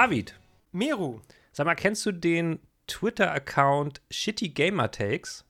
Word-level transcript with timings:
David. 0.00 0.34
Meru. 0.72 1.20
Sag 1.52 1.66
mal, 1.66 1.74
kennst 1.74 2.06
du 2.06 2.12
den 2.12 2.58
Twitter-Account 2.86 4.00
Shitty 4.10 4.48
Gamer 4.48 4.90
Takes? 4.90 5.44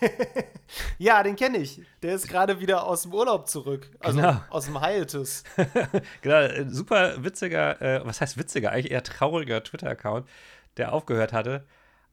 ja, 0.98 1.22
den 1.22 1.36
kenne 1.36 1.58
ich. 1.58 1.80
Der 2.02 2.16
ist 2.16 2.26
gerade 2.26 2.58
wieder 2.58 2.84
aus 2.84 3.02
dem 3.02 3.14
Urlaub 3.14 3.48
zurück. 3.48 3.88
Also 4.00 4.16
genau. 4.16 4.42
aus 4.50 4.64
dem 4.64 4.84
Hiatus. 4.84 5.44
genau, 6.20 6.68
super 6.68 7.22
witziger, 7.22 7.80
äh, 7.80 8.04
was 8.04 8.20
heißt 8.20 8.38
witziger, 8.38 8.72
eigentlich 8.72 8.90
eher 8.90 9.04
trauriger 9.04 9.62
Twitter-Account, 9.62 10.28
der 10.76 10.92
aufgehört 10.92 11.32
hatte. 11.32 11.64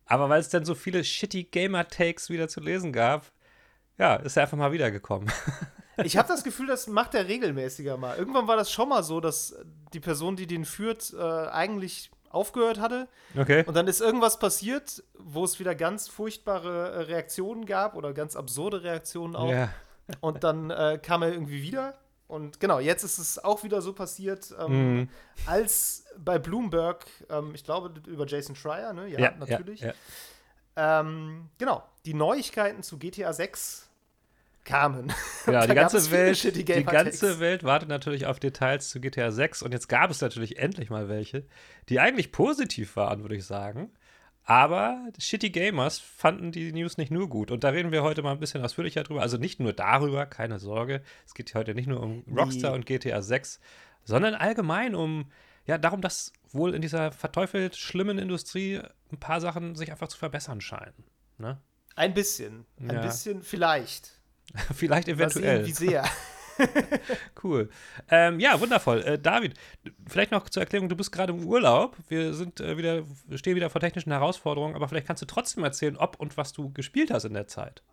Aber 0.06 0.30
weil 0.30 0.42
es 0.42 0.50
dann 0.50 0.64
so 0.64 0.76
viele 0.76 1.04
shitty 1.04 1.46
Gamer-Takes 1.46 2.30
wieder 2.30 2.48
zu 2.50 2.60
lesen 2.60 2.94
gab, 2.94 3.32
ja, 3.98 4.18
ist 4.18 4.38
er 4.38 4.44
einfach 4.44 4.60
mal 4.60 4.74
wiedergekommen. 4.74 5.32
ich 6.06 6.18
habe 6.18 6.28
das 6.28 6.44
Gefühl, 6.44 6.68
das 6.68 6.88
macht 6.88 7.16
er 7.16 7.28
regelmäßiger 7.28 7.98
mal. 7.98 8.18
Irgendwann 8.18 8.48
war 8.48 8.56
das 8.56 8.72
schon 8.72 8.90
mal 8.90 9.04
so, 9.04 9.20
dass 9.20 9.56
die 9.94 10.00
Person, 10.00 10.36
die 10.36 10.48
den 10.48 10.66
führt, 10.66 11.14
äh, 11.14 11.22
eigentlich 11.22 12.12
aufgehört 12.30 12.80
hatte. 12.80 13.08
Okay. 13.38 13.64
Und 13.66 13.76
dann 13.76 13.88
ist 13.88 14.02
irgendwas 14.02 14.40
passiert, 14.40 15.04
wo 15.18 15.44
es 15.44 15.60
wieder 15.60 15.76
ganz 15.76 16.08
furchtbare 16.08 16.92
äh, 16.92 17.00
Reaktionen 17.04 17.66
gab 17.66 17.96
oder 17.96 18.14
ganz 18.14 18.36
absurde 18.36 18.84
Reaktionen 18.84 19.36
auch. 19.36 19.50
Ja. 19.50 19.70
Und 20.22 20.44
dann 20.44 20.70
äh, 20.70 21.00
kam 21.02 21.22
er 21.22 21.32
irgendwie 21.32 21.62
wieder. 21.62 21.98
Und 22.28 22.60
genau, 22.60 22.80
jetzt 22.80 23.04
ist 23.04 23.18
es 23.20 23.44
auch 23.44 23.64
wieder 23.64 23.82
so 23.82 23.94
passiert, 23.94 24.54
ähm, 24.60 24.98
mhm. 24.98 25.10
als 25.46 26.06
bei 26.18 26.38
Bloomberg, 26.38 27.06
ähm, 27.30 27.52
ich 27.56 27.64
glaube 27.64 27.94
über 28.08 28.28
Jason 28.28 28.56
Schreier, 28.56 28.92
ne? 28.92 29.08
Ja, 29.08 29.20
ja 29.20 29.32
natürlich. 29.38 29.80
Ja, 29.80 29.94
ja. 30.76 31.00
Ähm, 31.00 31.50
genau, 31.58 31.84
die 32.06 32.14
Neuigkeiten 32.14 32.84
zu 32.84 32.98
GTA 32.98 33.32
6 33.32 33.87
kamen. 34.68 35.12
Ja, 35.48 35.66
die 35.66 35.76
ganze, 35.76 36.12
Welt, 36.12 36.56
die 36.58 36.66
ganze 36.66 37.40
Welt 37.40 37.64
wartet 37.64 37.88
natürlich 37.88 38.26
auf 38.26 38.38
Details 38.38 38.90
zu 38.90 39.00
GTA 39.00 39.32
6 39.32 39.64
und 39.64 39.72
jetzt 39.72 39.88
gab 39.88 40.12
es 40.12 40.20
natürlich 40.20 40.60
endlich 40.60 40.90
mal 40.90 41.08
welche, 41.08 41.46
die 41.88 42.02
eigentlich 42.02 42.34
positiv 42.34 42.98
waren, 42.98 43.22
würde 43.22 43.38
ich 43.38 43.46
sagen. 43.46 43.92
Aber 44.44 45.08
Shitty 45.18 45.50
Gamers 45.50 46.00
fanden 46.00 46.52
die 46.52 46.74
News 46.74 46.98
nicht 46.98 47.12
nur 47.12 47.30
gut. 47.30 47.52
Und 47.52 47.64
da 47.64 47.70
reden 47.70 47.92
wir 47.94 48.04
heute 48.04 48.22
mal 48.24 48.32
ein 48.32 48.40
bisschen 48.40 48.64
ausführlicher 48.64 49.04
drüber. 49.04 49.22
Also 49.22 49.38
nicht 49.38 49.60
nur 49.60 49.74
darüber, 49.74 50.26
keine 50.26 50.60
Sorge. 50.60 51.02
Es 51.26 51.34
geht 51.34 51.54
heute 51.56 51.74
nicht 51.74 51.88
nur 51.88 52.02
um 52.02 52.24
Rockstar 52.34 52.74
und 52.74 52.86
GTA 52.86 53.22
6, 53.22 53.60
sondern 54.04 54.36
allgemein 54.36 54.96
um, 54.96 55.32
ja, 55.66 55.78
darum, 55.78 56.02
dass 56.02 56.32
wohl 56.52 56.76
in 56.76 56.82
dieser 56.82 57.12
verteufelt 57.12 57.76
schlimmen 57.76 58.18
Industrie 58.18 58.82
ein 59.12 59.20
paar 59.20 59.42
Sachen 59.42 59.76
sich 59.76 59.92
einfach 59.92 60.08
zu 60.08 60.18
verbessern 60.18 60.62
scheinen. 60.62 61.06
Ne? 61.38 61.62
Ein 61.96 62.14
bisschen. 62.14 62.66
Ein 62.80 62.92
ja. 62.92 63.02
bisschen 63.02 63.44
vielleicht. 63.44 64.17
Vielleicht 64.74 65.08
eventuell. 65.08 65.66
Sehen, 65.66 65.68
wie 65.68 65.72
sehr. 65.72 66.06
cool. 67.44 67.70
Ähm, 68.10 68.40
ja, 68.40 68.60
wundervoll. 68.60 69.02
Äh, 69.04 69.20
David, 69.20 69.54
vielleicht 70.08 70.32
noch 70.32 70.50
zur 70.50 70.64
Erklärung, 70.64 70.90
du 70.90 70.96
bist 70.96 71.12
gerade 71.12 71.34
im 71.34 71.46
Urlaub. 71.46 71.96
Wir 72.08 72.34
sind 72.34 72.60
äh, 72.60 72.78
wieder, 72.78 73.04
stehen 73.36 73.56
wieder 73.56 73.70
vor 73.70 73.82
technischen 73.82 74.12
Herausforderungen, 74.12 74.76
aber 74.76 74.88
vielleicht 74.88 75.08
kannst 75.08 75.22
du 75.22 75.28
trotzdem 75.28 75.64
erzählen, 75.64 75.98
ob 75.98 76.20
und 76.20 76.38
was 76.38 76.54
du 76.54 76.72
gespielt 76.74 77.12
hast 77.12 77.26
in 77.26 77.34
der 77.34 77.48
Zeit. 77.48 77.84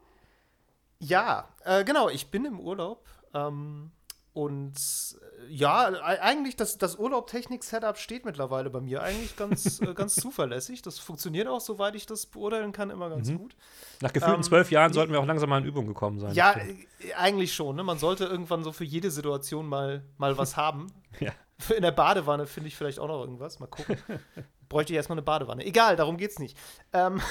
Ja, 0.99 1.49
äh, 1.65 1.85
genau, 1.85 2.09
ich 2.09 2.31
bin 2.31 2.45
im 2.45 2.59
Urlaub. 2.59 3.07
Ähm, 3.35 3.91
und 4.35 4.75
äh, 4.77 5.53
ja, 5.53 5.87
eigentlich 6.03 6.57
das, 6.57 6.77
das 6.77 6.97
Urlaub-Technik-Setup 6.97 7.97
steht 7.97 8.25
mittlerweile 8.25 8.69
bei 8.69 8.81
mir 8.81 9.01
eigentlich 9.01 9.37
ganz, 9.37 9.81
äh, 9.81 9.95
ganz 9.95 10.17
zuverlässig. 10.17 10.83
Das 10.83 10.99
funktioniert 10.99 11.47
auch, 11.47 11.61
soweit 11.61 11.95
ich 11.95 12.05
das 12.05 12.27
beurteilen 12.27 12.73
kann, 12.73 12.91
immer 12.91 13.09
ganz 13.11 13.29
mhm. 13.29 13.39
gut. 13.39 13.57
Nach 14.01 14.13
gefühlten 14.13 14.41
ähm, 14.41 14.43
zwölf 14.43 14.73
Jahren 14.73 14.93
sollten 14.93 15.13
wir 15.13 15.21
auch 15.21 15.27
langsam 15.27 15.51
mal 15.51 15.59
in 15.59 15.65
Übung 15.65 15.87
gekommen 15.87 16.19
sein. 16.19 16.35
Ja, 16.35 16.57
äh, 16.57 17.15
eigentlich 17.17 17.55
schon. 17.55 17.77
Ne? 17.77 17.85
Man 17.85 17.99
sollte 17.99 18.25
irgendwann 18.25 18.65
so 18.65 18.73
für 18.73 18.83
jede 18.83 19.13
Situation 19.13 19.69
mal, 19.69 20.03
mal 20.19 20.37
was 20.37 20.57
haben. 20.57 20.89
ja. 21.21 21.33
In 21.75 21.83
der 21.83 21.93
Badewanne 21.93 22.49
finde 22.49 22.67
ich 22.67 22.77
vielleicht 22.77 22.99
auch 22.99 23.07
noch 23.07 23.21
irgendwas. 23.21 23.61
Mal 23.61 23.69
gucken. 23.69 23.97
Bräuchte 24.69 24.93
ich 24.93 24.97
erstmal 24.97 25.15
eine 25.15 25.23
Badewanne. 25.23 25.65
Egal, 25.65 25.95
darum 25.95 26.17
geht's 26.17 26.41
nicht. 26.41 26.59
Ähm, 26.93 27.23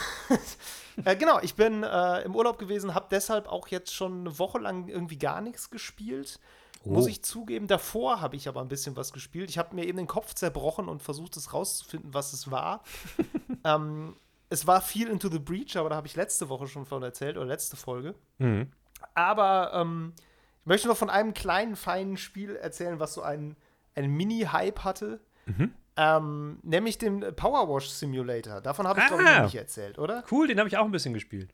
äh, 1.04 1.18
genau, 1.18 1.40
ich 1.42 1.56
bin 1.56 1.84
äh, 1.84 2.22
im 2.22 2.34
Urlaub 2.34 2.58
gewesen, 2.58 2.96
habe 2.96 3.08
deshalb 3.12 3.50
auch 3.50 3.68
jetzt 3.68 3.94
schon 3.94 4.22
eine 4.22 4.40
Woche 4.40 4.60
lang 4.60 4.88
irgendwie 4.88 5.18
gar 5.18 5.42
nichts 5.42 5.70
gespielt. 5.70 6.40
Oh. 6.86 6.90
Muss 6.90 7.08
ich 7.08 7.24
zugeben, 7.24 7.68
davor 7.68 8.20
habe 8.20 8.36
ich 8.36 8.48
aber 8.48 8.62
ein 8.62 8.68
bisschen 8.68 8.96
was 8.98 9.14
gespielt. 9.14 9.50
Ich 9.50 9.58
habe 9.58 9.74
mir 9.74 9.86
eben 9.86 9.98
den 9.98 10.08
Kopf 10.08 10.34
zerbrochen 10.34 10.90
und 10.90 11.02
versucht, 11.02 11.38
es 11.38 11.54
rauszufinden, 11.54 12.14
was 12.14 12.34
es 12.34 12.52
war. 12.52 12.84
ähm, 13.64 14.16
es 14.50 14.68
war 14.68 14.82
viel 14.82 15.08
Into 15.08 15.30
the 15.30 15.40
Breach, 15.40 15.78
aber 15.78 15.90
da 15.90 15.96
habe 15.96 16.08
ich 16.08 16.16
letzte 16.16 16.50
Woche 16.50 16.68
schon 16.68 16.86
von 16.86 17.02
erzählt, 17.02 17.38
oder 17.38 17.46
letzte 17.46 17.78
Folge. 17.78 18.16
Mhm. 18.38 18.68
Aber 19.14 19.72
ähm, 19.74 20.14
ich 20.62 20.66
möchte 20.66 20.88
noch 20.88 20.98
von 20.98 21.10
einem 21.10 21.34
kleinen, 21.34 21.76
feinen 21.76 22.18
Spiel 22.18 22.56
erzählen, 22.56 23.00
was 23.00 23.14
so 23.14 23.22
einen, 23.22 23.56
einen 23.96 24.14
Mini-Hype 24.14 24.84
hatte. 24.84 25.22
Mhm. 25.46 25.74
Ähm, 25.96 26.60
nämlich 26.64 26.98
den 26.98 27.22
Powerwash 27.36 27.90
Simulator. 27.90 28.62
Davon 28.62 28.88
habe 28.88 29.00
ich, 29.00 29.06
ah, 29.06 29.08
glaube 29.10 29.24
ich, 29.24 29.30
noch 29.30 29.44
nicht 29.44 29.56
erzählt, 29.56 30.00
oder? 30.00 30.24
Cool, 30.32 30.48
den 30.48 30.60
habe 30.60 30.68
ich 30.68 30.78
auch 30.78 30.86
ein 30.86 30.92
bisschen 30.92 31.14
gespielt. 31.14 31.54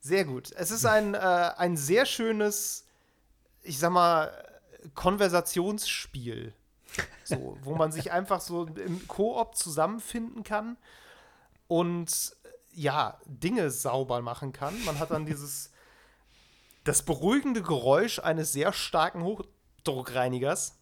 Sehr 0.00 0.24
gut. 0.24 0.52
Es 0.52 0.70
ist 0.70 0.86
ein, 0.86 1.14
äh, 1.14 1.18
ein 1.18 1.76
sehr 1.76 2.06
schönes, 2.06 2.86
ich 3.62 3.78
sag 3.78 3.90
mal, 3.90 4.30
Konversationsspiel. 4.94 6.54
So, 7.22 7.58
wo 7.62 7.74
man 7.74 7.92
sich 7.92 8.12
einfach 8.12 8.40
so 8.40 8.64
im 8.64 9.06
Koop 9.08 9.54
zusammenfinden 9.54 10.42
kann 10.42 10.78
und 11.66 12.34
ja, 12.72 13.18
Dinge 13.26 13.70
sauber 13.70 14.22
machen 14.22 14.52
kann. 14.52 14.74
Man 14.84 14.98
hat 14.98 15.10
dann 15.10 15.26
dieses 15.26 15.70
das 16.84 17.02
beruhigende 17.02 17.62
Geräusch 17.62 18.18
eines 18.18 18.52
sehr 18.52 18.72
starken 18.72 19.22
Hochdruckreinigers, 19.22 20.78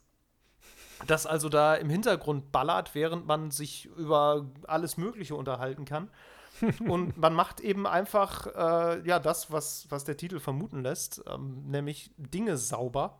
das 1.06 1.27
also 1.27 1.49
da 1.49 1.75
im 1.75 1.91
Hintergrund 1.91 2.53
ballert, 2.53 2.95
während 2.95 3.27
man 3.27 3.51
sich 3.51 3.87
über 3.97 4.47
alles 4.69 4.97
Mögliche 4.97 5.35
unterhalten 5.35 5.85
kann. 5.85 6.11
und 6.89 7.17
man 7.19 7.35
macht 7.35 7.61
eben 7.61 7.87
einfach 7.87 8.47
äh, 8.47 9.06
ja 9.06 9.19
das, 9.19 9.51
was, 9.51 9.87
was 9.91 10.05
der 10.05 10.17
Titel 10.17 10.39
vermuten 10.39 10.83
lässt, 10.83 11.23
ähm, 11.27 11.65
nämlich 11.67 12.12
Dinge 12.17 12.56
sauber. 12.56 13.19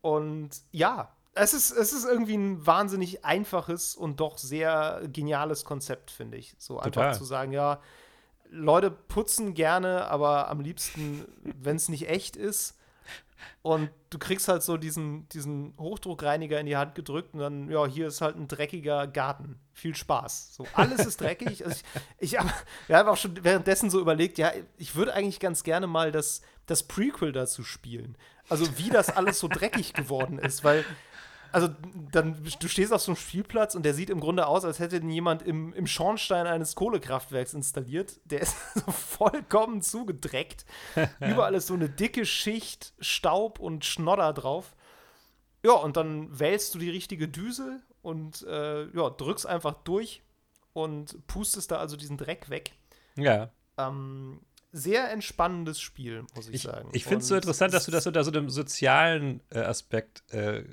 Und 0.00 0.50
ja, 0.70 1.12
es 1.34 1.52
ist, 1.52 1.70
es 1.70 1.92
ist 1.92 2.04
irgendwie 2.04 2.36
ein 2.36 2.66
wahnsinnig 2.66 3.24
einfaches 3.24 3.94
und 3.94 4.20
doch 4.20 4.38
sehr 4.38 5.02
geniales 5.12 5.64
Konzept, 5.64 6.10
finde 6.10 6.38
ich. 6.38 6.54
So 6.58 6.78
Total. 6.78 7.08
einfach 7.08 7.18
zu 7.18 7.24
sagen, 7.24 7.52
ja, 7.52 7.80
Leute 8.50 8.90
putzen 8.90 9.54
gerne, 9.54 10.06
aber 10.06 10.48
am 10.48 10.60
liebsten, 10.60 11.26
wenn 11.42 11.76
es 11.76 11.88
nicht 11.88 12.08
echt 12.08 12.36
ist. 12.36 12.78
Und 13.62 13.90
du 14.10 14.18
kriegst 14.18 14.48
halt 14.48 14.62
so 14.62 14.76
diesen, 14.76 15.28
diesen 15.28 15.74
Hochdruckreiniger 15.78 16.58
in 16.58 16.66
die 16.66 16.76
Hand 16.76 16.94
gedrückt 16.94 17.34
und 17.34 17.40
dann, 17.40 17.70
ja, 17.70 17.84
hier 17.86 18.06
ist 18.06 18.20
halt 18.20 18.36
ein 18.36 18.48
dreckiger 18.48 19.06
Garten. 19.06 19.60
Viel 19.72 19.94
Spaß. 19.94 20.54
So, 20.54 20.66
alles 20.72 21.04
ist 21.04 21.20
dreckig. 21.20 21.64
Also 21.64 21.76
ich, 22.20 22.32
ich 22.32 22.38
habe 22.38 22.50
hab 22.88 23.08
auch 23.08 23.16
schon 23.16 23.44
währenddessen 23.44 23.90
so 23.90 24.00
überlegt, 24.00 24.38
ja, 24.38 24.52
ich 24.78 24.94
würde 24.94 25.12
eigentlich 25.12 25.40
ganz 25.40 25.64
gerne 25.64 25.86
mal 25.86 26.12
das, 26.12 26.42
das 26.66 26.82
Prequel 26.82 27.32
dazu 27.32 27.64
spielen. 27.64 28.16
Also 28.48 28.78
wie 28.78 28.90
das 28.90 29.10
alles 29.10 29.38
so 29.38 29.48
dreckig 29.48 29.92
geworden 29.92 30.38
ist, 30.38 30.62
weil 30.64 30.84
also 31.52 31.68
dann 32.12 32.44
du 32.60 32.68
stehst 32.68 32.92
auf 32.92 33.00
so 33.00 33.12
einem 33.12 33.16
Spielplatz 33.16 33.74
und 33.74 33.84
der 33.84 33.94
sieht 33.94 34.10
im 34.10 34.20
Grunde 34.20 34.46
aus, 34.46 34.64
als 34.64 34.78
hätte 34.78 34.96
ihn 34.96 35.08
jemand 35.08 35.42
im, 35.42 35.72
im 35.72 35.86
Schornstein 35.86 36.46
eines 36.46 36.74
Kohlekraftwerks 36.74 37.54
installiert. 37.54 38.20
Der 38.24 38.40
ist 38.40 38.56
so 38.74 38.90
vollkommen 38.92 39.80
zugedreckt. 39.80 40.66
Überall 41.20 41.54
ist 41.54 41.68
so 41.68 41.74
eine 41.74 41.88
dicke 41.88 42.26
Schicht 42.26 42.92
Staub 43.00 43.58
und 43.58 43.84
Schnodder 43.84 44.32
drauf. 44.32 44.74
Ja, 45.64 45.72
und 45.72 45.96
dann 45.96 46.38
wählst 46.38 46.74
du 46.74 46.78
die 46.78 46.90
richtige 46.90 47.26
Düse 47.26 47.80
und 48.02 48.42
äh, 48.42 48.84
ja, 48.90 49.10
drückst 49.10 49.46
einfach 49.46 49.74
durch 49.84 50.22
und 50.74 51.26
pustest 51.26 51.70
da 51.70 51.78
also 51.78 51.96
diesen 51.96 52.18
Dreck 52.18 52.50
weg. 52.50 52.72
Ja. 53.16 53.50
Ähm, 53.78 54.40
sehr 54.76 55.10
entspannendes 55.10 55.80
Spiel, 55.80 56.24
muss 56.34 56.48
ich, 56.48 56.56
ich 56.56 56.62
sagen. 56.62 56.88
Ich 56.92 57.04
finde 57.04 57.18
es 57.18 57.28
so 57.28 57.34
interessant, 57.34 57.74
dass 57.74 57.86
du 57.86 57.90
das 57.90 58.06
unter 58.06 58.22
so 58.24 58.30
einem 58.30 58.50
sozialen 58.50 59.40
äh, 59.50 59.60
Aspekt 59.60 60.22
äh, 60.32 60.64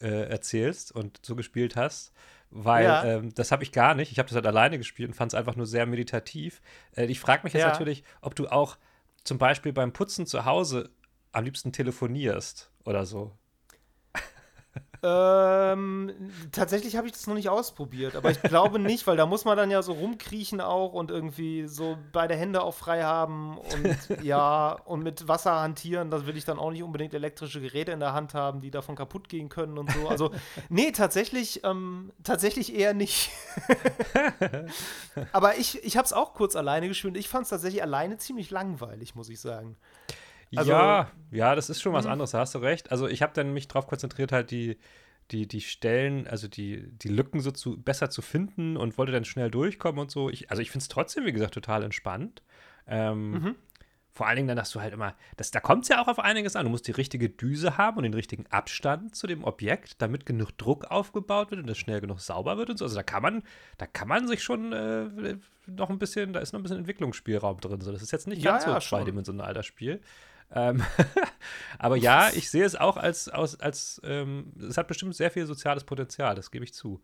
äh, 0.00 0.28
erzählst 0.28 0.92
und 0.92 1.20
so 1.22 1.36
gespielt 1.36 1.76
hast. 1.76 2.12
Weil 2.50 2.84
ja. 2.84 3.04
ähm, 3.04 3.34
das 3.34 3.50
habe 3.50 3.62
ich 3.62 3.72
gar 3.72 3.94
nicht. 3.94 4.12
Ich 4.12 4.18
habe 4.18 4.28
das 4.28 4.36
halt 4.36 4.46
alleine 4.46 4.76
gespielt 4.76 5.08
und 5.08 5.14
fand 5.14 5.32
es 5.32 5.38
einfach 5.38 5.56
nur 5.56 5.66
sehr 5.66 5.86
meditativ. 5.86 6.60
Äh, 6.94 7.06
ich 7.06 7.18
frage 7.18 7.44
mich 7.44 7.54
jetzt 7.54 7.62
ja. 7.62 7.68
natürlich, 7.68 8.04
ob 8.20 8.34
du 8.34 8.48
auch 8.48 8.76
zum 9.24 9.38
Beispiel 9.38 9.72
beim 9.72 9.92
Putzen 9.92 10.26
zu 10.26 10.44
Hause 10.44 10.90
am 11.32 11.44
liebsten 11.44 11.72
telefonierst 11.72 12.70
oder 12.84 13.06
so. 13.06 13.32
Ähm, 15.04 16.12
tatsächlich 16.52 16.96
habe 16.96 17.08
ich 17.08 17.12
das 17.12 17.26
noch 17.26 17.34
nicht 17.34 17.48
ausprobiert, 17.48 18.14
aber 18.14 18.30
ich 18.30 18.40
glaube 18.40 18.78
nicht, 18.78 19.04
weil 19.08 19.16
da 19.16 19.26
muss 19.26 19.44
man 19.44 19.56
dann 19.56 19.68
ja 19.68 19.82
so 19.82 19.94
rumkriechen 19.94 20.60
auch 20.60 20.92
und 20.92 21.10
irgendwie 21.10 21.66
so 21.66 21.98
beide 22.12 22.36
Hände 22.36 22.62
auch 22.62 22.74
frei 22.74 23.02
haben 23.02 23.58
und 23.58 23.98
ja, 24.22 24.78
und 24.84 25.02
mit 25.02 25.26
Wasser 25.26 25.60
hantieren, 25.60 26.12
da 26.12 26.24
will 26.26 26.36
ich 26.36 26.44
dann 26.44 26.60
auch 26.60 26.70
nicht 26.70 26.84
unbedingt 26.84 27.14
elektrische 27.14 27.60
Geräte 27.60 27.90
in 27.90 27.98
der 27.98 28.12
Hand 28.12 28.34
haben, 28.34 28.60
die 28.60 28.70
davon 28.70 28.94
kaputt 28.94 29.28
gehen 29.28 29.48
können 29.48 29.76
und 29.76 29.90
so. 29.90 30.08
Also, 30.08 30.30
nee, 30.68 30.92
tatsächlich, 30.92 31.64
ähm, 31.64 32.12
tatsächlich 32.22 32.72
eher 32.72 32.94
nicht. 32.94 33.30
aber 35.32 35.56
ich, 35.56 35.82
ich 35.82 35.96
habe 35.96 36.06
es 36.06 36.12
auch 36.12 36.32
kurz 36.32 36.54
alleine 36.54 36.86
gespielt. 36.86 37.16
Ich 37.16 37.28
fand 37.28 37.44
es 37.44 37.50
tatsächlich 37.50 37.82
alleine 37.82 38.18
ziemlich 38.18 38.52
langweilig, 38.52 39.16
muss 39.16 39.28
ich 39.28 39.40
sagen. 39.40 39.76
Also, 40.56 40.72
ja, 40.72 41.10
ja, 41.30 41.54
das 41.54 41.70
ist 41.70 41.80
schon 41.80 41.92
was 41.92 42.04
mhm. 42.04 42.12
anderes, 42.12 42.32
da 42.32 42.40
hast 42.40 42.54
du 42.54 42.58
recht. 42.58 42.90
Also 42.90 43.08
ich 43.08 43.22
habe 43.22 43.32
dann 43.34 43.52
mich 43.52 43.68
darauf 43.68 43.86
konzentriert, 43.86 44.32
halt 44.32 44.50
die, 44.50 44.78
die, 45.30 45.48
die 45.48 45.60
Stellen, 45.60 46.26
also 46.26 46.48
die, 46.48 46.88
die 46.98 47.08
Lücken 47.08 47.40
so 47.40 47.50
zu, 47.50 47.80
besser 47.80 48.10
zu 48.10 48.22
finden 48.22 48.76
und 48.76 48.98
wollte 48.98 49.12
dann 49.12 49.24
schnell 49.24 49.50
durchkommen 49.50 50.00
und 50.00 50.10
so. 50.10 50.28
Ich, 50.28 50.50
also 50.50 50.62
ich 50.62 50.70
finde 50.70 50.82
es 50.82 50.88
trotzdem, 50.88 51.24
wie 51.24 51.32
gesagt, 51.32 51.54
total 51.54 51.82
entspannt. 51.82 52.42
Ähm, 52.86 53.30
mhm. 53.30 53.54
Vor 54.14 54.26
allen 54.26 54.36
Dingen 54.36 54.48
dann 54.48 54.58
hast 54.58 54.74
du 54.74 54.80
halt 54.82 54.92
immer, 54.92 55.14
das, 55.38 55.52
da 55.52 55.60
kommt 55.60 55.84
es 55.84 55.88
ja 55.88 56.02
auch 56.02 56.08
auf 56.08 56.18
einiges 56.18 56.54
an. 56.54 56.66
Du 56.66 56.70
musst 56.70 56.86
die 56.86 56.92
richtige 56.92 57.30
Düse 57.30 57.78
haben 57.78 57.96
und 57.96 58.02
den 58.02 58.12
richtigen 58.12 58.44
Abstand 58.48 59.16
zu 59.16 59.26
dem 59.26 59.42
Objekt, 59.42 60.02
damit 60.02 60.26
genug 60.26 60.50
Druck 60.58 60.84
aufgebaut 60.90 61.50
wird 61.50 61.62
und 61.62 61.66
das 61.66 61.78
schnell 61.78 62.02
genug 62.02 62.20
sauber 62.20 62.58
wird 62.58 62.68
und 62.68 62.76
so. 62.76 62.84
Also 62.84 62.96
da 62.96 63.02
kann 63.02 63.22
man, 63.22 63.42
da 63.78 63.86
kann 63.86 64.08
man 64.08 64.28
sich 64.28 64.42
schon 64.42 64.74
äh, 64.74 65.38
noch 65.66 65.88
ein 65.88 65.98
bisschen, 65.98 66.34
da 66.34 66.40
ist 66.40 66.52
noch 66.52 66.60
ein 66.60 66.62
bisschen 66.62 66.78
Entwicklungsspielraum 66.78 67.58
drin. 67.60 67.80
So, 67.80 67.90
das 67.90 68.02
ist 68.02 68.10
jetzt 68.10 68.26
nicht 68.26 68.44
ganz 68.44 68.66
ja, 68.66 68.74
so 68.74 68.86
zweidimensional 68.86 69.54
das 69.54 69.64
Spiel. 69.64 70.02
Ähm, 70.54 70.82
aber 71.78 71.96
ja, 71.96 72.30
ich 72.30 72.50
sehe 72.50 72.64
es 72.64 72.76
auch 72.76 72.96
als, 72.96 73.28
als, 73.28 73.58
als 73.60 74.00
ähm, 74.04 74.52
es 74.68 74.76
hat 74.76 74.88
bestimmt 74.88 75.14
sehr 75.14 75.30
viel 75.30 75.46
soziales 75.46 75.84
Potenzial, 75.84 76.34
das 76.34 76.50
gebe 76.50 76.64
ich 76.64 76.74
zu. 76.74 77.00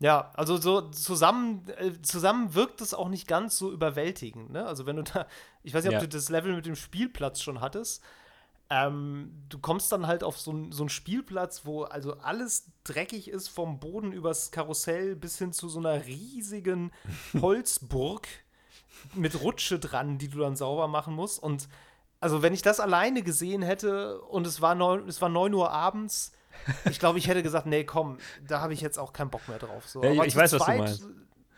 Ja, 0.00 0.32
also 0.34 0.56
so 0.56 0.90
zusammen, 0.90 1.66
äh, 1.78 1.92
zusammen 2.02 2.54
wirkt 2.54 2.80
es 2.80 2.94
auch 2.94 3.08
nicht 3.08 3.28
ganz 3.28 3.56
so 3.56 3.72
überwältigend. 3.72 4.50
Ne? 4.50 4.66
Also 4.66 4.86
wenn 4.86 4.96
du 4.96 5.02
da, 5.02 5.26
ich 5.62 5.72
weiß 5.72 5.84
nicht, 5.84 5.94
ob 5.94 6.00
ja. 6.02 6.06
du 6.06 6.08
das 6.08 6.28
Level 6.28 6.54
mit 6.54 6.66
dem 6.66 6.76
Spielplatz 6.76 7.40
schon 7.40 7.60
hattest. 7.60 8.02
Ähm, 8.70 9.44
du 9.50 9.58
kommst 9.58 9.92
dann 9.92 10.06
halt 10.06 10.24
auf 10.24 10.38
so, 10.38 10.70
so 10.70 10.82
einen 10.82 10.88
Spielplatz, 10.88 11.64
wo 11.64 11.84
also 11.84 12.14
alles 12.18 12.70
dreckig 12.82 13.28
ist, 13.28 13.48
vom 13.48 13.78
Boden 13.78 14.12
übers 14.12 14.50
Karussell 14.50 15.16
bis 15.16 15.38
hin 15.38 15.52
zu 15.52 15.68
so 15.68 15.78
einer 15.78 16.06
riesigen 16.06 16.90
Holzburg 17.40 18.26
mit 19.14 19.40
Rutsche 19.40 19.78
dran, 19.78 20.18
die 20.18 20.28
du 20.28 20.38
dann 20.38 20.56
sauber 20.56 20.88
machen 20.88 21.14
musst. 21.14 21.42
Und 21.42 21.68
also 22.20 22.42
wenn 22.42 22.54
ich 22.54 22.62
das 22.62 22.80
alleine 22.80 23.22
gesehen 23.22 23.62
hätte 23.62 24.20
und 24.22 24.46
es 24.46 24.60
war 24.60 24.74
neun, 24.74 25.08
es 25.08 25.20
war 25.20 25.28
9 25.28 25.52
Uhr 25.54 25.70
abends, 25.70 26.32
ich 26.90 26.98
glaube, 26.98 27.18
ich 27.18 27.28
hätte 27.28 27.42
gesagt, 27.42 27.66
nee, 27.66 27.84
komm, 27.84 28.18
da 28.46 28.60
habe 28.60 28.72
ich 28.72 28.80
jetzt 28.80 28.98
auch 28.98 29.12
keinen 29.12 29.30
Bock 29.30 29.46
mehr 29.48 29.58
drauf. 29.58 29.88
So. 29.88 30.02
Ja, 30.02 30.24
ich 30.24 30.36
weiß, 30.36 30.52
was 30.52 30.64
du 30.64 30.66
meinst. 30.66 31.06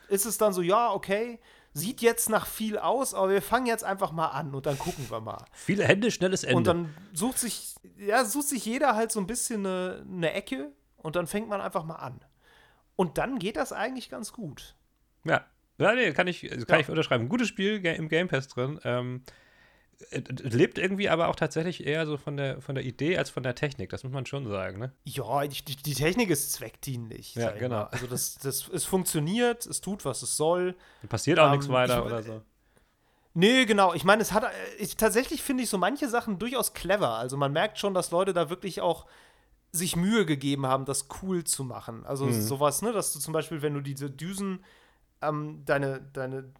Ist 0.08 0.26
es 0.26 0.38
dann 0.38 0.52
so, 0.52 0.62
ja, 0.62 0.92
okay, 0.92 1.40
sieht 1.72 2.00
jetzt 2.00 2.30
nach 2.30 2.46
viel 2.46 2.78
aus, 2.78 3.12
aber 3.12 3.30
wir 3.30 3.42
fangen 3.42 3.66
jetzt 3.66 3.84
einfach 3.84 4.12
mal 4.12 4.28
an 4.28 4.54
und 4.54 4.66
dann 4.66 4.78
gucken 4.78 5.08
wir 5.10 5.20
mal. 5.20 5.44
Viele 5.52 5.84
Hände, 5.84 6.10
schnelles 6.10 6.42
Ende. 6.42 6.56
Und 6.56 6.66
dann 6.66 6.94
sucht 7.12 7.38
sich, 7.38 7.74
ja, 7.98 8.24
sucht 8.24 8.48
sich 8.48 8.64
jeder 8.64 8.96
halt 8.96 9.12
so 9.12 9.20
ein 9.20 9.26
bisschen 9.26 9.66
eine, 9.66 10.04
eine 10.10 10.32
Ecke 10.32 10.72
und 10.96 11.16
dann 11.16 11.26
fängt 11.26 11.48
man 11.48 11.60
einfach 11.60 11.84
mal 11.84 11.96
an. 11.96 12.20
Und 12.96 13.18
dann 13.18 13.38
geht 13.38 13.56
das 13.56 13.72
eigentlich 13.72 14.08
ganz 14.08 14.32
gut. 14.32 14.74
Ja, 15.24 15.44
ja 15.78 15.94
nee, 15.94 16.12
kann 16.12 16.28
ich, 16.28 16.42
kann 16.42 16.64
ja. 16.68 16.80
ich 16.80 16.88
unterschreiben. 16.88 17.28
Gutes 17.28 17.48
Spiel 17.48 17.84
im 17.84 18.08
Game 18.08 18.28
Pass 18.28 18.48
drin. 18.48 18.80
Ähm, 18.84 19.22
lebt 20.10 20.78
irgendwie 20.78 21.08
aber 21.08 21.28
auch 21.28 21.36
tatsächlich 21.36 21.86
eher 21.86 22.06
so 22.06 22.16
von 22.16 22.36
der, 22.36 22.60
von 22.60 22.74
der 22.74 22.84
Idee 22.84 23.16
als 23.16 23.30
von 23.30 23.42
der 23.42 23.54
Technik, 23.54 23.90
das 23.90 24.04
muss 24.04 24.12
man 24.12 24.26
schon 24.26 24.46
sagen, 24.46 24.78
ne? 24.78 24.92
Ja, 25.04 25.46
die, 25.46 25.76
die 25.76 25.94
Technik 25.94 26.30
ist 26.30 26.52
zweckdienlich. 26.52 27.34
Ja, 27.34 27.50
genau. 27.52 27.76
Mal. 27.76 27.86
Also 27.86 28.06
das, 28.06 28.34
das, 28.36 28.68
es 28.68 28.84
funktioniert, 28.84 29.64
es 29.66 29.80
tut, 29.80 30.04
was 30.04 30.22
es 30.22 30.36
soll. 30.36 30.76
Passiert 31.08 31.38
auch 31.38 31.46
ähm, 31.46 31.52
nichts 31.52 31.68
weiter 31.68 32.00
ich, 32.00 32.04
oder 32.04 32.22
so. 32.22 32.42
Nee, 33.34 33.64
genau. 33.66 33.94
Ich 33.94 34.04
meine, 34.04 34.22
es 34.22 34.32
hat 34.32 34.44
ich, 34.78 34.96
tatsächlich 34.96 35.42
finde 35.42 35.62
ich 35.62 35.70
so 35.70 35.78
manche 35.78 36.08
Sachen 36.08 36.38
durchaus 36.38 36.72
clever. 36.72 37.10
Also 37.10 37.36
man 37.36 37.52
merkt 37.52 37.78
schon, 37.78 37.94
dass 37.94 38.10
Leute 38.10 38.32
da 38.32 38.50
wirklich 38.50 38.80
auch 38.80 39.06
sich 39.72 39.96
Mühe 39.96 40.24
gegeben 40.24 40.66
haben, 40.66 40.84
das 40.84 41.08
cool 41.22 41.44
zu 41.44 41.64
machen. 41.64 42.04
Also 42.06 42.26
mhm. 42.26 42.40
sowas, 42.40 42.82
ne, 42.82 42.92
dass 42.92 43.12
du 43.12 43.18
zum 43.18 43.32
Beispiel, 43.32 43.62
wenn 43.62 43.74
du 43.74 43.80
diese 43.80 44.10
Düsen, 44.10 44.64
ähm, 45.20 45.62
deine, 45.64 46.00
deine 46.12 46.52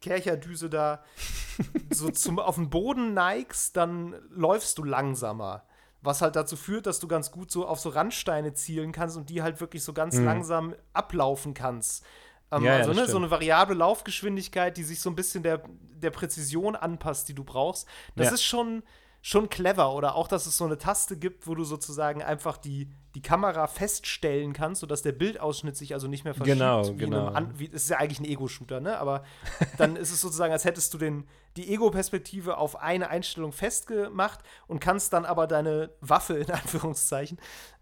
Kercherdüse 0.00 0.70
da 0.70 1.02
so 1.90 2.10
zum, 2.10 2.38
auf 2.38 2.56
den 2.56 2.70
Boden 2.70 3.14
neigst, 3.14 3.76
dann 3.76 4.14
läufst 4.30 4.78
du 4.78 4.84
langsamer. 4.84 5.64
Was 6.02 6.22
halt 6.22 6.34
dazu 6.34 6.56
führt, 6.56 6.86
dass 6.86 6.98
du 6.98 7.08
ganz 7.08 7.30
gut 7.30 7.50
so 7.50 7.66
auf 7.66 7.78
so 7.78 7.90
Randsteine 7.90 8.54
zielen 8.54 8.90
kannst 8.90 9.18
und 9.18 9.28
die 9.28 9.42
halt 9.42 9.60
wirklich 9.60 9.84
so 9.84 9.92
ganz 9.92 10.16
mhm. 10.16 10.24
langsam 10.24 10.74
ablaufen 10.94 11.52
kannst. 11.52 12.04
Ähm, 12.50 12.64
ja, 12.64 12.76
also 12.76 12.92
ja, 12.92 13.02
ne, 13.02 13.06
so 13.06 13.18
eine 13.18 13.30
variable 13.30 13.76
Laufgeschwindigkeit, 13.76 14.76
die 14.76 14.82
sich 14.82 15.00
so 15.00 15.10
ein 15.10 15.16
bisschen 15.16 15.42
der, 15.42 15.62
der 15.94 16.10
Präzision 16.10 16.74
anpasst, 16.74 17.28
die 17.28 17.34
du 17.34 17.44
brauchst. 17.44 17.86
Das 18.16 18.28
ja. 18.28 18.34
ist 18.34 18.42
schon, 18.42 18.82
schon 19.22 19.48
clever. 19.48 19.94
Oder 19.94 20.14
auch, 20.14 20.28
dass 20.28 20.46
es 20.46 20.56
so 20.56 20.64
eine 20.64 20.78
Taste 20.78 21.16
gibt, 21.16 21.46
wo 21.46 21.54
du 21.54 21.64
sozusagen 21.64 22.22
einfach 22.22 22.56
die, 22.56 22.90
die 23.14 23.22
Kamera 23.22 23.66
feststellen 23.66 24.52
kannst, 24.52 24.80
sodass 24.80 25.02
der 25.02 25.12
Bildausschnitt 25.12 25.76
sich 25.76 25.94
also 25.94 26.08
nicht 26.08 26.24
mehr 26.24 26.34
verschiebt. 26.34 26.58
Genau, 26.58 26.88
wie 26.88 26.96
genau. 26.96 27.26
An, 27.26 27.58
wie, 27.58 27.66
es 27.66 27.84
ist 27.84 27.90
ja 27.90 27.98
eigentlich 27.98 28.20
ein 28.20 28.24
Ego-Shooter, 28.24 28.80
ne? 28.80 28.98
Aber 28.98 29.24
dann 29.78 29.96
ist 29.96 30.12
es 30.12 30.20
sozusagen, 30.20 30.52
als 30.52 30.64
hättest 30.64 30.94
du 30.94 30.98
den, 30.98 31.24
die 31.56 31.72
Ego-Perspektive 31.72 32.58
auf 32.58 32.80
eine 32.80 33.10
Einstellung 33.10 33.52
festgemacht 33.52 34.40
und 34.66 34.80
kannst 34.80 35.12
dann 35.12 35.24
aber 35.24 35.46
deine 35.46 35.90
Waffe, 36.00 36.34
in 36.34 36.50
Anführungszeichen, 36.50 37.38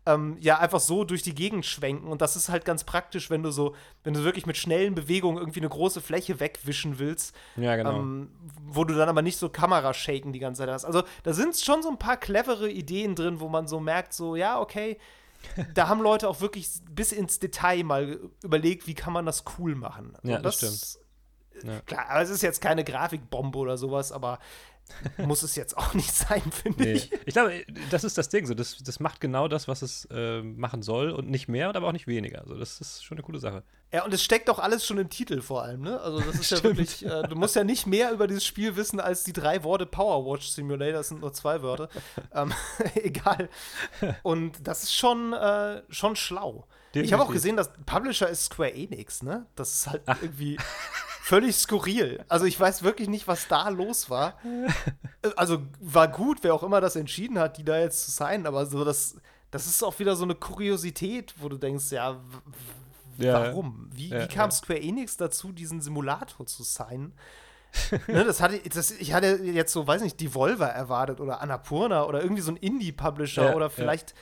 ähm, 0.06 0.37
ja 0.41 0.59
einfach 0.59 0.81
so 0.81 1.05
durch 1.05 1.23
die 1.23 1.35
Gegend 1.35 1.67
schwenken. 1.67 2.09
Und 2.09 2.23
das 2.23 2.35
ist 2.35 2.49
halt 2.49 2.65
ganz 2.65 2.85
praktisch, 2.85 3.29
wenn 3.29 3.43
du 3.43 3.50
so, 3.50 3.75
wenn 4.05 4.15
du 4.15 4.25
wirklich 4.25 4.47
mit 4.47 4.56
schnellen 4.56 4.94
Bewegungen 4.94 5.38
irgendwie 5.38 5.61
eine 5.61 5.69
große 5.69 6.00
Fläche 6.00 6.41
wegwischen 6.41 6.99
willst. 6.99 7.37
Ja, 7.56 7.76
genau. 7.76 7.99
Ähm, 7.99 8.31
wo 8.65 8.85
du 8.85 8.94
dann 8.94 9.09
aber 9.09 9.23
nicht 9.23 9.38
so 9.38 9.50
Kamera-Shaken 9.50 10.32
die 10.32 10.38
ganze 10.38 10.62
Zeit 10.62 10.71
hast. 10.71 10.85
Also 10.87 11.03
da 11.25 11.35
sind 11.35 11.56
schon 11.56 11.82
so 11.82 11.91
ein 11.91 11.99
paar 11.99 12.17
clevere 12.17 12.71
Ideen 12.71 13.14
drin, 13.14 13.41
wo 13.41 13.49
man 13.49 13.69
so 13.69 13.81
merkt, 13.81 14.14
so, 14.14 14.35
ja, 14.35 14.59
okay, 14.59 14.99
da 15.75 15.88
haben 15.88 16.00
Leute 16.00 16.29
auch 16.29 16.41
wirklich 16.41 16.69
bis 16.91 17.12
ins 17.12 17.38
Detail 17.38 17.85
mal 17.85 18.19
überlegt, 18.43 18.87
wie 18.87 18.94
kann 18.94 19.12
man 19.12 19.26
das 19.26 19.44
cool 19.59 19.75
machen. 19.75 20.14
Also 20.17 20.29
ja, 20.29 20.38
das, 20.41 20.59
das 20.59 20.76
stimmt. 20.76 21.08
Ja. 21.65 21.81
Klar, 21.81 22.07
aber 22.09 22.23
es 22.23 22.31
ist 22.31 22.43
jetzt 22.43 22.61
keine 22.61 22.85
Grafikbombe 22.85 23.59
oder 23.59 23.79
sowas, 23.79 24.13
aber 24.13 24.39
muss 25.19 25.43
es 25.43 25.57
jetzt 25.57 25.77
auch 25.77 25.95
nicht 25.95 26.13
sein, 26.13 26.43
finde 26.53 26.83
nee. 26.83 26.93
ich. 26.93 27.13
Ich 27.27 27.35
glaube, 27.35 27.65
das 27.91 28.05
ist 28.05 28.19
das 28.19 28.29
Ding. 28.29 28.47
So, 28.47 28.55
das, 28.55 28.79
das 28.79 29.01
macht 29.01 29.21
genau 29.21 29.49
das, 29.49 29.69
was 29.69 29.83
es 29.83 30.07
äh, 30.11 30.43
machen 30.43 30.83
soll 30.83 31.11
und 31.11 31.31
nicht 31.31 31.49
mehr 31.49 31.69
und 31.69 31.77
aber 31.77 31.89
auch 31.89 31.93
nicht 31.93 32.07
weniger. 32.07 32.41
Also, 32.41 32.57
das 32.57 32.81
ist 32.81 33.05
schon 33.05 33.19
eine 33.19 33.25
coole 33.25 33.39
Sache. 33.39 33.63
Ja, 33.93 34.05
und 34.05 34.13
es 34.13 34.23
steckt 34.23 34.49
doch 34.49 34.59
alles 34.59 34.87
schon 34.87 34.99
im 34.99 35.09
Titel 35.09 35.41
vor 35.41 35.63
allem, 35.63 35.83
ne? 35.83 36.01
Also, 36.01 36.21
das 36.21 36.37
ist 36.37 36.51
ja 36.51 36.63
wirklich, 36.63 37.05
äh, 37.05 37.23
du 37.29 37.37
musst 37.37 37.57
ja 37.57 37.65
nicht 37.65 37.87
mehr 37.87 38.13
über 38.13 38.27
dieses 38.27 38.45
Spiel 38.45 38.77
wissen 38.77 39.01
als 39.01 39.25
die 39.25 39.33
drei 39.33 39.63
Worte 39.65 39.87
Power 39.87 40.25
Watch 40.27 40.49
Simulator. 40.49 40.95
Das 40.95 41.09
sind 41.09 41.21
nur 41.21 41.33
zwei 41.33 41.63
Wörter. 41.63 41.89
ähm, 42.35 42.53
egal. 42.95 43.49
Und 44.23 44.67
das 44.67 44.85
ist 44.85 44.95
schon, 44.95 45.33
äh, 45.33 45.83
schon 45.91 46.17
schlau. 46.17 46.67
Definitiv. 46.94 47.05
Ich 47.05 47.12
habe 47.12 47.23
auch 47.23 47.32
gesehen, 47.32 47.56
dass 47.56 47.70
Publisher 47.85 48.29
ist 48.29 48.44
Square 48.44 48.75
Enix, 48.75 49.23
ne? 49.23 49.46
Das 49.56 49.73
ist 49.73 49.87
halt 49.87 50.02
Ach. 50.06 50.17
irgendwie 50.23 50.56
völlig 51.23 51.56
skurril. 51.56 52.25
Also 52.29 52.46
ich 52.46 52.58
weiß 52.58 52.82
wirklich 52.82 53.08
nicht, 53.08 53.29
was 53.29 53.49
da 53.49 53.69
los 53.69 54.11
war. 54.11 54.38
Also 55.37 55.62
war 55.80 56.07
gut, 56.07 56.38
wer 56.42 56.54
auch 56.54 56.62
immer 56.62 56.80
das 56.80 56.95
entschieden 56.95 57.40
hat, 57.40 57.59
die 57.59 57.64
da 57.64 57.78
jetzt 57.78 58.04
zu 58.04 58.12
sein, 58.12 58.47
aber 58.47 58.66
so 58.66 58.85
das, 58.85 59.16
das 59.50 59.66
ist 59.66 59.83
auch 59.83 59.99
wieder 59.99 60.14
so 60.14 60.23
eine 60.23 60.37
Kuriosität, 60.37 61.35
wo 61.38 61.49
du 61.49 61.59
denkst, 61.59 61.90
ja, 61.90 62.21
ja 63.18 63.33
warum? 63.33 63.90
Wie, 63.92 64.11
ja, 64.11 64.23
wie 64.23 64.28
kam 64.28 64.50
ja. 64.50 64.50
Square 64.52 64.80
Enix 64.80 65.16
dazu, 65.16 65.50
diesen 65.50 65.80
Simulator 65.80 66.47
zu 66.47 66.62
sein? 66.62 67.12
ne, 68.07 68.25
das 68.25 68.40
hatte, 68.40 68.61
das, 68.71 68.92
ich 68.92 69.12
hatte 69.12 69.40
jetzt 69.42 69.73
so, 69.73 69.87
weiß 69.87 70.02
nicht, 70.02 70.21
Devolver 70.21 70.68
erwartet 70.68 71.21
oder 71.21 71.40
Annapurna 71.40 72.04
oder 72.04 72.23
irgendwie 72.23 72.42
so 72.42 72.52
ein 72.52 72.57
Indie-Publisher 72.57 73.57
oder 73.57 73.71
vielleicht 73.71 74.14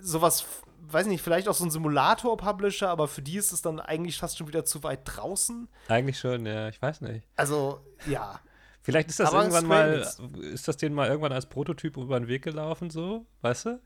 sowas 0.00 0.46
weiß 0.92 1.06
nicht, 1.06 1.22
vielleicht 1.22 1.48
auch 1.48 1.54
so 1.54 1.64
ein 1.64 1.70
Simulator-Publisher, 1.70 2.88
aber 2.88 3.08
für 3.08 3.22
die 3.22 3.36
ist 3.36 3.52
es 3.52 3.62
dann 3.62 3.80
eigentlich 3.80 4.18
fast 4.18 4.38
schon 4.38 4.48
wieder 4.48 4.64
zu 4.64 4.82
weit 4.82 5.00
draußen. 5.04 5.68
Eigentlich 5.88 6.18
schon, 6.18 6.46
ja, 6.46 6.68
ich 6.68 6.80
weiß 6.80 7.00
nicht. 7.02 7.26
Also, 7.36 7.80
ja. 8.06 8.40
Vielleicht 8.82 9.10
ist 9.10 9.20
das 9.20 9.28
aber 9.28 9.38
irgendwann 9.38 9.66
mal, 9.66 10.06
ist 10.40 10.66
das 10.66 10.76
denen 10.76 10.94
mal 10.94 11.08
irgendwann 11.08 11.32
als 11.32 11.46
Prototyp 11.46 11.96
über 11.96 12.18
den 12.18 12.26
Weg 12.26 12.42
gelaufen, 12.42 12.90
so, 12.90 13.26
weißt 13.42 13.66
du? 13.66 13.80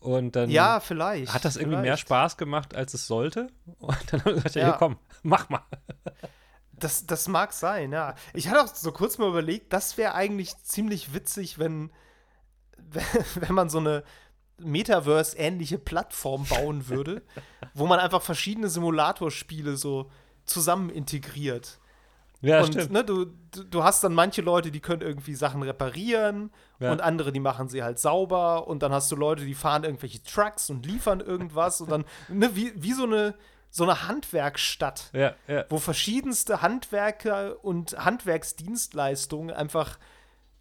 Und 0.00 0.34
dann 0.34 0.50
ja, 0.50 0.80
vielleicht, 0.80 1.32
hat 1.32 1.44
das 1.44 1.54
irgendwie 1.54 1.76
vielleicht. 1.76 1.84
mehr 1.84 1.96
Spaß 1.96 2.36
gemacht, 2.36 2.74
als 2.74 2.92
es 2.92 3.06
sollte. 3.06 3.48
Und 3.78 4.12
dann 4.12 4.20
haben 4.20 4.26
wir 4.26 4.34
gesagt, 4.34 4.56
ja, 4.56 4.68
ja 4.68 4.72
komm, 4.72 4.98
mach 5.22 5.48
mal. 5.48 5.62
Das, 6.72 7.06
das 7.06 7.28
mag 7.28 7.52
sein, 7.52 7.92
ja. 7.92 8.16
Ich 8.34 8.48
hatte 8.48 8.62
auch 8.62 8.66
so 8.66 8.90
kurz 8.90 9.18
mal 9.18 9.28
überlegt, 9.28 9.72
das 9.72 9.96
wäre 9.96 10.14
eigentlich 10.14 10.56
ziemlich 10.64 11.14
witzig, 11.14 11.60
wenn, 11.60 11.92
wenn 13.36 13.54
man 13.54 13.70
so 13.70 13.78
eine, 13.78 14.02
Metaverse-ähnliche 14.64 15.78
Plattform 15.78 16.44
bauen 16.44 16.88
würde, 16.88 17.22
wo 17.74 17.86
man 17.86 17.98
einfach 17.98 18.22
verschiedene 18.22 18.68
Simulatorspiele 18.68 19.76
so 19.76 20.10
zusammen 20.44 20.90
integriert. 20.90 21.78
Ja, 22.40 22.60
und 22.60 22.72
stimmt. 22.72 22.90
Ne, 22.90 23.04
du, 23.04 23.26
du 23.26 23.84
hast 23.84 24.02
dann 24.02 24.14
manche 24.14 24.42
Leute, 24.42 24.72
die 24.72 24.80
können 24.80 25.00
irgendwie 25.00 25.34
Sachen 25.34 25.62
reparieren 25.62 26.50
ja. 26.80 26.90
und 26.90 27.00
andere, 27.00 27.30
die 27.30 27.40
machen 27.40 27.68
sie 27.68 27.84
halt 27.84 28.00
sauber 28.00 28.66
und 28.66 28.82
dann 28.82 28.92
hast 28.92 29.12
du 29.12 29.16
Leute, 29.16 29.44
die 29.44 29.54
fahren 29.54 29.84
irgendwelche 29.84 30.22
Trucks 30.24 30.68
und 30.68 30.84
liefern 30.84 31.20
irgendwas 31.20 31.80
und 31.80 31.90
dann, 31.90 32.04
ne, 32.28 32.54
wie, 32.56 32.72
wie 32.74 32.92
so 32.92 33.04
eine 33.04 33.34
so 33.74 33.84
eine 33.84 34.06
Handwerkstatt, 34.06 35.08
ja, 35.14 35.32
ja. 35.48 35.64
wo 35.70 35.78
verschiedenste 35.78 36.60
Handwerker 36.60 37.64
und 37.64 37.96
Handwerksdienstleistungen 38.04 39.50
einfach 39.50 39.98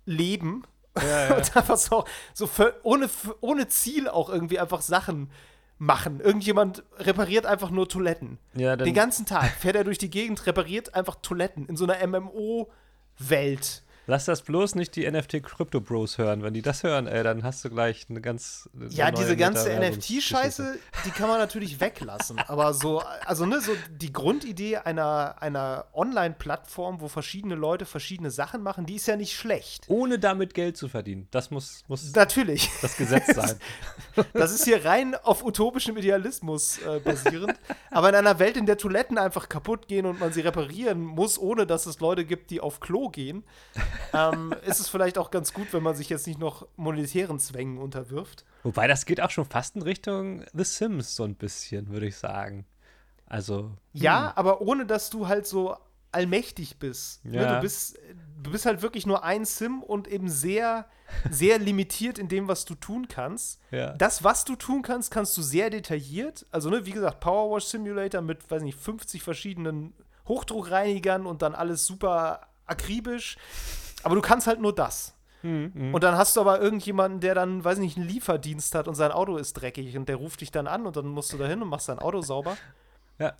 leben 0.06 0.64
ja, 0.98 1.04
ja. 1.30 1.36
und 1.36 1.56
einfach 1.58 1.78
so, 1.78 2.06
so 2.34 2.48
für, 2.48 2.76
ohne, 2.84 3.10
ohne 3.42 3.68
Ziel 3.68 4.08
auch 4.08 4.30
irgendwie 4.30 4.60
einfach 4.60 4.82
Sachen 4.82 5.30
machen. 5.78 6.20
Irgendjemand 6.20 6.84
repariert 6.98 7.46
einfach 7.46 7.72
nur 7.72 7.90
Toiletten. 7.90 8.38
Ja, 8.54 8.76
Den 8.76 8.94
ganzen 8.94 9.26
Tag 9.26 9.50
fährt 9.52 9.76
er 9.76 9.84
durch 9.84 9.98
die 9.98 10.12
Gegend, 10.12 10.46
repariert 10.46 10.94
einfach 10.94 11.16
Toiletten 11.16 11.66
in 11.68 11.76
so 11.76 11.86
einer 11.86 12.06
MMO-Welt. 12.06 13.84
Lass 14.12 14.26
das 14.26 14.42
bloß 14.42 14.76
nicht 14.76 14.98
die 14.98 15.10
NFT 15.10 15.42
Crypto 15.42 15.80
Bros 15.80 16.18
hören. 16.18 16.44
Wenn 16.44 16.54
die 16.54 16.62
das 16.62 16.84
hören, 16.84 17.08
ey, 17.08 17.24
dann 17.24 17.44
hast 17.44 17.64
du 17.64 17.70
gleich 17.70 18.08
eine 18.10 18.20
ganz. 18.20 18.70
Eine 18.76 18.90
ja, 18.90 19.10
diese 19.10 19.38
ganze 19.38 19.70
NFT-Scheiße, 19.70 20.76
die 21.06 21.12
kann 21.12 21.30
man 21.30 21.40
natürlich 21.40 21.80
weglassen. 21.80 22.38
Aber 22.40 22.74
so, 22.74 23.02
also 23.26 23.46
ne, 23.46 23.62
so 23.62 23.72
die 23.90 24.12
Grundidee 24.12 24.76
einer, 24.80 25.42
einer 25.42 25.86
Online-Plattform, 25.94 27.00
wo 27.00 27.08
verschiedene 27.08 27.56
Leute 27.56 27.86
verschiedene 27.86 28.32
Sachen 28.32 28.62
machen, 28.62 28.86
die 28.86 28.96
ist 28.96 29.08
ja 29.08 29.16
nicht 29.16 29.34
schlecht. 29.34 29.86
Ohne 29.88 30.20
damit 30.20 30.56
Geld 30.56 30.76
zu 30.76 30.90
verdienen. 30.90 31.30
Das 31.32 31.50
muss, 31.50 31.86
muss 31.88 32.14
natürlich 32.14 32.70
das 32.82 32.98
Gesetz 32.98 33.28
sein. 33.34 33.56
das 34.34 34.52
ist 34.52 34.66
hier 34.66 34.84
rein 34.84 35.16
auf 35.16 35.42
utopischem 35.42 35.96
Idealismus 35.96 36.80
äh, 36.80 37.00
basierend. 37.00 37.54
Aber 37.90 38.10
in 38.10 38.16
einer 38.16 38.40
Welt, 38.40 38.58
in 38.58 38.66
der 38.66 38.78
Toiletten 38.78 39.18
einfach 39.18 39.48
kaputt 39.48 39.88
gehen 39.88 40.06
und 40.06 40.20
man 40.20 40.34
sie 40.34 40.42
reparieren 40.42 41.02
muss, 41.02 41.40
ohne 41.40 41.66
dass 41.66 41.86
es 41.86 42.02
Leute 42.02 42.26
gibt, 42.26 42.52
die 42.52 42.60
auf 42.60 42.82
Klo 42.82 43.08
gehen, 43.08 43.46
ähm, 44.14 44.54
ist 44.66 44.80
es 44.80 44.90
vielleicht 44.90 45.18
auch 45.18 45.32
ganz 45.32 45.54
gut, 45.54 45.74
wenn 45.74 45.84
man 45.84 45.96
sich 45.96 46.10
jetzt 46.10 46.28
nicht 46.28 46.40
noch 46.40 46.68
monetären 46.76 47.40
Zwängen 47.40 47.78
unterwirft. 47.78 48.46
Wobei 48.64 48.88
das 48.88 49.06
geht 49.06 49.22
auch 49.22 49.30
schon 49.30 49.46
fast 49.46 49.76
in 49.76 49.82
Richtung 49.82 50.44
The 50.54 50.64
Sims 50.64 51.16
so 51.16 51.24
ein 51.24 51.36
bisschen, 51.36 51.90
würde 51.90 52.08
ich 52.08 52.18
sagen. 52.18 52.66
Also. 53.26 53.72
Ja, 53.94 54.30
hm. 54.30 54.34
aber 54.36 54.62
ohne 54.62 54.86
dass 54.86 55.10
du 55.10 55.28
halt 55.28 55.48
so 55.48 55.78
allmächtig 56.12 56.78
bist. 56.78 57.24
Ne, 57.26 57.42
ja. 57.42 57.56
Du 57.56 57.62
bist. 57.62 57.98
Du 58.44 58.50
bist 58.50 58.66
halt 58.66 58.82
wirklich 58.82 59.06
nur 59.06 59.24
ein 59.24 59.46
Sim 59.46 59.84
und 59.84 60.08
eben 60.08 60.28
sehr, 60.28 60.88
sehr 61.30 61.60
limitiert 61.60 62.18
in 62.18 62.28
dem, 62.28 62.48
was 62.48 62.66
du 62.66 62.74
tun 62.74 63.08
kannst. 63.08 63.60
Ja. 63.70 63.92
Das, 63.92 64.24
was 64.24 64.46
du 64.46 64.56
tun 64.56 64.82
kannst, 64.82 65.12
kannst 65.12 65.38
du 65.38 65.44
sehr 65.44 65.70
detailliert. 65.70 66.48
Also, 66.50 66.72
ne, 66.72 66.86
wie 66.88 66.92
gesagt, 66.92 67.20
Powerwash 67.20 67.66
Simulator 67.66 68.22
mit, 68.22 68.50
weiß 68.50 68.64
nicht, 68.64 68.80
50 68.80 69.22
verschiedenen 69.22 69.94
Hochdruckreinigern 70.28 71.28
und 71.28 71.44
dann 71.44 71.54
alles 71.54 71.86
super 71.86 72.48
akribisch. 72.66 73.38
Aber 74.04 74.16
du 74.16 74.22
kannst 74.22 74.48
halt 74.48 74.60
nur 74.60 74.74
das. 74.74 75.14
Mhm. 75.44 75.94
Und 75.94 76.04
dann 76.04 76.16
hast 76.16 76.36
du 76.36 76.42
aber 76.42 76.62
irgendjemanden, 76.62 77.20
der 77.20 77.36
dann, 77.36 77.64
weiß 77.64 77.80
nicht, 77.80 77.98
einen 77.98 78.08
Lieferdienst 78.08 78.76
hat 78.76 78.88
und 78.88 78.96
sein 78.96 79.12
Auto 79.12 79.38
ist 79.38 79.54
dreckig 79.54 79.98
und 79.98 80.08
der 80.08 80.18
ruft 80.18 80.42
dich 80.42 80.52
dann 80.52 80.68
an 80.68 80.86
und 80.86 80.96
dann 80.96 81.08
musst 81.08 81.34
du 81.34 81.38
da 81.38 81.48
hin 81.48 81.62
und 81.62 81.70
machst 81.70 81.90
dein 81.90 82.00
Auto 82.00 82.22
sauber. 82.22 82.58
Ja. 83.18 83.34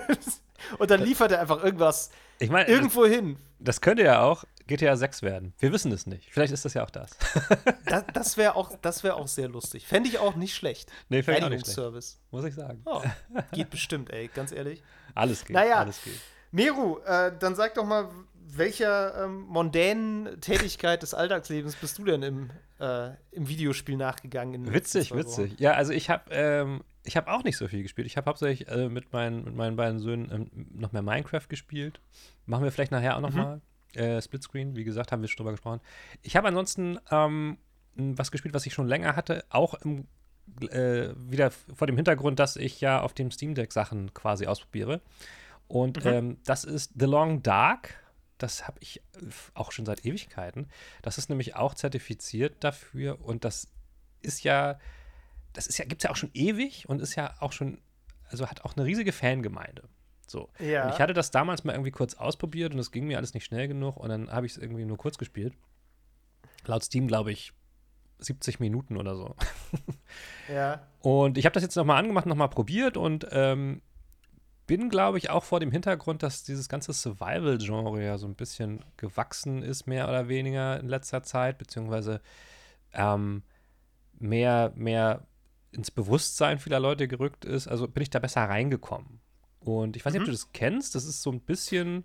und 0.78 0.90
dann 0.90 1.02
liefert 1.02 1.32
er 1.32 1.40
einfach 1.40 1.62
irgendwas 1.62 2.10
ich 2.38 2.50
mein, 2.50 2.66
irgendwo 2.66 3.04
das, 3.04 3.14
hin. 3.14 3.36
Das 3.58 3.80
könnte 3.80 4.02
ja 4.02 4.22
auch 4.22 4.44
GTA 4.66 4.96
6 4.96 5.22
werden. 5.22 5.54
Wir 5.58 5.72
wissen 5.72 5.90
es 5.92 6.06
nicht. 6.06 6.30
Vielleicht 6.30 6.52
ist 6.52 6.64
das 6.64 6.74
ja 6.74 6.84
auch 6.84 6.90
das. 6.90 7.16
das 7.86 8.04
das 8.12 8.36
wäre 8.36 8.54
auch, 8.54 8.70
wär 9.02 9.16
auch 9.16 9.28
sehr 9.28 9.48
lustig. 9.48 9.86
Fände 9.86 10.08
ich 10.08 10.18
auch 10.18 10.36
nicht 10.36 10.54
schlecht. 10.54 10.92
Nee, 11.08 11.22
fände 11.22 11.40
ich 11.40 11.44
auch 11.44 11.50
nicht 11.50 11.66
schlecht. 11.66 12.18
Muss 12.30 12.44
ich 12.44 12.54
sagen. 12.54 12.82
Oh, 12.84 13.02
geht 13.52 13.70
bestimmt, 13.70 14.10
ey, 14.10 14.28
ganz 14.28 14.52
ehrlich. 14.52 14.82
Alles 15.14 15.44
geht. 15.44 15.54
Naja, 15.54 15.76
alles 15.76 16.02
geht. 16.02 16.20
Meru, 16.50 16.98
äh, 17.04 17.32
dann 17.38 17.54
sag 17.54 17.74
doch 17.74 17.84
mal, 17.84 18.08
welcher 18.56 19.24
ähm, 19.24 19.42
mondänen 19.42 20.40
Tätigkeit 20.40 21.02
des 21.02 21.14
Alltagslebens 21.14 21.76
bist 21.76 21.98
du 21.98 22.04
denn 22.04 22.22
im, 22.22 22.50
äh, 22.80 23.10
im 23.30 23.48
Videospiel 23.48 23.96
nachgegangen? 23.96 24.72
witzig, 24.72 25.14
witzig. 25.14 25.58
Ja, 25.58 25.72
also 25.72 25.92
ich 25.92 26.10
habe 26.10 26.24
ähm, 26.30 26.82
ich 27.04 27.18
auch 27.18 27.44
nicht 27.44 27.56
so 27.56 27.68
viel 27.68 27.82
gespielt. 27.82 28.06
Ich 28.06 28.16
habe 28.16 28.26
hauptsächlich 28.26 28.68
äh, 28.68 28.88
mit, 28.88 29.12
meinen, 29.12 29.44
mit 29.44 29.54
meinen 29.54 29.76
beiden 29.76 29.98
Söhnen 29.98 30.30
ähm, 30.30 30.66
noch 30.74 30.92
mehr 30.92 31.02
Minecraft 31.02 31.48
gespielt. 31.48 32.00
Machen 32.46 32.64
wir 32.64 32.72
vielleicht 32.72 32.92
nachher 32.92 33.16
auch 33.16 33.20
noch 33.20 33.32
mhm. 33.32 33.36
mal. 33.36 33.60
Äh, 33.94 34.20
Splitscreen, 34.20 34.76
wie 34.76 34.84
gesagt, 34.84 35.12
haben 35.12 35.22
wir 35.22 35.28
schon 35.28 35.38
drüber 35.38 35.52
gesprochen. 35.52 35.80
Ich 36.22 36.36
habe 36.36 36.48
ansonsten 36.48 36.98
ähm, 37.10 37.58
was 37.94 38.30
gespielt, 38.30 38.54
was 38.54 38.66
ich 38.66 38.74
schon 38.74 38.86
länger 38.86 39.16
hatte, 39.16 39.44
auch 39.48 39.74
im, 39.74 40.06
äh, 40.70 41.08
wieder 41.16 41.50
vor 41.50 41.86
dem 41.86 41.96
Hintergrund, 41.96 42.38
dass 42.38 42.56
ich 42.56 42.80
ja 42.80 43.00
auf 43.00 43.12
dem 43.14 43.30
Steam 43.30 43.54
Deck 43.54 43.72
Sachen 43.72 44.12
quasi 44.14 44.46
ausprobiere. 44.46 45.00
Und 45.66 46.04
mhm. 46.04 46.10
ähm, 46.10 46.36
das 46.44 46.64
ist 46.64 46.92
The 46.98 47.06
Long 47.06 47.42
Dark. 47.42 47.94
Das 48.38 48.66
habe 48.66 48.78
ich 48.80 49.02
auch 49.54 49.72
schon 49.72 49.84
seit 49.84 50.04
Ewigkeiten. 50.04 50.68
Das 51.02 51.18
ist 51.18 51.28
nämlich 51.28 51.56
auch 51.56 51.74
zertifiziert 51.74 52.62
dafür 52.62 53.20
und 53.20 53.44
das 53.44 53.68
ist 54.22 54.44
ja, 54.44 54.78
das 55.52 55.66
ist 55.66 55.78
ja, 55.78 55.84
gibt 55.84 56.02
es 56.02 56.04
ja 56.04 56.10
auch 56.10 56.16
schon 56.16 56.30
ewig 56.34 56.88
und 56.88 57.00
ist 57.00 57.14
ja 57.14 57.34
auch 57.40 57.52
schon, 57.52 57.80
also 58.28 58.48
hat 58.48 58.64
auch 58.64 58.76
eine 58.76 58.84
riesige 58.86 59.12
Fangemeinde. 59.12 59.88
So. 60.26 60.50
Ja. 60.58 60.84
Und 60.84 60.94
ich 60.94 61.00
hatte 61.00 61.14
das 61.14 61.30
damals 61.30 61.64
mal 61.64 61.72
irgendwie 61.72 61.90
kurz 61.90 62.14
ausprobiert 62.14 62.74
und 62.74 62.78
es 62.78 62.92
ging 62.92 63.06
mir 63.06 63.16
alles 63.16 63.34
nicht 63.34 63.44
schnell 63.44 63.66
genug 63.66 63.96
und 63.96 64.08
dann 64.08 64.30
habe 64.30 64.46
ich 64.46 64.52
es 64.52 64.58
irgendwie 64.58 64.84
nur 64.84 64.96
kurz 64.98 65.18
gespielt. 65.18 65.54
Laut 66.66 66.84
Steam, 66.84 67.08
glaube 67.08 67.32
ich, 67.32 67.52
70 68.18 68.60
Minuten 68.60 68.96
oder 68.96 69.14
so. 69.16 69.36
Ja. 70.52 70.86
Und 71.00 71.36
ich 71.36 71.44
habe 71.44 71.52
das 71.52 71.62
jetzt 71.62 71.76
nochmal 71.76 71.98
angemacht, 71.98 72.24
nochmal 72.24 72.48
probiert 72.48 72.96
und 72.96 73.26
ähm, 73.32 73.82
bin, 74.68 74.90
glaube 74.90 75.18
ich, 75.18 75.30
auch 75.30 75.42
vor 75.42 75.58
dem 75.58 75.72
Hintergrund, 75.72 76.22
dass 76.22 76.44
dieses 76.44 76.68
ganze 76.68 76.92
Survival-Genre 76.92 78.04
ja 78.04 78.18
so 78.18 78.26
ein 78.28 78.36
bisschen 78.36 78.84
gewachsen 78.98 79.62
ist, 79.62 79.86
mehr 79.86 80.08
oder 80.08 80.28
weniger 80.28 80.78
in 80.78 80.88
letzter 80.88 81.24
Zeit, 81.24 81.58
beziehungsweise 81.58 82.20
ähm, 82.92 83.42
mehr, 84.18 84.72
mehr 84.76 85.26
ins 85.72 85.90
Bewusstsein 85.90 86.58
vieler 86.58 86.80
Leute 86.80 87.08
gerückt 87.08 87.46
ist. 87.46 87.66
Also 87.66 87.88
bin 87.88 88.02
ich 88.02 88.10
da 88.10 88.18
besser 88.18 88.42
reingekommen. 88.42 89.20
Und 89.60 89.96
ich 89.96 90.04
weiß 90.04 90.12
nicht, 90.12 90.20
mhm. 90.20 90.24
ob 90.24 90.32
du 90.32 90.32
das 90.32 90.52
kennst. 90.52 90.94
Das 90.94 91.06
ist 91.06 91.22
so 91.22 91.32
ein 91.32 91.40
bisschen, 91.40 92.04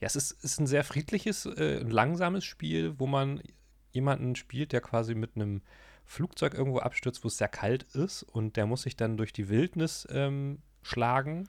ja, 0.00 0.06
es 0.06 0.16
ist, 0.16 0.32
ist 0.42 0.58
ein 0.58 0.66
sehr 0.66 0.82
friedliches, 0.82 1.44
äh, 1.44 1.80
langsames 1.80 2.44
Spiel, 2.44 2.98
wo 2.98 3.06
man 3.06 3.42
jemanden 3.92 4.34
spielt, 4.34 4.72
der 4.72 4.80
quasi 4.80 5.14
mit 5.14 5.36
einem 5.36 5.60
Flugzeug 6.06 6.54
irgendwo 6.54 6.78
abstürzt, 6.78 7.22
wo 7.22 7.28
es 7.28 7.36
sehr 7.36 7.48
kalt 7.48 7.82
ist 7.94 8.22
und 8.22 8.56
der 8.56 8.64
muss 8.64 8.82
sich 8.82 8.96
dann 8.96 9.18
durch 9.18 9.32
die 9.32 9.50
Wildnis 9.50 10.08
ähm, 10.10 10.58
schlagen 10.84 11.48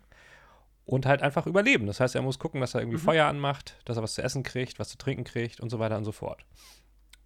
und 0.85 1.05
halt 1.05 1.21
einfach 1.21 1.47
überleben. 1.47 1.87
Das 1.87 1.99
heißt, 1.99 2.15
er 2.15 2.21
muss 2.21 2.39
gucken, 2.39 2.61
dass 2.61 2.73
er 2.73 2.81
irgendwie 2.81 2.97
mhm. 2.97 3.03
Feuer 3.03 3.27
anmacht, 3.27 3.77
dass 3.85 3.97
er 3.97 4.03
was 4.03 4.15
zu 4.15 4.21
essen 4.21 4.43
kriegt, 4.43 4.79
was 4.79 4.89
zu 4.89 4.97
trinken 4.97 5.23
kriegt 5.23 5.59
und 5.59 5.69
so 5.69 5.79
weiter 5.79 5.97
und 5.97 6.05
so 6.05 6.11
fort. 6.11 6.43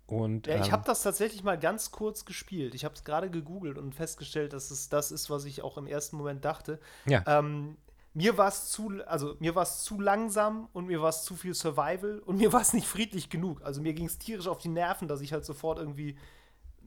Und, 0.07 0.47
ja, 0.47 0.55
ich 0.55 0.67
ähm, 0.67 0.71
habe 0.71 0.83
das 0.85 1.03
tatsächlich 1.03 1.43
mal 1.43 1.59
ganz 1.59 1.91
kurz 1.91 2.25
gespielt. 2.25 2.73
Ich 2.73 2.83
habe 2.83 2.95
es 2.95 3.03
gerade 3.03 3.29
gegoogelt 3.29 3.77
und 3.77 3.93
festgestellt, 3.93 4.53
dass 4.53 4.71
es 4.71 4.89
das 4.89 5.11
ist, 5.11 5.29
was 5.29 5.45
ich 5.45 5.61
auch 5.61 5.77
im 5.77 5.85
ersten 5.85 6.17
Moment 6.17 6.43
dachte. 6.43 6.79
Ja. 7.05 7.23
Ähm, 7.27 7.77
mir 8.15 8.37
war 8.37 8.47
es 8.47 8.69
zu, 8.69 8.91
also 9.05 9.35
mir 9.39 9.53
war 9.53 9.63
es 9.63 9.83
zu 9.83 10.01
langsam 10.01 10.67
und 10.73 10.87
mir 10.87 11.01
war 11.01 11.09
es 11.09 11.23
zu 11.23 11.35
viel 11.35 11.53
Survival 11.53 12.23
und 12.25 12.37
mir 12.37 12.51
war 12.53 12.61
es 12.61 12.73
nicht 12.73 12.87
friedlich 12.87 13.29
genug. 13.29 13.61
Also 13.63 13.81
mir 13.81 13.93
ging 13.93 14.07
es 14.07 14.17
tierisch 14.17 14.47
auf 14.47 14.57
die 14.57 14.69
Nerven, 14.69 15.07
dass 15.07 15.21
ich 15.21 15.31
halt 15.31 15.45
sofort 15.45 15.77
irgendwie 15.77 16.17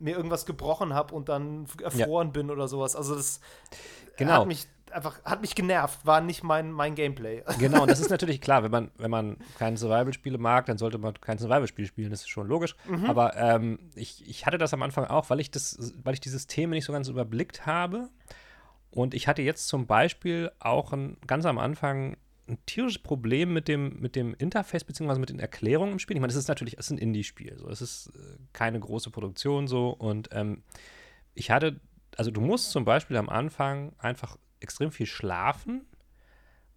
mir 0.00 0.16
irgendwas 0.16 0.44
gebrochen 0.44 0.92
habe 0.92 1.14
und 1.14 1.28
dann 1.28 1.66
erfroren 1.80 2.28
ja. 2.28 2.32
bin 2.32 2.50
oder 2.50 2.66
sowas. 2.66 2.96
Also 2.96 3.14
das 3.14 3.40
genau. 4.16 4.32
hat 4.32 4.46
mich 4.48 4.66
einfach, 4.92 5.22
hat 5.24 5.40
mich 5.40 5.54
genervt, 5.54 6.04
war 6.04 6.20
nicht 6.20 6.42
mein, 6.42 6.70
mein 6.70 6.94
Gameplay. 6.94 7.42
Genau, 7.58 7.82
und 7.82 7.90
das 7.90 8.00
ist 8.00 8.10
natürlich 8.10 8.40
klar, 8.40 8.62
wenn 8.62 8.70
man, 8.70 8.90
wenn 8.98 9.10
man 9.10 9.36
keine 9.58 9.76
Survival-Spiele 9.76 10.38
mag, 10.38 10.66
dann 10.66 10.78
sollte 10.78 10.98
man 10.98 11.14
kein 11.20 11.38
Survival-Spiel 11.38 11.86
spielen, 11.86 12.10
das 12.10 12.20
ist 12.20 12.28
schon 12.28 12.48
logisch. 12.48 12.76
Mhm. 12.88 13.06
Aber 13.06 13.36
ähm, 13.36 13.78
ich, 13.94 14.28
ich 14.28 14.46
hatte 14.46 14.58
das 14.58 14.74
am 14.74 14.82
Anfang 14.82 15.04
auch, 15.06 15.30
weil 15.30 15.40
ich 15.40 15.50
das, 15.50 15.94
weil 16.02 16.14
ich 16.14 16.20
dieses 16.20 16.46
Thema 16.46 16.74
nicht 16.74 16.84
so 16.84 16.92
ganz 16.92 17.08
überblickt 17.08 17.66
habe. 17.66 18.08
Und 18.90 19.14
ich 19.14 19.26
hatte 19.26 19.42
jetzt 19.42 19.68
zum 19.68 19.86
Beispiel 19.86 20.50
auch 20.58 20.92
ein, 20.92 21.16
ganz 21.26 21.46
am 21.46 21.58
Anfang 21.58 22.16
ein 22.48 22.58
tierisches 22.66 23.02
Problem 23.02 23.52
mit 23.52 23.68
dem, 23.68 24.00
mit 24.00 24.16
dem 24.16 24.34
Interface 24.34 24.84
beziehungsweise 24.84 25.20
mit 25.20 25.30
den 25.30 25.38
Erklärungen 25.38 25.92
im 25.92 25.98
Spiel. 25.98 26.16
Ich 26.16 26.20
meine, 26.20 26.32
es 26.32 26.36
ist 26.36 26.48
natürlich, 26.48 26.74
es 26.78 26.86
ist 26.86 26.90
ein 26.90 26.98
Indie-Spiel, 26.98 27.56
so. 27.58 27.68
es 27.68 27.80
ist 27.80 28.08
äh, 28.08 28.36
keine 28.52 28.80
große 28.80 29.10
Produktion 29.10 29.68
so. 29.68 29.90
Und 29.90 30.28
ähm, 30.32 30.62
ich 31.34 31.50
hatte, 31.50 31.80
also 32.16 32.30
du 32.30 32.40
musst 32.40 32.70
zum 32.70 32.84
Beispiel 32.84 33.16
am 33.16 33.28
Anfang 33.28 33.92
einfach 33.98 34.36
extrem 34.62 34.92
viel 34.92 35.06
schlafen, 35.06 35.84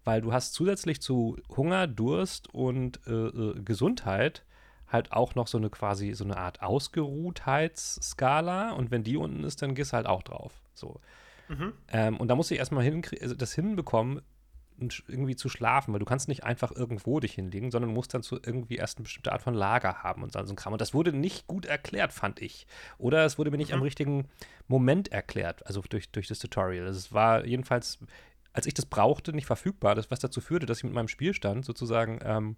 weil 0.04 0.20
du 0.20 0.32
hast 0.32 0.54
zusätzlich 0.54 1.00
zu 1.00 1.36
Hunger, 1.48 1.86
Durst 1.86 2.52
und 2.52 3.00
äh, 3.06 3.12
äh, 3.12 3.62
Gesundheit 3.62 4.44
halt 4.88 5.12
auch 5.12 5.34
noch 5.34 5.48
so 5.48 5.58
eine 5.58 5.70
quasi 5.70 6.14
so 6.14 6.24
eine 6.24 6.36
Art 6.36 6.62
Ausgeruhtheitsskala 6.62 8.72
und 8.72 8.90
wenn 8.90 9.02
die 9.02 9.16
unten 9.16 9.44
ist, 9.44 9.62
dann 9.62 9.74
gehst 9.74 9.92
du 9.92 9.96
halt 9.96 10.06
auch 10.06 10.22
drauf. 10.22 10.52
So. 10.74 11.00
Mhm. 11.48 11.72
Ähm, 11.88 12.18
und 12.18 12.28
da 12.28 12.36
musst 12.36 12.50
du 12.50 12.54
erstmal 12.54 12.84
hin, 12.84 13.02
also 13.20 13.34
das 13.34 13.54
hinbekommen, 13.54 14.22
irgendwie 14.78 15.36
zu 15.36 15.48
schlafen, 15.48 15.92
weil 15.92 16.00
du 16.00 16.04
kannst 16.04 16.28
nicht 16.28 16.44
einfach 16.44 16.70
irgendwo 16.72 17.20
dich 17.20 17.32
hinlegen, 17.32 17.70
sondern 17.70 17.92
musst 17.92 18.14
dann 18.14 18.22
so 18.22 18.36
irgendwie 18.36 18.76
erst 18.76 18.98
eine 18.98 19.04
bestimmte 19.04 19.32
Art 19.32 19.42
von 19.42 19.54
Lager 19.54 20.02
haben 20.02 20.22
und 20.22 20.32
so 20.32 20.38
ein 20.38 20.56
Kram. 20.56 20.72
Und 20.72 20.80
das 20.80 20.94
wurde 20.94 21.12
nicht 21.12 21.46
gut 21.46 21.64
erklärt, 21.64 22.12
fand 22.12 22.40
ich. 22.40 22.66
Oder 22.98 23.24
es 23.24 23.38
wurde 23.38 23.50
mir 23.50 23.56
nicht 23.56 23.70
mhm. 23.70 23.76
am 23.76 23.82
richtigen 23.82 24.28
Moment 24.68 25.08
erklärt, 25.12 25.66
also 25.66 25.80
durch, 25.88 26.10
durch 26.10 26.28
das 26.28 26.38
Tutorial. 26.38 26.86
Also 26.86 26.98
es 26.98 27.12
war 27.12 27.44
jedenfalls, 27.46 27.98
als 28.52 28.66
ich 28.66 28.74
das 28.74 28.86
brauchte, 28.86 29.32
nicht 29.32 29.46
verfügbar, 29.46 29.94
das, 29.94 30.10
was 30.10 30.20
dazu 30.20 30.40
führte, 30.40 30.66
dass 30.66 30.78
ich 30.78 30.84
mit 30.84 30.92
meinem 30.92 31.08
Spielstand 31.08 31.64
sozusagen 31.64 32.18
ähm, 32.22 32.56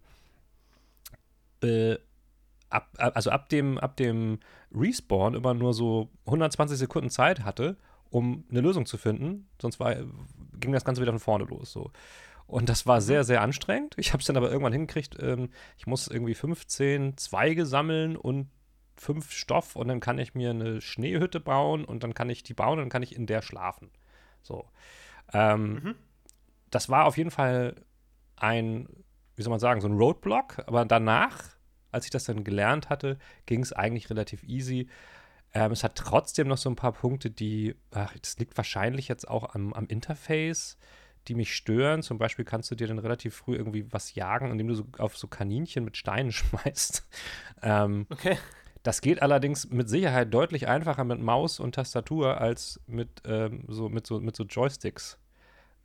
äh, 1.62 1.98
ab, 2.70 2.88
also 2.98 3.30
ab 3.30 3.48
dem, 3.48 3.78
ab 3.78 3.96
dem 3.96 4.40
Respawn 4.72 5.34
immer 5.34 5.54
nur 5.54 5.74
so 5.74 6.10
120 6.26 6.78
Sekunden 6.78 7.10
Zeit 7.10 7.44
hatte, 7.44 7.76
um 8.10 8.44
eine 8.50 8.60
Lösung 8.60 8.86
zu 8.86 8.96
finden. 8.96 9.48
Sonst 9.60 9.80
war, 9.80 9.94
ging 10.58 10.72
das 10.72 10.84
Ganze 10.84 11.00
wieder 11.00 11.12
von 11.12 11.20
vorne 11.20 11.44
los. 11.44 11.72
So. 11.72 11.90
Und 12.46 12.68
das 12.68 12.86
war 12.86 13.00
sehr, 13.00 13.24
sehr 13.24 13.42
anstrengend. 13.42 13.94
Ich 13.98 14.12
habe 14.12 14.20
es 14.20 14.26
dann 14.26 14.36
aber 14.36 14.50
irgendwann 14.50 14.72
hingekriegt. 14.72 15.16
Ähm, 15.20 15.50
ich 15.76 15.86
muss 15.86 16.08
irgendwie 16.08 16.34
15 16.34 17.16
Zweige 17.16 17.66
sammeln 17.66 18.16
und 18.16 18.48
fünf 18.96 19.32
Stoff 19.32 19.76
und 19.76 19.88
dann 19.88 20.00
kann 20.00 20.18
ich 20.18 20.34
mir 20.34 20.50
eine 20.50 20.80
Schneehütte 20.80 21.40
bauen 21.40 21.84
und 21.84 22.02
dann 22.02 22.14
kann 22.14 22.30
ich 22.30 22.42
die 22.42 22.54
bauen 22.54 22.78
und 22.78 22.84
dann 22.84 22.88
kann 22.88 23.02
ich 23.02 23.14
in 23.14 23.26
der 23.26 23.42
schlafen. 23.42 23.90
So. 24.42 24.68
Ähm, 25.32 25.74
mhm. 25.74 25.94
Das 26.70 26.88
war 26.88 27.04
auf 27.04 27.16
jeden 27.16 27.30
Fall 27.30 27.76
ein, 28.36 28.88
wie 29.36 29.42
soll 29.42 29.50
man 29.50 29.60
sagen, 29.60 29.80
so 29.80 29.88
ein 29.88 29.96
Roadblock, 29.96 30.64
aber 30.66 30.84
danach 30.84 31.58
als 31.90 32.04
ich 32.04 32.10
das 32.10 32.24
dann 32.24 32.44
gelernt 32.44 32.90
hatte, 32.90 33.18
ging 33.46 33.62
es 33.62 33.72
eigentlich 33.72 34.10
relativ 34.10 34.42
easy. 34.44 34.88
Ähm, 35.54 35.72
es 35.72 35.82
hat 35.82 35.94
trotzdem 35.94 36.48
noch 36.48 36.58
so 36.58 36.68
ein 36.68 36.76
paar 36.76 36.92
Punkte, 36.92 37.30
die, 37.30 37.74
ach, 37.90 38.12
das 38.20 38.38
liegt 38.38 38.56
wahrscheinlich 38.56 39.08
jetzt 39.08 39.28
auch 39.28 39.54
am, 39.54 39.72
am 39.72 39.86
Interface, 39.86 40.76
die 41.26 41.34
mich 41.34 41.54
stören. 41.54 42.02
Zum 42.02 42.18
Beispiel 42.18 42.44
kannst 42.44 42.70
du 42.70 42.74
dir 42.74 42.86
dann 42.86 42.98
relativ 42.98 43.34
früh 43.34 43.56
irgendwie 43.56 43.90
was 43.92 44.14
jagen, 44.14 44.50
indem 44.50 44.68
du 44.68 44.74
so 44.74 44.86
auf 44.98 45.16
so 45.16 45.26
Kaninchen 45.26 45.84
mit 45.84 45.96
Steinen 45.96 46.32
schmeißt. 46.32 47.08
ähm, 47.62 48.06
okay. 48.10 48.36
Das 48.82 49.00
geht 49.00 49.22
allerdings 49.22 49.68
mit 49.70 49.88
Sicherheit 49.88 50.32
deutlich 50.32 50.68
einfacher 50.68 51.04
mit 51.04 51.20
Maus 51.20 51.60
und 51.60 51.74
Tastatur 51.74 52.40
als 52.40 52.80
mit, 52.86 53.22
ähm, 53.26 53.64
so, 53.68 53.88
mit, 53.88 54.06
so, 54.06 54.20
mit 54.20 54.36
so 54.36 54.44
Joysticks. 54.44 55.18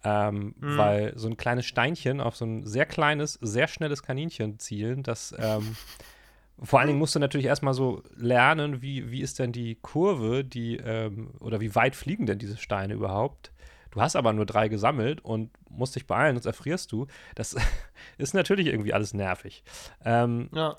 Ähm, 0.03 0.53
mhm. 0.60 0.77
Weil 0.77 1.13
so 1.17 1.27
ein 1.27 1.38
kleines 1.38 1.65
Steinchen 1.65 2.22
auf 2.22 2.36
so 2.36 2.46
ein 2.46 2.65
sehr 2.65 2.86
kleines, 2.86 3.39
sehr 3.41 3.67
schnelles 3.67 4.03
Kaninchen 4.03 4.60
zielen, 4.60 5.01
das 5.01 5.34
ähm, 5.38 5.75
vor 6.62 6.79
allen 6.79 6.88
Dingen 6.88 7.00
musst 7.00 7.15
du 7.15 7.19
natürlich 7.19 7.48
erstmal 7.48 7.74
so 7.74 8.03
lernen, 8.15 8.81
wie, 8.81 9.12
wie 9.12 9.22
ist 9.22 9.39
denn 9.39 9.51
die 9.51 9.75
Kurve, 9.75 10.43
die, 10.43 10.77
ähm, 10.77 11.31
oder 11.39 11.60
wie 11.60 11.75
weit 11.75 11.95
fliegen 11.95 12.25
denn 12.25 12.39
diese 12.39 12.57
Steine 12.57 12.93
überhaupt? 12.93 13.51
Du 13.91 14.01
hast 14.01 14.15
aber 14.15 14.33
nur 14.33 14.45
drei 14.45 14.69
gesammelt 14.69 15.22
und 15.22 15.51
musst 15.69 15.95
dich 15.95 16.07
beeilen, 16.07 16.36
sonst 16.36 16.48
erfrierst 16.48 16.91
du. 16.91 17.07
Das 17.36 17.55
ist 18.17 18.33
natürlich 18.33 18.67
irgendwie 18.67 18.93
alles 18.93 19.13
nervig. 19.13 19.63
Ähm, 20.03 20.50
ja. 20.53 20.77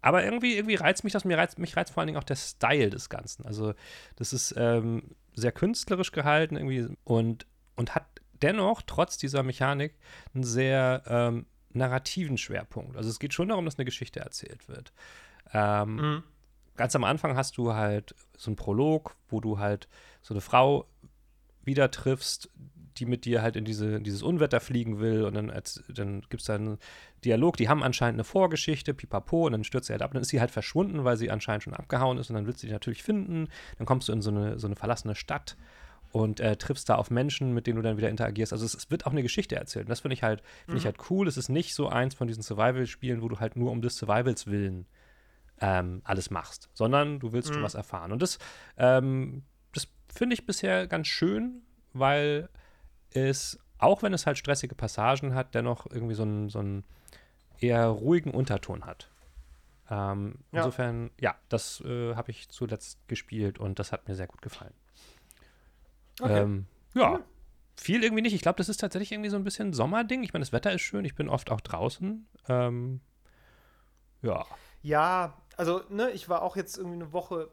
Aber 0.00 0.24
irgendwie, 0.24 0.56
irgendwie 0.56 0.76
reizt 0.76 1.04
mich 1.04 1.12
das, 1.12 1.24
mir 1.24 1.36
reizt, 1.36 1.58
mich 1.58 1.76
reizt 1.76 1.92
vor 1.92 2.00
allen 2.00 2.06
Dingen 2.06 2.18
auch 2.18 2.24
der 2.24 2.36
Style 2.36 2.90
des 2.90 3.10
Ganzen. 3.10 3.44
Also, 3.44 3.74
das 4.16 4.32
ist 4.32 4.54
ähm, 4.56 5.14
sehr 5.34 5.52
künstlerisch 5.52 6.12
gehalten 6.12 6.56
irgendwie 6.56 6.96
und, 7.04 7.46
und 7.76 7.94
hat 7.94 8.06
dennoch, 8.40 8.82
trotz 8.86 9.18
dieser 9.18 9.42
Mechanik, 9.42 9.98
einen 10.34 10.44
sehr 10.44 11.02
ähm, 11.06 11.46
narrativen 11.72 12.38
Schwerpunkt. 12.38 12.96
Also 12.96 13.08
es 13.10 13.18
geht 13.18 13.34
schon 13.34 13.48
darum, 13.48 13.64
dass 13.64 13.78
eine 13.78 13.84
Geschichte 13.84 14.20
erzählt 14.20 14.68
wird. 14.68 14.92
Ähm, 15.52 15.96
mhm. 15.96 16.22
Ganz 16.76 16.94
am 16.94 17.04
Anfang 17.04 17.36
hast 17.36 17.56
du 17.56 17.74
halt 17.74 18.14
so 18.36 18.50
einen 18.50 18.56
Prolog, 18.56 19.16
wo 19.28 19.40
du 19.40 19.58
halt 19.58 19.88
so 20.22 20.34
eine 20.34 20.40
Frau 20.40 20.86
wieder 21.64 21.90
triffst, 21.90 22.50
die 22.98 23.06
mit 23.06 23.24
dir 23.24 23.42
halt 23.42 23.56
in, 23.56 23.64
diese, 23.64 23.96
in 23.96 24.04
dieses 24.04 24.22
Unwetter 24.22 24.60
fliegen 24.60 24.98
will 24.98 25.24
und 25.24 25.34
dann, 25.34 25.52
dann 25.88 26.20
gibt 26.22 26.40
es 26.40 26.46
da 26.46 26.54
einen 26.54 26.78
Dialog, 27.24 27.56
die 27.56 27.68
haben 27.68 27.82
anscheinend 27.82 28.16
eine 28.16 28.24
Vorgeschichte, 28.24 28.94
pipapo, 28.94 29.46
und 29.46 29.52
dann 29.52 29.64
stürzt 29.64 29.86
sie 29.86 29.92
halt 29.92 30.02
ab, 30.02 30.12
dann 30.12 30.22
ist 30.22 30.28
sie 30.28 30.40
halt 30.40 30.50
verschwunden, 30.50 31.04
weil 31.04 31.16
sie 31.16 31.30
anscheinend 31.30 31.62
schon 31.62 31.74
abgehauen 31.74 32.18
ist 32.18 32.30
und 32.30 32.34
dann 32.34 32.46
willst 32.46 32.62
du 32.62 32.66
sie 32.66 32.72
natürlich 32.72 33.02
finden, 33.02 33.48
dann 33.76 33.86
kommst 33.86 34.08
du 34.08 34.12
in 34.12 34.22
so 34.22 34.30
eine, 34.30 34.58
so 34.58 34.66
eine 34.66 34.76
verlassene 34.76 35.14
Stadt 35.14 35.56
und 36.10 36.40
äh, 36.40 36.56
triffst 36.56 36.88
da 36.88 36.94
auf 36.94 37.10
Menschen, 37.10 37.52
mit 37.52 37.66
denen 37.66 37.76
du 37.76 37.82
dann 37.82 37.96
wieder 37.96 38.08
interagierst. 38.08 38.52
Also 38.52 38.64
es, 38.64 38.74
es 38.74 38.90
wird 38.90 39.06
auch 39.06 39.12
eine 39.12 39.22
Geschichte 39.22 39.56
erzählt. 39.56 39.86
Und 39.86 39.90
das 39.90 40.00
finde 40.00 40.14
ich 40.14 40.22
halt, 40.22 40.42
finde 40.64 40.72
mhm. 40.72 40.78
ich 40.78 40.84
halt 40.86 40.96
cool. 41.10 41.28
Es 41.28 41.36
ist 41.36 41.48
nicht 41.48 41.74
so 41.74 41.88
eins 41.88 42.14
von 42.14 42.26
diesen 42.26 42.42
Survival-Spielen, 42.42 43.22
wo 43.22 43.28
du 43.28 43.40
halt 43.40 43.56
nur 43.56 43.70
um 43.70 43.82
des 43.82 43.96
Survivals 43.96 44.46
willen 44.46 44.86
ähm, 45.60 46.02
alles 46.04 46.30
machst, 46.30 46.68
sondern 46.72 47.20
du 47.20 47.32
willst 47.32 47.50
mhm. 47.50 47.54
schon 47.54 47.62
was 47.62 47.74
erfahren. 47.74 48.12
Und 48.12 48.22
das, 48.22 48.38
ähm, 48.76 49.42
das 49.74 49.88
finde 50.12 50.34
ich 50.34 50.46
bisher 50.46 50.86
ganz 50.86 51.08
schön, 51.08 51.62
weil 51.92 52.48
es, 53.10 53.58
auch 53.78 54.02
wenn 54.02 54.12
es 54.12 54.26
halt 54.26 54.38
stressige 54.38 54.74
Passagen 54.74 55.34
hat, 55.34 55.54
dennoch 55.54 55.86
irgendwie 55.90 56.14
so 56.14 56.22
einen, 56.22 56.48
so 56.48 56.60
einen 56.60 56.84
eher 57.60 57.86
ruhigen 57.86 58.30
Unterton 58.30 58.84
hat. 58.84 59.10
Ähm, 59.90 60.36
ja. 60.52 60.60
Insofern, 60.60 61.10
ja, 61.18 61.34
das 61.48 61.80
äh, 61.80 62.14
habe 62.14 62.30
ich 62.30 62.48
zuletzt 62.48 62.98
gespielt 63.08 63.58
und 63.58 63.78
das 63.78 63.90
hat 63.92 64.06
mir 64.06 64.14
sehr 64.14 64.26
gut 64.26 64.42
gefallen. 64.42 64.74
Okay. 66.20 66.42
Ähm, 66.42 66.66
ja, 66.94 67.12
cool. 67.12 67.24
viel 67.76 68.02
irgendwie 68.02 68.22
nicht. 68.22 68.34
Ich 68.34 68.42
glaube, 68.42 68.56
das 68.56 68.68
ist 68.68 68.78
tatsächlich 68.78 69.12
irgendwie 69.12 69.30
so 69.30 69.36
ein 69.36 69.44
bisschen 69.44 69.72
Sommerding. 69.72 70.22
Ich 70.22 70.32
meine, 70.32 70.44
das 70.44 70.52
Wetter 70.52 70.72
ist 70.72 70.82
schön. 70.82 71.04
Ich 71.04 71.14
bin 71.14 71.28
oft 71.28 71.50
auch 71.50 71.60
draußen. 71.60 72.26
Ähm, 72.48 73.00
ja. 74.22 74.44
Ja, 74.82 75.36
also, 75.56 75.82
ne, 75.88 76.10
ich 76.10 76.28
war 76.28 76.42
auch 76.42 76.56
jetzt 76.56 76.78
irgendwie 76.78 76.96
eine 76.96 77.12
Woche, 77.12 77.50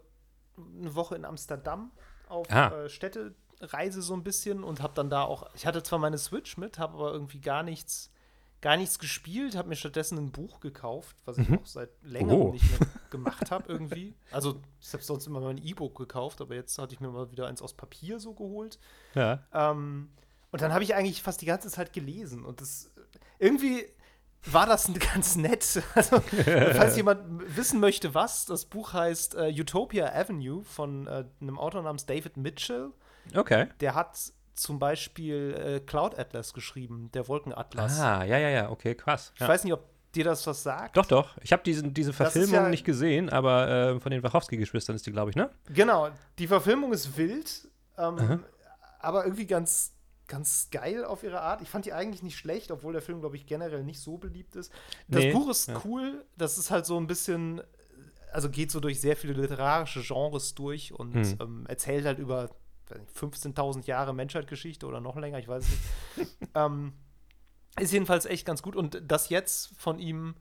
eine 0.58 0.96
Woche 0.96 1.16
in 1.16 1.26
Amsterdam 1.26 1.92
auf 2.28 2.52
ah. 2.52 2.84
äh, 2.84 2.90
Städtereise 2.90 4.02
so 4.02 4.14
ein 4.14 4.24
bisschen 4.24 4.64
und 4.64 4.82
habe 4.82 4.94
dann 4.94 5.10
da 5.10 5.24
auch, 5.24 5.50
ich 5.56 5.66
hatte 5.66 5.84
zwar 5.84 6.00
meine 6.00 6.18
Switch 6.18 6.58
mit, 6.58 6.80
habe 6.80 6.96
aber 6.96 7.12
irgendwie 7.12 7.42
gar 7.42 7.64
nichts 7.64 8.12
gar 8.66 8.78
nichts 8.78 8.98
gespielt, 8.98 9.56
habe 9.56 9.70
mir 9.70 9.76
stattdessen 9.76 10.18
ein 10.18 10.32
Buch 10.32 10.60
gekauft, 10.60 11.16
was 11.26 11.38
ich 11.38 11.48
mhm. 11.48 11.60
auch 11.60 11.68
seit 11.68 11.92
längerem 12.02 12.42
oh. 12.42 12.52
nicht 12.52 12.68
mehr 12.68 12.90
gemacht 13.12 13.52
habe 13.52 13.72
irgendwie. 13.72 14.16
Also 14.32 14.60
ich 14.82 14.92
habe 14.92 15.04
sonst 15.04 15.28
immer 15.28 15.40
mal 15.40 15.52
ein 15.52 15.64
E-Book 15.64 15.96
gekauft, 15.96 16.42
aber 16.42 16.56
jetzt 16.56 16.76
hatte 16.80 16.92
ich 16.96 17.00
mir 17.00 17.10
mal 17.10 17.30
wieder 17.30 17.46
eins 17.46 17.62
aus 17.62 17.76
Papier 17.76 18.20
so 18.20 18.34
geholt. 18.34 18.80
Ja. 19.14 19.44
Ähm, 19.54 20.10
und 20.52 20.62
dann 20.64 20.74
habe 20.74 20.84
ich 20.84 20.96
eigentlich 20.96 21.22
fast 21.22 21.42
die 21.42 21.46
ganze 21.46 21.70
Zeit 21.70 21.94
gelesen 21.94 22.44
und 22.44 22.60
das 22.60 22.90
irgendwie 23.38 23.86
war 24.46 24.66
das 24.66 24.92
ganz 25.14 25.36
nett. 25.36 25.84
Also, 25.94 26.20
falls 26.20 26.96
jemand 26.98 27.56
wissen 27.56 27.80
möchte, 27.80 28.16
was, 28.16 28.46
das 28.46 28.66
Buch 28.66 28.94
heißt 28.94 29.36
uh, 29.36 29.42
Utopia 29.44 30.12
Avenue 30.12 30.64
von 30.64 31.08
uh, 31.08 31.24
einem 31.40 31.60
Autor 31.60 31.84
namens 31.84 32.08
David 32.08 32.36
Mitchell. 32.36 32.94
Okay. 33.36 33.68
Der 33.80 33.94
hat 33.94 34.34
zum 34.56 34.80
Beispiel 34.80 35.54
äh, 35.54 35.80
Cloud 35.82 36.18
Atlas 36.18 36.54
geschrieben, 36.54 37.12
der 37.14 37.28
Wolkenatlas. 37.28 38.00
Ah, 38.00 38.24
ja, 38.24 38.38
ja, 38.38 38.50
ja, 38.50 38.70
okay, 38.70 38.96
krass. 38.96 39.34
Ja. 39.38 39.46
Ich 39.46 39.50
weiß 39.50 39.64
nicht, 39.66 39.74
ob 39.74 39.84
dir 40.16 40.24
das 40.24 40.48
was 40.48 40.64
sagt. 40.64 40.98
Doch, 40.98 41.06
doch. 41.06 41.38
Ich 41.42 41.52
habe 41.52 41.62
diese 41.64 42.14
Verfilmung 42.14 42.54
ja, 42.54 42.70
nicht 42.70 42.86
gesehen, 42.86 43.30
aber 43.30 43.68
äh, 43.70 44.00
von 44.00 44.12
den 44.12 44.24
Wachowski-Geschwistern 44.24 44.96
ist 44.96 45.06
die, 45.06 45.12
glaube 45.12 45.30
ich, 45.30 45.36
ne? 45.36 45.50
Genau. 45.74 46.10
Die 46.40 46.48
Verfilmung 46.48 46.94
ist 46.94 47.18
wild, 47.18 47.68
ähm, 47.98 48.44
aber 49.00 49.26
irgendwie 49.26 49.46
ganz, 49.46 49.94
ganz 50.28 50.70
geil 50.72 51.04
auf 51.04 51.24
ihre 51.24 51.42
Art. 51.42 51.62
Ich 51.62 51.70
fand 51.70 51.86
die 51.86 51.94
eigentlich 51.94 52.24
nicht 52.24 52.38
schlecht, 52.38 52.72
obwohl 52.72 52.94
der 52.94 53.02
Film, 53.02 53.20
glaube 53.20 53.36
ich, 53.36 53.46
generell 53.46 53.84
nicht 53.84 54.00
so 54.00 54.18
beliebt 54.18 54.56
ist. 54.56 54.72
Das 55.08 55.22
nee, 55.22 55.32
Buch 55.32 55.50
ist 55.50 55.68
ja. 55.68 55.82
cool. 55.84 56.26
Das 56.38 56.58
ist 56.58 56.72
halt 56.72 56.86
so 56.86 56.98
ein 56.98 57.08
bisschen, 57.08 57.62
also 58.32 58.50
geht 58.50 58.72
so 58.72 58.80
durch 58.80 59.02
sehr 59.02 59.16
viele 59.18 59.34
literarische 59.34 60.02
Genres 60.02 60.56
durch 60.56 60.94
und 60.94 61.14
hm. 61.14 61.38
ähm, 61.42 61.66
erzählt 61.68 62.06
halt 62.06 62.20
über 62.20 62.50
15.000 63.16 63.86
Jahre 63.86 64.14
Menschheitsgeschichte 64.14 64.86
oder 64.86 65.02
noch 65.02 65.16
länger, 65.16 65.40
ich 65.40 65.48
weiß 65.48 65.66
nicht. 65.68 66.38
ähm, 66.56 66.94
ist 67.80 67.94
jedenfalls 67.94 68.26
echt 68.26 68.46
ganz 68.46 68.62
gut. 68.62 68.76
Und 68.76 69.02
das 69.06 69.30
jetzt 69.30 69.72
von 69.78 70.00
ihm 70.00 70.36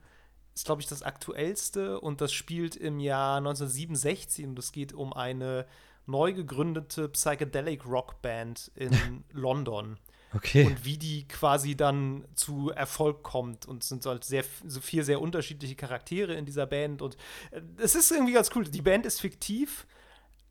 ist, 0.54 0.66
glaube 0.66 0.80
ich, 0.80 0.86
das 0.86 1.02
aktuellste 1.02 2.00
und 2.00 2.20
das 2.20 2.32
spielt 2.32 2.76
im 2.76 3.00
Jahr 3.00 3.38
1967 3.38 4.46
und 4.46 4.58
es 4.58 4.72
geht 4.72 4.92
um 4.92 5.12
eine 5.12 5.66
neu 6.06 6.32
gegründete 6.32 7.08
Psychedelic 7.08 7.86
Rock 7.86 8.22
Band 8.22 8.70
in 8.74 9.24
London. 9.32 9.98
Okay. 10.34 10.64
Und 10.66 10.84
wie 10.84 10.98
die 10.98 11.28
quasi 11.28 11.76
dann 11.76 12.24
zu 12.34 12.70
Erfolg 12.70 13.22
kommt. 13.22 13.66
Und 13.66 13.82
es 13.82 13.88
sind 13.88 14.04
halt 14.04 14.24
sehr, 14.24 14.44
so 14.66 14.80
vier 14.80 15.04
sehr 15.04 15.20
unterschiedliche 15.20 15.76
Charaktere 15.76 16.34
in 16.34 16.44
dieser 16.44 16.66
Band. 16.66 17.02
Und 17.02 17.16
äh, 17.52 17.60
es 17.78 17.94
ist 17.94 18.10
irgendwie 18.10 18.32
ganz 18.32 18.50
cool. 18.54 18.64
Die 18.64 18.82
Band 18.82 19.06
ist 19.06 19.20
fiktiv 19.20 19.86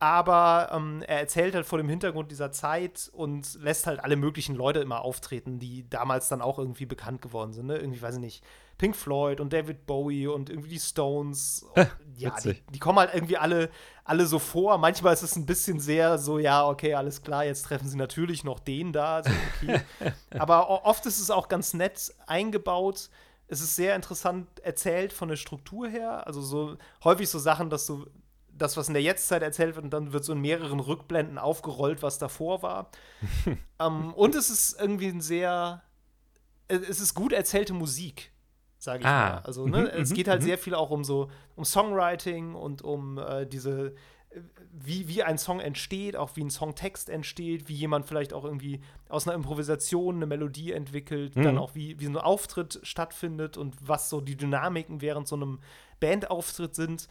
aber 0.04 0.70
ähm, 0.74 1.02
er 1.08 1.22
erzählt 1.22 1.56
halt 1.56 1.66
vor 1.66 1.78
dem 1.78 1.88
Hintergrund 1.88 2.30
dieser 2.30 2.52
Zeit 2.52 3.10
und 3.14 3.54
lässt 3.62 3.88
halt 3.88 4.04
alle 4.04 4.18
möglichen 4.18 4.54
Leute 4.54 4.80
immer 4.80 5.00
auftreten, 5.00 5.60
die 5.60 5.90
damals 5.90 6.28
dann 6.28 6.42
auch 6.42 6.60
irgendwie 6.60 6.86
bekannt 6.86 7.22
geworden 7.22 7.54
sind. 7.54 7.68
Ne? 7.68 7.78
Irgendwie, 7.78 8.02
weiß 8.02 8.16
ich 8.16 8.20
nicht, 8.20 8.44
Pink 8.78 8.98
Floyd 8.98 9.40
und 9.40 9.54
David 9.54 9.86
Bowie 9.86 10.28
und 10.28 10.50
irgendwie 10.50 10.72
die 10.72 10.80
Stones. 10.80 11.66
Und, 11.76 11.90
ja, 12.18 12.36
die, 12.44 12.62
die, 12.70 12.80
kommen 12.80 13.00
halt 13.00 13.14
irgendwie 13.14 13.38
alle, 13.38 13.70
alle 14.04 14.26
so 14.26 14.40
vor. 14.40 14.78
Manchmal 14.78 15.14
ist 15.14 15.24
es 15.24 15.38
ein 15.38 15.46
bisschen 15.46 15.80
sehr 15.80 16.18
so, 16.18 16.38
ja, 16.38 16.68
okay, 16.68 16.96
alles 16.96 17.22
klar, 17.22 17.46
jetzt 17.46 17.64
treffen 17.64 17.88
sie 17.88 17.98
natürlich 17.98 18.44
noch 18.44 18.60
den 18.60 18.92
da. 18.92 19.16
Also 19.16 19.32
okay. 19.62 19.82
aber 20.38 20.86
oft 20.86 21.06
ist 21.06 21.20
es 21.20 21.32
auch 21.32 21.48
ganz 21.48 21.74
nett 21.74 22.14
eingebaut. 22.28 23.10
Es 23.48 23.62
ist 23.62 23.78
sehr 23.78 23.96
interessant 23.96 24.60
erzählt 24.60 25.14
von 25.14 25.30
der 25.30 25.38
Struktur 25.38 25.88
her. 25.88 26.28
Also 26.28 26.42
so 26.42 26.76
häufig 27.06 27.30
so 27.30 27.40
Sachen, 27.40 27.70
dass 27.70 27.86
du 27.86 28.06
das, 28.56 28.78
was 28.78 28.88
in 28.88 28.94
der 28.94 29.04
Jetztzeit 29.04 29.42
erzählt 29.42 29.76
wird, 29.76 29.86
und 29.86 29.92
dann 29.92 30.14
wird 30.14 30.24
so 30.24 30.34
in 30.34 30.42
mehreren 30.42 30.80
Rückblenden 30.80 31.38
aufgerollt, 31.38 32.04
was 32.04 32.20
davor 32.20 32.62
war. 32.62 32.92
ähm, 33.80 34.14
und 34.14 34.36
es 34.36 34.50
ist 34.50 34.80
irgendwie 34.80 35.08
ein 35.08 35.22
sehr, 35.22 35.84
es 36.68 37.00
ist 37.00 37.14
gut 37.14 37.34
erzählte 37.34 37.74
Musik, 37.74 38.32
sage 38.78 39.02
ich 39.02 39.06
ah. 39.06 39.30
mal. 39.30 39.38
Also 39.40 39.68
ne, 39.68 39.82
mhm, 39.82 40.02
es 40.02 40.12
mhm, 40.12 40.16
geht 40.16 40.28
halt 40.28 40.42
mhm. 40.42 40.46
sehr 40.46 40.58
viel 40.58 40.76
auch 40.76 40.92
um 40.92 41.04
so 41.04 41.30
um 41.56 41.66
Songwriting 41.66 42.56
und 42.56 42.82
um 42.82 43.18
äh, 43.18 43.46
diese 43.46 43.96
wie, 44.72 45.08
wie 45.08 45.24
ein 45.24 45.38
Song 45.38 45.60
entsteht, 45.60 46.16
auch 46.16 46.36
wie 46.36 46.44
ein 46.44 46.50
Songtext 46.50 47.10
entsteht, 47.10 47.70
wie 47.70 47.74
jemand 47.74 48.06
vielleicht 48.06 48.34
auch 48.34 48.44
irgendwie 48.44 48.82
aus 49.10 49.28
einer 49.28 49.36
Improvisation 49.36 50.16
eine 50.16 50.26
Melodie 50.26 50.72
entwickelt, 50.72 51.36
mhm. 51.36 51.44
dann 51.44 51.58
auch 51.58 51.76
wie, 51.76 52.00
wie 52.00 52.06
so 52.06 52.12
ein 52.12 52.18
Auftritt 52.18 52.80
stattfindet 52.84 53.58
und 53.58 53.76
was 53.80 54.10
so 54.10 54.22
die 54.22 54.36
Dynamiken 54.36 55.02
während 55.02 55.28
so 55.28 55.36
einem 55.36 55.60
Bandauftritt 56.00 56.76
sind. 56.76 57.08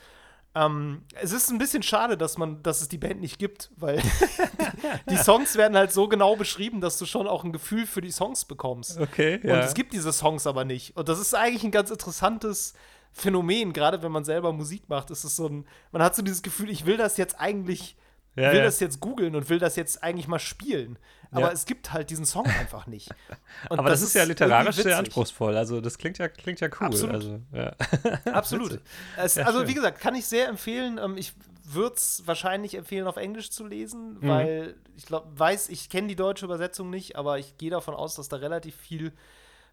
Ähm, 0.55 1.03
es 1.15 1.33
ist 1.33 1.51
ein 1.51 1.59
bisschen 1.59 1.83
schade, 1.83 2.19
dass 2.19 2.37
man, 2.37 2.63
dass 2.63 2.83
es 2.83 2.89
die 2.89 2.99
Band 2.99 3.21
nicht 3.21 3.39
gibt, 3.39 3.71
weil 3.77 3.97
die, 5.09 5.11
die, 5.11 5.17
Songs 5.17 5.57
werden 5.57 5.77
halt 5.77 5.93
so 5.93 6.09
genau 6.09 6.37
beschrieben, 6.37 6.83
dass 6.83 6.99
du 6.99 7.07
schon 7.07 7.27
auch 7.27 7.45
ein 7.45 7.53
Gefühl 7.53 7.87
für 7.87 8.03
die 8.03 8.11
Songs 8.11 8.45
bekommst. 8.45 9.01
Okay. 9.01 9.41
Ja. 9.43 9.55
Und 9.55 9.61
es 9.61 9.75
gibt 9.75 9.95
diese 9.95 10.13
Songs 10.13 10.47
aber 10.47 10.65
nicht. 10.65 10.95
Und 10.97 11.09
das 11.09 11.19
ist 11.19 11.35
eigentlich 11.35 11.65
ein 11.65 11.71
ganz 11.71 11.91
interessantes 11.91 12.75
Phänomen, 13.13 13.73
gerade 13.73 14.03
wenn 14.03 14.13
man 14.13 14.25
selber 14.25 14.53
Musik 14.53 14.89
macht. 14.89 15.11
Ist 15.11 15.25
es 15.25 15.37
so 15.37 15.47
ein, 15.47 15.67
man 15.91 16.03
hat 16.03 16.15
so 16.15 16.23
dieses 16.23 16.43
Gefühl, 16.43 16.69
ich 16.69 16.85
will 16.85 16.99
das 16.99 17.17
jetzt 17.17 17.41
eigentlich 17.41 17.97
ja, 18.37 18.51
will 18.51 18.59
ja. 18.59 18.65
das 18.65 18.81
jetzt 18.81 19.01
googeln 19.01 19.35
und 19.35 19.49
will 19.49 19.59
das 19.59 19.77
jetzt 19.77 20.03
eigentlich 20.03 20.29
mal 20.29 20.39
spielen. 20.39 20.99
Aber 21.33 21.47
ja. 21.47 21.53
es 21.53 21.65
gibt 21.65 21.93
halt 21.93 22.11
diesen 22.11 22.27
Song 22.27 22.47
einfach 22.47 22.87
nicht. 22.87 23.09
Und 23.71 23.79
aber 23.79 23.89
das, 23.89 24.01
das 24.01 24.11
ist 24.11 24.15
ja 24.15 24.25
literarisch 24.25 24.77
sehr 24.77 24.99
anspruchsvoll. 24.99 25.57
Also 25.57 25.81
das 25.81 25.97
klingt 25.97 26.19
ja, 26.19 26.29
klingt 26.29 26.61
ja 26.61 26.69
cool. 26.69 26.87
Absolut. 26.89 27.15
Also, 27.15 27.41
ja. 27.55 27.73
Absolut. 28.33 28.81
Es, 29.17 29.39
also 29.39 29.67
wie 29.67 29.73
gesagt, 29.73 29.99
kann 29.99 30.15
ich 30.15 30.27
sehr 30.27 30.49
empfehlen. 30.49 31.01
Ähm, 31.03 31.17
ich 31.17 31.33
würde 31.65 31.97
es 31.97 32.23
wahrscheinlich 32.27 32.75
empfehlen, 32.75 33.07
auf 33.07 33.17
Englisch 33.17 33.51
zu 33.51 33.67
lesen, 33.67 34.19
mhm. 34.21 34.29
weil 34.29 34.75
ich 34.95 35.07
glaube, 35.07 35.27
weiß, 35.39 35.71
ich 35.71 35.89
kenne 35.89 36.09
die 36.09 36.17
deutsche 36.17 36.45
Übersetzung 36.45 36.91
nicht, 36.91 37.17
aber 37.17 37.39
ich 37.39 37.57
gehe 37.57 37.71
davon 37.71 37.95
aus, 37.95 38.15
dass 38.17 38.29
da 38.29 38.37
relativ 38.37 38.77
viel 38.77 39.13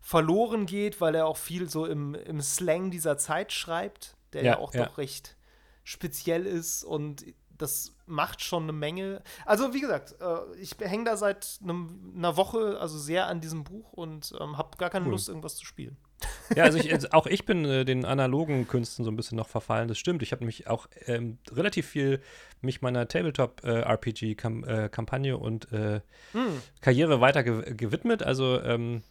verloren 0.02 0.65
geht, 0.65 1.02
weil 1.02 1.13
er 1.13 1.26
auch 1.26 1.38
viel 1.38 1.69
so 1.69 1.86
im, 1.86 2.15
im 2.15 2.41
Slang 2.41 2.89
dieser 2.89 3.17
Zeit 3.17 3.52
schreibt, 3.52 4.15
der 4.32 4.43
ja, 4.43 4.52
ja 4.54 4.60
auch 4.60 4.72
doch 4.72 4.98
recht 4.98 5.36
speziell 5.84 6.45
ist 6.45 6.84
und 6.84 7.26
das 7.60 7.93
macht 8.08 8.41
schon 8.41 8.63
eine 8.63 8.74
Menge. 8.74 9.22
Also, 9.45 9.72
wie 9.74 9.82
gesagt, 9.82 10.15
äh, 10.19 10.38
ich 10.60 10.76
hänge 10.80 11.04
da 11.04 11.17
seit 11.17 11.60
einem, 11.62 12.13
einer 12.17 12.36
Woche 12.38 12.80
also 12.80 12.98
sehr 12.98 13.28
an 13.28 13.41
diesem 13.41 13.63
Buch 13.63 13.93
und 13.93 14.34
ähm, 14.39 14.58
habe 14.58 14.78
gar 14.78 14.89
keine 14.89 15.06
cool. 15.06 15.12
Lust, 15.12 15.30
irgendwas 15.30 15.56
zu 15.56 15.65
spielen. 15.65 15.98
Ja, 16.56 16.63
also 16.63 16.80
ich, 16.80 17.13
auch 17.13 17.28
ich 17.28 17.45
bin 17.45 17.63
äh, 17.63 17.86
den 17.86 18.06
analogen 18.06 18.67
Künsten 18.67 19.06
so 19.06 19.12
ein 19.12 19.15
bisschen 19.15 19.38
noch 19.38 19.48
verfallen. 19.48 19.88
Das 19.88 20.00
stimmt. 20.00 20.24
Ich 20.24 20.32
habe 20.32 20.45
mich 20.45 20.65
auch 20.65 20.88
ähm, 21.06 21.38
relativ 21.52 21.86
viel 21.86 22.22
mich 22.62 22.82
meiner 22.82 23.08
Tabletop-RPG-Kampagne 23.08 25.34
äh, 25.34 25.36
und 25.36 25.72
äh, 25.72 26.02
hm. 26.32 26.60
Karriere 26.82 27.22
weiter 27.22 27.43
ge 27.43 27.76
gewidmet. 27.76 28.24
Also 28.24 28.60
ähm, 28.63 29.04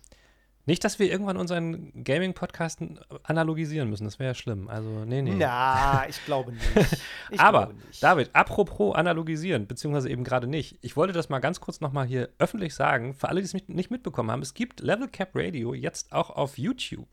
nicht, 0.68 0.84
dass 0.84 0.98
wir 0.98 1.10
irgendwann 1.10 1.38
unseren 1.38 2.04
Gaming-Podcast 2.04 2.80
analogisieren 3.22 3.88
müssen. 3.88 4.04
Das 4.04 4.18
wäre 4.18 4.30
ja 4.30 4.34
schlimm. 4.34 4.68
Also, 4.68 5.06
nee, 5.06 5.22
nee. 5.22 5.34
Na, 5.34 6.06
ich 6.08 6.22
glaube 6.26 6.52
nicht. 6.52 6.62
Ich 7.30 7.40
Aber, 7.40 7.68
glaube 7.68 7.86
nicht. 7.86 8.02
David, 8.02 8.30
apropos 8.34 8.94
analogisieren, 8.94 9.66
beziehungsweise 9.66 10.10
eben 10.10 10.24
gerade 10.24 10.46
nicht. 10.46 10.78
Ich 10.82 10.94
wollte 10.94 11.14
das 11.14 11.30
mal 11.30 11.38
ganz 11.38 11.60
kurz 11.60 11.80
nochmal 11.80 12.06
hier 12.06 12.28
öffentlich 12.38 12.74
sagen, 12.74 13.14
für 13.14 13.30
alle, 13.30 13.40
die 13.40 13.46
es 13.46 13.54
nicht 13.54 13.90
mitbekommen 13.90 14.30
haben. 14.30 14.42
Es 14.42 14.52
gibt 14.52 14.80
Level 14.80 15.08
Cap 15.08 15.30
Radio 15.32 15.72
jetzt 15.72 16.12
auch 16.12 16.28
auf 16.28 16.58
YouTube. 16.58 17.08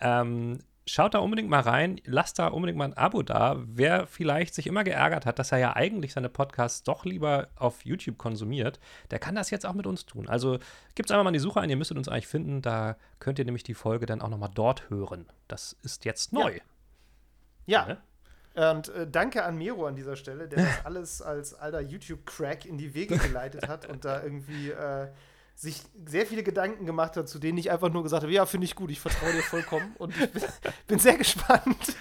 Ähm, 0.00 0.60
schaut 0.86 1.14
da 1.14 1.18
unbedingt 1.18 1.48
mal 1.48 1.60
rein, 1.60 2.00
lasst 2.04 2.38
da 2.38 2.48
unbedingt 2.48 2.78
mal 2.78 2.86
ein 2.86 2.96
Abo 2.96 3.22
da. 3.22 3.62
Wer 3.66 4.06
vielleicht 4.06 4.54
sich 4.54 4.66
immer 4.66 4.84
geärgert 4.84 5.26
hat, 5.26 5.38
dass 5.38 5.52
er 5.52 5.58
ja 5.58 5.76
eigentlich 5.76 6.12
seine 6.12 6.28
Podcasts 6.28 6.82
doch 6.82 7.04
lieber 7.04 7.48
auf 7.56 7.84
YouTube 7.84 8.18
konsumiert, 8.18 8.80
der 9.10 9.18
kann 9.18 9.34
das 9.34 9.50
jetzt 9.50 9.66
auch 9.66 9.74
mit 9.74 9.86
uns 9.86 10.06
tun. 10.06 10.28
Also 10.28 10.58
gibt 10.94 11.08
es 11.08 11.12
einfach 11.12 11.24
mal 11.24 11.32
die 11.32 11.38
Suche 11.38 11.60
ein, 11.60 11.70
ihr 11.70 11.76
müsstet 11.76 11.98
uns 11.98 12.08
eigentlich 12.08 12.26
finden. 12.26 12.62
Da 12.62 12.96
könnt 13.18 13.38
ihr 13.38 13.44
nämlich 13.44 13.62
die 13.62 13.74
Folge 13.74 14.06
dann 14.06 14.20
auch 14.20 14.28
nochmal 14.28 14.50
dort 14.54 14.90
hören. 14.90 15.26
Das 15.48 15.76
ist 15.82 16.04
jetzt 16.04 16.32
neu. 16.32 16.58
Ja. 17.66 17.88
ja. 17.88 17.98
Und 18.72 18.88
äh, 18.90 19.08
danke 19.10 19.44
an 19.44 19.56
Miro 19.56 19.86
an 19.86 19.96
dieser 19.96 20.16
Stelle, 20.16 20.48
der 20.48 20.64
das 20.64 20.74
alles 20.84 21.22
als 21.22 21.54
alter 21.54 21.80
YouTube-Crack 21.80 22.66
in 22.66 22.78
die 22.78 22.94
Wege 22.94 23.18
geleitet 23.18 23.68
hat 23.68 23.88
und 23.88 24.04
da 24.04 24.22
irgendwie 24.22 24.70
äh, 24.70 25.08
sich 25.54 25.82
sehr 26.06 26.26
viele 26.26 26.42
Gedanken 26.42 26.84
gemacht 26.84 27.16
hat, 27.16 27.28
zu 27.28 27.38
denen 27.38 27.58
ich 27.58 27.70
einfach 27.70 27.90
nur 27.90 28.02
gesagt 28.02 28.22
habe, 28.22 28.32
ja, 28.32 28.44
finde 28.46 28.64
ich 28.64 28.74
gut, 28.74 28.90
ich 28.90 29.00
vertraue 29.00 29.32
dir 29.32 29.42
vollkommen 29.42 29.94
und 29.98 30.14
ich 30.16 30.30
bin, 30.30 30.42
bin 30.86 30.98
sehr 30.98 31.16
gespannt. 31.16 31.96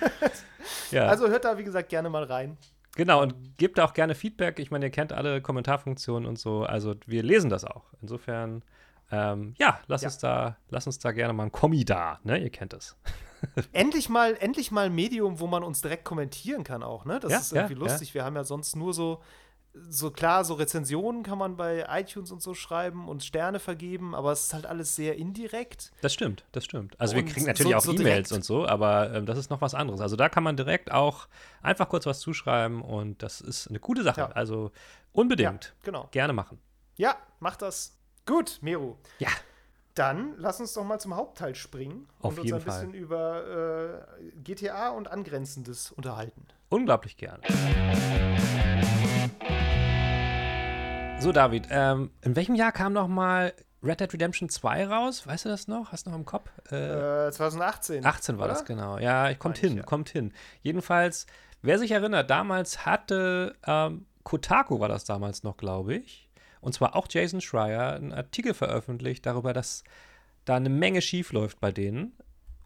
Ja. 0.92 1.08
Also 1.08 1.28
hört 1.28 1.46
da, 1.46 1.58
wie 1.58 1.64
gesagt, 1.64 1.90
gerne 1.90 2.10
mal 2.10 2.24
rein. 2.24 2.58
Genau, 2.96 3.22
und 3.22 3.58
gebt 3.58 3.80
auch 3.80 3.94
gerne 3.94 4.16
Feedback. 4.16 4.60
Ich 4.60 4.70
meine, 4.70 4.86
ihr 4.86 4.92
kennt 4.92 5.14
alle 5.14 5.42
Kommentarfunktionen 5.42 6.28
und 6.28 6.38
so. 6.38 6.64
Also 6.64 6.96
wir 7.08 7.24
lesen 7.24 7.50
das 7.50 7.66
auch. 7.66 7.86
Insofern, 8.02 8.64
ähm, 9.12 9.56
ja, 9.58 9.80
lass, 9.88 10.02
ja. 10.02 10.10
Uns 10.10 10.18
da, 10.20 10.58
lass 10.70 10.86
uns 10.86 11.00
da 11.00 11.12
gerne 11.12 11.34
mal 11.34 11.44
ein 11.44 11.52
Kommi 11.52 11.86
da, 11.86 12.20
ne? 12.24 12.38
Ihr 12.38 12.52
kennt 12.52 12.74
es. 12.74 12.96
endlich 13.74 14.10
mal, 14.10 14.36
endlich 14.40 14.72
mal 14.72 14.86
ein 14.86 14.96
Medium, 14.96 15.40
wo 15.40 15.48
man 15.48 15.64
uns 15.64 15.82
direkt 15.82 16.06
kommentieren 16.06 16.64
kann 16.64 16.84
auch, 16.84 17.06
ne? 17.06 17.20
Das 17.20 17.32
ja, 17.32 17.38
ist 17.40 17.52
irgendwie 17.54 17.74
ja, 17.74 17.80
lustig. 17.80 18.14
Wir 18.14 18.24
haben 18.24 18.36
ja 18.36 18.44
sonst 18.44 18.76
nur 18.76 18.94
so 18.94 19.22
so 19.74 20.12
klar, 20.12 20.46
so 20.46 20.54
Rezensionen 20.54 21.24
kann 21.24 21.38
man 21.38 21.58
bei 21.58 21.86
iTunes 21.90 22.32
und 22.32 22.42
so 22.42 22.54
schreiben 22.54 23.08
und 23.08 23.24
Sterne 23.24 23.60
vergeben, 23.60 24.14
aber 24.14 24.32
es 24.32 24.44
ist 24.46 24.54
halt 24.54 24.66
alles 24.66 24.96
sehr 24.96 25.18
indirekt. 25.18 25.92
Das 26.02 26.14
stimmt, 26.14 26.46
das 26.52 26.64
stimmt. 26.66 27.00
Also 27.00 27.16
und 27.16 27.26
wir 27.26 27.34
kriegen 27.34 27.48
natürlich 27.48 27.72
so, 27.72 27.78
auch 27.78 27.84
so 27.84 27.94
E-Mails 27.94 28.32
und 28.32 28.46
so, 28.46 28.68
aber 28.68 29.14
ähm, 29.14 29.26
das 29.26 29.38
ist 29.38 29.50
noch 29.50 29.62
was 29.62 29.74
anderes. 29.74 30.00
Also 30.00 30.16
da 30.16 30.30
kann 30.30 30.44
man 30.44 30.58
direkt 30.58 30.92
auch 30.92 31.28
einfach 31.64 31.90
kurz 31.90 32.06
was 32.06 32.20
zuschreiben 32.20 32.82
und 32.82 33.24
das 33.24 33.42
ist 33.42 33.68
eine 33.68 33.80
gute 33.80 34.04
Sache. 34.04 34.22
Ja. 34.22 34.28
Also 34.30 34.72
unbedingt. 35.12 35.66
Ja, 35.66 35.72
genau. 35.84 36.08
Gerne 36.12 36.34
machen. 36.34 36.60
Ja, 36.96 37.16
mach 37.40 37.56
das. 37.56 37.98
Gut, 38.26 38.60
Meru. 38.62 38.96
Ja. 39.18 39.30
Dann 39.96 40.34
lass 40.38 40.60
uns 40.60 40.74
doch 40.74 40.84
mal 40.84 41.00
zum 41.00 41.16
Hauptteil 41.16 41.56
springen 41.56 42.08
Auf 42.20 42.34
und 42.34 42.40
uns 42.42 42.54
ein 42.54 42.64
bisschen 42.64 42.92
Fall. 42.92 42.96
über 42.96 44.06
äh, 44.20 44.32
GTA 44.44 44.90
und 44.90 45.08
Angrenzendes 45.08 45.92
unterhalten. 45.92 46.46
Unglaublich 46.70 47.18
gerne. 47.18 47.44
So, 51.20 51.32
David, 51.32 51.68
ähm, 51.70 52.12
in 52.22 52.36
welchem 52.36 52.56
Jahr 52.56 52.72
kam 52.72 52.94
noch 52.94 53.08
mal 53.08 53.54
Red 53.82 54.00
Dead 54.00 54.14
Redemption 54.14 54.50
2 54.50 54.88
raus? 54.88 55.26
Weißt 55.26 55.46
du 55.46 55.50
das 55.50 55.68
noch? 55.68 55.92
Hast 55.92 56.06
du 56.06 56.10
noch 56.10 56.18
im 56.18 56.26
Kopf? 56.26 56.50
Äh, 56.72 57.28
äh 57.28 57.32
2018. 57.32 58.06
18 58.06 58.38
war 58.38 58.46
oder? 58.46 58.54
das, 58.54 58.66
genau. 58.66 58.98
Ja, 58.98 59.34
kommt 59.34 59.58
hin, 59.58 59.78
ja. 59.78 59.84
kommt 59.84 60.10
hin. 60.10 60.34
Jedenfalls, 60.62 61.28
wer 61.62 61.80
sich 61.80 61.92
erinnert, 61.92 62.30
damals 62.30 62.86
hatte 62.86 63.56
ähm, 63.66 64.06
Kotaku 64.24 64.80
war 64.80 64.90
das 64.90 65.06
damals 65.06 65.44
noch, 65.44 65.58
glaube 65.58 65.96
ich. 65.96 66.30
Und 66.62 66.74
zwar 66.74 66.96
auch 66.96 67.08
Jason 67.10 67.42
Schreier 67.42 67.94
einen 67.94 68.14
Artikel 68.14 68.54
veröffentlicht 68.54 69.26
darüber, 69.26 69.54
dass 69.54 69.84
da 70.46 70.56
eine 70.56 70.70
Menge 70.70 71.02
schief 71.02 71.32
läuft 71.34 71.60
bei 71.60 71.72
denen 71.72 72.14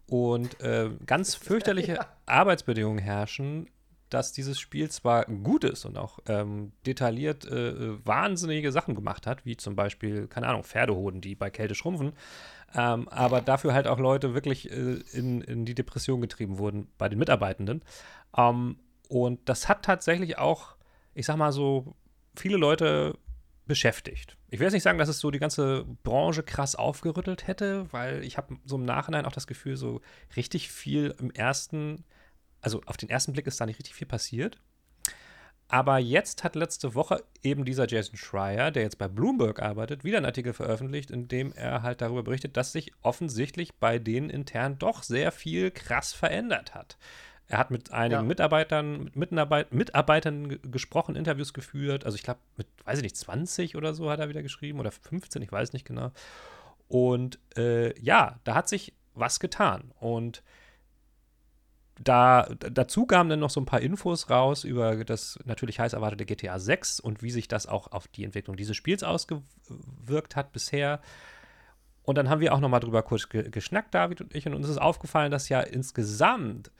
und 0.08 0.60
äh, 0.60 0.90
ganz 1.06 1.34
fürchterliche 1.36 1.94
ja. 1.94 2.06
Arbeitsbedingungen 2.26 2.98
herrschen 2.98 3.68
dass 4.10 4.32
dieses 4.32 4.58
Spiel 4.58 4.90
zwar 4.90 5.24
gut 5.26 5.64
ist 5.64 5.84
und 5.84 5.98
auch 5.98 6.18
ähm, 6.26 6.72
detailliert 6.86 7.44
äh, 7.46 8.04
wahnsinnige 8.06 8.72
Sachen 8.72 8.94
gemacht 8.94 9.26
hat, 9.26 9.44
wie 9.44 9.56
zum 9.56 9.76
Beispiel, 9.76 10.26
keine 10.26 10.48
Ahnung, 10.48 10.64
Pferdehoden, 10.64 11.20
die 11.20 11.34
bei 11.34 11.50
Kälte 11.50 11.74
schrumpfen, 11.74 12.12
ähm, 12.74 13.08
aber 13.08 13.40
dafür 13.40 13.74
halt 13.74 13.86
auch 13.86 13.98
Leute 13.98 14.34
wirklich 14.34 14.70
äh, 14.70 15.00
in, 15.12 15.40
in 15.40 15.64
die 15.64 15.74
Depression 15.74 16.20
getrieben 16.20 16.58
wurden 16.58 16.88
bei 16.98 17.08
den 17.08 17.18
Mitarbeitenden. 17.18 17.82
Ähm, 18.36 18.76
und 19.08 19.48
das 19.48 19.68
hat 19.68 19.84
tatsächlich 19.84 20.38
auch, 20.38 20.76
ich 21.14 21.26
sag 21.26 21.36
mal 21.36 21.52
so, 21.52 21.94
viele 22.34 22.56
Leute 22.56 23.18
beschäftigt. 23.66 24.36
Ich 24.50 24.58
will 24.58 24.66
jetzt 24.66 24.74
nicht 24.74 24.82
sagen, 24.82 24.98
dass 24.98 25.08
es 25.08 25.20
so 25.20 25.30
die 25.30 25.38
ganze 25.38 25.84
Branche 26.02 26.42
krass 26.42 26.74
aufgerüttelt 26.74 27.46
hätte, 27.46 27.86
weil 27.92 28.24
ich 28.24 28.36
habe 28.36 28.56
so 28.64 28.76
im 28.76 28.84
Nachhinein 28.84 29.26
auch 29.26 29.32
das 29.32 29.46
Gefühl, 29.46 29.76
so 29.76 30.00
richtig 30.36 30.70
viel 30.70 31.14
im 31.18 31.30
ersten 31.30 32.04
also 32.60 32.80
auf 32.86 32.96
den 32.96 33.10
ersten 33.10 33.32
Blick 33.32 33.46
ist 33.46 33.60
da 33.60 33.66
nicht 33.66 33.78
richtig 33.78 33.94
viel 33.94 34.06
passiert. 34.06 34.58
Aber 35.70 35.98
jetzt 35.98 36.44
hat 36.44 36.56
letzte 36.56 36.94
Woche 36.94 37.22
eben 37.42 37.66
dieser 37.66 37.86
Jason 37.86 38.16
Schreier, 38.16 38.70
der 38.70 38.84
jetzt 38.84 38.96
bei 38.96 39.06
Bloomberg 39.06 39.60
arbeitet, 39.60 40.02
wieder 40.02 40.16
einen 40.16 40.26
Artikel 40.26 40.54
veröffentlicht, 40.54 41.10
in 41.10 41.28
dem 41.28 41.52
er 41.52 41.82
halt 41.82 42.00
darüber 42.00 42.22
berichtet, 42.22 42.56
dass 42.56 42.72
sich 42.72 42.92
offensichtlich 43.02 43.74
bei 43.74 43.98
denen 43.98 44.30
intern 44.30 44.78
doch 44.78 45.02
sehr 45.02 45.30
viel 45.30 45.70
krass 45.70 46.14
verändert 46.14 46.74
hat. 46.74 46.96
Er 47.48 47.58
hat 47.58 47.70
mit 47.70 47.92
einigen 47.92 48.22
ja. 48.22 48.26
Mitarbeitern, 48.26 49.04
mit 49.04 49.16
Mitarbeit 49.16 49.72
Mitarbeitern 49.72 50.58
gesprochen, 50.70 51.16
Interviews 51.16 51.52
geführt. 51.52 52.04
Also 52.04 52.16
ich 52.16 52.22
glaube, 52.22 52.40
mit, 52.56 52.66
weiß 52.84 52.98
ich 52.98 53.02
nicht, 53.02 53.16
20 53.16 53.76
oder 53.76 53.94
so 53.94 54.10
hat 54.10 54.20
er 54.20 54.28
wieder 54.30 54.42
geschrieben 54.42 54.80
oder 54.80 54.90
15, 54.90 55.42
ich 55.42 55.52
weiß 55.52 55.74
nicht 55.74 55.86
genau. 55.86 56.12
Und 56.88 57.38
äh, 57.56 57.98
ja, 58.00 58.38
da 58.44 58.54
hat 58.54 58.68
sich 58.68 58.94
was 59.14 59.40
getan. 59.40 59.92
Und 59.98 60.42
da, 62.02 62.48
dazu 62.58 63.06
kamen 63.06 63.30
dann 63.30 63.40
noch 63.40 63.50
so 63.50 63.60
ein 63.60 63.66
paar 63.66 63.80
Infos 63.80 64.30
raus 64.30 64.64
über 64.64 65.04
das 65.04 65.38
natürlich 65.44 65.80
heiß 65.80 65.92
erwartete 65.92 66.26
GTA 66.26 66.58
6 66.58 67.00
und 67.00 67.22
wie 67.22 67.30
sich 67.30 67.48
das 67.48 67.66
auch 67.66 67.92
auf 67.92 68.08
die 68.08 68.24
Entwicklung 68.24 68.56
dieses 68.56 68.76
Spiels 68.76 69.02
ausgewirkt 69.02 70.36
hat 70.36 70.52
bisher. 70.52 71.00
Und 72.02 72.16
dann 72.16 72.30
haben 72.30 72.40
wir 72.40 72.54
auch 72.54 72.60
noch 72.60 72.68
mal 72.68 72.80
drüber 72.80 73.02
kurz 73.02 73.28
ge 73.28 73.50
geschnackt, 73.50 73.94
David 73.94 74.20
und 74.20 74.34
ich, 74.34 74.46
und 74.46 74.54
uns 74.54 74.68
ist 74.68 74.78
aufgefallen, 74.78 75.30
dass 75.30 75.48
ja 75.48 75.60
insgesamt 75.60 76.70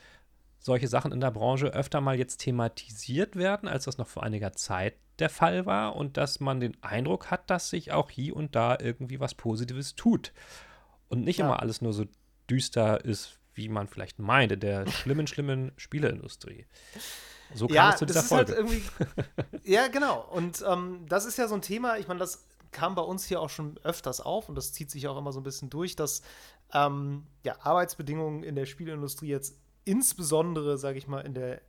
solche 0.59 0.89
Sachen 0.89 1.13
in 1.13 1.21
der 1.21 1.31
Branche 1.31 1.69
öfter 1.69 2.01
mal 2.01 2.17
jetzt 2.17 2.39
thematisiert 2.39 3.37
werden, 3.37 3.69
als 3.69 3.85
das 3.85 3.99
noch 3.99 4.07
vor 4.07 4.23
einiger 4.23 4.53
Zeit 4.53 4.95
der 5.19 5.31
Fall 5.31 5.67
war 5.67 5.97
und 5.97 6.17
dass 6.17 6.41
man 6.41 6.61
den 6.61 6.77
Eindruck 6.83 7.31
hat, 7.31 7.51
dass 7.51 7.71
sich 7.71 7.93
auch 7.93 8.11
hier 8.11 8.37
und 8.37 8.55
da 8.55 8.79
irgendwie 8.81 9.21
was 9.21 9.35
Positives 9.35 9.95
tut 9.95 10.33
und 11.09 11.25
nicht 11.25 11.39
ja. 11.39 11.47
immer 11.47 11.61
alles 11.61 11.83
nur 11.83 11.93
so 11.93 12.07
düster 12.49 13.05
ist, 13.05 13.38
wie 13.59 13.69
man 13.69 13.89
vielleicht 13.89 14.19
meint, 14.19 14.53
in 14.53 14.61
der 14.61 14.87
schlimmen, 14.87 15.27
schlimmen 15.27 15.73
Spieleindustrie. 15.77 16.65
So 17.55 17.67
kam 17.67 17.75
ja, 17.75 17.91
es 17.91 17.99
zu 17.99 18.07
dieser 18.07 18.21
halt 18.31 18.51
Folge. 18.51 18.65
Halt 18.99 19.49
ja, 19.65 19.89
genau. 19.89 20.21
Und 20.31 20.65
ähm, 20.67 21.05
das 21.09 21.27
ist 21.27 21.37
ja 21.37 21.49
so 21.49 21.55
ein 21.55 21.63
Thema, 21.63 21.99
ich 21.99 22.09
meine, 22.09 22.21
das 22.21 22.47
kam 22.71 22.95
bei 22.95 23.03
uns 23.03 23.25
hier 23.25 23.41
auch 23.41 23.51
schon 23.51 23.79
öfters 23.83 24.21
auf 24.21 24.49
und 24.49 24.55
das 24.55 24.73
zieht 24.73 24.91
sich 24.91 25.09
auch 25.09 25.19
immer 25.19 25.33
so 25.33 25.41
ein 25.41 25.45
bisschen 25.45 25.71
durch, 25.71 25.97
dass 25.97 26.23
ähm, 26.73 27.27
ja, 27.45 27.57
Arbeitsbedingungen 27.61 28.43
in 28.43 28.55
der 28.55 28.67
Spieleindustrie 28.67 29.29
jetzt 29.29 29.59
insbesondere, 29.85 30.79
sage 30.79 30.99
ich 30.99 31.09
mal, 31.09 31.21
in 31.21 31.35
der 31.35 31.61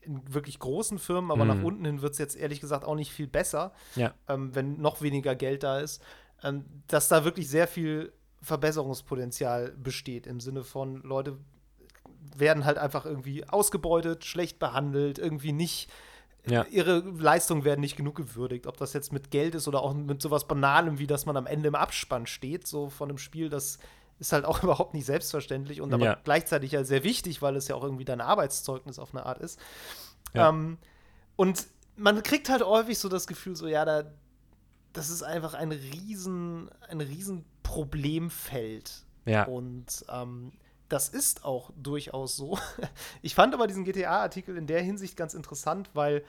in 0.00 0.22
wirklich 0.32 0.58
großen 0.58 0.98
Firmen, 0.98 1.30
aber 1.30 1.44
mhm. 1.44 1.50
nach 1.50 1.62
unten 1.62 1.84
hin 1.84 2.02
wird 2.02 2.12
es 2.12 2.18
jetzt 2.18 2.36
ehrlich 2.36 2.60
gesagt 2.60 2.84
auch 2.84 2.94
nicht 2.94 3.12
viel 3.12 3.26
besser, 3.26 3.72
ja. 3.94 4.14
ähm, 4.26 4.54
wenn 4.54 4.80
noch 4.80 5.02
weniger 5.02 5.34
Geld 5.34 5.62
da 5.62 5.80
ist, 5.80 6.02
ähm, 6.42 6.64
dass 6.86 7.08
da 7.08 7.24
wirklich 7.24 7.48
sehr 7.50 7.68
viel 7.68 8.12
Verbesserungspotenzial 8.42 9.72
besteht. 9.72 10.26
Im 10.26 10.40
Sinne 10.40 10.64
von, 10.64 11.02
Leute 11.02 11.38
werden 12.36 12.64
halt 12.64 12.78
einfach 12.78 13.04
irgendwie 13.04 13.48
ausgebeutet, 13.48 14.24
schlecht 14.24 14.58
behandelt, 14.58 15.18
irgendwie 15.18 15.52
nicht 15.52 15.90
ja. 16.46 16.64
ihre 16.70 17.00
Leistungen 17.00 17.64
werden 17.64 17.80
nicht 17.80 17.96
genug 17.96 18.16
gewürdigt. 18.16 18.66
Ob 18.66 18.76
das 18.76 18.92
jetzt 18.92 19.12
mit 19.12 19.30
Geld 19.30 19.54
ist 19.54 19.68
oder 19.68 19.82
auch 19.82 19.94
mit 19.94 20.22
sowas 20.22 20.46
Banalem, 20.46 20.98
wie 20.98 21.06
dass 21.06 21.26
man 21.26 21.36
am 21.36 21.46
Ende 21.46 21.68
im 21.68 21.74
Abspann 21.74 22.26
steht, 22.26 22.66
so 22.66 22.88
von 22.88 23.08
einem 23.08 23.18
Spiel, 23.18 23.48
das 23.48 23.78
ist 24.18 24.32
halt 24.32 24.44
auch 24.44 24.62
überhaupt 24.62 24.94
nicht 24.94 25.06
selbstverständlich 25.06 25.80
und 25.80 25.92
aber 25.92 26.04
ja. 26.04 26.18
gleichzeitig 26.24 26.72
ja 26.72 26.84
sehr 26.84 27.04
wichtig, 27.04 27.42
weil 27.42 27.56
es 27.56 27.68
ja 27.68 27.74
auch 27.74 27.84
irgendwie 27.84 28.04
dein 28.04 28.20
Arbeitszeugnis 28.20 28.98
auf 28.98 29.14
eine 29.14 29.26
Art 29.26 29.38
ist. 29.38 29.58
Ja. 30.34 30.48
Ähm, 30.48 30.78
und 31.36 31.66
man 31.96 32.22
kriegt 32.22 32.48
halt 32.48 32.64
häufig 32.64 32.98
so 32.98 33.08
das 33.08 33.26
Gefühl, 33.26 33.56
so, 33.56 33.66
ja, 33.66 33.84
da, 33.84 34.04
das 34.92 35.10
ist 35.10 35.22
einfach 35.22 35.54
ein 35.54 35.72
riesen, 35.72 36.70
ein 36.88 37.00
riesen 37.00 37.44
Problemfeld. 37.68 39.04
Ja. 39.26 39.44
Und 39.44 40.06
ähm, 40.08 40.52
das 40.88 41.10
ist 41.10 41.44
auch 41.44 41.70
durchaus 41.76 42.34
so. 42.34 42.58
Ich 43.22 43.34
fand 43.34 43.52
aber 43.52 43.66
diesen 43.66 43.84
GTA-Artikel 43.84 44.56
in 44.56 44.66
der 44.66 44.80
Hinsicht 44.80 45.18
ganz 45.18 45.34
interessant, 45.34 45.90
weil 45.92 46.24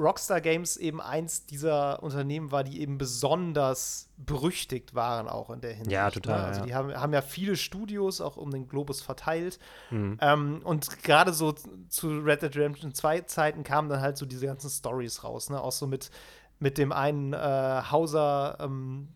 Rockstar 0.00 0.40
Games 0.40 0.76
eben 0.76 1.00
eins 1.00 1.46
dieser 1.46 2.02
Unternehmen 2.02 2.50
war, 2.50 2.64
die 2.64 2.80
eben 2.80 2.98
besonders 2.98 4.08
berüchtigt 4.16 4.96
waren, 4.96 5.28
auch 5.28 5.50
in 5.50 5.60
der 5.60 5.74
Hinsicht. 5.74 5.92
Ja, 5.92 6.10
total. 6.10 6.40
Ne? 6.40 6.46
Also 6.46 6.60
ja. 6.60 6.66
die 6.66 6.74
haben, 6.74 6.94
haben, 6.94 7.12
ja 7.12 7.22
viele 7.22 7.54
Studios 7.54 8.20
auch 8.20 8.36
um 8.36 8.50
den 8.50 8.66
Globus 8.66 9.00
verteilt. 9.00 9.60
Mhm. 9.90 10.18
Ähm, 10.20 10.60
und 10.64 11.04
gerade 11.04 11.32
so 11.32 11.54
zu 11.88 12.18
Red 12.18 12.42
Dead 12.42 12.56
Redemption 12.56 12.94
2 12.94 13.20
Zeiten 13.22 13.62
kamen 13.62 13.88
dann 13.88 14.00
halt 14.00 14.16
so 14.16 14.26
diese 14.26 14.46
ganzen 14.46 14.70
Stories 14.70 15.22
raus, 15.22 15.50
ne? 15.50 15.60
Auch 15.60 15.70
so 15.70 15.86
mit, 15.86 16.10
mit 16.58 16.78
dem 16.78 16.90
einen 16.90 17.32
äh, 17.32 17.82
Hauser, 17.92 18.58
ähm, 18.60 19.08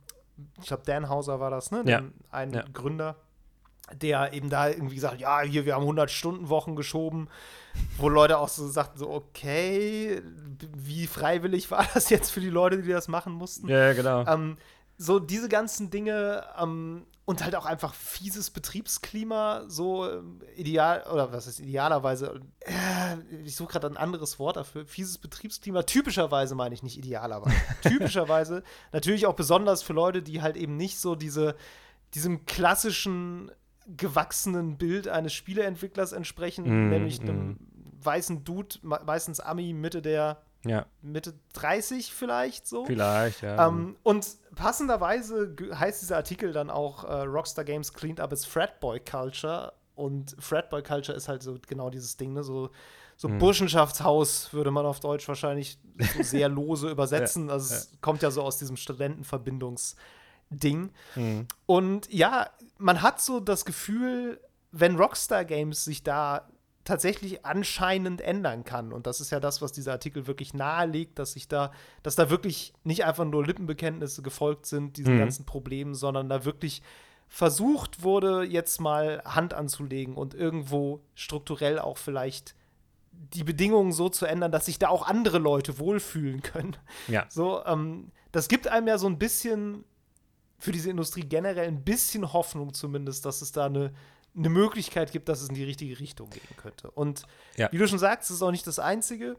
ich 0.61 0.67
glaube, 0.67 0.83
Dan 0.85 1.09
Hauser 1.09 1.41
war 1.41 1.51
das, 1.51 1.71
ne? 1.71 1.83
Ja. 1.87 2.03
Einen 2.31 2.55
ja. 2.55 2.65
Gründer 2.73 3.17
der 3.93 4.33
eben 4.33 4.51
da 4.51 4.69
irgendwie 4.69 4.97
gesagt, 4.97 5.21
ja, 5.21 5.41
hier, 5.43 5.65
wir 5.65 5.75
haben 5.75 5.83
100 5.83 6.11
Stunden 6.11 6.49
Wochen 6.49 6.75
geschoben, 6.75 7.29
wo 7.99 8.09
Leute 8.09 8.39
auch 8.39 8.49
so 8.49 8.67
sagten, 8.67 8.99
so, 8.99 9.11
okay, 9.11 10.23
wie 10.77 11.07
freiwillig 11.07 11.71
war 11.71 11.87
das 11.95 12.11
jetzt 12.11 12.31
für 12.31 12.41
die 12.41 12.51
Leute, 12.51 12.83
die 12.83 12.91
das 12.91 13.09
machen 13.09 13.33
mussten? 13.33 13.69
Ja, 13.69 13.93
genau. 13.93 14.27
Ähm, 14.27 14.57
so 14.99 15.19
diese 15.19 15.49
ganzen 15.49 15.91
Dinge 15.91 16.45
ähm, 16.61 17.07
und 17.27 17.43
halt 17.43 17.57
auch 17.57 17.67
einfach 17.67 17.93
fieses 17.93 18.51
Betriebsklima, 18.51 19.65
so 19.67 20.09
ähm, 20.09 20.41
ideal, 20.55 21.05
oder 21.13 21.33
was 21.33 21.49
ist 21.49 21.59
idealerweise, 21.59 22.41
äh, 22.61 23.17
ich 23.45 23.57
suche 23.57 23.73
gerade 23.73 23.89
ein 23.89 23.97
anderes 23.97 24.39
Wort 24.39 24.57
dafür, 24.57 24.87
fieses 24.87 25.19
Betriebsklima, 25.19 25.83
typischerweise 25.83 26.55
meine 26.55 26.75
ich 26.75 26.85
nicht 26.85 26.97
idealerweise, 26.97 27.57
typischerweise 27.83 28.63
natürlich 28.93 29.27
auch 29.27 29.35
besonders 29.35 29.83
für 29.83 29.93
Leute, 29.93 30.23
die 30.23 30.41
halt 30.41 30.57
eben 30.57 30.77
nicht 30.77 30.99
so 31.01 31.17
diese, 31.17 31.57
diesem 32.15 32.47
klassischen 32.47 33.51
gewachsenen 33.89 34.79
Bild 34.79 35.09
eines 35.09 35.33
Spieleentwicklers 35.33 36.13
entsprechen, 36.13 36.87
mm, 36.87 36.91
nämlich 36.91 37.21
einem 37.21 37.49
mm. 37.49 37.59
weißen 38.03 38.45
Dude, 38.45 38.77
meistens 38.83 39.41
Ami, 39.41 39.73
Mitte 39.73 40.01
der 40.01 40.43
ja. 40.69 40.87
Mitte 41.03 41.35
30 41.55 42.13
vielleicht 42.13 42.67
so. 42.67 42.85
Vielleicht, 42.85 43.43
ja. 43.43 43.69
Ähm, 43.69 43.97
und 44.03 44.27
passenderweise 44.55 45.55
heißt 45.75 46.03
dieser 46.03 46.17
Artikel 46.17 46.53
dann 46.53 46.71
auch 46.71 47.05
äh, 47.05 47.23
Rockstar 47.23 47.65
Games 47.65 47.93
cleaned 47.93 48.21
up 48.21 48.33
its 48.33 48.45
Fratboy 48.45 49.01
Culture. 49.01 49.73
Und 49.95 50.37
Fratboy 50.39 50.83
Culture 50.83 51.17
ist 51.17 51.29
halt 51.29 51.43
so 51.43 51.57
genau 51.67 51.91
dieses 51.91 52.17
Ding, 52.17 52.35
ne? 52.35 52.43
So, 52.45 52.71
so 53.17 53.29
hm. 53.29 53.39
Burschenschaftshaus 53.39 54.53
würde 54.53 54.71
man 54.71 54.85
auf 54.85 55.01
Deutsch 55.01 55.27
wahrscheinlich 55.27 55.79
so 56.15 56.23
sehr 56.23 56.49
lose 56.49 56.91
übersetzen. 56.91 57.47
ja, 57.47 57.55
also 57.55 57.75
es 57.75 57.91
ja. 57.93 57.99
kommt 58.01 58.23
ja 58.23 58.31
so 58.31 58.43
aus 58.43 58.59
diesem 58.59 58.77
Studentenverbindungs- 58.77 59.97
Ding. 60.51 60.91
Mhm. 61.15 61.47
Und 61.67 62.13
ja, 62.13 62.51
man 62.79 63.03
hat 63.03 63.21
so 63.21 63.41
das 63.41 63.65
Gefühl, 63.65 64.41
wenn 64.73 64.97
Rockstar 64.97 65.45
Games 65.45 65.85
sich 65.85 66.03
da 66.03 66.49
tatsächlich 66.87 67.45
anscheinend 67.45 68.23
ändern 68.23 68.65
kann. 68.65 68.93
Und 68.93 69.07
das 69.07 69.21
ist 69.21 69.31
ja 69.31 69.41
das, 69.41 69.61
was 69.61 69.73
dieser 69.73 69.93
Artikel 69.93 70.27
wirklich 70.27 70.55
nahelegt, 70.55 71.19
dass 71.19 71.33
sich 71.33 71.49
da, 71.49 71.73
dass 72.03 72.15
da 72.15 72.31
wirklich 72.31 72.73
nicht 72.85 73.05
einfach 73.05 73.25
nur 73.25 73.45
Lippenbekenntnisse 73.45 74.23
gefolgt 74.23 74.67
sind, 74.67 74.97
diesen 74.97 75.17
mhm. 75.17 75.19
ganzen 75.19 75.45
Problemen, 75.45 75.95
sondern 75.95 76.29
da 76.29 76.45
wirklich 76.45 76.83
versucht 77.29 78.05
wurde, 78.05 78.45
jetzt 78.45 78.81
mal 78.81 79.21
Hand 79.25 79.53
anzulegen 79.53 80.15
und 80.15 80.33
irgendwo 80.33 81.01
strukturell 81.15 81.81
auch 81.81 81.99
vielleicht 81.99 82.55
die 83.11 83.43
Bedingungen 83.43 83.91
so 83.91 84.09
zu 84.09 84.25
ändern, 84.25 84.53
dass 84.53 84.67
sich 84.67 84.79
da 84.79 84.89
auch 84.89 85.07
andere 85.09 85.39
Leute 85.39 85.81
wohlfühlen 85.81 86.43
können. 86.43 86.77
Ja. 87.09 87.27
So, 87.29 87.65
ähm, 87.67 88.13
das 88.31 88.47
gibt 88.47 88.69
einem 88.69 88.87
ja 88.87 88.99
so 88.99 89.09
ein 89.09 89.19
bisschen 89.19 89.85
für 90.59 90.73
diese 90.73 90.91
Industrie 90.91 91.23
generell 91.23 91.67
ein 91.67 91.83
bisschen 91.83 92.33
Hoffnung 92.33 92.75
zumindest, 92.75 93.27
dass 93.27 93.43
es 93.43 93.53
da 93.53 93.67
eine, 93.67 93.93
eine 94.37 94.49
Möglichkeit 94.49 95.13
gibt, 95.13 95.29
dass 95.29 95.41
es 95.41 95.49
in 95.49 95.55
die 95.55 95.65
richtige 95.65 95.99
Richtung 95.99 96.31
gehen 96.31 96.57
könnte. 96.57 96.91
Und 96.91 97.23
ja. 97.57 97.71
wie 97.73 97.79
du 97.79 97.89
schon 97.89 97.99
sagst, 97.99 98.31
es 98.31 98.37
ist 98.37 98.43
auch 98.43 98.51
nicht 98.51 98.67
das 98.67 98.79
Einzige. 98.79 99.37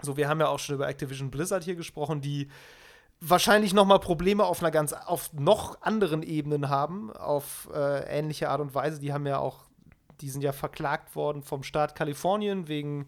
So, 0.00 0.16
wir 0.16 0.28
haben 0.28 0.40
ja 0.40 0.48
auch 0.48 0.58
schon 0.58 0.76
über 0.76 0.88
Activision 0.88 1.30
Blizzard 1.30 1.64
hier 1.64 1.76
gesprochen, 1.76 2.20
die 2.20 2.48
wahrscheinlich 3.20 3.72
noch 3.72 3.84
mal 3.84 3.98
Probleme 3.98 4.44
auf 4.44 4.60
einer 4.60 4.70
ganz 4.70 4.92
auf 4.92 5.32
noch 5.32 5.80
anderen 5.82 6.22
Ebenen 6.22 6.68
haben, 6.68 7.12
auf 7.12 7.68
äh, 7.72 8.18
ähnliche 8.18 8.48
Art 8.48 8.60
und 8.60 8.74
Weise. 8.74 9.00
Die 9.00 9.12
haben 9.12 9.26
ja 9.26 9.38
auch, 9.38 9.60
die 10.20 10.28
sind 10.28 10.42
ja 10.42 10.52
verklagt 10.52 11.14
worden 11.14 11.42
vom 11.42 11.62
Staat 11.62 11.94
Kalifornien 11.94 12.68
wegen 12.68 13.06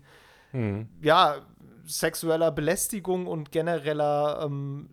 hm. 0.53 0.89
ja 1.03 1.45
sexueller 1.85 2.51
Belästigung 2.53 3.27
und 3.27 3.51
genereller 3.51 4.43
ähm, 4.45 4.89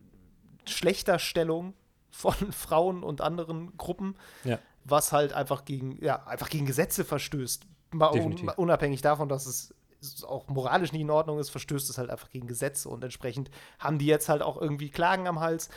schlechter 0.68 1.20
Stellung 1.20 1.74
von 2.10 2.34
Frauen 2.52 3.04
und 3.04 3.22
anderen 3.22 3.78
Gruppen, 3.78 4.16
ja. 4.44 4.60
Was 4.92 5.12
halt 5.12 5.34
einfach 5.34 5.66
gegen, 5.66 6.04
ja, 6.04 6.24
einfach 6.26 6.50
gegen 6.50 6.66
Gesetze 6.66 7.04
verstößt. 7.06 7.66
Mal 7.92 8.12
un 8.12 8.50
unabhängig 8.50 9.02
davon, 9.02 9.28
dass 9.28 9.46
es 9.46 9.74
auch 10.24 10.48
moralisch 10.48 10.92
nicht 10.92 11.02
in 11.02 11.10
Ordnung 11.10 11.40
ist, 11.40 11.50
verstößt 11.50 11.90
es 11.90 11.98
halt 11.98 12.10
einfach 12.10 12.30
gegen 12.30 12.48
Gesetze 12.48 12.90
und 12.90 13.04
entsprechend 13.04 13.52
haben 13.80 14.00
die 14.00 14.06
jetzt 14.06 14.30
halt 14.30 14.42
auch 14.42 14.60
irgendwie 14.60 14.90
Klagen 14.90 15.28
am 15.28 15.40
Hals. 15.40 15.70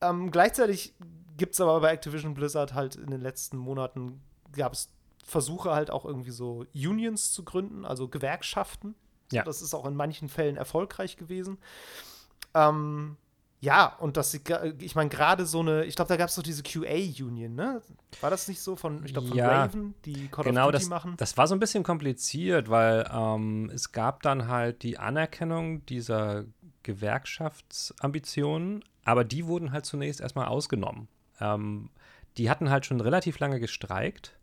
Ähm, 0.00 0.30
gleichzeitig 0.30 0.94
gibt 1.36 1.54
es 1.54 1.60
aber 1.60 1.80
bei 1.80 1.92
Activision 1.92 2.34
Blizzard 2.34 2.74
halt 2.74 2.96
in 2.96 3.10
den 3.10 3.20
letzten 3.20 3.56
Monaten 3.56 4.20
gab 4.52 4.72
es 4.72 4.90
Versuche 5.24 5.72
halt 5.72 5.90
auch 5.90 6.06
irgendwie 6.06 6.30
so 6.30 6.64
Unions 6.74 7.32
zu 7.32 7.44
gründen, 7.44 7.84
also 7.84 8.08
Gewerkschaften. 8.08 8.94
Ja. 9.30 9.42
Das 9.42 9.60
ist 9.60 9.74
auch 9.74 9.84
in 9.84 9.94
manchen 9.94 10.30
Fällen 10.30 10.56
erfolgreich 10.56 11.18
gewesen. 11.18 11.58
Ähm, 12.54 13.18
ja, 13.60 13.96
und 13.98 14.16
das, 14.16 14.38
ich 14.78 14.94
meine, 14.94 15.10
gerade 15.10 15.44
so 15.44 15.58
eine, 15.60 15.84
ich 15.84 15.96
glaube, 15.96 16.08
da 16.08 16.16
gab 16.16 16.28
es 16.28 16.36
doch 16.36 16.44
diese 16.44 16.62
QA-Union, 16.62 17.56
ne? 17.56 17.82
War 18.20 18.30
das 18.30 18.46
nicht 18.46 18.60
so 18.60 18.76
von, 18.76 19.04
ich 19.04 19.12
glaube, 19.12 19.26
von 19.28 19.36
ja, 19.36 19.48
Raven, 19.48 19.94
die 20.04 20.28
Call 20.28 20.44
genau, 20.44 20.66
of 20.66 20.72
Duty 20.72 20.84
das, 20.84 20.88
machen? 20.88 21.14
Das 21.16 21.36
war 21.36 21.48
so 21.48 21.56
ein 21.56 21.58
bisschen 21.58 21.82
kompliziert, 21.82 22.70
weil 22.70 23.10
ähm, 23.12 23.68
es 23.74 23.90
gab 23.90 24.22
dann 24.22 24.46
halt 24.46 24.84
die 24.84 24.98
Anerkennung 24.98 25.84
dieser 25.86 26.44
Gewerkschaftsambitionen, 26.84 28.84
aber 29.04 29.24
die 29.24 29.46
wurden 29.46 29.72
halt 29.72 29.86
zunächst 29.86 30.20
erstmal 30.20 30.46
ausgenommen. 30.46 31.08
Ähm, 31.40 31.90
die 32.36 32.50
hatten 32.50 32.70
halt 32.70 32.86
schon 32.86 33.00
relativ 33.00 33.40
lange 33.40 33.58
gestreikt 33.58 34.38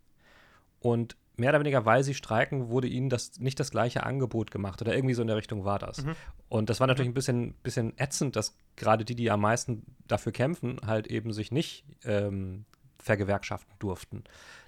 und 0.81 1.15
mehr 1.37 1.49
oder 1.49 1.59
weniger, 1.59 1.85
weil 1.85 2.03
sie 2.03 2.13
streiken, 2.13 2.69
wurde 2.69 2.87
ihnen 2.87 3.09
das 3.09 3.39
nicht 3.39 3.59
das 3.59 3.71
gleiche 3.71 4.03
Angebot 4.03 4.51
gemacht 4.51 4.81
oder 4.81 4.95
irgendwie 4.95 5.13
so 5.13 5.21
in 5.21 5.27
der 5.27 5.37
Richtung 5.37 5.65
war 5.65 5.79
das. 5.79 6.03
Mhm. 6.03 6.15
Und 6.49 6.69
das 6.69 6.79
war 6.79 6.87
natürlich 6.87 7.09
mhm. 7.09 7.11
ein 7.11 7.15
bisschen, 7.15 7.53
bisschen 7.63 7.97
ätzend, 7.97 8.35
dass 8.35 8.57
gerade 8.75 9.05
die, 9.05 9.15
die 9.15 9.31
am 9.31 9.41
meisten 9.41 9.83
dafür 10.07 10.31
kämpfen, 10.31 10.79
halt 10.85 11.07
eben 11.07 11.33
sich 11.33 11.51
nicht 11.51 11.85
ähm, 12.03 12.65
vergewerkschaften 12.99 13.73
durften. 13.79 14.23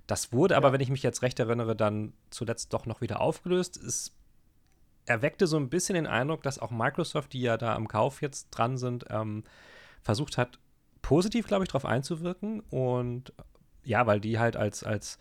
Das 0.05 0.31
wurde 0.31 0.53
ja. 0.53 0.57
aber, 0.57 0.71
wenn 0.71 0.81
ich 0.81 0.89
mich 0.89 1.03
jetzt 1.03 1.21
recht 1.21 1.39
erinnere, 1.39 1.75
dann 1.75 2.13
zuletzt 2.29 2.73
doch 2.73 2.85
noch 2.85 3.01
wieder 3.01 3.19
aufgelöst. 3.19 3.77
Es 3.77 4.13
erweckte 5.05 5.47
so 5.47 5.57
ein 5.57 5.69
bisschen 5.69 5.95
den 5.95 6.07
Eindruck, 6.07 6.43
dass 6.43 6.59
auch 6.59 6.71
Microsoft, 6.71 7.33
die 7.33 7.41
ja 7.41 7.57
da 7.57 7.75
am 7.75 7.87
Kauf 7.87 8.21
jetzt 8.21 8.49
dran 8.49 8.77
sind, 8.77 9.05
ähm, 9.09 9.43
versucht 10.03 10.37
hat, 10.37 10.59
positiv, 11.01 11.47
glaube 11.47 11.63
ich, 11.63 11.69
darauf 11.69 11.85
einzuwirken. 11.85 12.61
Und 12.69 13.33
ja, 13.83 14.05
weil 14.05 14.19
die 14.19 14.37
halt 14.37 14.55
als, 14.55 14.83
als 14.83 15.17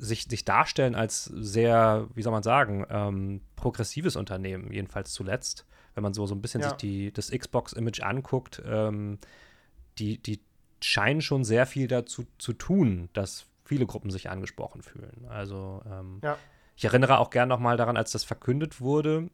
sich, 0.00 0.24
sich 0.24 0.44
darstellen 0.44 0.94
als 0.94 1.24
sehr, 1.24 2.08
wie 2.14 2.22
soll 2.22 2.32
man 2.32 2.42
sagen, 2.42 2.86
ähm, 2.88 3.42
progressives 3.54 4.16
Unternehmen, 4.16 4.72
jedenfalls 4.72 5.12
zuletzt. 5.12 5.66
Wenn 5.94 6.02
man 6.02 6.14
so, 6.14 6.26
so 6.26 6.34
ein 6.34 6.40
bisschen 6.40 6.62
ja. 6.62 6.68
sich 6.68 6.76
die, 6.78 7.12
das 7.12 7.30
Xbox-Image 7.30 8.00
anguckt, 8.00 8.62
ähm, 8.64 9.18
die, 9.98 10.22
die 10.22 10.40
scheinen 10.80 11.20
schon 11.20 11.44
sehr 11.44 11.66
viel 11.66 11.88
dazu 11.88 12.26
zu 12.38 12.52
tun, 12.52 13.10
dass 13.12 13.46
viele 13.64 13.86
Gruppen 13.86 14.10
sich 14.10 14.30
angesprochen 14.30 14.82
fühlen. 14.82 15.26
Also 15.28 15.82
ähm, 15.86 16.20
ja. 16.22 16.38
ich 16.76 16.84
erinnere 16.84 17.18
auch 17.18 17.30
gern 17.30 17.48
nochmal 17.48 17.76
daran, 17.76 17.96
als 17.96 18.12
das 18.12 18.24
verkündet 18.24 18.80
wurde, 18.80 19.28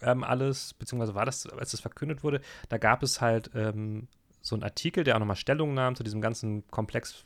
ähm, 0.00 0.24
alles, 0.24 0.74
beziehungsweise 0.74 1.14
war 1.14 1.26
das, 1.26 1.46
als 1.46 1.72
das 1.72 1.80
verkündet 1.80 2.22
wurde, 2.22 2.40
da 2.68 2.78
gab 2.78 3.02
es 3.02 3.20
halt 3.20 3.50
ähm, 3.54 4.08
so 4.40 4.54
einen 4.54 4.62
Artikel, 4.62 5.04
der 5.04 5.16
auch 5.16 5.20
nochmal 5.20 5.36
Stellung 5.36 5.74
nahm 5.74 5.96
zu 5.96 6.04
diesem 6.04 6.20
ganzen 6.20 6.66
Komplex 6.68 7.24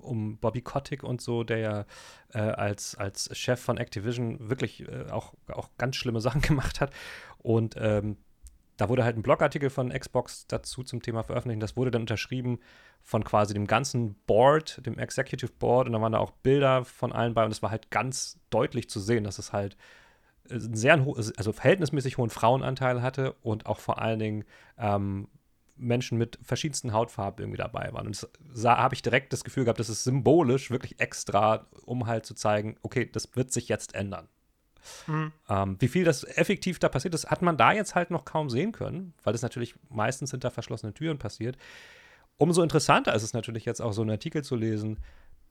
um 0.00 0.38
Bobby 0.38 0.62
Kotick 0.62 1.02
und 1.02 1.20
so, 1.20 1.44
der 1.44 1.58
ja 1.58 1.84
äh, 2.32 2.38
als, 2.38 2.94
als 2.94 3.36
Chef 3.36 3.60
von 3.60 3.76
Activision 3.76 4.50
wirklich 4.50 4.88
äh, 4.88 5.10
auch, 5.10 5.34
auch 5.48 5.70
ganz 5.78 5.96
schlimme 5.96 6.20
Sachen 6.20 6.40
gemacht 6.40 6.80
hat. 6.80 6.92
Und 7.38 7.74
ähm, 7.78 8.16
da 8.76 8.88
wurde 8.88 9.04
halt 9.04 9.16
ein 9.16 9.22
Blogartikel 9.22 9.68
von 9.68 9.90
Xbox 9.90 10.46
dazu 10.46 10.82
zum 10.82 11.02
Thema 11.02 11.22
veröffentlicht. 11.22 11.62
Das 11.62 11.76
wurde 11.76 11.90
dann 11.90 12.02
unterschrieben 12.02 12.60
von 13.02 13.24
quasi 13.24 13.52
dem 13.52 13.66
ganzen 13.66 14.14
Board, 14.26 14.84
dem 14.86 14.98
Executive 14.98 15.52
Board. 15.58 15.86
Und 15.86 15.92
da 15.92 16.00
waren 16.00 16.12
da 16.12 16.18
auch 16.18 16.30
Bilder 16.30 16.84
von 16.86 17.12
allen 17.12 17.34
bei. 17.34 17.44
Und 17.44 17.50
es 17.50 17.62
war 17.62 17.70
halt 17.70 17.90
ganz 17.90 18.40
deutlich 18.48 18.88
zu 18.88 18.98
sehen, 18.98 19.24
dass 19.24 19.38
es 19.38 19.52
halt 19.52 19.76
einen 20.50 20.74
sehr 20.74 20.94
also 21.36 21.52
verhältnismäßig 21.52 22.16
hohen 22.16 22.30
Frauenanteil 22.30 23.02
hatte 23.02 23.34
und 23.42 23.66
auch 23.66 23.78
vor 23.78 24.00
allen 24.00 24.18
Dingen 24.18 24.44
ähm, 24.78 25.28
Menschen 25.80 26.18
mit 26.18 26.38
verschiedensten 26.42 26.92
Hautfarben 26.92 27.42
irgendwie 27.42 27.58
dabei 27.58 27.92
waren. 27.92 28.06
Und 28.06 28.28
da 28.54 28.78
habe 28.78 28.94
ich 28.94 29.02
direkt 29.02 29.32
das 29.32 29.44
Gefühl 29.44 29.64
gehabt, 29.64 29.80
das 29.80 29.88
ist 29.88 30.04
symbolisch 30.04 30.70
wirklich 30.70 31.00
extra, 31.00 31.66
um 31.84 32.06
halt 32.06 32.26
zu 32.26 32.34
zeigen, 32.34 32.76
okay, 32.82 33.08
das 33.10 33.34
wird 33.34 33.52
sich 33.52 33.68
jetzt 33.68 33.94
ändern. 33.94 34.28
Mhm. 35.06 35.32
Ähm, 35.48 35.76
wie 35.78 35.88
viel 35.88 36.04
das 36.04 36.24
effektiv 36.24 36.78
da 36.78 36.88
passiert 36.88 37.14
ist, 37.14 37.30
hat 37.30 37.42
man 37.42 37.56
da 37.56 37.72
jetzt 37.72 37.94
halt 37.94 38.10
noch 38.10 38.24
kaum 38.24 38.50
sehen 38.50 38.72
können, 38.72 39.14
weil 39.22 39.32
das 39.32 39.42
natürlich 39.42 39.74
meistens 39.88 40.30
hinter 40.30 40.50
verschlossenen 40.50 40.94
Türen 40.94 41.18
passiert. 41.18 41.56
Umso 42.36 42.62
interessanter 42.62 43.14
ist 43.14 43.22
es 43.22 43.34
natürlich 43.34 43.64
jetzt 43.64 43.82
auch 43.82 43.92
so 43.92 44.02
einen 44.02 44.12
Artikel 44.12 44.42
zu 44.42 44.56
lesen, 44.56 44.98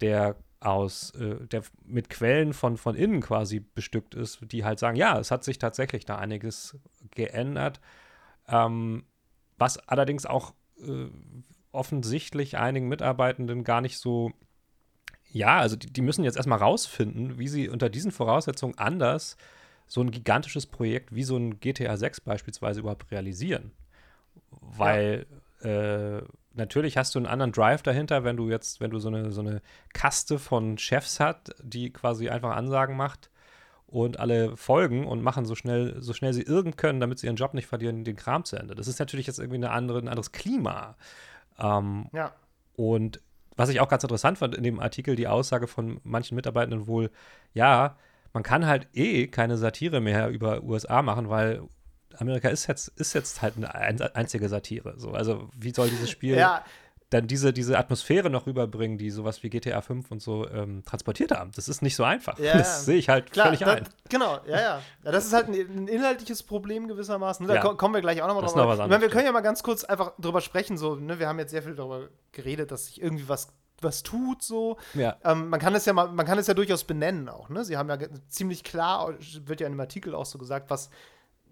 der 0.02 0.36
aus, 0.60 1.12
äh, 1.12 1.46
der 1.48 1.63
mit 1.86 2.10
Quellen 2.10 2.54
von, 2.54 2.78
von 2.78 2.96
innen 2.96 3.22
quasi 3.22 3.60
bestückt 3.60 4.15
ist, 4.15 4.39
die 4.42 4.65
halt 4.65 4.80
sagen, 4.80 4.98
ja, 4.98 5.20
es 5.20 5.32
hat 5.32 5.44
sich 5.44 5.60
tatsächlich 5.60 6.06
da 6.06 6.18
einiges 6.18 6.78
geändert. 7.12 7.80
Ähm, 8.48 9.04
was 9.60 9.78
allerdings 9.78 10.26
auch 10.26 10.54
äh, 10.82 11.08
offensichtlich 11.72 12.58
einigen 12.58 12.88
Mitarbeitenden 12.88 13.63
gar 13.63 13.82
nicht 13.82 13.98
so, 13.98 14.32
ja, 15.32 15.60
also 15.60 15.76
die, 15.76 15.91
die 15.91 16.02
müssen 16.02 16.24
jetzt 16.24 16.38
erstmal 16.38 16.60
rausfinden, 16.60 17.38
wie 17.38 17.48
sie 17.48 17.69
unter 17.69 17.89
diesen 17.89 18.12
Voraussetzungen 18.12 18.78
anders 18.78 19.38
so 19.88 20.02
ein 20.02 20.12
gigantisches 20.12 20.67
Projekt 20.67 21.13
wie 21.13 21.24
so 21.24 21.36
ein 21.38 21.60
GTA 21.60 21.98
6 21.98 22.22
beispielsweise 22.22 22.80
überhaupt 22.82 23.12
realisieren. 23.12 23.72
Weil 24.52 25.26
ja. 25.63 26.17
äh, 26.17 26.24
natürlich 26.54 26.98
hast 26.98 27.15
du 27.15 27.19
einen 27.19 27.26
anderen 27.26 27.52
Drive 27.52 27.82
dahinter, 27.82 28.24
wenn 28.24 28.38
du 28.38 28.50
jetzt, 28.50 28.80
wenn 28.80 28.91
du 28.91 29.00
so 29.00 29.10
eine, 29.10 29.32
so 29.32 29.41
eine 29.41 29.62
Kaste 29.93 30.39
von 30.39 30.78
Chefs 30.78 31.19
hast, 31.19 31.56
die 31.62 31.91
quasi 31.91 32.30
einfach 32.30 32.56
Ansagen 32.56 32.95
macht 32.95 33.30
und 33.91 34.19
alle 34.19 34.56
folgen 34.56 35.06
und 35.06 35.21
machen 35.21 35.45
so 35.45 35.56
schnell, 35.56 35.95
so 35.99 36.13
schnell 36.13 36.34
sie 36.34 36.43
irgend 36.43 36.78
können, 36.78 36.99
damit 36.99 37.19
sie 37.19 37.28
ihren 37.28 37.36
Job 37.36 37.54
nicht 37.54 37.67
verlieren, 37.67 38.04
den 38.04 38.15
Kram 38.15 38.45
zu 38.45 38.56
Ende. 38.56 38.75
Das 38.75 38.88
ist 38.88 38.99
natürlich 38.99 39.28
jetzt 39.28 39.39
irgendwie 39.39 39.58
eine 39.58 39.71
andere, 39.71 39.99
ein 39.99 40.08
anderes 40.08 40.32
Klima. 40.32 40.95
Ähm, 41.58 42.08
ja. 42.13 42.32
Und 42.75 43.21
was 43.56 43.69
ich 43.69 43.80
auch 43.82 43.89
ganz 43.89 44.04
interessant 44.04 44.38
fand 44.38 44.56
in 44.56 44.63
dem 44.63 44.80
Artikel, 44.80 45.15
die 45.15 45.28
Aussage 45.28 45.67
von 45.67 45.99
manchen 46.04 46.36
Mitarbeitenden 46.36 46.88
wohl, 46.88 47.10
ja, 47.54 47.97
man 48.32 48.43
kann 48.43 48.67
halt 48.67 48.88
eh 48.93 49.28
keine 49.28 49.58
Satire 49.58 50.02
mehr 50.02 50.30
über 50.30 50.63
USA 50.63 51.02
machen, 51.02 51.30
weil 51.30 51.63
Amerika 52.17 52.49
ist 52.49 52.67
jetzt, 52.67 52.89
ist 52.89 53.13
jetzt 53.13 53.41
halt 53.41 53.56
eine 53.58 54.15
einzige 54.15 54.49
Satire. 54.49 54.93
So, 54.97 55.12
also 55.12 55.49
wie 55.58 55.73
soll 55.73 55.89
dieses 55.89 56.10
Spiel 56.10 56.36
ja 56.38 56.63
dann 57.10 57.26
diese, 57.26 57.54
diese 57.54 57.78
Atmosphäre 57.78 58.30
noch 58.30 58.45
rüberbringen, 58.45 58.98
die 58.98 59.10
sowas 59.10 59.41
wie 59.41 59.50
GTA 59.50 59.82
5 59.82 60.12
und 60.12 60.22
so 60.22 60.48
ähm, 60.48 60.84
transportiert 60.86 61.32
haben. 61.32 61.52
Das 61.56 61.67
ist 61.67 61.82
nicht 61.82 61.95
so 61.95 62.04
einfach. 62.04 62.38
Ja, 62.38 62.58
das 62.58 62.86
sehe 62.86 62.98
ich 62.98 63.10
halt 63.10 63.32
Klar, 63.32 63.48
völlig 63.48 63.62
da, 63.62 63.74
ein. 63.74 63.89
Genau, 64.10 64.39
ja, 64.45 64.60
ja, 64.60 64.82
ja. 65.04 65.12
Das 65.12 65.26
ist 65.26 65.34
halt 65.34 65.48
ein, 65.48 65.54
ein 65.56 65.88
inhaltliches 65.88 66.43
Problem 66.43 66.88
gewissermaßen. 66.88 67.48
Da 67.48 67.56
ja. 67.56 67.74
kommen 67.74 67.95
wir 67.95 68.02
gleich 68.02 68.22
auch 68.22 68.28
nochmal 68.28 68.43
drauf. 68.43 68.56
Noch 68.56 68.67
was 68.67 68.80
ich 68.80 68.88
meine, 68.88 69.02
wir 69.02 69.10
können 69.10 69.26
ja 69.26 69.32
mal 69.32 69.41
ganz 69.41 69.63
kurz 69.63 69.84
einfach 69.84 70.13
drüber 70.19 70.41
sprechen. 70.41 70.78
So, 70.78 70.95
ne? 70.95 71.17
Wir 71.17 71.28
haben 71.28 71.39
jetzt 71.39 71.52
sehr 71.52 71.63
viel 71.63 71.76
darüber 71.76 72.10
geredet, 72.32 72.72
dass 72.72 72.86
sich 72.86 73.02
irgendwie 73.02 73.28
was 73.28 73.48
was 73.82 74.04
tut 74.04 74.43
so. 74.43 74.78
Ja. 74.93 75.15
Ähm, 75.24 75.48
man 75.48 75.60
kann 75.60 75.74
es 75.74 75.86
ja 75.86 75.93
mal, 75.93 76.10
man 76.10 76.26
kann 76.26 76.38
es 76.38 76.48
ja 76.48 76.54
durchaus 76.54 76.84
benennen 76.84 77.30
auch. 77.30 77.48
Ne? 77.48 77.63
Sie 77.63 77.78
haben 77.78 77.88
ja 77.88 77.98
ziemlich 78.28 78.65
klar, 78.65 79.13
wird 79.45 79.62
ja 79.62 79.67
in 79.67 79.74
dem 79.74 79.80
Artikel 79.80 80.13
auch 80.13 80.26
so 80.26 80.38
gesagt, 80.38 80.69
was 80.69 80.89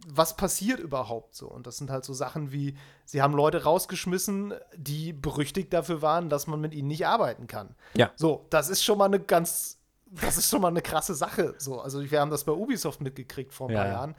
was 0.06 0.36
passiert 0.36 0.80
überhaupt 0.80 1.36
so? 1.36 1.48
Und 1.48 1.68
das 1.68 1.78
sind 1.78 1.90
halt 1.90 2.06
so 2.06 2.14
Sachen 2.14 2.52
wie, 2.52 2.78
sie 3.06 3.22
haben 3.22 3.34
Leute 3.34 3.64
rausgeschmissen, 3.64 4.54
die 4.76 5.14
berüchtigt 5.14 5.74
dafür 5.74 6.02
waren, 6.02 6.30
dass 6.30 6.48
man 6.48 6.62
mit 6.62 6.74
ihnen 6.74 6.88
nicht 6.88 7.08
arbeiten 7.08 7.48
kann. 7.48 7.76
Ja. 7.94 8.12
So, 8.16 8.46
das 8.50 8.70
ist 8.70 8.84
schon 8.84 8.98
mal 8.98 9.06
eine 9.06 9.20
ganz, 9.20 9.80
das 10.06 10.38
ist 10.38 10.50
schon 10.50 10.62
mal 10.62 10.70
eine 10.70 10.82
krasse 10.82 11.16
Sache. 11.16 11.56
So, 11.58 11.82
also 11.82 12.10
wir 12.10 12.22
haben 12.22 12.32
das 12.32 12.44
bei 12.44 12.52
Ubisoft 12.52 13.02
mitgekriegt 13.02 13.54
vor 13.54 13.70
ein 13.70 13.76
paar 13.76 13.86
ja, 13.86 13.92
Jahren. 13.92 14.16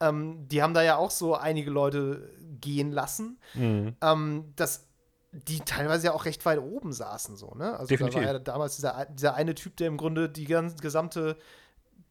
Ähm, 0.00 0.48
die 0.48 0.62
haben 0.62 0.74
da 0.74 0.82
ja 0.82 0.96
auch 0.96 1.10
so 1.10 1.34
einige 1.34 1.70
Leute 1.70 2.32
gehen 2.60 2.92
lassen. 2.92 3.38
Mhm. 3.54 3.96
Ähm, 4.00 4.52
das 4.56 4.84
die 5.32 5.60
teilweise 5.60 6.06
ja 6.06 6.12
auch 6.14 6.24
recht 6.24 6.44
weit 6.46 6.58
oben 6.58 6.92
saßen, 6.92 7.36
so, 7.36 7.54
ne? 7.54 7.74
Also 7.74 7.86
Definitiv. 7.86 8.20
da 8.20 8.26
war 8.26 8.32
ja 8.32 8.38
damals 8.38 8.76
dieser, 8.76 9.06
dieser 9.10 9.34
eine 9.34 9.54
Typ, 9.54 9.76
der 9.76 9.88
im 9.88 9.98
Grunde 9.98 10.28
die 10.28 10.46
ganze, 10.46 10.76
gesamte 10.76 11.36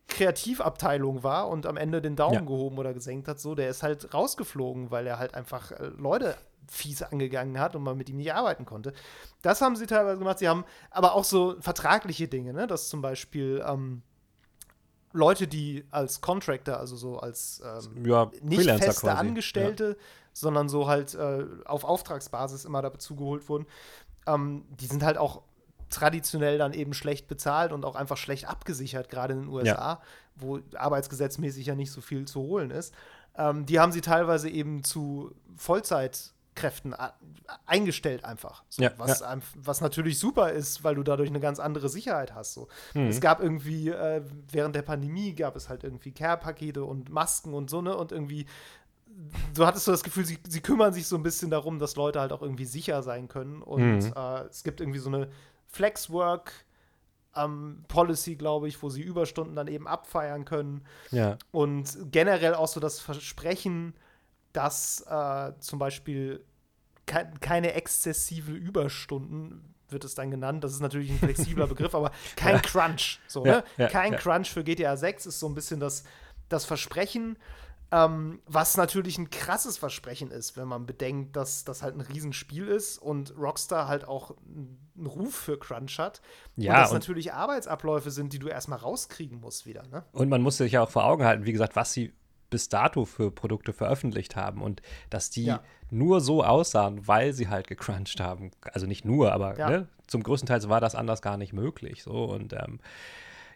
Kreativabteilung 0.08 1.24
war 1.24 1.50
und 1.50 1.66
am 1.66 1.78
Ende 1.78 2.02
den 2.02 2.16
Daumen 2.16 2.34
ja. 2.36 2.42
gehoben 2.42 2.78
oder 2.78 2.94
gesenkt 2.94 3.28
hat, 3.28 3.40
so, 3.40 3.56
der 3.56 3.70
ist 3.70 3.84
halt 3.84 4.14
rausgeflogen, 4.14 4.90
weil 4.92 5.06
er 5.06 5.20
halt 5.20 5.34
einfach 5.36 5.72
äh, 5.72 5.88
Leute 5.98 6.36
fies 6.70 7.02
angegangen 7.02 7.60
hat 7.60 7.76
und 7.76 7.84
man 7.84 7.98
mit 7.98 8.10
ihm 8.10 8.18
nicht 8.18 8.34
arbeiten 8.34 8.66
konnte. 8.66 8.94
Das 9.42 9.62
haben 9.62 9.76
sie 9.76 9.86
teilweise 9.86 10.20
gemacht. 10.20 10.40
Sie 10.40 10.48
haben 10.48 10.66
aber 10.92 11.14
auch 11.14 11.24
so 11.24 11.56
vertragliche 11.60 12.28
Dinge, 12.28 12.54
ne? 12.54 12.68
dass 12.68 12.90
zum 12.90 13.02
Beispiel 13.02 13.64
ähm, 13.66 14.02
Leute, 15.14 15.48
die 15.48 15.86
als 15.92 16.22
Contractor, 16.22 16.78
also 16.78 16.96
so 16.96 17.20
als 17.20 17.62
ähm, 17.66 18.06
ja, 18.06 18.30
nicht 18.42 18.62
Freelancer 18.62 18.86
feste 18.86 19.08
quasi. 19.08 19.18
Angestellte, 19.18 19.90
ja. 19.90 20.06
sondern 20.34 20.70
so 20.70 20.88
halt 20.88 21.16
äh, 21.16 21.46
auf 21.66 21.84
Auftragsbasis 21.84 22.66
immer 22.66 22.82
dazu 22.82 23.16
geholt 23.16 23.48
wurden, 23.50 23.66
ähm, 24.26 24.66
die 24.70 24.88
sind 24.88 25.04
halt 25.04 25.18
auch 25.18 25.42
traditionell 25.90 26.58
dann 26.58 26.74
eben 26.74 26.94
schlecht 26.94 27.28
bezahlt 27.28 27.72
und 27.72 27.86
auch 27.86 27.96
einfach 27.96 28.18
schlecht 28.18 28.48
abgesichert, 28.48 29.10
gerade 29.10 29.34
in 29.34 29.42
den 29.42 29.50
USA, 29.50 29.72
ja. 29.72 30.02
wo 30.36 30.60
arbeitsgesetzmäßig 30.76 31.66
ja 31.68 31.76
nicht 31.76 31.92
so 31.92 32.02
viel 32.02 32.26
zu 32.26 32.42
holen 32.42 32.72
ist. 32.72 32.94
Ähm, 33.38 33.66
die 33.66 33.80
haben 33.80 33.92
sie 33.92 34.02
teilweise 34.02 34.50
eben 34.50 34.84
zu 34.84 35.34
Vollzeitkräften 35.56 36.96
eingestellt 37.66 38.26
einfach. 38.26 38.64
So, 38.68 38.84
ja, 38.84 38.92
was, 38.98 39.22
ja. 39.22 39.38
was 39.56 39.80
natürlich 39.82 40.20
super 40.20 40.52
ist, 40.52 40.84
weil 40.84 40.96
du 40.96 41.04
dadurch 41.04 41.30
eine 41.30 41.40
ganz 41.40 41.60
andere 41.60 41.88
Sicherheit 41.88 42.34
hast. 42.34 42.54
So. 42.54 42.68
Mhm. 42.94 43.08
Es 43.08 43.22
gab 43.22 43.42
irgendwie, 43.42 43.90
äh, 43.90 44.24
während 44.52 44.76
der 44.76 44.82
Pandemie 44.82 45.34
gab 45.36 45.56
es 45.56 45.70
halt 45.70 45.84
irgendwie 45.84 46.12
Care-Pakete 46.12 46.84
und 46.84 47.10
Masken 47.10 47.54
und 47.54 47.70
so, 47.70 47.82
ne? 47.82 47.96
Und 47.96 48.12
irgendwie 48.12 48.48
du 49.54 49.66
hattest 49.66 49.86
so 49.86 49.92
das 49.92 50.04
Gefühl, 50.04 50.26
sie, 50.26 50.38
sie 50.48 50.62
kümmern 50.62 50.94
sich 50.94 51.08
so 51.08 51.16
ein 51.16 51.24
bisschen 51.24 51.50
darum, 51.50 51.80
dass 51.80 51.96
Leute 51.96 52.20
halt 52.20 52.32
auch 52.32 52.42
irgendwie 52.42 52.66
sicher 52.66 53.02
sein 53.04 53.28
können. 53.28 53.62
Und 53.62 54.00
mhm. 54.00 54.14
äh, 54.16 54.42
es 54.50 54.64
gibt 54.64 54.80
irgendwie 54.80 55.00
so 55.00 55.10
eine 55.10 55.30
Flexwork 55.68 56.52
ähm, 57.36 57.84
Policy, 57.88 58.36
glaube 58.36 58.68
ich, 58.68 58.82
wo 58.82 58.90
sie 58.90 59.02
Überstunden 59.02 59.56
dann 59.56 59.68
eben 59.68 59.88
abfeiern 59.88 60.46
können. 60.46 60.86
Ja. 61.12 61.38
Und 61.52 61.98
generell 62.12 62.56
auch 62.56 62.68
so 62.68 62.80
das 62.80 63.00
Versprechen, 63.00 63.94
dass 64.54 65.02
äh, 65.02 65.54
zum 65.60 65.80
Beispiel 65.80 66.44
ke 67.06 67.32
keine 67.40 67.74
exzessive 67.74 68.52
Überstunden 68.52 69.74
wird 69.90 70.04
es 70.04 70.16
dann 70.16 70.32
genannt. 70.32 70.64
Das 70.64 70.74
ist 70.74 70.82
natürlich 70.82 71.10
ein 71.12 71.20
flexibler 71.20 71.68
Begriff, 71.68 71.96
aber 71.96 72.12
kein 72.36 72.56
ja. 72.56 72.62
Crunch. 72.62 73.20
So, 73.28 73.46
ja, 73.46 73.64
ne? 73.78 73.88
kein 73.88 74.16
Crunch 74.16 74.52
für 74.52 74.64
GTA 74.64 74.98
6 74.98 75.28
ist 75.28 75.40
so 75.40 75.48
ein 75.48 75.56
bisschen 75.56 75.80
das, 75.80 76.04
das 76.50 76.66
Versprechen. 76.66 77.38
Ähm, 77.90 78.42
was 78.46 78.76
natürlich 78.76 79.18
ein 79.18 79.30
krasses 79.30 79.78
Versprechen 79.78 80.30
ist, 80.30 80.58
wenn 80.58 80.68
man 80.68 80.86
bedenkt, 80.86 81.38
dass 81.38 81.64
das 81.64 81.82
halt 81.82 81.96
ein 81.96 82.02
Riesenspiel 82.02 82.68
ist 82.68 82.98
und 82.98 83.34
Rockstar 83.38 83.88
halt 83.88 84.06
auch 84.06 84.36
einen 84.98 85.06
Ruf 85.06 85.36
für 85.36 85.58
Crunch 85.58 85.98
hat. 85.98 86.22
Ja, 86.58 86.74
und 86.74 86.80
das 86.82 86.92
und 86.92 87.00
natürlich 87.00 87.34
Arbeitsabläufe 87.34 88.12
sind, 88.12 88.34
die 88.34 88.40
du 88.40 88.50
erstmal 88.50 88.80
rauskriegen 88.80 89.40
musst 89.40 89.66
wieder. 89.66 89.84
Ne? 89.88 90.04
Und 90.12 90.28
man 90.28 90.42
muss 90.42 90.58
sich 90.58 90.74
ja 90.74 90.84
auch 90.84 90.90
vor 90.90 91.06
Augen 91.06 91.24
halten, 91.24 91.46
wie 91.46 91.54
gesagt, 91.54 91.78
was 91.78 91.94
sie 91.94 92.14
bis 92.50 92.70
dato 92.70 93.06
für 93.06 93.32
Produkte 93.32 93.74
veröffentlicht 93.74 94.36
haben 94.36 94.62
und 94.62 94.82
dass 95.10 95.30
die 95.30 95.46
ja. 95.46 95.64
nur 95.90 96.22
so 96.22 96.44
aussahen, 96.44 97.08
weil 97.08 97.34
sie 97.34 97.48
halt 97.48 97.68
gecrunched 97.68 98.20
haben. 98.20 98.52
Also 98.74 98.86
nicht 98.86 99.06
nur, 99.06 99.32
aber 99.32 99.58
ja. 99.58 99.70
ne, 99.70 99.88
zum 100.08 100.24
größten 100.24 100.48
Teil 100.48 100.62
war 100.70 100.82
das 100.82 100.96
anders 100.96 101.22
gar 101.22 101.38
nicht 101.38 101.54
möglich. 101.54 102.04
So 102.04 102.26
und 102.26 102.54
ähm, 102.54 102.80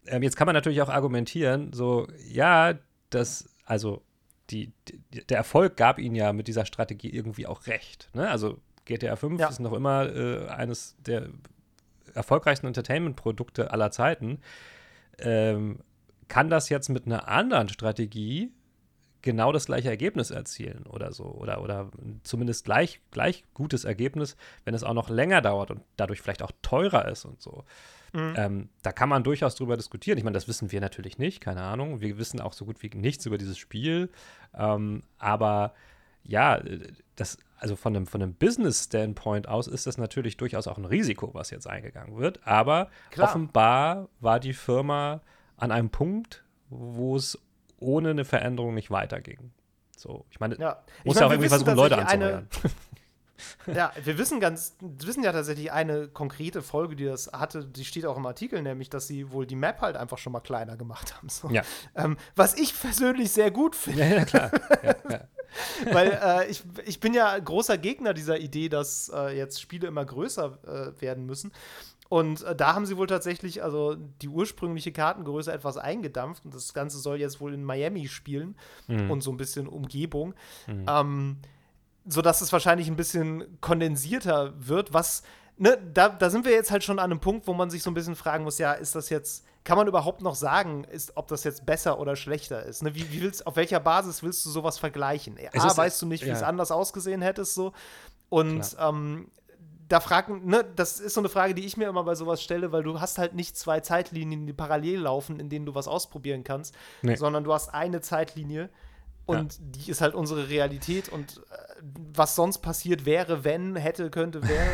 ähm, 0.06 0.24
jetzt 0.24 0.36
kann 0.36 0.46
man 0.46 0.56
natürlich 0.56 0.82
auch 0.82 0.90
argumentieren, 0.90 1.74
so 1.74 2.08
ja, 2.30 2.76
das 3.10 3.50
also 3.66 4.02
die, 4.52 4.72
die, 4.88 5.26
der 5.26 5.38
Erfolg 5.38 5.78
gab 5.78 5.98
ihnen 5.98 6.16
ja 6.16 6.34
mit 6.34 6.48
dieser 6.48 6.66
Strategie 6.66 7.10
irgendwie 7.10 7.48
auch 7.48 7.68
recht. 7.68 8.10
Ne? 8.14 8.30
Also 8.30 8.60
GTA 8.86 9.16
5 9.16 9.40
ja. 9.40 9.48
ist 9.48 9.60
noch 9.60 9.74
immer 9.74 10.14
äh, 10.14 10.48
eines 10.48 10.96
der 11.00 11.30
erfolgreichsten 12.14 12.68
Entertainment-Produkte 12.68 13.72
aller 13.72 13.92
Zeiten. 13.92 14.40
Ähm, 15.20 15.80
kann 16.28 16.50
das 16.50 16.70
jetzt 16.70 16.90
mit 16.90 17.06
einer 17.06 17.28
anderen 17.28 17.70
Strategie 17.70 18.52
genau 19.22 19.52
das 19.52 19.66
gleiche 19.68 19.90
Ergebnis 19.90 20.32
erzielen 20.32 20.86
oder 20.88 21.12
so? 21.14 21.26
Oder, 21.26 21.62
oder 21.62 21.92
zumindest 22.24 22.66
gleich, 22.66 23.02
gleich 23.12 23.46
gutes 23.54 23.86
Ergebnis, 23.86 24.36
wenn 24.66 24.74
es 24.74 24.84
auch 24.84 24.94
noch 24.94 25.10
länger 25.10 25.42
dauert 25.42 25.72
und 25.72 25.82
dadurch 25.96 26.22
vielleicht 26.22 26.42
auch 26.42 26.52
teurer 26.62 27.08
ist 27.08 27.26
und 27.26 27.42
so. 27.42 27.64
Mhm. 28.14 28.34
Ähm, 28.36 28.70
da 28.82 28.92
kann 28.92 29.10
man 29.10 29.24
durchaus 29.24 29.56
drüber 29.56 29.78
diskutieren. 29.78 30.18
Ich 30.18 30.24
meine, 30.24 30.34
das 30.34 30.48
wissen 30.48 30.72
wir 30.72 30.82
natürlich 30.82 31.18
nicht, 31.18 31.42
keine 31.42 31.62
Ahnung. 31.62 32.02
Wir 32.02 32.18
wissen 32.18 32.42
auch 32.42 32.54
so 32.54 32.66
gut 32.66 32.82
wie 32.84 32.90
nichts 32.94 33.26
über 33.26 33.38
dieses 33.38 33.58
Spiel. 33.58 34.10
Ähm, 34.54 35.04
aber 35.18 35.74
ja, 36.24 36.62
das, 37.16 37.38
also 37.58 37.76
von 37.76 37.96
einem, 37.96 38.08
von 38.08 38.22
einem 38.22 38.34
Business-Standpoint 38.34 39.48
aus 39.48 39.68
ist 39.68 39.88
das 39.88 39.98
natürlich 39.98 40.38
durchaus 40.38 40.68
auch 40.68 40.78
ein 40.78 40.86
Risiko, 40.86 41.34
was 41.34 41.50
jetzt 41.52 41.68
eingegangen 41.68 42.18
wird. 42.18 42.46
Aber 42.46 42.90
Klar. 43.12 43.30
offenbar 43.30 44.10
war 44.20 44.40
die 44.40 44.54
Firma 44.54 45.22
an 45.58 45.72
einem 45.72 45.90
Punkt, 45.90 46.44
wo 46.70 47.16
es 47.16 47.40
ohne 47.78 48.12
eine 48.12 48.26
Veränderung 48.26 48.74
nicht 48.74 48.92
weiterging. 48.92 49.52
So, 49.96 50.26
ich 50.32 50.40
meine, 50.40 50.58
ja. 50.58 50.82
muss 51.04 51.20
ja 51.20 51.28
auch 51.28 51.32
irgendwie 51.32 51.50
versuchen, 51.50 51.76
Leute 51.76 51.98
anzuheuern. 51.98 52.48
Ja, 53.68 53.92
wir 54.04 54.18
wissen 54.18 54.40
ganz, 54.40 54.76
wir 54.80 55.08
wissen 55.08 55.24
ja 55.24 55.32
tatsächlich 55.32 55.72
eine 55.72 56.08
konkrete 56.08 56.62
Folge, 56.62 56.96
die 56.96 57.06
das 57.06 57.32
hatte, 57.32 57.66
die 57.66 57.86
steht 57.86 58.06
auch 58.06 58.18
im 58.18 58.26
Artikel, 58.26 58.62
nämlich, 58.62 58.90
dass 58.90 59.08
sie 59.08 59.32
wohl 59.32 59.46
die 59.46 59.56
Map 59.56 59.82
halt 59.82 59.96
einfach 59.96 60.18
schon 60.18 60.34
mal 60.34 60.40
kleiner 60.40 60.78
gemacht 60.78 61.16
haben. 61.16 61.30
So. 61.30 61.50
Ja. 61.50 61.64
Ähm, 61.96 62.18
was 62.36 62.56
ich 62.56 62.80
persönlich 62.80 63.32
sehr 63.32 63.52
gut 63.52 63.76
finde. 63.76 64.02
Ja, 64.02 64.08
ja, 64.08 64.26
klar. 64.26 64.52
ja, 64.84 64.96
ja. 65.10 65.22
Weil 65.92 66.20
äh, 66.24 66.50
ich, 66.50 66.64
ich 66.86 67.00
bin 67.00 67.14
ja 67.14 67.38
großer 67.38 67.78
Gegner 67.78 68.14
dieser 68.14 68.40
Idee, 68.40 68.70
dass 68.70 69.12
äh, 69.14 69.38
jetzt 69.38 69.62
Spiele 69.62 69.88
immer 69.88 70.06
größer 70.06 70.94
äh, 70.98 71.02
werden 71.02 71.26
müssen. 71.26 71.52
Und 72.10 72.44
äh, 72.44 72.56
da 72.56 72.76
haben 72.76 72.86
sie 72.86 72.98
wohl 72.98 73.08
tatsächlich 73.08 73.64
also 73.64 73.96
die 73.96 74.28
ursprüngliche 74.28 74.92
Kartengröße 74.92 75.52
etwas 75.52 75.78
eingedampft 75.78 76.44
und 76.44 76.54
das 76.54 76.74
Ganze 76.74 77.00
soll 77.00 77.20
jetzt 77.20 77.40
wohl 77.40 77.54
in 77.54 77.64
Miami 77.64 78.08
spielen 78.10 78.56
mhm. 78.88 79.10
und 79.10 79.22
so 79.22 79.32
ein 79.32 79.38
bisschen 79.38 79.68
Umgebung. 79.68 80.34
Mhm. 80.68 80.86
Ähm, 80.90 81.38
sodass 82.06 82.42
es 82.42 82.52
wahrscheinlich 82.52 82.88
ein 82.88 82.96
bisschen 82.96 83.60
kondensierter 83.62 84.54
wird, 84.58 84.94
was, 84.94 85.24
ne, 85.58 85.78
da, 85.94 86.10
da 86.10 86.30
sind 86.30 86.46
wir 86.46 86.52
jetzt 86.52 86.72
halt 86.72 86.84
schon 86.84 87.00
an 87.00 87.12
einem 87.12 87.20
Punkt, 87.20 87.48
wo 87.48 87.54
man 87.54 87.70
sich 87.70 87.84
so 87.84 87.92
ein 87.92 87.94
bisschen 87.94 88.16
fragen 88.16 88.44
muss, 88.44 88.58
ja, 88.58 88.74
ist 88.74 88.96
das 88.96 89.10
jetzt, 89.10 89.46
kann 89.64 89.78
man 89.78 89.88
überhaupt 89.88 90.22
noch 90.22 90.36
sagen, 90.36 90.84
ist, 90.86 91.16
ob 91.16 91.28
das 91.28 91.44
jetzt 91.44 91.66
besser 91.66 92.00
oder 92.00 92.16
schlechter 92.16 92.64
ist? 92.64 92.82
Ne? 92.82 92.96
Wie, 92.96 93.12
wie 93.12 93.22
willst, 93.22 93.46
auf 93.46 93.56
welcher 93.56 93.80
Basis 93.80 94.24
willst 94.24 94.46
du 94.46 94.50
sowas 94.50 94.80
vergleichen? 94.80 95.38
A, 95.38 95.68
ist, 95.68 95.78
weißt 95.78 96.02
du 96.02 96.08
nicht, 96.08 96.24
wie 96.24 96.30
ja. 96.30 96.36
es 96.36 96.44
anders 96.44 96.72
ausgesehen 96.72 97.22
hättest, 97.22 97.54
so. 97.54 97.74
Und 98.30 98.76
ähm, 98.80 99.28
da 99.92 100.00
fragen, 100.00 100.48
ne, 100.48 100.66
das 100.76 101.00
ist 101.00 101.14
so 101.14 101.22
eine 101.22 101.30
Frage, 101.30 101.54
die 101.54 101.66
ich 101.66 101.76
mir 101.76 101.90
immer 101.90 102.04
bei 102.04 102.16
sowas 102.16 102.42
stelle, 102.42 102.72
weil 102.72 102.82
du 102.82 103.02
hast 103.02 103.18
halt 103.18 103.36
nicht 103.36 103.58
zwei 103.58 103.82
Zeitlinien, 103.82 104.48
die 104.48 104.54
parallel 104.54 105.02
laufen, 105.02 105.40
in 105.40 105.50
denen 105.50 105.66
du 105.66 105.76
was 105.76 105.88
ausprobieren 105.88 106.44
kannst, 106.44 106.74
nee. 107.02 107.16
sondern 107.16 107.44
du 107.44 107.54
hast 107.54 107.74
eine 107.74 108.02
Zeitlinie 108.02 108.70
und 109.32 109.54
ja. 109.54 109.60
die 109.62 109.92
ist 109.92 110.02
halt 110.02 110.14
unsere 110.14 110.50
Realität 110.50 111.10
und 111.10 111.38
äh, 111.38 111.82
was 112.14 112.36
sonst 112.36 112.60
passiert 112.60 113.06
wäre, 113.06 113.44
wenn, 113.44 113.76
hätte, 113.76 114.10
könnte, 114.10 114.42
wäre, 114.48 114.68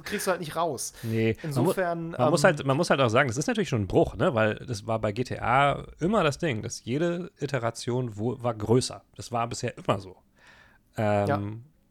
kriegst 0.04 0.26
du 0.26 0.32
halt 0.32 0.40
nicht 0.40 0.56
raus. 0.56 0.92
Nee. 1.02 1.36
Insofern. 1.42 2.10
Man, 2.10 2.10
man 2.12 2.20
ähm, 2.26 2.30
muss 2.30 2.44
halt, 2.44 2.64
man 2.64 2.76
muss 2.76 2.90
halt 2.90 3.00
auch 3.00 3.08
sagen, 3.08 3.28
das 3.28 3.36
ist 3.36 3.46
natürlich 3.46 3.68
schon 3.68 3.82
ein 3.82 3.86
Bruch, 3.86 4.16
ne? 4.16 4.34
weil 4.34 4.56
das 4.56 4.86
war 4.86 4.98
bei 4.98 5.12
GTA 5.12 5.86
immer 6.00 6.24
das 6.24 6.38
Ding, 6.38 6.62
dass 6.62 6.84
jede 6.84 7.30
Iteration 7.38 8.16
wo, 8.16 8.42
war 8.42 8.54
größer. 8.54 9.02
Das 9.16 9.32
war 9.32 9.46
bisher 9.48 9.76
immer 9.78 10.00
so. 10.00 10.16
Ähm, 10.96 11.28
ja 11.28 11.40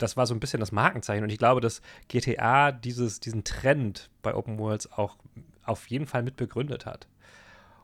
das 0.03 0.17
war 0.17 0.27
so 0.27 0.33
ein 0.33 0.39
bisschen 0.39 0.59
das 0.59 0.71
Markenzeichen. 0.71 1.23
Und 1.23 1.29
ich 1.29 1.37
glaube, 1.37 1.61
dass 1.61 1.81
GTA 2.09 2.71
dieses, 2.71 3.19
diesen 3.19 3.43
Trend 3.43 4.09
bei 4.21 4.35
Open 4.35 4.59
Worlds 4.59 4.91
auch 4.91 5.17
auf 5.63 5.87
jeden 5.87 6.05
Fall 6.05 6.23
mit 6.23 6.35
begründet 6.35 6.85
hat. 6.85 7.07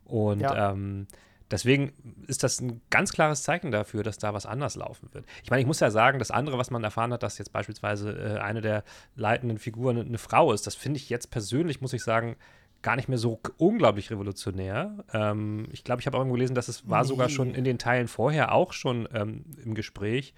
Und 0.03 0.41
ja. 0.41 0.71
ähm, 0.71 1.07
deswegen 1.51 1.93
ist 2.27 2.43
das 2.43 2.59
ein 2.59 2.81
ganz 2.89 3.11
klares 3.11 3.43
Zeichen 3.43 3.71
dafür, 3.71 4.03
dass 4.03 4.17
da 4.17 4.33
was 4.33 4.45
anders 4.45 4.75
laufen 4.75 5.09
wird. 5.13 5.25
Ich 5.43 5.49
meine, 5.49 5.61
ich 5.61 5.67
muss 5.67 5.79
ja 5.79 5.91
sagen, 5.91 6.19
das 6.19 6.31
andere, 6.31 6.57
was 6.57 6.71
man 6.71 6.83
erfahren 6.83 7.13
hat, 7.13 7.23
dass 7.23 7.37
jetzt 7.37 7.51
beispielsweise 7.51 8.11
äh, 8.11 8.39
eine 8.39 8.61
der 8.61 8.83
leitenden 9.15 9.57
Figuren 9.57 9.99
eine, 9.99 10.17
Frau 10.17 10.53
ist, 10.53 10.67
das 10.67 10.75
finde 10.75 10.97
ich 10.97 11.09
jetzt 11.09 11.31
persönlich, 11.31 11.81
muss 11.81 11.93
ich 11.93 12.03
sagen, 12.03 12.35
gar 12.81 12.95
nicht 12.95 13.09
mehr 13.09 13.17
so 13.17 13.39
unglaublich 13.57 14.09
revolutionär. 14.11 15.03
Ähm, 15.13 15.67
ich 15.71 15.83
glaube, 15.83 16.01
ich 16.01 16.07
habe 16.07 16.17
auch 16.17 16.21
irgendwo 16.21 16.35
gelesen, 16.35 16.55
dass 16.55 16.67
es 16.67 16.89
war 16.89 17.01
nee. 17.01 17.07
sogar 17.07 17.29
schon 17.29 17.53
in 17.53 17.63
den 17.63 17.77
Teilen 17.77 18.07
vorher 18.07 18.53
auch 18.53 18.73
schon 18.73 19.07
ähm, 19.13 19.45
im 19.63 19.75
Gespräch. 19.75 20.33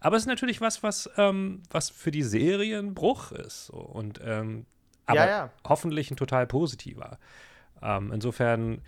Aber 0.00 0.16
es 0.16 0.24
ist 0.24 0.28
natürlich 0.28 0.60
was, 0.60 0.82
was, 0.82 1.08
ähm, 1.16 1.62
was 1.70 1.90
für 1.90 2.10
die 2.10 2.22
Serie 2.22 2.78
ein 2.78 2.94
Bruch 2.94 3.32
ist. 3.32 3.70
Und 3.70 4.20
ähm, 4.24 4.66
aber 5.06 5.20
ja, 5.20 5.26
ja. 5.26 5.50
hoffentlich 5.66 6.10
ein 6.10 6.16
total 6.16 6.46
positiver. 6.46 7.18
Ähm, 7.82 8.12
insofern. 8.12 8.82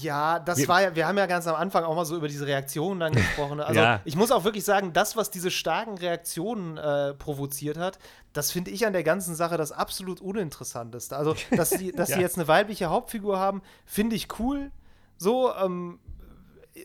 Ja, 0.00 0.38
das 0.38 0.58
wir, 0.58 0.68
war 0.68 0.82
ja, 0.82 0.94
wir 0.94 1.06
haben 1.06 1.18
ja 1.18 1.26
ganz 1.26 1.46
am 1.46 1.54
Anfang 1.54 1.84
auch 1.84 1.94
mal 1.94 2.04
so 2.04 2.16
über 2.16 2.28
diese 2.28 2.46
Reaktionen 2.46 3.00
dann 3.00 3.12
gesprochen. 3.14 3.60
Also 3.60 3.80
ja. 3.80 4.00
ich 4.04 4.16
muss 4.16 4.30
auch 4.30 4.44
wirklich 4.44 4.64
sagen, 4.64 4.92
das, 4.92 5.16
was 5.16 5.30
diese 5.30 5.50
starken 5.50 5.98
Reaktionen 5.98 6.76
äh, 6.76 7.14
provoziert 7.14 7.76
hat, 7.76 7.98
das 8.32 8.50
finde 8.50 8.70
ich 8.70 8.86
an 8.86 8.92
der 8.92 9.04
ganzen 9.04 9.34
Sache 9.34 9.56
das 9.56 9.72
absolut 9.72 10.20
uninteressanteste. 10.20 11.16
Also, 11.16 11.34
dass 11.50 11.70
sie, 11.70 11.92
dass 11.92 12.08
ja. 12.08 12.16
sie 12.16 12.22
jetzt 12.22 12.36
eine 12.36 12.48
weibliche 12.48 12.90
Hauptfigur 12.90 13.38
haben, 13.38 13.62
finde 13.84 14.16
ich 14.16 14.28
cool. 14.38 14.70
So, 15.16 15.54
ähm, 15.54 15.98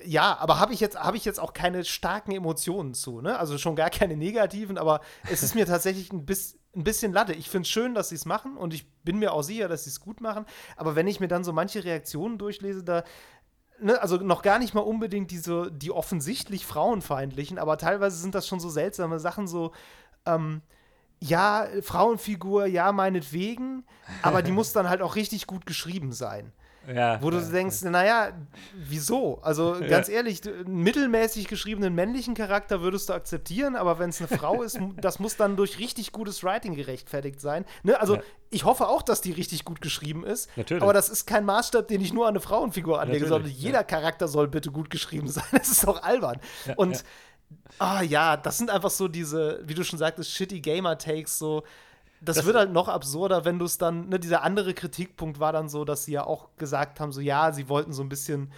ja, 0.06 0.38
aber 0.38 0.60
habe 0.60 0.74
ich 0.74 0.80
jetzt 0.80 1.00
habe 1.00 1.18
ich 1.18 1.26
jetzt 1.26 1.40
auch 1.40 1.54
keine 1.54 1.84
starken 1.84 2.32
Emotionen 2.32 2.94
zu, 2.94 3.22
ne? 3.22 3.40
Also 3.40 3.58
schon 3.58 3.76
gar 3.76 3.90
keine 3.90 4.16
negativen, 4.16 4.78
aber 4.78 5.02
es 5.32 5.42
ist 5.42 5.56
mir 5.56 5.66
tatsächlich 5.66 6.14
ein, 6.14 6.26
bis, 6.26 6.59
ein 6.76 6.84
bisschen 6.84 7.14
Latte. 7.14 7.34
Ich 7.34 7.50
finde 7.50 7.66
es 7.66 7.70
schön, 7.70 7.96
dass 7.96 8.10
sie 8.10 8.16
es 8.16 8.26
machen 8.26 8.58
und 8.58 8.74
ich 8.74 8.90
bin 9.04 9.20
mir 9.20 9.34
auch 9.34 9.42
sicher, 9.42 9.68
dass 9.68 9.86
sie 9.86 9.90
es 9.90 10.00
gut 10.00 10.22
machen. 10.22 10.46
Aber 10.78 10.96
wenn 10.96 11.08
ich 11.08 11.20
mir 11.20 11.28
dann 11.28 11.44
so 11.44 11.52
manche 11.52 11.84
Reaktionen 11.84 12.38
durchlese, 12.38 12.84
da 12.84 13.04
Ne, 13.82 14.02
also 14.02 14.18
noch 14.18 14.42
gar 14.42 14.60
nicht 14.60 14.74
mal 14.74 14.82
unbedingt 14.82 15.32
diese, 15.32 15.72
die 15.72 15.92
offensichtlich 15.92 16.66
frauenfeindlichen, 16.66 17.58
aber 17.58 17.78
teilweise 17.78 18.18
sind 18.18 18.36
das 18.36 18.46
schon 18.46 18.60
so 18.60 18.70
seltsame 18.70 19.20
Sachen, 19.20 19.48
so, 19.48 19.72
ähm, 20.26 20.62
ja, 21.22 21.66
Frauenfigur, 21.82 22.66
ja, 22.66 22.92
meinetwegen, 22.92 23.86
aber 24.22 24.42
die 24.42 24.52
muss 24.54 24.74
dann 24.74 24.90
halt 24.90 25.02
auch 25.02 25.16
richtig 25.16 25.48
gut 25.48 25.66
geschrieben 25.66 26.12
sein. 26.12 26.52
Ja, 26.94 27.22
wo 27.22 27.30
du 27.30 27.38
ja, 27.38 27.44
denkst, 27.44 27.84
ja. 27.84 27.90
naja, 27.90 28.32
wieso? 28.74 29.40
Also 29.42 29.78
ganz 29.90 30.10
ehrlich, 30.10 30.42
einen 30.48 30.84
mittelmäßig 30.84 31.48
geschriebenen 31.48 31.94
männlichen 31.94 32.34
Charakter 32.34 32.82
würdest 32.82 33.10
du 33.10 33.14
akzeptieren, 33.14 33.76
aber 33.76 34.00
wenn 34.00 34.10
es 34.10 34.20
eine 34.20 34.28
Frau 34.28 34.64
ist, 34.64 34.80
das 34.98 35.20
muss 35.20 35.36
dann 35.36 35.56
durch 35.56 35.80
richtig 35.80 36.12
gutes 36.12 36.44
Writing 36.44 36.76
gerechtfertigt 36.76 37.40
sein. 37.40 37.66
Ne? 37.84 38.00
Also 38.00 38.20
ich 38.50 38.66
hoffe 38.66 38.88
auch, 38.88 39.02
dass 39.02 39.22
die 39.22 39.32
richtig 39.32 39.66
gut 39.66 39.82
geschrieben 39.82 40.26
ist. 40.26 40.50
Natürlich. 40.58 40.82
Aber 40.82 40.94
das 40.94 41.10
ist 41.10 41.26
kein 41.26 41.46
Maßstab, 41.46 41.88
den 41.88 42.02
ich 42.02 42.14
nur 42.14 42.26
an 42.26 42.32
eine 42.32 42.40
Frauenfigur 42.40 43.00
anlege, 43.00 43.26
Natürlich, 43.26 43.30
sondern 43.30 43.52
jeder 43.52 43.84
Charakter 43.84 44.28
soll 44.28 44.48
bitte 44.48 44.72
gut 44.72 44.90
geschrieben 44.90 45.28
sein. 45.30 45.46
Das 45.52 45.70
ist 45.70 45.86
doch 45.86 46.02
albern. 46.02 46.40
Und 46.76 47.04
ah 47.78 48.02
ja, 48.02 48.38
das 48.38 48.58
sind 48.58 48.70
einfach 48.70 48.90
so 48.90 49.08
diese, 49.08 49.62
wie 49.64 49.74
du 49.74 49.84
schon 49.84 50.00
sagtest, 50.00 50.32
shitty 50.32 50.62
Gamer-Takes, 50.62 51.38
so 51.38 51.64
das, 52.22 52.38
das, 52.38 52.46
wird 52.46 52.56
halt 52.56 52.72
noch 52.72 52.88
absurder, 52.88 53.46
wenn 53.46 53.60
du 53.60 53.66
es 53.66 53.78
dann, 53.78 54.10
ne, 54.10 54.20
dieser 54.20 54.44
andere 54.44 54.74
Kritikpunkt 54.74 55.40
war 55.40 55.54
dann 55.54 55.70
so, 55.70 55.86
dass 55.86 56.06
sie 56.06 56.14
ja 56.14 56.26
auch 56.26 56.50
gesagt 56.58 57.00
haben, 57.00 57.12
so 57.12 57.22
ja, 57.22 57.52
sie 57.52 57.70
wollten 57.70 57.94
so 57.94 58.04
ein 58.04 58.10
bisschen 58.10 58.52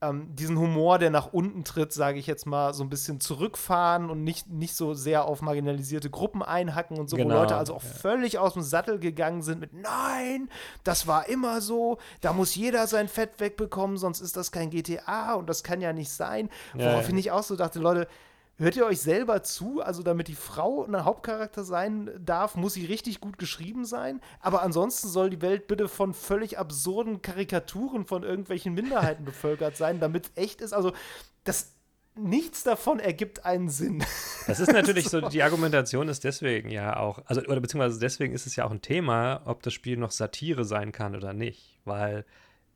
ähm, 0.00 0.34
diesen 0.34 0.58
Humor, 0.58 0.98
der 0.98 1.10
nach 1.10 1.32
unten 1.32 1.64
tritt, 1.64 1.92
sage 1.92 2.18
ich 2.18 2.26
jetzt 2.26 2.46
mal, 2.46 2.72
so 2.72 2.84
ein 2.84 2.90
bisschen 2.90 3.20
zurückfahren 3.20 4.10
und 4.10 4.22
nicht, 4.22 4.48
nicht 4.48 4.76
so 4.76 4.94
sehr 4.94 5.24
auf 5.24 5.42
marginalisierte 5.42 6.08
Gruppen 6.08 6.42
einhacken 6.42 6.98
und 6.98 7.10
so, 7.10 7.16
genau, 7.16 7.34
wo 7.34 7.38
Leute 7.40 7.56
also 7.56 7.74
auch 7.74 7.82
ja. 7.82 7.90
völlig 7.90 8.38
aus 8.38 8.52
dem 8.52 8.62
Sattel 8.62 8.98
gegangen 9.00 9.42
sind 9.42 9.60
mit, 9.60 9.72
nein, 9.72 10.48
das 10.84 11.06
war 11.06 11.28
immer 11.28 11.60
so, 11.60 11.98
da 12.20 12.32
muss 12.32 12.54
jeder 12.54 12.86
sein 12.86 13.08
Fett 13.08 13.40
wegbekommen, 13.40 13.96
sonst 13.96 14.20
ist 14.20 14.36
das 14.36 14.52
kein 14.52 14.70
GTA 14.70 15.34
und 15.34 15.48
das 15.48 15.64
kann 15.64 15.80
ja 15.80 15.92
nicht 15.92 16.10
sein. 16.10 16.48
Woraufhin 16.74 17.16
ja. 17.16 17.20
ich 17.20 17.30
auch 17.32 17.42
so 17.42 17.56
dachte, 17.56 17.80
Leute, 17.80 18.06
Hört 18.60 18.74
ihr 18.74 18.86
euch 18.86 19.00
selber 19.00 19.44
zu? 19.44 19.80
Also, 19.82 20.02
damit 20.02 20.26
die 20.26 20.34
Frau 20.34 20.84
ein 20.84 21.04
Hauptcharakter 21.04 21.62
sein 21.62 22.10
darf, 22.18 22.56
muss 22.56 22.74
sie 22.74 22.86
richtig 22.86 23.20
gut 23.20 23.38
geschrieben 23.38 23.84
sein. 23.84 24.20
Aber 24.40 24.62
ansonsten 24.62 25.06
soll 25.06 25.30
die 25.30 25.40
Welt 25.42 25.68
bitte 25.68 25.86
von 25.86 26.12
völlig 26.12 26.58
absurden 26.58 27.22
Karikaturen 27.22 28.04
von 28.04 28.24
irgendwelchen 28.24 28.74
Minderheiten 28.74 29.24
bevölkert 29.24 29.76
sein, 29.76 30.00
damit 30.00 30.32
echt 30.34 30.60
ist. 30.60 30.72
Also, 30.72 30.92
das 31.44 31.74
nichts 32.16 32.64
davon 32.64 32.98
ergibt 32.98 33.44
einen 33.44 33.68
Sinn. 33.68 34.04
Das 34.48 34.60
ist 34.60 34.72
natürlich 34.72 35.10
so, 35.10 35.20
die 35.20 35.42
Argumentation 35.42 36.08
ist 36.08 36.24
deswegen 36.24 36.70
ja 36.70 36.96
auch, 36.96 37.20
also 37.26 37.42
oder 37.42 37.60
beziehungsweise 37.60 38.00
deswegen 38.00 38.32
ist 38.32 38.46
es 38.46 38.56
ja 38.56 38.64
auch 38.64 38.70
ein 38.70 38.80
Thema, 38.80 39.42
ob 39.44 39.62
das 39.62 39.74
Spiel 39.74 39.98
noch 39.98 40.10
Satire 40.10 40.64
sein 40.64 40.90
kann 40.90 41.14
oder 41.14 41.34
nicht. 41.34 41.78
Weil 41.84 42.24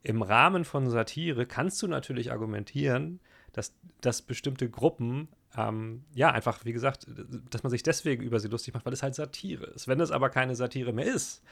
im 0.02 0.20
Rahmen 0.20 0.66
von 0.66 0.90
Satire 0.90 1.46
kannst 1.46 1.80
du 1.80 1.86
natürlich 1.86 2.30
argumentieren, 2.30 3.20
dass, 3.54 3.72
dass 4.02 4.20
bestimmte 4.20 4.68
Gruppen 4.68 5.28
ähm, 5.56 6.04
ja, 6.14 6.30
einfach, 6.30 6.64
wie 6.64 6.72
gesagt, 6.72 7.06
dass 7.50 7.62
man 7.62 7.70
sich 7.70 7.82
deswegen 7.82 8.22
über 8.22 8.40
sie 8.40 8.48
lustig 8.48 8.74
macht, 8.74 8.86
weil 8.86 8.92
es 8.92 9.02
halt 9.02 9.14
Satire 9.14 9.66
ist. 9.66 9.88
Wenn 9.88 10.00
es 10.00 10.10
aber 10.10 10.30
keine 10.30 10.54
Satire 10.56 10.92
mehr 10.92 11.06
ist, 11.06 11.42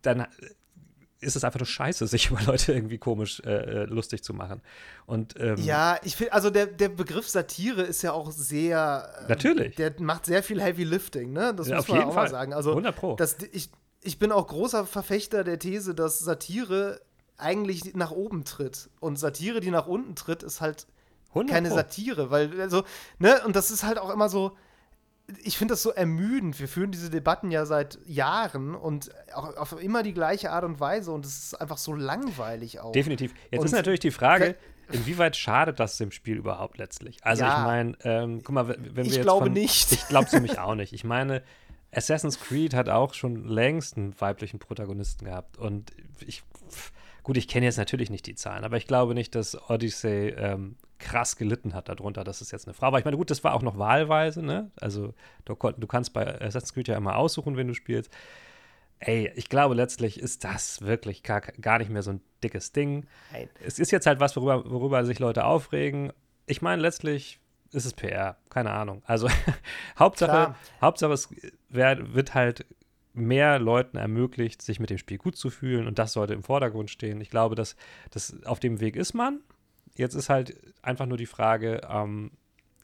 dann 0.00 0.26
ist 1.20 1.36
es 1.36 1.44
einfach 1.44 1.60
nur 1.60 1.66
scheiße, 1.66 2.06
sich 2.06 2.30
über 2.30 2.42
Leute 2.42 2.72
irgendwie 2.72 2.98
komisch 2.98 3.40
äh, 3.44 3.50
äh 3.50 3.84
lustig 3.84 4.22
zu 4.22 4.34
machen. 4.34 4.60
Und, 5.06 5.34
ähm, 5.38 5.56
ja, 5.58 5.98
ich 6.02 6.16
finde, 6.16 6.32
also 6.32 6.50
der, 6.50 6.66
der 6.66 6.88
Begriff 6.88 7.28
Satire 7.28 7.82
ist 7.82 8.02
ja 8.02 8.12
auch 8.12 8.30
sehr. 8.32 9.08
Äh, 9.24 9.28
Natürlich. 9.28 9.76
Der 9.76 9.94
macht 9.98 10.26
sehr 10.26 10.42
viel 10.42 10.60
Heavy 10.60 10.84
Lifting, 10.84 11.32
ne? 11.32 11.54
Das 11.54 11.68
ja, 11.68 11.76
muss 11.76 11.88
man 11.88 12.00
auch 12.00 12.14
Fall. 12.14 12.24
mal 12.24 12.30
sagen. 12.30 12.52
Also, 12.52 12.70
100 12.70 12.96
Pro. 12.96 13.16
Das, 13.16 13.36
ich, 13.52 13.70
ich 14.02 14.18
bin 14.18 14.32
auch 14.32 14.46
großer 14.46 14.86
Verfechter 14.86 15.44
der 15.44 15.58
These, 15.58 15.94
dass 15.94 16.18
Satire 16.18 17.00
eigentlich 17.38 17.94
nach 17.94 18.10
oben 18.10 18.44
tritt. 18.44 18.90
Und 19.00 19.18
Satire, 19.18 19.60
die 19.60 19.70
nach 19.70 19.86
unten 19.86 20.14
tritt, 20.14 20.42
ist 20.42 20.60
halt 20.60 20.86
keine 21.48 21.70
Satire, 21.70 22.30
weil, 22.30 22.60
also, 22.60 22.84
ne, 23.18 23.40
und 23.46 23.56
das 23.56 23.70
ist 23.70 23.84
halt 23.84 23.98
auch 23.98 24.10
immer 24.10 24.28
so, 24.28 24.56
ich 25.44 25.56
finde 25.56 25.72
das 25.72 25.82
so 25.82 25.90
ermüdend. 25.90 26.58
Wir 26.58 26.68
führen 26.68 26.90
diese 26.90 27.10
Debatten 27.10 27.50
ja 27.50 27.64
seit 27.64 27.98
Jahren 28.06 28.74
und 28.74 29.10
auch 29.34 29.56
auf 29.56 29.80
immer 29.80 30.02
die 30.02 30.12
gleiche 30.12 30.50
Art 30.50 30.64
und 30.64 30.80
Weise 30.80 31.12
und 31.12 31.24
es 31.24 31.44
ist 31.44 31.60
einfach 31.60 31.78
so 31.78 31.92
langweilig 31.92 32.80
auch. 32.80 32.92
Definitiv. 32.92 33.32
Jetzt 33.50 33.60
und 33.60 33.66
ist 33.66 33.72
natürlich 33.72 34.00
die 34.00 34.10
Frage, 34.10 34.56
inwieweit 34.90 35.36
schadet 35.36 35.80
das 35.80 35.96
dem 35.96 36.10
Spiel 36.10 36.36
überhaupt 36.36 36.78
letztlich? 36.78 37.18
Also 37.22 37.44
ja, 37.44 37.58
ich 37.58 37.64
meine, 37.64 37.96
ähm, 38.02 38.42
guck 38.42 38.54
mal, 38.54 38.68
wenn 38.68 38.96
wir 38.96 39.04
ich 39.04 39.14
jetzt 39.14 39.22
glaube 39.22 39.46
von, 39.46 39.52
nicht. 39.52 39.92
Ich 39.92 40.08
glaube 40.08 40.26
es 40.26 40.32
nämlich 40.32 40.58
auch 40.58 40.74
nicht. 40.74 40.92
Ich 40.92 41.04
meine, 41.04 41.42
Assassin's 41.92 42.40
Creed 42.40 42.74
hat 42.74 42.88
auch 42.88 43.14
schon 43.14 43.46
längst 43.46 43.96
einen 43.96 44.18
weiblichen 44.20 44.58
Protagonisten 44.58 45.26
gehabt 45.26 45.58
und 45.58 45.92
ich 46.26 46.42
gut, 47.22 47.36
ich 47.36 47.48
kenne 47.48 47.66
jetzt 47.66 47.78
natürlich 47.78 48.10
nicht 48.10 48.26
die 48.26 48.34
Zahlen, 48.34 48.64
aber 48.64 48.76
ich 48.76 48.86
glaube 48.86 49.14
nicht, 49.14 49.34
dass 49.34 49.70
Odyssey 49.70 50.34
ähm, 50.36 50.76
krass 50.98 51.36
gelitten 51.36 51.74
hat 51.74 51.88
darunter, 51.88 52.24
dass 52.24 52.40
es 52.40 52.50
jetzt 52.50 52.66
eine 52.66 52.74
Frau 52.74 52.92
war. 52.92 52.98
Ich 52.98 53.04
meine, 53.04 53.16
gut, 53.16 53.30
das 53.30 53.44
war 53.44 53.54
auch 53.54 53.62
noch 53.62 53.78
wahlweise, 53.78 54.42
ne? 54.42 54.70
Also 54.80 55.14
du, 55.44 55.54
du 55.54 55.86
kannst 55.86 56.12
bei 56.12 56.40
Assassin's 56.40 56.72
Creed 56.72 56.88
ja 56.88 56.96
immer 56.96 57.16
aussuchen, 57.16 57.56
wenn 57.56 57.68
du 57.68 57.74
spielst. 57.74 58.10
Ey, 58.98 59.32
ich 59.34 59.48
glaube, 59.48 59.74
letztlich 59.74 60.20
ist 60.20 60.44
das 60.44 60.82
wirklich 60.82 61.24
gar, 61.24 61.40
gar 61.40 61.78
nicht 61.78 61.90
mehr 61.90 62.04
so 62.04 62.12
ein 62.12 62.20
dickes 62.42 62.70
Ding. 62.72 63.06
Nein. 63.32 63.48
Es 63.64 63.80
ist 63.80 63.90
jetzt 63.90 64.06
halt 64.06 64.20
was, 64.20 64.36
worüber, 64.36 64.70
worüber 64.70 65.04
sich 65.04 65.18
Leute 65.18 65.44
aufregen. 65.44 66.12
Ich 66.46 66.62
meine, 66.62 66.80
letztlich 66.80 67.40
ist 67.72 67.84
es 67.84 67.94
PR, 67.94 68.36
keine 68.48 68.70
Ahnung. 68.70 69.02
Also 69.04 69.28
Hauptsache, 69.98 70.54
Hauptsache 70.80 71.12
es 71.12 71.28
wird 71.68 72.34
halt 72.34 72.64
mehr 73.14 73.58
Leuten 73.58 73.96
ermöglicht, 73.96 74.62
sich 74.62 74.80
mit 74.80 74.90
dem 74.90 74.98
Spiel 74.98 75.18
gut 75.18 75.36
zu 75.36 75.50
fühlen 75.50 75.86
und 75.86 75.98
das 75.98 76.12
sollte 76.12 76.34
im 76.34 76.42
Vordergrund 76.42 76.90
stehen. 76.90 77.20
Ich 77.20 77.30
glaube, 77.30 77.54
dass 77.54 77.76
das 78.10 78.42
auf 78.44 78.60
dem 78.60 78.80
Weg 78.80 78.96
ist 78.96 79.12
man. 79.12 79.40
Jetzt 79.96 80.14
ist 80.14 80.30
halt 80.30 80.56
einfach 80.80 81.06
nur 81.06 81.18
die 81.18 81.26
Frage, 81.26 81.82
ähm, 81.88 82.30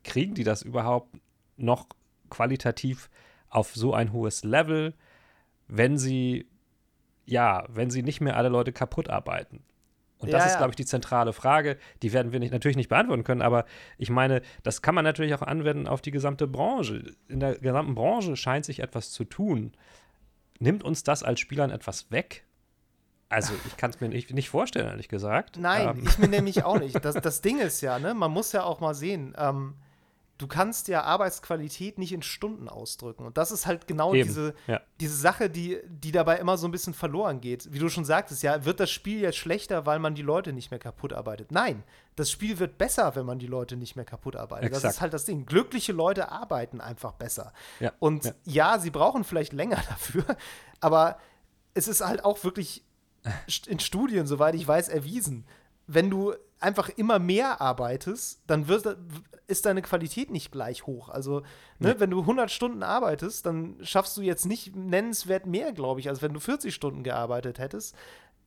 kriegen 0.05 0.35
die 0.35 0.45
das 0.45 0.63
überhaupt 0.63 1.17
noch 1.57 1.87
qualitativ 2.31 3.09
auf 3.49 3.75
so 3.75 3.95
ein 3.95 4.13
hohes 4.13 4.45
Level, 4.45 4.95
wenn 5.67 5.97
sie 5.97 6.47
ja, 7.25 7.65
wenn 7.69 7.91
sie 7.91 8.03
nicht 8.03 8.21
mehr 8.21 8.37
alle 8.37 8.49
Leute 8.49 8.73
kaputt 8.73 9.11
arbeiten. 9.11 9.63
Und 10.19 10.33
das 10.33 10.45
ja, 10.45 10.51
ist, 10.51 10.57
glaube 10.57 10.71
ich, 10.71 10.77
die 10.77 10.85
zentrale 10.85 11.33
Frage. 11.33 11.77
Die 12.03 12.13
werden 12.13 12.33
wir 12.33 12.41
nicht, 12.41 12.53
natürlich 12.53 12.77
nicht 12.77 12.89
beantworten 12.89 13.23
können, 13.23 13.43
aber 13.43 13.67
ich 13.99 14.11
meine, 14.11 14.43
das 14.63 14.83
kann 14.83 14.95
man 14.95 15.05
natürlich 15.05 15.35
auch 15.35 15.43
anwenden 15.43 15.87
auf 15.87 16.01
die 16.01 16.11
gesamte 16.11 16.49
Branche. 16.49 17.15
In 17.29 17.39
der 17.39 17.57
gesamten 17.59 17.95
Branche 17.95 18.35
scheint 18.35 18.65
sich 18.65 18.81
etwas 18.81 19.13
zu 19.13 19.25
tun. 19.25 19.73
Nimmt 20.59 20.83
uns 20.83 21.03
das 21.03 21.23
als 21.23 21.41
Spielern 21.41 21.71
etwas 21.71 22.11
weg? 22.11 22.45
Also, 23.29 23.53
ich 23.67 23.77
kann 23.77 23.91
es 23.91 24.01
mir 24.01 24.09
nicht, 24.09 24.33
nicht, 24.33 24.49
vorstellen, 24.49 24.89
ehrlich 24.89 25.09
gesagt. 25.09 25.59
Nein, 25.59 25.99
ähm. 25.99 26.05
ich 26.07 26.19
mir 26.19 26.29
nämlich 26.29 26.65
auch 26.65 26.79
nicht. 26.79 26.99
Das, 27.05 27.15
das 27.15 27.43
Ding 27.43 27.59
ist 27.59 27.81
ja, 27.81 27.99
ne, 27.99 28.15
man 28.15 28.31
muss 28.31 28.53
ja 28.53 28.65
auch 28.65 28.81
mal 28.81 28.95
sehen, 28.95 29.35
ähm, 29.39 29.75
du 30.39 30.47
kannst 30.47 30.87
ja 30.87 31.03
Arbeitsqualität 31.03 31.99
nicht 31.99 32.13
in 32.13 32.23
Stunden 32.23 32.69
ausdrücken. 32.69 33.27
Und 33.27 33.37
das 33.37 33.51
ist 33.51 33.67
halt 33.67 33.89
genau 33.89 34.13
diese, 34.13 34.55
ja. 34.69 34.81
diese 35.01 35.17
Sache, 35.17 35.51
die, 35.51 35.79
die 35.89 36.13
dabei 36.13 36.39
immer 36.39 36.57
so 36.57 36.69
ein 36.69 36.71
bisschen 36.71 36.95
verloren 36.95 37.41
geht. 37.41 37.73
Wie 37.73 37.81
du 37.81 37.89
schon 37.89 38.05
sagtest, 38.05 38.45
ja, 38.45 38.65
wird 38.65 38.79
das 38.79 38.91
Spiel 38.91 39.21
jetzt 39.21 39.37
schlechter, 39.37 39.85
weil 39.85 39.99
man 39.99 40.15
die 40.15 40.23
Leute 40.23 40.53
nicht 40.53 40.71
mehr 40.71 40.79
kaputt 40.79 41.13
arbeitet? 41.13 41.51
Nein, 41.51 41.83
das 42.15 42.31
Spiel 42.31 42.61
wird 42.61 42.79
besser, 42.79 43.17
wenn 43.17 43.27
man 43.27 43.41
die 43.41 43.49
Leute 43.49 43.77
nicht 43.77 43.97
mehr 43.97 44.05
kaputt 44.05 44.37
arbeitet. 44.37 44.69
Exakt. 44.69 44.85
Das 44.85 44.95
ist 44.95 45.01
halt 45.01 45.13
das 45.13 45.25
Ding. 45.25 45.45
Glückliche 45.45 45.93
Leute 45.93 46.31
arbeiten 46.31 46.81
einfach 46.81 47.13
besser. 47.13 47.53
Ja. 47.81 47.93
Und 47.99 48.25
ja. 48.25 48.33
ja, 48.45 48.79
sie 48.79 48.91
brauchen 48.91 49.25
vielleicht 49.25 49.53
länger 49.53 49.83
dafür, 49.89 50.25
aber 50.81 51.19
es 51.75 51.89
ist 51.89 52.01
halt 52.01 52.25
auch 52.25 52.43
wirklich 52.45 52.85
in 53.67 53.81
Studien, 53.81 54.29
soweit 54.29 54.55
ich 54.55 54.67
weiß, 54.67 54.89
erwiesen. 54.89 55.47
Wenn 55.89 56.11
du 56.11 56.35
einfach 56.61 56.89
immer 56.91 57.19
mehr 57.19 57.61
arbeitest, 57.61 58.43
dann 58.47 58.69
wird, 58.69 58.97
ist 59.47 59.67
deine 59.67 59.83
Qualität 59.83 60.31
nicht 60.31 60.51
gleich 60.53 60.87
hoch. 60.87 61.09
Also, 61.09 61.43
ne, 61.79 61.91
ja. 61.91 62.01
wenn 62.01 62.11
du 62.11 62.21
100 62.21 62.51
Stunden 62.51 62.83
arbeitest, 62.83 63.47
dann 63.47 63.77
schaffst 63.83 64.17
du 64.17 64.23
jetzt 64.23 64.47
nicht 64.47 64.75
nennenswert 64.75 65.47
mehr, 65.47 65.73
glaube 65.73 66.01
ich, 66.01 66.09
als 66.09 66.23
wenn 66.23 66.33
du 66.33 66.41
40 66.41 66.75
Stunden 66.75 67.03
gearbeitet 67.03 67.59
hättest 67.59 67.95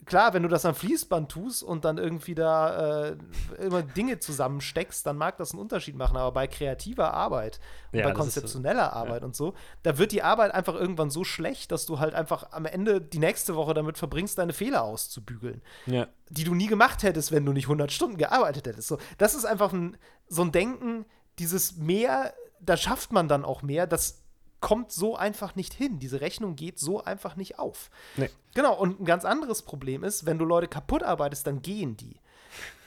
klar, 0.05 0.33
wenn 0.33 0.43
du 0.43 0.49
das 0.49 0.65
am 0.65 0.75
Fließband 0.75 1.31
tust 1.31 1.63
und 1.63 1.85
dann 1.85 1.97
irgendwie 1.97 2.35
da 2.35 3.09
äh, 3.09 3.17
immer 3.59 3.83
Dinge 3.83 4.19
zusammensteckst, 4.19 5.05
dann 5.05 5.17
mag 5.17 5.37
das 5.37 5.51
einen 5.51 5.61
Unterschied 5.61 5.95
machen. 5.95 6.17
Aber 6.17 6.31
bei 6.31 6.47
kreativer 6.47 7.13
Arbeit 7.13 7.59
und 7.91 7.99
ja, 7.99 8.07
bei 8.07 8.13
konzeptioneller 8.13 8.89
so, 8.91 8.97
Arbeit 8.97 9.21
ja. 9.21 9.25
und 9.25 9.35
so, 9.35 9.53
da 9.83 9.97
wird 9.97 10.11
die 10.11 10.23
Arbeit 10.23 10.53
einfach 10.53 10.75
irgendwann 10.75 11.09
so 11.09 11.23
schlecht, 11.23 11.71
dass 11.71 11.85
du 11.85 11.99
halt 11.99 12.13
einfach 12.13 12.51
am 12.51 12.65
Ende 12.65 13.01
die 13.01 13.19
nächste 13.19 13.55
Woche 13.55 13.73
damit 13.73 13.97
verbringst, 13.97 14.37
deine 14.37 14.53
Fehler 14.53 14.83
auszubügeln. 14.83 15.61
Ja. 15.85 16.07
Die 16.29 16.43
du 16.43 16.55
nie 16.55 16.67
gemacht 16.67 17.03
hättest, 17.03 17.31
wenn 17.31 17.45
du 17.45 17.53
nicht 17.53 17.65
100 17.65 17.91
Stunden 17.91 18.17
gearbeitet 18.17 18.67
hättest. 18.67 18.87
So, 18.87 18.97
das 19.17 19.35
ist 19.35 19.45
einfach 19.45 19.73
ein, 19.73 19.97
so 20.27 20.41
ein 20.41 20.51
Denken, 20.51 21.05
dieses 21.39 21.77
mehr, 21.77 22.33
da 22.59 22.77
schafft 22.77 23.11
man 23.11 23.27
dann 23.27 23.45
auch 23.45 23.61
mehr, 23.61 23.87
das 23.87 24.20
kommt 24.61 24.91
so 24.91 25.15
einfach 25.17 25.55
nicht 25.55 25.73
hin. 25.73 25.99
Diese 25.99 26.21
Rechnung 26.21 26.55
geht 26.55 26.79
so 26.79 27.03
einfach 27.03 27.35
nicht 27.35 27.59
auf. 27.59 27.89
Nee. 28.15 28.29
Genau, 28.53 28.75
und 28.75 29.01
ein 29.01 29.05
ganz 29.05 29.25
anderes 29.25 29.63
Problem 29.63 30.03
ist, 30.03 30.25
wenn 30.25 30.37
du 30.37 30.45
Leute 30.45 30.67
kaputt 30.67 31.03
arbeitest, 31.03 31.47
dann 31.47 31.61
gehen 31.61 31.97
die. 31.97 32.19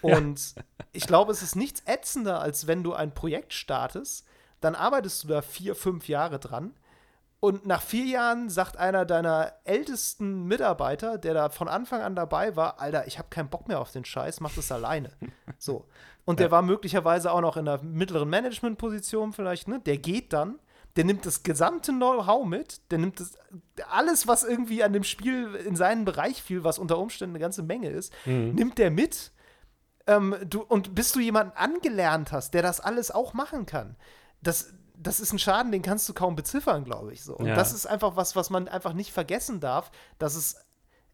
Und 0.01 0.55
ja. 0.57 0.63
ich 0.93 1.07
glaube, 1.07 1.33
es 1.33 1.43
ist 1.43 1.57
nichts 1.57 1.83
ätzender, 1.87 2.41
als 2.41 2.67
wenn 2.67 2.83
du 2.83 2.93
ein 2.95 3.13
Projekt 3.13 3.53
startest, 3.53 4.27
dann 4.61 4.75
arbeitest 4.75 5.25
du 5.25 5.29
da 5.29 5.43
vier, 5.43 5.75
fünf 5.75 6.09
Jahre 6.09 6.39
dran. 6.39 6.75
Und 7.41 7.67
nach 7.67 7.83
vier 7.83 8.07
Jahren 8.07 8.49
sagt 8.49 8.79
einer 8.79 9.05
deiner 9.05 9.53
ältesten 9.65 10.45
Mitarbeiter, 10.45 11.19
der 11.19 11.35
da 11.35 11.49
von 11.51 11.69
Anfang 11.69 12.01
an 12.01 12.17
dabei 12.17 12.57
war, 12.57 12.81
Alter, 12.81 13.07
ich 13.07 13.19
habe 13.19 13.29
keinen 13.29 13.51
Bock 13.51 13.69
mehr 13.69 13.81
auf 13.81 13.93
den 13.93 14.05
Scheiß, 14.05 14.41
mach 14.41 14.55
das 14.55 14.73
alleine. 14.73 15.11
So. 15.59 15.87
Und 16.25 16.41
ja. 16.41 16.45
der 16.45 16.51
war 16.51 16.63
möglicherweise 16.63 17.31
auch 17.33 17.43
noch 17.43 17.59
in 17.59 17.69
einer 17.69 17.83
mittleren 17.83 18.31
Managementposition 18.31 19.35
vielleicht, 19.35 19.69
ne? 19.69 19.81
Der 19.81 19.99
geht 19.99 20.33
dann 20.33 20.59
der 20.97 21.05
nimmt 21.05 21.27
das 21.27 21.43
gesamte 21.43 21.93
Know-how 21.93 22.47
mit, 22.47 22.91
der 22.91 22.99
nimmt 22.99 23.19
das, 23.19 23.37
alles, 23.91 24.29
was 24.29 24.45
irgendwie 24.45 24.85
an 24.85 24.93
dem 24.93 25.05
Spiel 25.05 25.55
in 25.55 25.75
seinen 25.75 26.05
Bereich 26.05 26.43
fiel, 26.43 26.63
was 26.63 26.79
unter 26.79 26.99
Umständen 26.99 27.35
eine 27.35 27.43
ganze 27.43 27.63
Menge 27.63 27.89
ist, 27.89 28.13
mhm. 28.27 28.55
nimmt 28.55 28.79
der 28.79 28.91
mit. 28.91 29.33
Ähm, 30.07 30.37
du, 30.47 30.63
und 30.63 30.95
bis 30.95 31.13
du 31.13 31.21
jemanden 31.21 31.57
angelernt 31.57 32.31
hast, 32.31 32.55
der 32.55 32.63
das 32.63 32.81
alles 32.81 33.11
auch 33.11 33.35
machen 33.35 33.67
kann, 33.67 33.97
das, 34.41 34.73
das 34.97 35.19
ist 35.19 35.33
ein 35.33 35.39
Schaden, 35.39 35.73
den 35.73 35.83
kannst 35.83 36.09
du 36.09 36.15
kaum 36.15 36.37
beziffern, 36.37 36.85
glaube 36.85 37.13
ich. 37.13 37.23
So. 37.23 37.35
Und 37.37 37.47
ja. 37.47 37.55
das 37.55 37.73
ist 37.73 37.87
einfach 37.87 38.15
was, 38.15 38.37
was 38.37 38.51
man 38.51 38.69
einfach 38.69 38.93
nicht 38.93 39.13
vergessen 39.13 39.59
darf, 39.59 39.91
dass 40.19 40.37
es, 40.37 40.57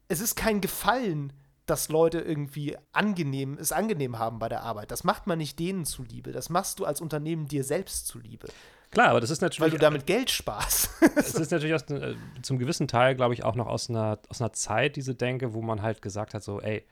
es 0.08 0.20
ist 0.20 0.34
kein 0.34 0.60
Gefallen, 0.60 1.32
dass 1.64 1.88
Leute 1.88 2.18
irgendwie 2.18 2.76
angenehm, 2.92 3.56
es 3.58 3.70
angenehm 3.72 4.18
haben 4.18 4.40
bei 4.40 4.48
der 4.48 4.62
Arbeit. 4.62 4.90
Das 4.90 5.04
macht 5.04 5.26
man 5.26 5.38
nicht 5.38 5.58
denen 5.58 5.84
zuliebe. 5.84 6.32
Das 6.32 6.50
machst 6.50 6.80
du 6.80 6.84
als 6.84 7.00
Unternehmen 7.00 7.46
dir 7.46 7.62
selbst 7.62 8.08
zuliebe. 8.08 8.48
Klar, 8.90 9.08
aber 9.08 9.20
das 9.20 9.30
ist 9.30 9.40
natürlich. 9.40 9.60
Weil 9.60 9.70
du 9.70 9.78
damit 9.78 10.06
Geld 10.06 10.30
sparst. 10.30 10.90
Es 11.16 11.34
ist 11.34 11.50
natürlich 11.50 11.74
aus, 11.74 11.82
äh, 11.90 12.14
zum 12.42 12.58
gewissen 12.58 12.88
Teil, 12.88 13.14
glaube 13.14 13.34
ich, 13.34 13.44
auch 13.44 13.54
noch 13.54 13.66
aus 13.66 13.88
einer, 13.88 14.18
aus 14.28 14.40
einer 14.40 14.52
Zeit, 14.52 14.96
diese 14.96 15.14
Denke, 15.14 15.54
wo 15.54 15.62
man 15.62 15.82
halt 15.82 16.02
gesagt 16.02 16.34
hat: 16.34 16.42
so, 16.42 16.60
ey, 16.60 16.84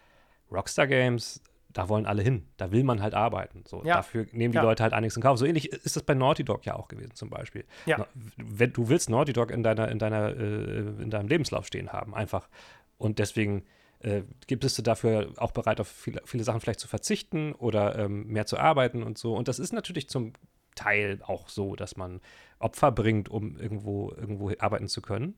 Rockstar 0.50 0.86
Games, 0.86 1.42
da 1.72 1.88
wollen 1.88 2.06
alle 2.06 2.22
hin. 2.22 2.46
Da 2.56 2.72
will 2.72 2.84
man 2.84 3.02
halt 3.02 3.14
arbeiten. 3.14 3.64
So, 3.66 3.84
ja. 3.84 3.96
Dafür 3.96 4.26
nehmen 4.32 4.52
die 4.52 4.56
ja. 4.56 4.62
Leute 4.62 4.82
halt 4.82 4.92
einiges 4.92 5.16
in 5.16 5.22
Kauf. 5.22 5.38
So 5.38 5.44
ähnlich 5.44 5.72
ist 5.72 5.96
das 5.96 6.02
bei 6.02 6.14
Naughty 6.14 6.44
Dog 6.44 6.64
ja 6.64 6.74
auch 6.74 6.88
gewesen, 6.88 7.14
zum 7.14 7.30
Beispiel. 7.30 7.64
Ja. 7.86 8.06
Wenn 8.36 8.72
du 8.72 8.88
willst 8.88 9.10
Naughty 9.10 9.32
Dog 9.32 9.50
in 9.50 9.62
deiner, 9.62 9.88
in 9.88 9.98
deiner, 9.98 10.34
äh, 10.36 11.02
in 11.02 11.10
deinem 11.10 11.28
Lebenslauf 11.28 11.66
stehen 11.66 11.92
haben, 11.92 12.14
einfach. 12.14 12.48
Und 12.96 13.18
deswegen 13.18 13.64
äh, 14.00 14.22
bist 14.46 14.78
du 14.78 14.82
dafür 14.82 15.32
auch 15.36 15.52
bereit, 15.52 15.80
auf 15.80 15.88
viele, 15.88 16.22
viele 16.24 16.44
Sachen 16.44 16.60
vielleicht 16.60 16.80
zu 16.80 16.88
verzichten 16.88 17.52
oder 17.52 17.98
ähm, 17.98 18.26
mehr 18.28 18.46
zu 18.46 18.58
arbeiten 18.58 19.02
und 19.02 19.18
so. 19.18 19.34
Und 19.34 19.48
das 19.48 19.58
ist 19.58 19.72
natürlich 19.72 20.08
zum 20.08 20.32
Teil 20.78 21.20
auch 21.24 21.48
so, 21.48 21.74
dass 21.74 21.96
man 21.96 22.20
Opfer 22.60 22.92
bringt, 22.92 23.28
um 23.28 23.56
irgendwo, 23.56 24.12
irgendwo 24.12 24.52
arbeiten 24.58 24.88
zu 24.88 25.02
können. 25.02 25.36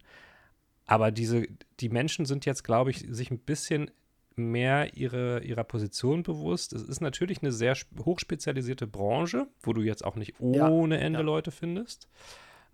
Aber 0.86 1.10
diese, 1.10 1.46
die 1.80 1.88
Menschen 1.88 2.26
sind 2.26 2.44
jetzt, 2.46 2.62
glaube 2.62 2.90
ich, 2.90 3.06
sich 3.08 3.30
ein 3.30 3.38
bisschen 3.38 3.90
mehr 4.36 4.94
ihre, 4.94 5.42
ihrer 5.42 5.64
Position 5.64 6.22
bewusst. 6.22 6.72
Es 6.72 6.82
ist 6.82 7.00
natürlich 7.00 7.42
eine 7.42 7.52
sehr 7.52 7.76
hochspezialisierte 8.04 8.86
Branche, 8.86 9.46
wo 9.62 9.72
du 9.72 9.82
jetzt 9.82 10.04
auch 10.04 10.16
nicht 10.16 10.40
ohne 10.40 10.96
ja, 10.96 11.00
Ende 11.00 11.20
ja. 11.20 11.24
Leute 11.24 11.50
findest. 11.50 12.08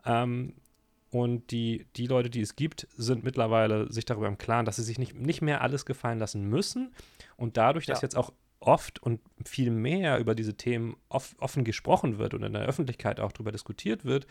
Ähm, 0.05 0.55
und 1.11 1.51
die, 1.51 1.87
die 1.97 2.07
Leute, 2.07 2.31
die 2.31 2.41
es 2.41 2.57
gibt, 2.57 2.89
sind 2.97 3.25
mittlerweile 3.25 3.91
sich 3.93 4.05
darüber 4.05 4.29
im 4.29 4.39
Klaren, 4.39 4.67
dass 4.67 4.77
sie 4.77 4.83
sich 4.83 4.99
nicht, 4.99 5.14
nicht 5.14 5.41
mehr 5.41 5.61
alles 5.62 5.87
gefallen 5.87 6.19
lassen 6.19 6.49
müssen. 6.49 6.93
Und 7.37 7.57
dadurch, 7.57 7.87
dass 7.87 8.01
ja. 8.01 8.07
jetzt 8.07 8.17
auch 8.17 8.33
oft 8.61 9.03
und 9.03 9.21
viel 9.45 9.71
mehr 9.71 10.19
über 10.19 10.35
diese 10.35 10.57
Themen 10.57 10.97
offen 11.09 11.65
gesprochen 11.65 12.19
wird 12.19 12.35
und 12.35 12.43
in 12.43 12.53
der 12.53 12.67
Öffentlichkeit 12.67 13.21
auch 13.21 13.33
darüber 13.33 13.53
diskutiert 13.53 14.05
wird, 14.05 14.27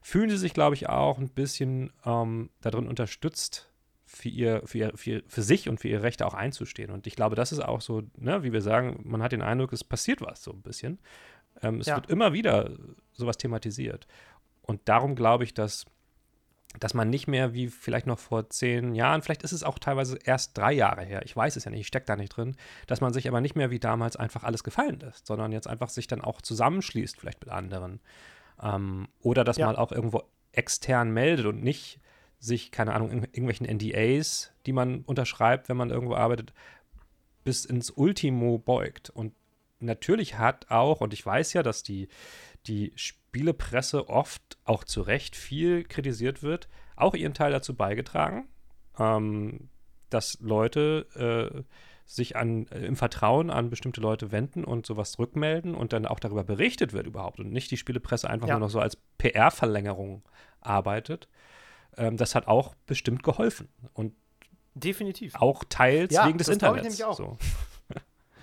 fühlen 0.00 0.30
sie 0.30 0.36
sich, 0.36 0.52
glaube 0.52 0.74
ich, 0.74 0.88
auch 0.88 1.18
ein 1.18 1.28
bisschen 1.28 1.92
ähm, 2.04 2.50
darin 2.60 2.88
unterstützt, 2.88 3.72
für, 4.12 4.28
ihr, 4.28 4.62
für, 4.66 4.78
ihr, 4.78 4.92
für, 4.94 5.22
für, 5.26 5.42
sich 5.42 5.68
und 5.68 5.80
für 5.80 5.88
ihre 5.88 6.02
Rechte 6.02 6.26
auch 6.26 6.34
einzustehen. 6.34 6.90
Und 6.90 7.06
ich 7.06 7.16
glaube, 7.16 7.34
das 7.34 7.50
ist 7.50 7.60
auch 7.60 7.80
so, 7.80 8.02
ne, 8.18 8.42
wie 8.42 8.52
wir 8.52 8.60
sagen, 8.60 9.00
man 9.04 9.22
hat 9.22 9.32
den 9.32 9.42
Eindruck, 9.42 9.72
es 9.72 9.84
passiert 9.84 10.20
was 10.20 10.42
so 10.42 10.52
ein 10.52 10.60
bisschen. 10.60 10.98
Ähm, 11.62 11.80
es 11.80 11.86
ja. 11.86 11.96
wird 11.96 12.10
immer 12.10 12.32
wieder 12.32 12.70
sowas 13.12 13.38
thematisiert. 13.38 14.06
Und 14.60 14.80
darum 14.84 15.14
glaube 15.14 15.44
ich, 15.44 15.54
dass 15.54 15.86
dass 16.80 16.94
man 16.94 17.10
nicht 17.10 17.26
mehr 17.26 17.54
wie 17.54 17.68
vielleicht 17.68 18.06
noch 18.06 18.18
vor 18.18 18.48
zehn 18.50 18.94
Jahren, 18.94 19.22
vielleicht 19.22 19.42
ist 19.42 19.52
es 19.52 19.62
auch 19.62 19.78
teilweise 19.78 20.18
erst 20.24 20.56
drei 20.56 20.72
Jahre 20.72 21.02
her, 21.02 21.22
ich 21.24 21.36
weiß 21.36 21.56
es 21.56 21.64
ja 21.64 21.70
nicht, 21.70 21.80
ich 21.80 21.86
stecke 21.86 22.06
da 22.06 22.16
nicht 22.16 22.36
drin, 22.36 22.56
dass 22.86 23.00
man 23.00 23.12
sich 23.12 23.28
aber 23.28 23.40
nicht 23.40 23.56
mehr 23.56 23.70
wie 23.70 23.78
damals 23.78 24.16
einfach 24.16 24.44
alles 24.44 24.64
gefallen 24.64 24.98
lässt, 25.00 25.26
sondern 25.26 25.52
jetzt 25.52 25.66
einfach 25.66 25.90
sich 25.90 26.06
dann 26.06 26.20
auch 26.20 26.40
zusammenschließt, 26.42 27.18
vielleicht 27.18 27.40
mit 27.40 27.50
anderen. 27.50 28.00
Ähm, 28.62 29.08
oder 29.20 29.44
dass 29.44 29.56
ja. 29.56 29.66
man 29.66 29.76
auch 29.76 29.92
irgendwo 29.92 30.22
extern 30.52 31.10
meldet 31.10 31.46
und 31.46 31.62
nicht 31.62 32.00
sich, 32.38 32.72
keine 32.72 32.92
Ahnung, 32.92 33.10
in 33.10 33.22
irgendwelchen 33.22 33.66
NDAs, 33.66 34.52
die 34.66 34.72
man 34.72 35.02
unterschreibt, 35.02 35.68
wenn 35.68 35.76
man 35.76 35.90
irgendwo 35.90 36.14
arbeitet, 36.14 36.52
bis 37.44 37.64
ins 37.64 37.90
Ultimo 37.90 38.58
beugt. 38.58 39.10
Und 39.10 39.32
natürlich 39.78 40.38
hat 40.38 40.70
auch, 40.70 41.00
und 41.00 41.12
ich 41.12 41.24
weiß 41.24 41.52
ja, 41.52 41.62
dass 41.62 41.82
die, 41.82 42.08
die 42.66 42.92
Spielepresse 43.32 44.10
oft 44.10 44.58
auch 44.64 44.84
zu 44.84 45.00
Recht 45.00 45.36
viel 45.36 45.84
kritisiert 45.84 46.42
wird, 46.42 46.68
auch 46.96 47.14
ihren 47.14 47.32
Teil 47.32 47.50
dazu 47.50 47.74
beigetragen. 47.74 48.46
Ähm, 48.98 49.70
dass 50.10 50.38
Leute 50.40 51.06
äh, 51.14 51.62
sich 52.04 52.36
an, 52.36 52.66
äh, 52.66 52.84
im 52.84 52.96
Vertrauen 52.96 53.48
an 53.48 53.70
bestimmte 53.70 54.02
Leute 54.02 54.30
wenden 54.32 54.64
und 54.64 54.84
sowas 54.84 55.18
rückmelden 55.18 55.74
und 55.74 55.94
dann 55.94 56.04
auch 56.04 56.20
darüber 56.20 56.44
berichtet 56.44 56.92
wird 56.92 57.06
überhaupt 57.06 57.40
und 57.40 57.50
nicht 57.50 57.70
die 57.70 57.78
Spielepresse 57.78 58.28
einfach 58.28 58.48
ja. 58.48 58.54
nur 58.54 58.66
noch 58.66 58.70
so 58.70 58.80
als 58.80 58.98
PR-Verlängerung 59.16 60.22
arbeitet. 60.60 61.28
Ähm, 61.96 62.18
das 62.18 62.34
hat 62.34 62.48
auch 62.48 62.74
bestimmt 62.84 63.22
geholfen. 63.22 63.70
Und 63.94 64.12
Definitiv. 64.74 65.34
Auch 65.36 65.64
teils 65.68 66.12
ja, 66.12 66.26
wegen 66.26 66.38
des 66.38 66.48
das 66.48 66.54
Internets. 66.54 66.94
Ich 66.94 66.98
nämlich 66.98 67.04
auch. 67.04 67.16
So. 67.16 67.38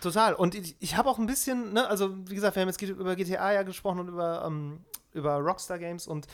Total. 0.02 0.34
Und 0.34 0.56
ich, 0.56 0.76
ich 0.80 0.98
habe 0.98 1.10
auch 1.10 1.20
ein 1.20 1.26
bisschen, 1.26 1.74
ne, 1.74 1.88
also 1.88 2.16
wie 2.28 2.36
gesagt, 2.36 2.56
wir 2.56 2.62
haben 2.62 2.70
jetzt 2.70 2.82
über 2.82 3.16
GTA 3.16 3.54
ja 3.54 3.64
gesprochen 3.64 4.00
und 4.00 4.08
über, 4.10 4.44
ähm, 4.46 4.80
über 5.14 5.36
Rockstar 5.38 5.80
Games 5.80 6.08
und 6.08 6.28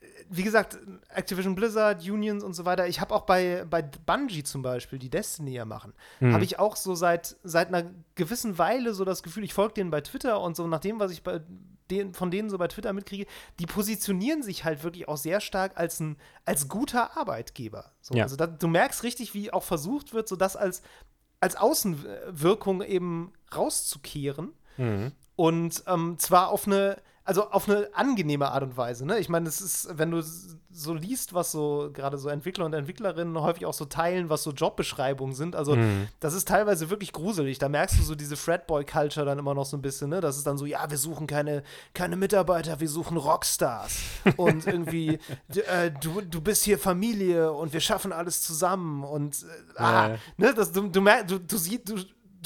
äh, 0.00 0.06
wie 0.28 0.42
gesagt, 0.42 0.78
Activision 1.08 1.54
Blizzard, 1.54 2.02
Unions 2.02 2.44
und 2.44 2.54
so 2.54 2.64
weiter. 2.64 2.86
Ich 2.88 3.00
habe 3.00 3.14
auch 3.14 3.22
bei, 3.22 3.64
bei 3.68 3.82
Bungie 3.82 4.44
zum 4.44 4.62
Beispiel, 4.62 4.98
die 4.98 5.10
Destiny 5.10 5.52
ja 5.52 5.64
machen, 5.64 5.92
mhm. 6.20 6.32
habe 6.32 6.44
ich 6.44 6.58
auch 6.58 6.76
so 6.76 6.94
seit, 6.94 7.36
seit 7.42 7.68
einer 7.68 7.90
gewissen 8.14 8.58
Weile 8.58 8.94
so 8.94 9.04
das 9.04 9.22
Gefühl, 9.22 9.44
ich 9.44 9.54
folge 9.54 9.74
denen 9.74 9.90
bei 9.90 10.00
Twitter 10.00 10.40
und 10.40 10.56
so 10.56 10.66
nach 10.66 10.80
dem, 10.80 10.98
was 11.00 11.10
ich 11.10 11.22
bei 11.22 11.40
den, 11.90 12.14
von 12.14 12.30
denen 12.30 12.48
so 12.48 12.58
bei 12.58 12.68
Twitter 12.68 12.92
mitkriege, 12.92 13.26
die 13.58 13.66
positionieren 13.66 14.42
sich 14.42 14.64
halt 14.64 14.82
wirklich 14.82 15.06
auch 15.08 15.18
sehr 15.18 15.40
stark 15.40 15.72
als 15.76 16.00
ein 16.00 16.16
als 16.44 16.68
guter 16.68 17.16
Arbeitgeber. 17.16 17.92
So, 18.00 18.14
ja. 18.14 18.24
Also 18.24 18.36
da, 18.36 18.46
du 18.46 18.68
merkst 18.68 19.02
richtig, 19.02 19.34
wie 19.34 19.52
auch 19.52 19.62
versucht 19.62 20.14
wird, 20.14 20.28
so 20.28 20.36
das 20.36 20.56
als, 20.56 20.82
als 21.44 21.56
Außenwirkung 21.56 22.82
eben 22.82 23.34
rauszukehren. 23.54 24.54
Mhm. 24.78 25.12
Und 25.36 25.84
ähm, 25.86 26.18
zwar 26.18 26.48
auf 26.48 26.66
eine 26.66 26.96
also 27.26 27.50
auf 27.50 27.68
eine 27.68 27.88
angenehme 27.94 28.50
Art 28.50 28.62
und 28.62 28.76
Weise. 28.76 29.06
Ne? 29.06 29.18
Ich 29.18 29.30
meine, 29.30 29.48
es 29.48 29.62
ist, 29.62 29.88
wenn 29.96 30.10
du 30.10 30.22
so 30.70 30.92
liest, 30.92 31.32
was 31.32 31.52
so 31.52 31.88
gerade 31.92 32.18
so 32.18 32.28
Entwickler 32.28 32.66
und 32.66 32.74
Entwicklerinnen 32.74 33.40
häufig 33.40 33.64
auch 33.64 33.72
so 33.72 33.86
teilen, 33.86 34.28
was 34.28 34.42
so 34.42 34.50
Jobbeschreibungen 34.50 35.34
sind, 35.34 35.56
also 35.56 35.74
mhm. 35.74 36.08
das 36.20 36.34
ist 36.34 36.48
teilweise 36.48 36.90
wirklich 36.90 37.12
gruselig. 37.12 37.58
Da 37.58 37.70
merkst 37.70 37.98
du 37.98 38.02
so 38.02 38.14
diese 38.14 38.36
Fratboy-Culture 38.36 39.24
dann 39.24 39.38
immer 39.38 39.54
noch 39.54 39.64
so 39.64 39.76
ein 39.76 39.82
bisschen, 39.82 40.10
ne? 40.10 40.20
Das 40.20 40.36
ist 40.36 40.46
dann 40.46 40.58
so, 40.58 40.66
ja, 40.66 40.90
wir 40.90 40.98
suchen 40.98 41.26
keine, 41.26 41.62
keine 41.94 42.16
Mitarbeiter, 42.16 42.78
wir 42.80 42.88
suchen 42.88 43.16
Rockstars. 43.16 44.00
und 44.36 44.66
irgendwie, 44.66 45.18
äh, 45.48 45.90
du, 46.02 46.20
du 46.20 46.40
bist 46.42 46.64
hier 46.64 46.78
Familie 46.78 47.52
und 47.52 47.72
wir 47.72 47.80
schaffen 47.80 48.12
alles 48.12 48.42
zusammen 48.42 49.02
und 49.02 49.44
äh, 49.76 49.80
ah, 49.80 50.08
ja. 50.08 50.18
ne, 50.36 50.52
das, 50.54 50.72
du, 50.72 50.88
du, 50.88 51.00
merkst, 51.00 51.30
du, 51.30 51.38
du 51.38 51.56
siehst, 51.56 51.88
du 51.88 51.96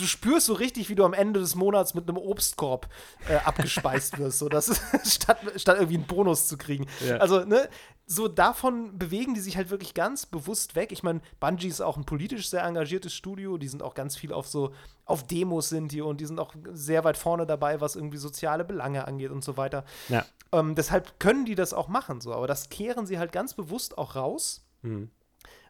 du 0.01 0.07
spürst 0.07 0.46
so 0.46 0.55
richtig, 0.55 0.88
wie 0.88 0.94
du 0.94 1.05
am 1.05 1.12
Ende 1.12 1.40
des 1.40 1.55
Monats 1.55 1.94
mit 1.94 2.09
einem 2.09 2.16
Obstkorb 2.16 2.88
äh, 3.28 3.36
abgespeist 3.36 4.18
wirst, 4.18 4.38
so 4.38 4.49
dass 4.49 4.80
statt, 5.05 5.38
statt 5.57 5.76
irgendwie 5.76 5.96
einen 5.96 6.07
Bonus 6.07 6.49
zu 6.49 6.57
kriegen. 6.57 6.86
Ja. 7.07 7.18
Also, 7.18 7.44
ne, 7.44 7.68
so 8.07 8.26
davon 8.26 8.99
bewegen 8.99 9.34
die 9.34 9.40
sich 9.40 9.57
halt 9.57 9.70
wirklich 9.70 9.92
ganz 9.92 10.24
bewusst 10.24 10.76
weg. 10.76 10.92
Ich 10.92 11.03
meine, 11.03 11.20
Bungie 11.40 11.68
ist 11.68 11.82
auch 11.82 11.96
ein 11.96 12.05
politisch 12.05 12.49
sehr 12.49 12.64
engagiertes 12.64 13.12
Studio, 13.12 13.59
die 13.59 13.68
sind 13.68 13.82
auch 13.82 13.94
ganz 13.94 14.16
viel 14.16 14.32
auf 14.32 14.46
so 14.46 14.72
auf 15.05 15.26
Demos 15.26 15.70
sind 15.70 15.92
die 15.92 16.03
und 16.03 16.20
die 16.20 16.26
sind 16.26 16.38
auch 16.38 16.55
sehr 16.70 17.03
weit 17.03 17.16
vorne 17.16 17.46
dabei, 17.46 17.80
was 17.80 17.96
irgendwie 17.96 18.18
soziale 18.18 18.64
Belange 18.64 19.07
angeht 19.07 19.30
und 19.30 19.42
so 19.42 19.57
weiter. 19.57 19.84
Ja. 20.09 20.24
Ähm, 20.53 20.74
deshalb 20.74 21.18
können 21.18 21.46
die 21.46 21.55
das 21.55 21.72
auch 21.72 21.88
machen, 21.88 22.20
so, 22.20 22.34
aber 22.34 22.46
das 22.46 22.68
kehren 22.68 23.07
sie 23.07 23.18
halt 23.18 23.32
ganz 23.32 23.55
bewusst 23.55 23.96
auch 23.96 24.16
raus. 24.16 24.66
Mhm 24.82 25.11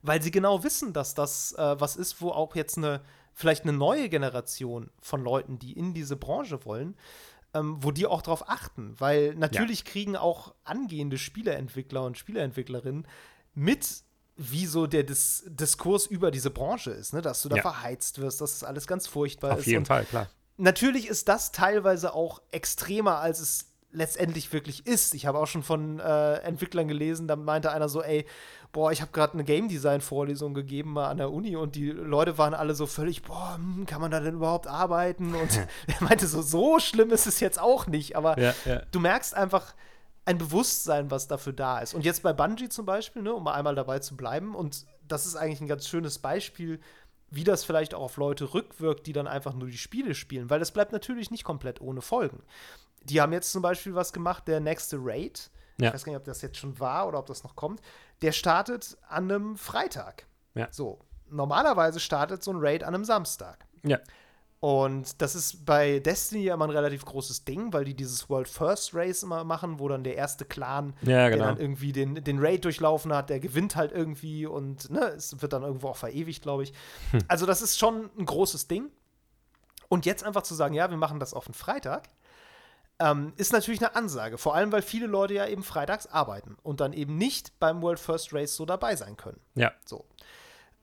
weil 0.03 0.23
sie 0.23 0.31
genau 0.31 0.63
wissen, 0.63 0.93
dass 0.93 1.15
das 1.15 1.53
äh, 1.53 1.81
was 1.81 1.97
ist, 1.97 2.21
wo 2.21 2.31
auch 2.31 2.55
jetzt 2.55 2.79
eine 2.79 3.01
vielleicht 3.39 3.63
eine 3.63 3.73
neue 3.73 4.09
Generation 4.09 4.91
von 5.01 5.23
Leuten, 5.23 5.61
die 5.61 5.73
in 5.73 5.95
diese 5.95 6.17
Branche 6.17 6.65
wollen, 6.65 6.97
ähm, 7.55 7.77
wo 7.79 7.93
die 7.93 8.05
auch 8.05 8.21
darauf 8.21 8.49
achten. 8.49 8.97
Weil 8.99 9.37
natürlich 9.37 9.85
ja. 9.85 9.93
kriegen 9.93 10.17
auch 10.17 10.55
angehende 10.65 11.19
Spieleentwickler 11.19 12.03
und 12.03 12.19
Spieleentwicklerinnen 12.19 13.07
mit, 13.55 14.03
wie 14.37 14.67
so 14.67 14.89
der 14.89 15.05
Dis 15.05 15.45
Diskurs 15.47 16.07
über 16.07 16.33
diese 16.33 16.51
Branche 16.51 16.91
ist, 16.91 17.15
ne? 17.15 17.23
dass 17.23 17.41
du 17.43 17.49
da 17.49 17.57
ja. 17.57 17.63
verheizt 17.63 18.19
wirst, 18.19 18.41
dass 18.41 18.59
das 18.59 18.65
alles 18.65 18.89
ganz 18.89 19.07
furchtbar 19.07 19.53
Auf 19.53 19.59
ist. 19.59 19.63
Auf 19.63 19.67
jeden 19.69 19.79
und 19.79 19.87
Fall, 19.87 20.05
klar. 20.05 20.29
Natürlich 20.57 21.07
ist 21.07 21.29
das 21.29 21.53
teilweise 21.53 22.15
auch 22.15 22.43
extremer, 22.51 23.21
als 23.21 23.39
es 23.39 23.68
letztendlich 23.91 24.53
wirklich 24.53 24.87
ist. 24.87 25.15
Ich 25.15 25.27
habe 25.27 25.39
auch 25.39 25.47
schon 25.47 25.63
von 25.63 25.99
äh, 25.99 26.35
Entwicklern 26.39 26.89
gelesen, 26.89 27.27
da 27.27 27.37
meinte 27.37 27.73
einer 27.73 27.89
so, 27.89 28.03
ey, 28.03 28.27
boah, 28.73 28.93
ich 28.93 29.01
habe 29.01 29.13
gerade 29.13 29.33
eine 29.33 29.45
Game 29.45 29.69
Design 29.69 30.01
Vorlesung 30.01 30.53
gegeben 30.53 30.93
mal 30.93 31.09
an 31.09 31.17
der 31.17 31.33
Uni 31.33 31.57
und 31.57 31.75
die 31.75 31.91
Leute 31.91 32.37
waren 32.37 32.55
alle 32.55 32.75
so 32.75 32.87
völlig, 32.87 33.23
boah, 33.23 33.55
hm, 33.55 33.87
kann 33.87 34.01
man 34.01 34.11
da 34.11 34.21
denn 34.21 34.35
überhaupt 34.35 34.67
arbeiten? 34.67 35.35
Und 35.35 35.51
er 35.87 36.03
meinte 36.03 36.27
so, 36.27 36.43
so 36.43 36.79
schlimm 36.79 37.11
ist 37.11 37.27
es 37.27 37.41
jetzt 37.41 37.61
auch 37.61 37.87
nicht, 37.87 38.17
aber 38.17 38.39
ja, 38.39 38.55
ja. 38.65 38.83
du 38.91 39.01
merkst 39.01 39.35
einfach 39.35 39.75
ein 40.27 40.37
Bewusstsein, 40.37 41.11
was 41.11 41.27
dafür 41.27 41.55
da 41.55 41.79
ist. 41.79 41.95
Und 41.95 42.05
jetzt 42.05 42.23
bei 42.23 42.35
Bungie 42.35 42.69
zum 42.69 42.85
Beispiel, 42.85 43.23
ne, 43.23 43.33
um 43.33 43.45
mal 43.45 43.55
einmal 43.55 43.75
dabei 43.75 44.01
zu 44.01 44.15
bleiben, 44.15 44.55
und 44.55 44.85
das 45.07 45.25
ist 45.25 45.37
eigentlich 45.37 45.63
ein 45.63 45.69
ganz 45.69 45.89
schönes 45.89 46.19
Beispiel, 46.19 46.81
wie 47.31 47.45
das 47.45 47.65
vielleicht 47.65 47.95
auch 47.95 48.03
auf 48.03 48.17
Leute 48.19 48.53
rückwirkt, 48.53 49.07
die 49.07 49.15
dann 49.15 49.27
einfach 49.27 49.55
nur 49.55 49.69
die 49.69 49.79
Spiele 49.79 50.15
spielen, 50.15 50.51
weil 50.51 50.59
das 50.61 50.73
bleibt 50.73 50.93
natürlich 50.93 51.31
nicht 51.31 51.45
komplett 51.45 51.81
ohne 51.81 52.03
Folgen 52.03 52.43
die 53.05 53.21
haben 53.21 53.33
jetzt 53.33 53.53
zum 53.53 53.63
Beispiel 53.63 53.95
was 53.95 54.13
gemacht, 54.13 54.49
der 54.49 54.61
nächste 54.61 54.99
Raid. 55.01 55.51
Ja. 55.81 55.89
Ich 55.89 55.95
weiß 55.95 56.05
gar 56.05 56.13
nicht, 56.13 56.21
ob 56.21 56.25
das 56.25 56.43
jetzt 56.43 56.57
schon 56.57 56.79
war 56.81 57.07
oder 57.07 57.19
ob 57.19 57.27
das 57.27 57.45
noch 57.45 57.57
kommt. 57.57 57.81
Der 58.23 58.33
startet 58.33 58.97
an 59.09 59.25
einem 59.25 59.57
Freitag. 59.57 60.27
Ja. 60.55 60.69
So. 60.71 60.99
Normalerweise 61.31 62.01
startet 62.01 62.43
so 62.43 62.53
ein 62.53 62.59
Raid 62.59 62.83
an 62.83 62.95
einem 62.95 63.05
Samstag. 63.05 63.67
Ja. 63.85 63.99
Und 64.61 65.23
das 65.23 65.37
ist 65.37 65.65
bei 65.65 66.01
Destiny 66.01 66.43
ja 66.43 66.55
immer 66.55 66.65
ein 66.65 66.71
relativ 66.71 67.05
großes 67.05 67.45
Ding, 67.45 67.73
weil 67.73 67.85
die 67.85 67.95
dieses 67.95 68.29
World 68.29 68.49
First 68.49 68.93
Race 68.93 69.23
immer 69.23 69.45
machen, 69.45 69.79
wo 69.79 69.87
dann 69.87 70.03
der 70.03 70.17
erste 70.17 70.45
Clan, 70.45 70.95
ja, 71.03 71.29
genau. 71.29 71.45
der 71.45 71.53
dann 71.53 71.61
irgendwie 71.61 71.93
den, 71.93 72.17
den 72.25 72.41
Raid 72.41 72.65
durchlaufen 72.65 73.15
hat, 73.15 73.31
der 73.31 73.39
gewinnt 73.39 73.77
halt 73.77 73.93
irgendwie 73.93 74.47
und 74.47 74.91
ne, 74.91 75.13
es 75.17 75.41
wird 75.41 75.53
dann 75.53 75.63
irgendwo 75.63 75.89
auch 75.89 75.97
verewigt, 75.97 76.43
glaube 76.43 76.65
ich. 76.65 76.73
Hm. 77.13 77.21
Also, 77.29 77.47
das 77.47 77.63
ist 77.63 77.79
schon 77.79 78.11
ein 78.19 78.27
großes 78.27 78.67
Ding. 78.67 78.91
Und 79.89 80.07
jetzt 80.07 80.25
einfach 80.25 80.43
zu 80.43 80.55
sagen, 80.55 80.75
ja, 80.75 80.91
wir 80.91 80.97
machen 80.97 81.21
das 81.21 81.35
auf 81.35 81.47
einen 81.47 81.55
Freitag, 81.55 82.09
ähm, 83.01 83.33
ist 83.37 83.53
natürlich 83.53 83.81
eine 83.81 83.95
Ansage, 83.95 84.39
vor 84.39 84.55
allem 84.55 84.73
weil 84.73 84.83
viele 84.83 85.07
Leute 85.07 85.35
ja 85.35 85.47
eben 85.47 85.63
freitags 85.63 86.07
arbeiten 86.07 86.57
und 86.63 86.81
dann 86.81 86.93
eben 86.93 87.17
nicht 87.17 87.59
beim 87.61 87.83
World 87.83 88.01
First 88.01 88.33
Race 88.33 88.57
so 88.57 88.67
dabei 88.67 88.97
sein 88.97 89.17
können. 89.17 89.41
Ja. 89.55 89.73
So. 89.85 90.05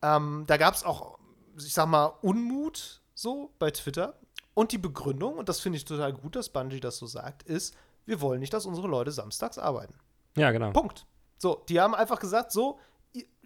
Ähm, 0.01 0.43
da 0.47 0.57
gab 0.57 0.73
es 0.73 0.83
auch, 0.83 1.17
ich 1.57 1.73
sag 1.73 1.87
mal, 1.87 2.13
Unmut 2.21 3.01
so 3.13 3.51
bei 3.59 3.71
Twitter. 3.71 4.15
Und 4.53 4.71
die 4.71 4.77
Begründung, 4.77 5.37
und 5.37 5.49
das 5.49 5.59
finde 5.59 5.77
ich 5.77 5.83
total 5.83 6.13
gut, 6.13 6.35
dass 6.37 6.47
Bungie 6.47 6.79
das 6.79 6.97
so 6.97 7.07
sagt, 7.07 7.43
ist, 7.43 7.75
wir 8.05 8.21
wollen 8.21 8.39
nicht, 8.39 8.53
dass 8.53 8.65
unsere 8.65 8.87
Leute 8.87 9.11
samstags 9.11 9.57
arbeiten. 9.57 9.95
Ja, 10.37 10.51
genau. 10.51 10.71
Punkt. 10.71 11.05
So, 11.37 11.63
die 11.67 11.81
haben 11.81 11.93
einfach 11.93 12.19
gesagt, 12.19 12.53
so, 12.53 12.79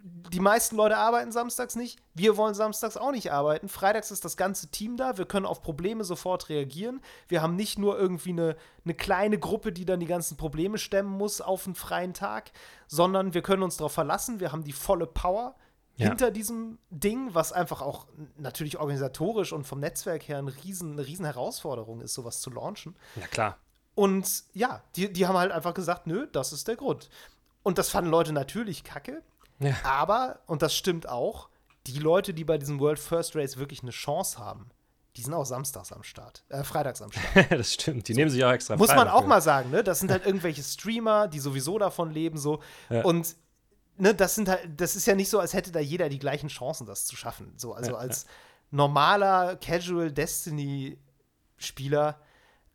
die 0.03 0.39
meisten 0.39 0.75
Leute 0.75 0.97
arbeiten 0.97 1.31
samstags 1.31 1.75
nicht. 1.75 1.99
Wir 2.13 2.37
wollen 2.37 2.53
samstags 2.53 2.97
auch 2.97 3.11
nicht 3.11 3.31
arbeiten. 3.31 3.67
Freitags 3.67 4.11
ist 4.11 4.23
das 4.25 4.37
ganze 4.37 4.67
Team 4.69 4.97
da. 4.97 5.17
Wir 5.17 5.25
können 5.25 5.45
auf 5.45 5.61
Probleme 5.61 6.03
sofort 6.03 6.49
reagieren. 6.49 7.01
Wir 7.27 7.41
haben 7.41 7.55
nicht 7.55 7.79
nur 7.79 7.97
irgendwie 7.97 8.31
eine, 8.31 8.55
eine 8.85 8.93
kleine 8.93 9.39
Gruppe, 9.39 9.71
die 9.71 9.85
dann 9.85 9.99
die 9.99 10.05
ganzen 10.05 10.37
Probleme 10.37 10.77
stemmen 10.77 11.09
muss 11.09 11.41
auf 11.41 11.65
einen 11.65 11.75
freien 11.75 12.13
Tag, 12.13 12.51
sondern 12.87 13.33
wir 13.33 13.41
können 13.41 13.63
uns 13.63 13.77
darauf 13.77 13.93
verlassen. 13.93 14.39
Wir 14.39 14.51
haben 14.51 14.63
die 14.63 14.73
volle 14.73 15.07
Power 15.07 15.55
ja. 15.95 16.07
hinter 16.07 16.31
diesem 16.31 16.77
Ding, 16.89 17.33
was 17.33 17.51
einfach 17.51 17.81
auch 17.81 18.07
natürlich 18.37 18.79
organisatorisch 18.79 19.51
und 19.51 19.65
vom 19.65 19.79
Netzwerk 19.79 20.27
her 20.27 20.37
eine 20.37 20.53
riesen, 20.63 20.93
eine 20.93 21.05
riesen 21.05 21.25
Herausforderung 21.25 22.01
ist, 22.01 22.13
sowas 22.13 22.41
zu 22.41 22.49
launchen. 22.51 22.95
Ja, 23.15 23.27
klar. 23.27 23.57
Und 23.95 24.43
ja, 24.53 24.81
die, 24.95 25.11
die 25.11 25.27
haben 25.27 25.37
halt 25.37 25.51
einfach 25.51 25.73
gesagt, 25.73 26.07
nö, 26.07 26.27
das 26.31 26.53
ist 26.53 26.67
der 26.67 26.77
Grund. 26.77 27.09
Und 27.63 27.77
das 27.77 27.89
fanden 27.89 28.09
Leute 28.09 28.31
natürlich 28.31 28.83
kacke. 28.83 29.21
Ja. 29.59 29.75
Aber, 29.83 30.39
und 30.47 30.61
das 30.61 30.75
stimmt 30.75 31.07
auch, 31.07 31.49
die 31.87 31.99
Leute, 31.99 32.33
die 32.33 32.43
bei 32.43 32.57
diesem 32.57 32.79
World 32.79 32.99
First 32.99 33.35
Race 33.35 33.57
wirklich 33.57 33.81
eine 33.81 33.91
Chance 33.91 34.37
haben, 34.37 34.69
die 35.15 35.21
sind 35.21 35.33
auch 35.33 35.45
samstags 35.45 35.91
am 35.91 36.03
Start, 36.03 36.43
äh, 36.49 36.63
freitags 36.63 37.01
am 37.01 37.11
Start. 37.11 37.51
das 37.51 37.73
stimmt, 37.73 38.07
die 38.07 38.13
so. 38.13 38.19
nehmen 38.19 38.31
sich 38.31 38.45
auch 38.45 38.51
extra 38.51 38.77
Muss 38.77 38.95
man 38.95 39.07
auch 39.07 39.25
mal 39.25 39.41
sagen, 39.41 39.71
ne? 39.71 39.83
Das 39.83 39.99
sind 39.99 40.11
halt 40.11 40.25
irgendwelche 40.25 40.63
Streamer, 40.63 41.27
die 41.27 41.39
sowieso 41.39 41.77
davon 41.77 42.09
leben, 42.11 42.37
so. 42.37 42.61
Ja. 42.89 43.03
Und 43.03 43.35
ne, 43.97 44.15
das 44.15 44.35
sind 44.35 44.47
halt, 44.49 44.79
das 44.79 44.95
ist 44.95 45.07
ja 45.07 45.15
nicht 45.15 45.29
so, 45.29 45.39
als 45.39 45.53
hätte 45.53 45.71
da 45.71 45.79
jeder 45.79 46.09
die 46.09 46.19
gleichen 46.19 46.49
Chancen, 46.49 46.85
das 46.85 47.05
zu 47.05 47.15
schaffen. 47.15 47.53
So, 47.57 47.73
also 47.73 47.91
ja, 47.91 47.97
als 47.97 48.27
normaler 48.71 49.55
Casual 49.57 50.11
Destiny-Spieler 50.11 52.19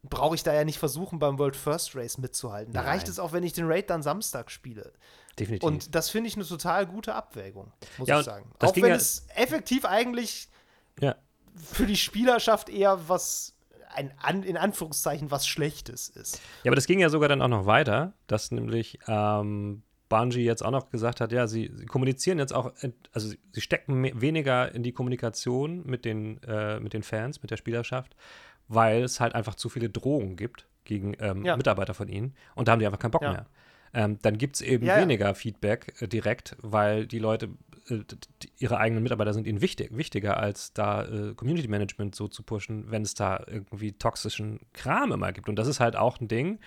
brauche 0.02 0.34
ich 0.34 0.42
da 0.42 0.52
ja 0.52 0.64
nicht 0.64 0.78
versuchen, 0.78 1.18
beim 1.18 1.38
World 1.38 1.56
First 1.56 1.96
Race 1.96 2.18
mitzuhalten. 2.18 2.74
Da 2.74 2.82
Nein. 2.82 2.90
reicht 2.90 3.08
es 3.08 3.18
auch, 3.18 3.32
wenn 3.32 3.42
ich 3.42 3.54
den 3.54 3.66
Raid 3.66 3.88
dann 3.90 4.02
Samstag 4.02 4.50
spiele. 4.50 4.92
Definitiv. 5.38 5.66
Und 5.66 5.94
das 5.94 6.10
finde 6.10 6.28
ich 6.28 6.36
eine 6.36 6.44
total 6.44 6.86
gute 6.86 7.14
Abwägung, 7.14 7.72
muss 7.98 8.08
ja, 8.08 8.20
ich 8.20 8.24
sagen. 8.24 8.50
Auch 8.60 8.76
wenn 8.76 8.86
ja 8.86 8.94
es 8.94 9.26
effektiv 9.34 9.84
eigentlich 9.84 10.48
ja. 11.00 11.16
für 11.56 11.86
die 11.86 11.96
Spielerschaft 11.96 12.68
eher 12.68 13.08
was, 13.08 13.54
ein, 13.94 14.42
in 14.42 14.56
Anführungszeichen, 14.56 15.30
was 15.30 15.46
Schlechtes 15.46 16.08
ist. 16.08 16.40
Ja, 16.62 16.70
aber 16.70 16.76
das 16.76 16.86
ging 16.86 17.00
ja 17.00 17.08
sogar 17.08 17.28
dann 17.28 17.42
auch 17.42 17.48
noch 17.48 17.66
weiter, 17.66 18.12
dass 18.26 18.52
nämlich 18.52 18.98
ähm, 19.08 19.82
Bungie 20.08 20.44
jetzt 20.44 20.64
auch 20.64 20.70
noch 20.70 20.90
gesagt 20.90 21.20
hat, 21.20 21.32
ja, 21.32 21.48
sie, 21.48 21.72
sie 21.74 21.86
kommunizieren 21.86 22.38
jetzt 22.38 22.54
auch, 22.54 22.72
also 23.12 23.28
sie, 23.28 23.38
sie 23.52 23.60
stecken 23.60 24.20
weniger 24.20 24.72
in 24.72 24.82
die 24.82 24.92
Kommunikation 24.92 25.84
mit 25.84 26.04
den, 26.04 26.40
äh, 26.44 26.78
mit 26.78 26.92
den 26.92 27.02
Fans, 27.02 27.42
mit 27.42 27.50
der 27.50 27.56
Spielerschaft, 27.56 28.14
weil 28.68 29.02
es 29.02 29.18
halt 29.18 29.34
einfach 29.34 29.56
zu 29.56 29.68
viele 29.68 29.90
Drohungen 29.90 30.36
gibt 30.36 30.68
gegen 30.84 31.16
ähm, 31.18 31.44
ja. 31.44 31.56
Mitarbeiter 31.56 31.94
von 31.94 32.08
ihnen 32.08 32.34
und 32.54 32.68
da 32.68 32.72
haben 32.72 32.78
die 32.78 32.86
einfach 32.86 32.98
keinen 32.98 33.10
Bock 33.10 33.22
ja. 33.22 33.32
mehr 33.32 33.46
ähm, 33.94 34.18
dann 34.22 34.36
gibt 34.38 34.56
es 34.56 34.62
eben 34.62 34.84
ja, 34.84 35.00
weniger 35.00 35.26
ja. 35.26 35.34
Feedback 35.34 35.94
äh, 36.00 36.08
direkt, 36.08 36.56
weil 36.60 37.06
die 37.06 37.20
Leute 37.20 37.50
äh, 37.88 38.00
ihre 38.58 38.78
eigenen 38.78 39.02
Mitarbeiter 39.02 39.32
sind 39.32 39.46
ihnen 39.46 39.60
wichtig, 39.60 39.96
wichtiger, 39.96 40.36
als 40.36 40.72
da 40.72 41.04
äh, 41.04 41.34
Community 41.34 41.68
Management 41.68 42.14
so 42.14 42.26
zu 42.26 42.42
pushen, 42.42 42.90
wenn 42.90 43.02
es 43.02 43.14
da 43.14 43.42
irgendwie 43.46 43.92
toxischen 43.92 44.60
Kram 44.72 45.12
immer 45.12 45.32
gibt. 45.32 45.48
Und 45.48 45.56
das 45.56 45.68
ist 45.68 45.80
halt 45.80 45.94
auch 45.94 46.20
ein 46.20 46.28
Ding. 46.28 46.58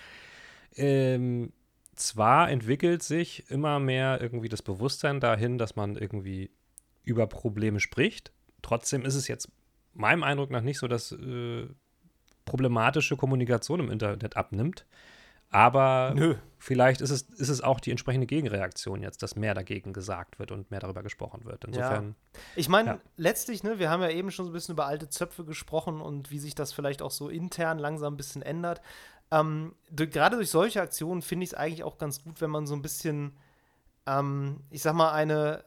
Ähm, 0.76 1.52
zwar 1.96 2.50
entwickelt 2.50 3.04
sich 3.04 3.50
immer 3.50 3.80
mehr 3.80 4.20
irgendwie 4.22 4.50
das 4.50 4.62
Bewusstsein 4.62 5.20
dahin, 5.20 5.58
dass 5.58 5.76
man 5.76 5.98
irgendwie 5.98 6.52
über 7.04 7.28
Probleme 7.28 7.80
spricht. 7.80 8.32
Trotzdem 8.62 9.04
ist 9.04 9.16
es 9.16 9.28
jetzt 9.28 9.50
meinem 9.94 10.24
Eindruck 10.24 10.52
nach 10.52 10.62
nicht 10.62 10.78
so, 10.78 10.88
dass 10.88 11.12
äh, 11.12 11.68
problematische 12.46 13.18
Kommunikation 13.18 13.80
im 13.82 13.92
Internet 13.92 14.38
abnimmt. 14.38 14.86
Aber 15.50 16.14
Nö. 16.16 16.36
vielleicht 16.58 17.02
ist 17.02 17.10
es, 17.10 17.22
ist 17.22 17.50
es 17.50 17.62
auch 17.62 17.80
die 17.80 17.92
entsprechende 17.92 18.28
Gegenreaktion 18.28 19.02
jetzt, 19.02 19.24
dass 19.24 19.36
mehr 19.36 19.54
dagegen 19.54 19.94
gesagt 19.94 20.40
wird 20.40 20.52
und 20.52 20.72
mehr 20.72 20.80
darüber 20.80 21.04
gesprochen 21.04 21.46
wird. 21.46 21.64
Insofern. 21.66 22.16
Ja. 22.34 22.42
Ich 22.56 22.70
meine, 22.70 22.90
ja. 22.90 23.00
letztlich, 23.16 23.64
ne, 23.64 23.80
wir 23.80 23.90
haben 23.90 24.02
ja 24.02 24.10
eben 24.10 24.32
schon 24.32 24.46
so 24.46 24.52
ein 24.52 24.54
bisschen 24.54 24.74
über 24.74 24.86
alte 24.86 25.10
Zöpfe 25.10 25.46
gesprochen 25.46 26.02
und 26.02 26.32
wie 26.32 26.40
sich 26.40 26.56
das 26.56 26.74
vielleicht 26.74 27.02
auch 27.02 27.12
so 27.12 27.30
intern 27.30 27.80
langsam 27.80 28.14
ein 28.14 28.18
bisschen 28.18 28.42
ändert. 28.42 28.82
Ähm, 29.32 29.76
gerade 29.92 30.38
durch 30.38 30.50
solche 30.50 30.82
Aktionen 30.82 31.22
finde 31.22 31.46
ich 31.46 31.52
es 31.52 31.54
eigentlich 31.54 31.84
auch 31.84 31.98
ganz 31.98 32.24
gut, 32.24 32.42
wenn 32.42 32.50
man 32.50 32.68
so 32.68 32.76
ein 32.76 32.82
bisschen, 32.82 33.38
ähm, 34.06 34.62
ich 34.70 34.82
sag 34.82 34.94
mal, 34.94 35.12
eine 35.12 35.64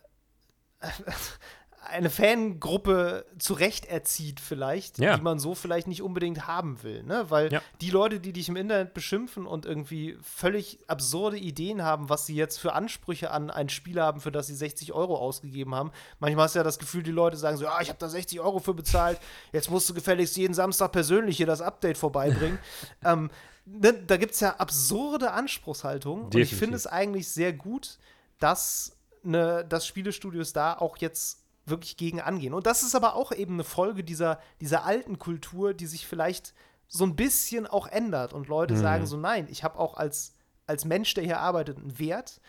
eine 1.90 2.10
Fangruppe 2.10 3.26
zurecht 3.38 3.86
erzieht, 3.86 4.40
vielleicht, 4.40 4.98
ja. 4.98 5.16
die 5.16 5.22
man 5.22 5.38
so 5.38 5.54
vielleicht 5.54 5.86
nicht 5.86 6.02
unbedingt 6.02 6.46
haben 6.46 6.82
will. 6.82 7.02
Ne? 7.02 7.26
Weil 7.28 7.52
ja. 7.52 7.62
die 7.80 7.90
Leute, 7.90 8.20
die 8.20 8.32
dich 8.32 8.48
im 8.48 8.56
Internet 8.56 8.94
beschimpfen 8.94 9.46
und 9.46 9.66
irgendwie 9.66 10.16
völlig 10.22 10.78
absurde 10.86 11.36
Ideen 11.36 11.82
haben, 11.82 12.08
was 12.08 12.26
sie 12.26 12.34
jetzt 12.34 12.58
für 12.58 12.72
Ansprüche 12.72 13.30
an 13.30 13.50
ein 13.50 13.68
Spiel 13.68 14.00
haben, 14.00 14.20
für 14.20 14.32
das 14.32 14.46
sie 14.46 14.54
60 14.54 14.92
Euro 14.92 15.16
ausgegeben 15.16 15.74
haben. 15.74 15.92
Manchmal 16.18 16.44
hast 16.44 16.54
du 16.54 16.60
ja 16.60 16.64
das 16.64 16.78
Gefühl, 16.78 17.02
die 17.02 17.10
Leute 17.10 17.36
sagen 17.36 17.56
so: 17.56 17.64
Ja, 17.64 17.80
ich 17.80 17.88
habe 17.88 17.98
da 17.98 18.08
60 18.08 18.40
Euro 18.40 18.58
für 18.58 18.74
bezahlt, 18.74 19.18
jetzt 19.52 19.70
musst 19.70 19.88
du 19.88 19.94
gefälligst 19.94 20.36
jeden 20.36 20.54
Samstag 20.54 20.92
persönlich 20.92 21.36
hier 21.36 21.46
das 21.46 21.60
Update 21.60 21.98
vorbeibringen. 21.98 22.58
ähm, 23.04 23.30
ne, 23.66 23.92
da 23.92 24.16
gibt 24.16 24.34
es 24.34 24.40
ja 24.40 24.56
absurde 24.56 25.32
Anspruchshaltungen. 25.32 26.26
Und 26.26 26.34
ich 26.34 26.54
finde 26.54 26.76
es 26.76 26.86
eigentlich 26.86 27.28
sehr 27.28 27.52
gut, 27.52 27.98
dass, 28.38 28.96
ne, 29.22 29.64
dass 29.68 29.86
Spielestudios 29.86 30.52
da 30.52 30.74
auch 30.76 30.96
jetzt 30.96 31.39
wirklich 31.70 31.96
gegen 31.96 32.20
angehen. 32.20 32.54
Und 32.54 32.66
das 32.66 32.82
ist 32.82 32.94
aber 32.94 33.14
auch 33.14 33.32
eben 33.32 33.54
eine 33.54 33.64
Folge 33.64 34.04
dieser, 34.04 34.40
dieser 34.60 34.84
alten 34.84 35.18
Kultur, 35.18 35.74
die 35.74 35.86
sich 35.86 36.06
vielleicht 36.06 36.54
so 36.88 37.04
ein 37.04 37.16
bisschen 37.16 37.66
auch 37.66 37.86
ändert 37.86 38.32
und 38.32 38.48
Leute 38.48 38.74
mhm. 38.74 38.80
sagen 38.80 39.06
so, 39.06 39.16
nein, 39.16 39.46
ich 39.50 39.62
habe 39.62 39.78
auch 39.78 39.94
als, 39.94 40.34
als 40.66 40.84
Mensch, 40.84 41.14
der 41.14 41.24
hier 41.24 41.38
arbeitet, 41.38 41.78
einen 41.78 41.98
Wert 41.98 42.40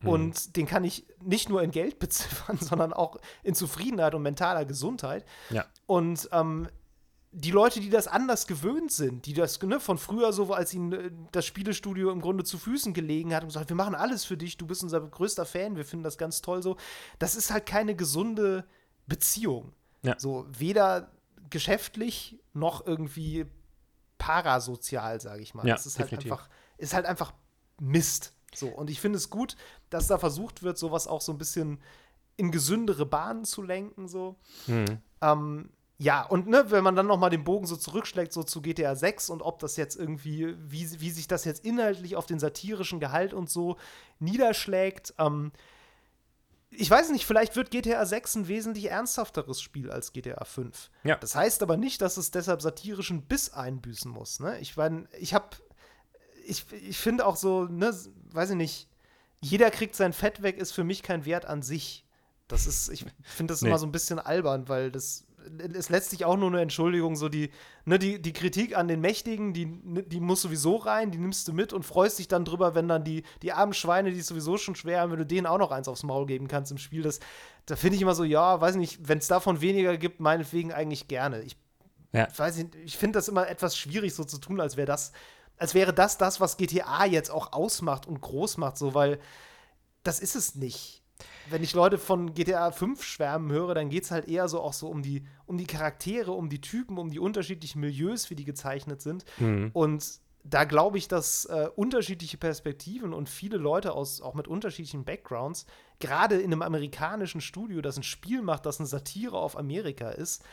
mhm. 0.00 0.08
und 0.08 0.56
den 0.56 0.66
kann 0.66 0.84
ich 0.84 1.06
nicht 1.22 1.48
nur 1.48 1.62
in 1.62 1.70
Geld 1.70 1.98
beziffern, 2.00 2.58
sondern 2.58 2.92
auch 2.92 3.18
in 3.42 3.54
Zufriedenheit 3.54 4.14
und 4.14 4.22
mentaler 4.22 4.64
Gesundheit. 4.64 5.24
Ja. 5.50 5.64
Und 5.86 6.28
ähm, 6.32 6.68
die 7.36 7.50
Leute, 7.50 7.80
die 7.80 7.90
das 7.90 8.06
anders 8.06 8.46
gewöhnt 8.46 8.92
sind, 8.92 9.26
die 9.26 9.32
das 9.32 9.60
ne, 9.60 9.80
von 9.80 9.98
früher 9.98 10.32
so, 10.32 10.52
als 10.54 10.72
ihnen 10.72 10.92
äh, 10.92 11.10
das 11.32 11.44
Spielestudio 11.44 12.10
im 12.10 12.20
Grunde 12.20 12.44
zu 12.44 12.58
Füßen 12.58 12.94
gelegen 12.94 13.34
hat 13.34 13.42
und 13.42 13.48
gesagt, 13.48 13.68
wir 13.68 13.76
machen 13.76 13.96
alles 13.96 14.24
für 14.24 14.36
dich, 14.36 14.56
du 14.56 14.66
bist 14.66 14.82
unser 14.84 15.00
größter 15.00 15.44
Fan, 15.44 15.76
wir 15.76 15.84
finden 15.84 16.04
das 16.04 16.16
ganz 16.16 16.42
toll 16.42 16.62
so, 16.62 16.76
das 17.18 17.34
ist 17.34 17.50
halt 17.50 17.66
keine 17.66 17.96
gesunde 17.96 18.64
Beziehung. 19.06 19.72
Ja. 20.02 20.14
So, 20.18 20.46
weder 20.48 21.10
geschäftlich 21.50 22.38
noch 22.52 22.86
irgendwie 22.86 23.46
parasozial, 24.18 25.20
sage 25.20 25.42
ich 25.42 25.54
mal. 25.54 25.66
Ja, 25.66 25.74
das 25.74 25.86
ist 25.86 25.98
halt 25.98 26.12
einfach, 26.12 26.48
ist 26.78 26.94
halt 26.94 27.06
einfach 27.06 27.32
Mist. 27.80 28.32
So, 28.54 28.68
und 28.68 28.90
ich 28.90 29.00
finde 29.00 29.16
es 29.16 29.28
gut, 29.28 29.56
dass 29.90 30.06
da 30.06 30.18
versucht 30.18 30.62
wird, 30.62 30.78
sowas 30.78 31.08
auch 31.08 31.20
so 31.20 31.32
ein 31.32 31.38
bisschen 31.38 31.80
in 32.36 32.52
gesündere 32.52 33.06
Bahnen 33.06 33.44
zu 33.44 33.62
lenken, 33.62 34.06
so. 34.06 34.36
Mhm. 34.68 34.98
Ähm, 35.20 35.70
ja, 36.04 36.20
und 36.20 36.46
ne, 36.46 36.70
wenn 36.70 36.84
man 36.84 36.96
dann 36.96 37.06
noch 37.06 37.18
mal 37.18 37.30
den 37.30 37.44
Bogen 37.44 37.64
so 37.64 37.76
zurückschlägt, 37.76 38.30
so 38.30 38.42
zu 38.42 38.60
GTA 38.60 38.94
6 38.94 39.30
und 39.30 39.40
ob 39.40 39.58
das 39.58 39.78
jetzt 39.78 39.96
irgendwie, 39.96 40.54
wie, 40.58 41.00
wie 41.00 41.10
sich 41.10 41.28
das 41.28 41.46
jetzt 41.46 41.64
inhaltlich 41.64 42.14
auf 42.14 42.26
den 42.26 42.38
satirischen 42.38 43.00
Gehalt 43.00 43.32
und 43.32 43.48
so 43.48 43.78
niederschlägt, 44.18 45.14
ähm, 45.18 45.50
ich 46.68 46.90
weiß 46.90 47.10
nicht, 47.10 47.24
vielleicht 47.24 47.56
wird 47.56 47.70
GTA 47.70 48.04
6 48.04 48.34
ein 48.34 48.48
wesentlich 48.48 48.90
ernsthafteres 48.90 49.62
Spiel 49.62 49.90
als 49.90 50.12
GTA 50.12 50.44
5. 50.44 50.90
Ja. 51.04 51.16
Das 51.16 51.36
heißt 51.36 51.62
aber 51.62 51.78
nicht, 51.78 52.02
dass 52.02 52.18
es 52.18 52.30
deshalb 52.30 52.60
satirischen 52.60 53.22
Biss 53.22 53.54
einbüßen 53.54 54.10
muss. 54.10 54.40
Ne? 54.40 54.58
Ich 54.58 54.76
meine, 54.76 55.08
ich 55.18 55.32
habe, 55.32 55.56
ich, 56.44 56.70
ich 56.70 56.98
finde 56.98 57.24
auch 57.24 57.36
so, 57.36 57.64
ne, 57.64 57.96
weiß 58.30 58.50
ich 58.50 58.56
nicht, 58.56 58.90
jeder 59.40 59.70
kriegt 59.70 59.96
sein 59.96 60.12
Fett 60.12 60.42
weg, 60.42 60.58
ist 60.58 60.72
für 60.72 60.84
mich 60.84 61.02
kein 61.02 61.24
Wert 61.24 61.46
an 61.46 61.62
sich. 61.62 62.04
Das 62.46 62.66
ist, 62.66 62.90
ich 62.90 63.06
finde 63.22 63.54
das 63.54 63.62
nee. 63.62 63.68
immer 63.68 63.78
so 63.78 63.86
ein 63.86 63.92
bisschen 63.92 64.18
albern, 64.18 64.68
weil 64.68 64.90
das 64.90 65.24
ist 65.72 65.90
letztlich 65.90 66.24
auch 66.24 66.36
nur 66.36 66.48
eine 66.48 66.60
Entschuldigung, 66.60 67.16
so 67.16 67.28
die, 67.28 67.50
ne, 67.84 67.98
die, 67.98 68.20
die 68.20 68.32
Kritik 68.32 68.76
an 68.76 68.88
den 68.88 69.00
Mächtigen, 69.00 69.52
die, 69.52 69.66
ne, 69.66 70.02
die 70.02 70.20
muss 70.20 70.42
sowieso 70.42 70.76
rein, 70.76 71.10
die 71.10 71.18
nimmst 71.18 71.46
du 71.48 71.52
mit 71.52 71.72
und 71.72 71.84
freust 71.84 72.18
dich 72.18 72.28
dann 72.28 72.44
drüber, 72.44 72.74
wenn 72.74 72.88
dann 72.88 73.04
die, 73.04 73.22
die 73.42 73.52
armen 73.52 73.74
Schweine, 73.74 74.10
die 74.10 74.18
es 74.18 74.26
sowieso 74.26 74.56
schon 74.56 74.74
schwer 74.74 75.00
haben, 75.00 75.12
wenn 75.12 75.18
du 75.18 75.26
denen 75.26 75.46
auch 75.46 75.58
noch 75.58 75.70
eins 75.70 75.88
aufs 75.88 76.02
Maul 76.02 76.26
geben 76.26 76.48
kannst 76.48 76.72
im 76.72 76.78
Spiel. 76.78 77.02
Das, 77.02 77.20
da 77.66 77.76
finde 77.76 77.96
ich 77.96 78.02
immer 78.02 78.14
so, 78.14 78.24
ja, 78.24 78.60
weiß 78.60 78.76
nicht, 78.76 79.08
wenn 79.08 79.18
es 79.18 79.28
davon 79.28 79.60
weniger 79.60 79.96
gibt, 79.96 80.20
meinetwegen 80.20 80.72
eigentlich 80.72 81.08
gerne. 81.08 81.42
Ich 81.42 81.56
ja. 82.12 82.26
weiß 82.36 82.56
nicht, 82.56 82.74
ich 82.76 82.96
finde 82.96 83.18
das 83.18 83.28
immer 83.28 83.48
etwas 83.48 83.76
schwierig, 83.76 84.14
so 84.14 84.24
zu 84.24 84.38
tun, 84.38 84.60
als 84.60 84.76
wäre 84.76 84.86
das, 84.86 85.12
als 85.56 85.74
wäre 85.74 85.92
das 85.92 86.18
das, 86.18 86.40
was 86.40 86.56
GTA 86.56 87.04
jetzt 87.04 87.30
auch 87.30 87.52
ausmacht 87.52 88.06
und 88.06 88.20
groß 88.20 88.56
macht, 88.56 88.76
so, 88.76 88.94
weil 88.94 89.20
das 90.02 90.20
ist 90.20 90.34
es 90.34 90.54
nicht 90.54 91.03
wenn 91.50 91.62
ich 91.62 91.74
Leute 91.74 91.98
von 91.98 92.34
GTA 92.34 92.70
5 92.70 93.02
schwärmen 93.02 93.50
höre, 93.52 93.74
dann 93.74 93.90
geht 93.90 94.04
es 94.04 94.10
halt 94.10 94.28
eher 94.28 94.48
so 94.48 94.60
auch 94.60 94.72
so 94.72 94.88
um 94.88 95.02
die, 95.02 95.24
um 95.46 95.58
die 95.58 95.66
Charaktere, 95.66 96.32
um 96.32 96.48
die 96.48 96.60
Typen, 96.60 96.98
um 96.98 97.10
die 97.10 97.18
unterschiedlichen 97.18 97.80
Milieus, 97.80 98.30
wie 98.30 98.34
die 98.34 98.44
gezeichnet 98.44 99.02
sind. 99.02 99.24
Mhm. 99.38 99.70
Und 99.72 100.20
da 100.44 100.64
glaube 100.64 100.98
ich, 100.98 101.08
dass 101.08 101.46
äh, 101.46 101.68
unterschiedliche 101.74 102.36
Perspektiven 102.36 103.14
und 103.14 103.28
viele 103.28 103.56
Leute 103.56 103.92
aus 103.92 104.20
auch 104.20 104.34
mit 104.34 104.46
unterschiedlichen 104.46 105.04
Backgrounds, 105.04 105.64
gerade 106.00 106.36
in 106.36 106.52
einem 106.52 106.62
amerikanischen 106.62 107.40
Studio, 107.40 107.80
das 107.80 107.96
ein 107.96 108.02
Spiel 108.02 108.42
macht, 108.42 108.66
das 108.66 108.78
eine 108.78 108.86
Satire 108.86 109.38
auf 109.38 109.56
Amerika 109.56 110.10
ist, 110.10 110.44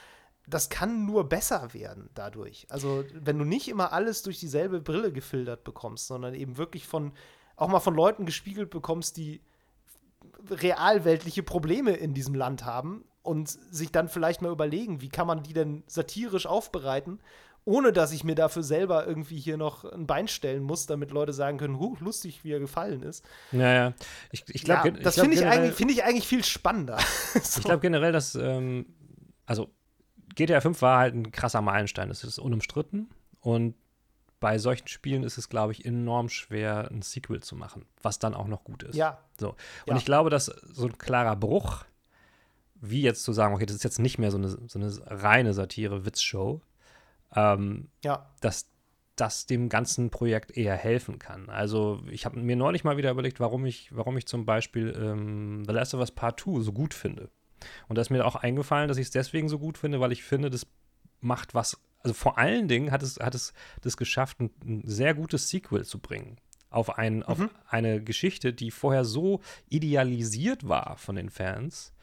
das 0.47 0.69
kann 0.69 1.05
nur 1.05 1.29
besser 1.29 1.73
werden 1.73 2.09
dadurch. 2.13 2.65
Also, 2.69 3.03
wenn 3.13 3.37
du 3.37 3.45
nicht 3.45 3.67
immer 3.67 3.93
alles 3.93 4.23
durch 4.23 4.39
dieselbe 4.39 4.81
Brille 4.81 5.11
gefiltert 5.11 5.63
bekommst, 5.63 6.07
sondern 6.07 6.33
eben 6.33 6.57
wirklich 6.57 6.87
von 6.87 7.11
auch 7.57 7.67
mal 7.67 7.79
von 7.79 7.93
Leuten 7.93 8.25
gespiegelt 8.25 8.69
bekommst, 8.69 9.17
die 9.17 9.41
realweltliche 10.49 11.43
Probleme 11.43 11.91
in 11.91 12.13
diesem 12.13 12.35
Land 12.35 12.65
haben 12.65 13.05
und 13.23 13.49
sich 13.49 13.91
dann 13.91 14.09
vielleicht 14.09 14.41
mal 14.41 14.51
überlegen, 14.51 15.01
wie 15.01 15.09
kann 15.09 15.27
man 15.27 15.43
die 15.43 15.53
denn 15.53 15.83
satirisch 15.87 16.45
aufbereiten, 16.45 17.19
ohne 17.63 17.93
dass 17.93 18.11
ich 18.11 18.23
mir 18.23 18.35
dafür 18.35 18.63
selber 18.63 19.05
irgendwie 19.05 19.39
hier 19.39 19.57
noch 19.57 19.85
ein 19.85 20.07
Bein 20.07 20.27
stellen 20.27 20.63
muss, 20.63 20.87
damit 20.87 21.11
Leute 21.11 21.31
sagen 21.31 21.57
können, 21.57 21.79
huh, 21.79 21.95
lustig, 21.99 22.43
wie 22.43 22.51
er 22.51 22.59
gefallen 22.59 23.03
ist. 23.03 23.23
Naja, 23.51 23.93
ich, 24.31 24.43
ich 24.47 24.63
glaube, 24.63 24.89
ja, 24.89 24.95
das 24.95 25.19
finde 25.19 25.35
ich, 25.35 25.45
eigentlich, 25.45 25.75
find 25.75 25.91
ich 25.91 26.03
eigentlich 26.03 26.27
viel 26.27 26.43
spannender. 26.43 26.97
so. 27.43 27.59
Ich 27.59 27.65
glaube 27.65 27.81
generell, 27.81 28.11
dass, 28.11 28.33
ähm, 28.33 28.87
also 29.45 29.69
GTA 30.35 30.61
5 30.61 30.81
war 30.81 30.99
halt 30.99 31.13
ein 31.13 31.31
krasser 31.31 31.61
Meilenstein, 31.61 32.09
das 32.09 32.23
ist 32.23 32.39
unumstritten 32.39 33.09
und 33.41 33.75
bei 34.41 34.57
solchen 34.57 34.87
Spielen 34.87 35.23
ist 35.23 35.37
es, 35.37 35.47
glaube 35.47 35.71
ich, 35.71 35.85
enorm 35.85 36.27
schwer, 36.27 36.89
ein 36.91 37.03
Sequel 37.03 37.41
zu 37.41 37.55
machen, 37.55 37.85
was 38.01 38.19
dann 38.19 38.33
auch 38.33 38.47
noch 38.47 38.65
gut 38.65 38.83
ist. 38.83 38.95
Ja. 38.95 39.19
So. 39.39 39.49
Und 39.51 39.57
ja. 39.85 39.95
ich 39.95 40.03
glaube, 40.03 40.29
dass 40.29 40.47
so 40.47 40.87
ein 40.87 40.97
klarer 40.97 41.35
Bruch, 41.35 41.85
wie 42.75 43.03
jetzt 43.03 43.23
zu 43.23 43.33
sagen, 43.33 43.53
okay, 43.53 43.67
das 43.67 43.75
ist 43.75 43.83
jetzt 43.83 43.99
nicht 43.99 44.17
mehr 44.17 44.31
so 44.31 44.37
eine, 44.37 44.49
so 44.49 44.79
eine 44.79 44.91
reine 45.05 45.53
Satire-Witzshow, 45.53 46.59
ähm, 47.35 47.89
ja. 48.03 48.29
dass 48.41 48.67
das 49.15 49.45
dem 49.45 49.69
ganzen 49.69 50.09
Projekt 50.09 50.57
eher 50.57 50.75
helfen 50.75 51.19
kann. 51.19 51.47
Also 51.49 52.01
ich 52.09 52.25
habe 52.25 52.39
mir 52.39 52.55
neulich 52.55 52.83
mal 52.83 52.97
wieder 52.97 53.11
überlegt, 53.11 53.39
warum 53.39 53.67
ich, 53.67 53.95
warum 53.95 54.17
ich 54.17 54.25
zum 54.25 54.47
Beispiel 54.47 54.97
ähm, 54.99 55.63
The 55.67 55.73
Last 55.73 55.93
of 55.93 55.99
Us 55.99 56.11
Part 56.11 56.39
2 56.39 56.61
so 56.61 56.73
gut 56.73 56.95
finde. 56.95 57.29
Und 57.87 57.97
da 57.97 58.01
ist 58.01 58.09
mir 58.09 58.25
auch 58.25 58.35
eingefallen, 58.35 58.87
dass 58.87 58.97
ich 58.97 59.05
es 59.05 59.11
deswegen 59.11 59.49
so 59.49 59.59
gut 59.59 59.77
finde, 59.77 59.99
weil 59.99 60.11
ich 60.11 60.23
finde, 60.23 60.49
das 60.49 60.65
macht 61.19 61.53
was 61.53 61.79
also 62.03 62.13
vor 62.13 62.37
allen 62.37 62.67
Dingen 62.67 62.91
hat 62.91 63.03
es, 63.03 63.19
hat 63.19 63.35
es 63.35 63.53
das 63.81 63.97
geschafft, 63.97 64.39
ein, 64.39 64.51
ein 64.63 64.81
sehr 64.85 65.13
gutes 65.13 65.49
Sequel 65.49 65.85
zu 65.85 65.99
bringen. 65.99 66.37
Auf, 66.69 66.97
ein, 66.97 67.17
mhm. 67.17 67.23
auf 67.23 67.39
eine 67.67 68.01
Geschichte, 68.01 68.53
die 68.53 68.71
vorher 68.71 69.03
so 69.03 69.41
idealisiert 69.69 70.67
war 70.67 70.97
von 70.97 71.15
den 71.15 71.29
Fans, 71.29 71.93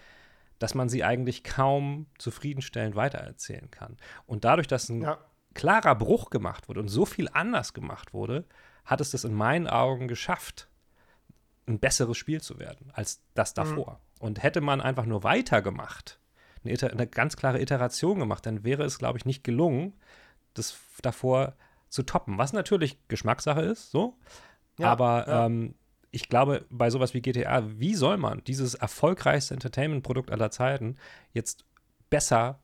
dass 0.59 0.74
man 0.74 0.88
sie 0.88 1.05
eigentlich 1.05 1.42
kaum 1.44 2.07
zufriedenstellend 2.18 2.94
weitererzählen 2.94 3.70
kann. 3.70 3.96
Und 4.26 4.44
dadurch, 4.44 4.66
dass 4.66 4.88
ein 4.88 5.03
ja. 5.03 5.18
klarer 5.55 5.94
Bruch 5.94 6.30
gemacht 6.30 6.68
wurde 6.68 6.80
und 6.80 6.88
so 6.88 7.07
viel 7.07 7.28
anders 7.32 7.72
gemacht 7.72 8.12
wurde, 8.12 8.44
hat 8.84 9.01
es 9.01 9.11
das 9.11 9.24
in 9.24 9.34
meinen 9.34 9.68
Augen 9.68 10.09
geschafft, 10.09 10.68
ein 11.66 11.78
besseres 11.78 12.16
Spiel 12.16 12.40
zu 12.40 12.59
werden 12.59 12.90
als 12.92 13.22
das 13.34 13.53
mhm. 13.53 13.57
davor. 13.57 13.92
Mhm. 13.92 14.26
Und 14.26 14.42
hätte 14.42 14.61
man 14.61 14.80
einfach 14.80 15.07
nur 15.07 15.22
weitergemacht, 15.22 16.18
eine, 16.69 16.93
eine 16.93 17.07
ganz 17.07 17.37
klare 17.37 17.61
Iteration 17.61 18.19
gemacht, 18.19 18.47
dann 18.47 18.64
wäre 18.64 18.85
es, 18.85 18.99
glaube 18.99 19.19
ich, 19.19 19.25
nicht 19.25 19.45
gelungen, 19.45 19.95
das 20.55 20.79
davor 21.03 21.55
zu 21.89 22.03
toppen. 22.03 22.39
Was 22.39 22.53
natürlich 22.53 22.99
Geschmackssache 23.09 23.62
ist, 23.62 23.91
so. 23.91 24.16
Ja, 24.79 24.91
aber 24.91 25.27
ja. 25.27 25.47
Ähm, 25.47 25.75
ich 26.11 26.29
glaube, 26.29 26.64
bei 26.71 26.91
sowas 26.91 27.14
wie 27.14 27.21
GTA, 27.21 27.62
wie 27.79 27.95
soll 27.95 28.16
man 28.16 28.43
dieses 28.45 28.75
erfolgreichste 28.75 29.55
Entertainment-Produkt 29.55 30.31
aller 30.31 30.51
Zeiten 30.51 30.97
jetzt 31.33 31.64
besser 32.09 32.61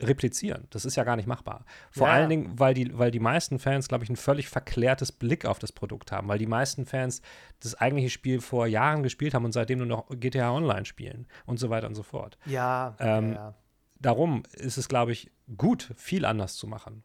replizieren. 0.00 0.66
Das 0.70 0.84
ist 0.84 0.96
ja 0.96 1.04
gar 1.04 1.16
nicht 1.16 1.26
machbar. 1.26 1.64
Vor 1.90 2.08
ja. 2.08 2.14
allen 2.14 2.30
Dingen, 2.30 2.58
weil 2.58 2.74
die, 2.74 2.96
weil 2.98 3.10
die 3.10 3.20
meisten 3.20 3.58
Fans, 3.58 3.88
glaube 3.88 4.04
ich, 4.04 4.10
ein 4.10 4.16
völlig 4.16 4.48
verklärtes 4.48 5.12
Blick 5.12 5.44
auf 5.44 5.58
das 5.58 5.72
Produkt 5.72 6.12
haben, 6.12 6.28
weil 6.28 6.38
die 6.38 6.46
meisten 6.46 6.86
Fans 6.86 7.22
das 7.60 7.74
eigentliche 7.74 8.10
Spiel 8.10 8.40
vor 8.40 8.66
Jahren 8.66 9.02
gespielt 9.02 9.34
haben 9.34 9.44
und 9.44 9.52
seitdem 9.52 9.78
nur 9.78 9.86
noch 9.86 10.08
GTA 10.10 10.52
Online 10.52 10.84
spielen 10.84 11.26
und 11.46 11.58
so 11.58 11.70
weiter 11.70 11.86
und 11.86 11.94
so 11.94 12.02
fort. 12.02 12.38
Ja. 12.46 12.96
Ähm, 12.98 13.34
ja. 13.34 13.54
Darum 13.98 14.42
ist 14.52 14.78
es, 14.78 14.88
glaube 14.88 15.12
ich, 15.12 15.30
gut, 15.56 15.92
viel 15.96 16.24
anders 16.24 16.56
zu 16.56 16.66
machen. 16.66 17.02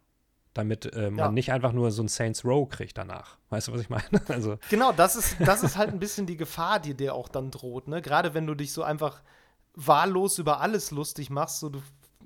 Damit 0.53 0.93
äh, 0.93 1.09
man 1.09 1.17
ja. 1.17 1.31
nicht 1.31 1.51
einfach 1.51 1.73
nur 1.73 1.91
so 1.91 2.01
ein 2.01 2.07
Saints 2.07 2.45
Row 2.45 2.69
kriegt 2.69 2.97
danach. 2.97 3.37
Weißt 3.49 3.67
du, 3.67 3.73
was 3.73 3.81
ich 3.81 3.89
meine? 3.89 4.05
Also 4.29 4.57
genau, 4.69 4.93
das 4.93 5.17
ist, 5.17 5.35
das 5.39 5.63
ist 5.63 5.75
halt 5.75 5.89
ein 5.89 5.99
bisschen 5.99 6.25
die 6.25 6.37
Gefahr, 6.37 6.79
die 6.79 6.93
dir 6.93 7.13
auch 7.13 7.27
dann 7.27 7.51
droht. 7.51 7.89
Ne? 7.89 8.01
Gerade 8.01 8.33
wenn 8.33 8.47
du 8.47 8.55
dich 8.55 8.71
so 8.71 8.81
einfach 8.81 9.21
wahllos 9.75 10.39
über 10.39 10.61
alles 10.61 10.91
lustig 10.91 11.29
machst. 11.29 11.59
So, 11.59 11.69
du 11.69 11.81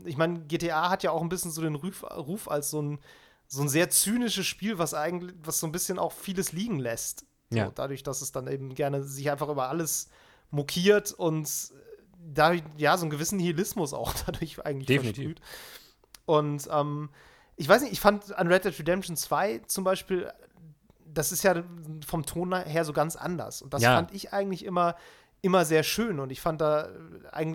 ich 0.06 0.18
meine, 0.18 0.40
GTA 0.42 0.90
hat 0.90 1.04
ja 1.04 1.12
auch 1.12 1.22
ein 1.22 1.30
bisschen 1.30 1.52
so 1.52 1.62
den 1.62 1.76
Ruf, 1.76 2.04
Ruf 2.04 2.50
als 2.50 2.70
so 2.70 2.82
ein, 2.82 3.00
so 3.48 3.62
ein 3.62 3.70
sehr 3.70 3.90
zynisches 3.90 4.46
Spiel, 4.46 4.78
was 4.78 4.94
eigentlich, 4.94 5.36
was 5.44 5.60
so 5.60 5.68
ein 5.68 5.72
bisschen 5.72 6.00
auch 6.00 6.12
vieles 6.12 6.52
liegen 6.52 6.80
lässt. 6.80 7.26
So, 7.50 7.58
ja. 7.58 7.72
Dadurch, 7.74 8.04
dass 8.04 8.22
es 8.22 8.32
dann 8.32 8.48
eben 8.48 8.76
gerne 8.76 9.04
sich 9.04 9.30
einfach 9.30 9.50
über 9.50 9.70
alles 9.70 10.10
mokiert 10.52 11.12
und 11.12 11.50
dadurch, 12.20 12.64
ja, 12.78 12.98
so 12.98 13.04
einen 13.04 13.12
gewissen 13.12 13.38
Nihilismus 13.38 13.94
auch 13.94 14.14
dadurch 14.26 14.64
eigentlich 14.66 14.88
Definitiv. 14.88 15.16
versprüht. 15.16 15.42
Und 16.26 16.70
ähm, 16.72 17.10
ich 17.56 17.68
weiß 17.68 17.82
nicht, 17.82 17.92
ich 17.92 18.00
fand 18.00 18.38
an 18.38 18.48
Red 18.48 18.66
Dead 18.66 18.78
Redemption 18.78 19.18
2 19.18 19.62
zum 19.68 19.84
Beispiel, 19.84 20.32
das 21.06 21.32
ist 21.32 21.44
ja 21.44 21.64
vom 22.06 22.26
Ton 22.26 22.54
her 22.54 22.86
so 22.86 22.94
ganz 22.94 23.16
anders. 23.16 23.62
Und 23.62 23.74
das 23.74 23.82
ja. 23.82 23.96
fand 23.96 24.14
ich 24.14 24.32
eigentlich 24.32 24.64
immer 24.64 24.96
immer 25.42 25.66
sehr 25.66 25.84
schön 25.84 26.20
und 26.20 26.32
ich 26.32 26.42
fand 26.42 26.62
da 26.62 26.90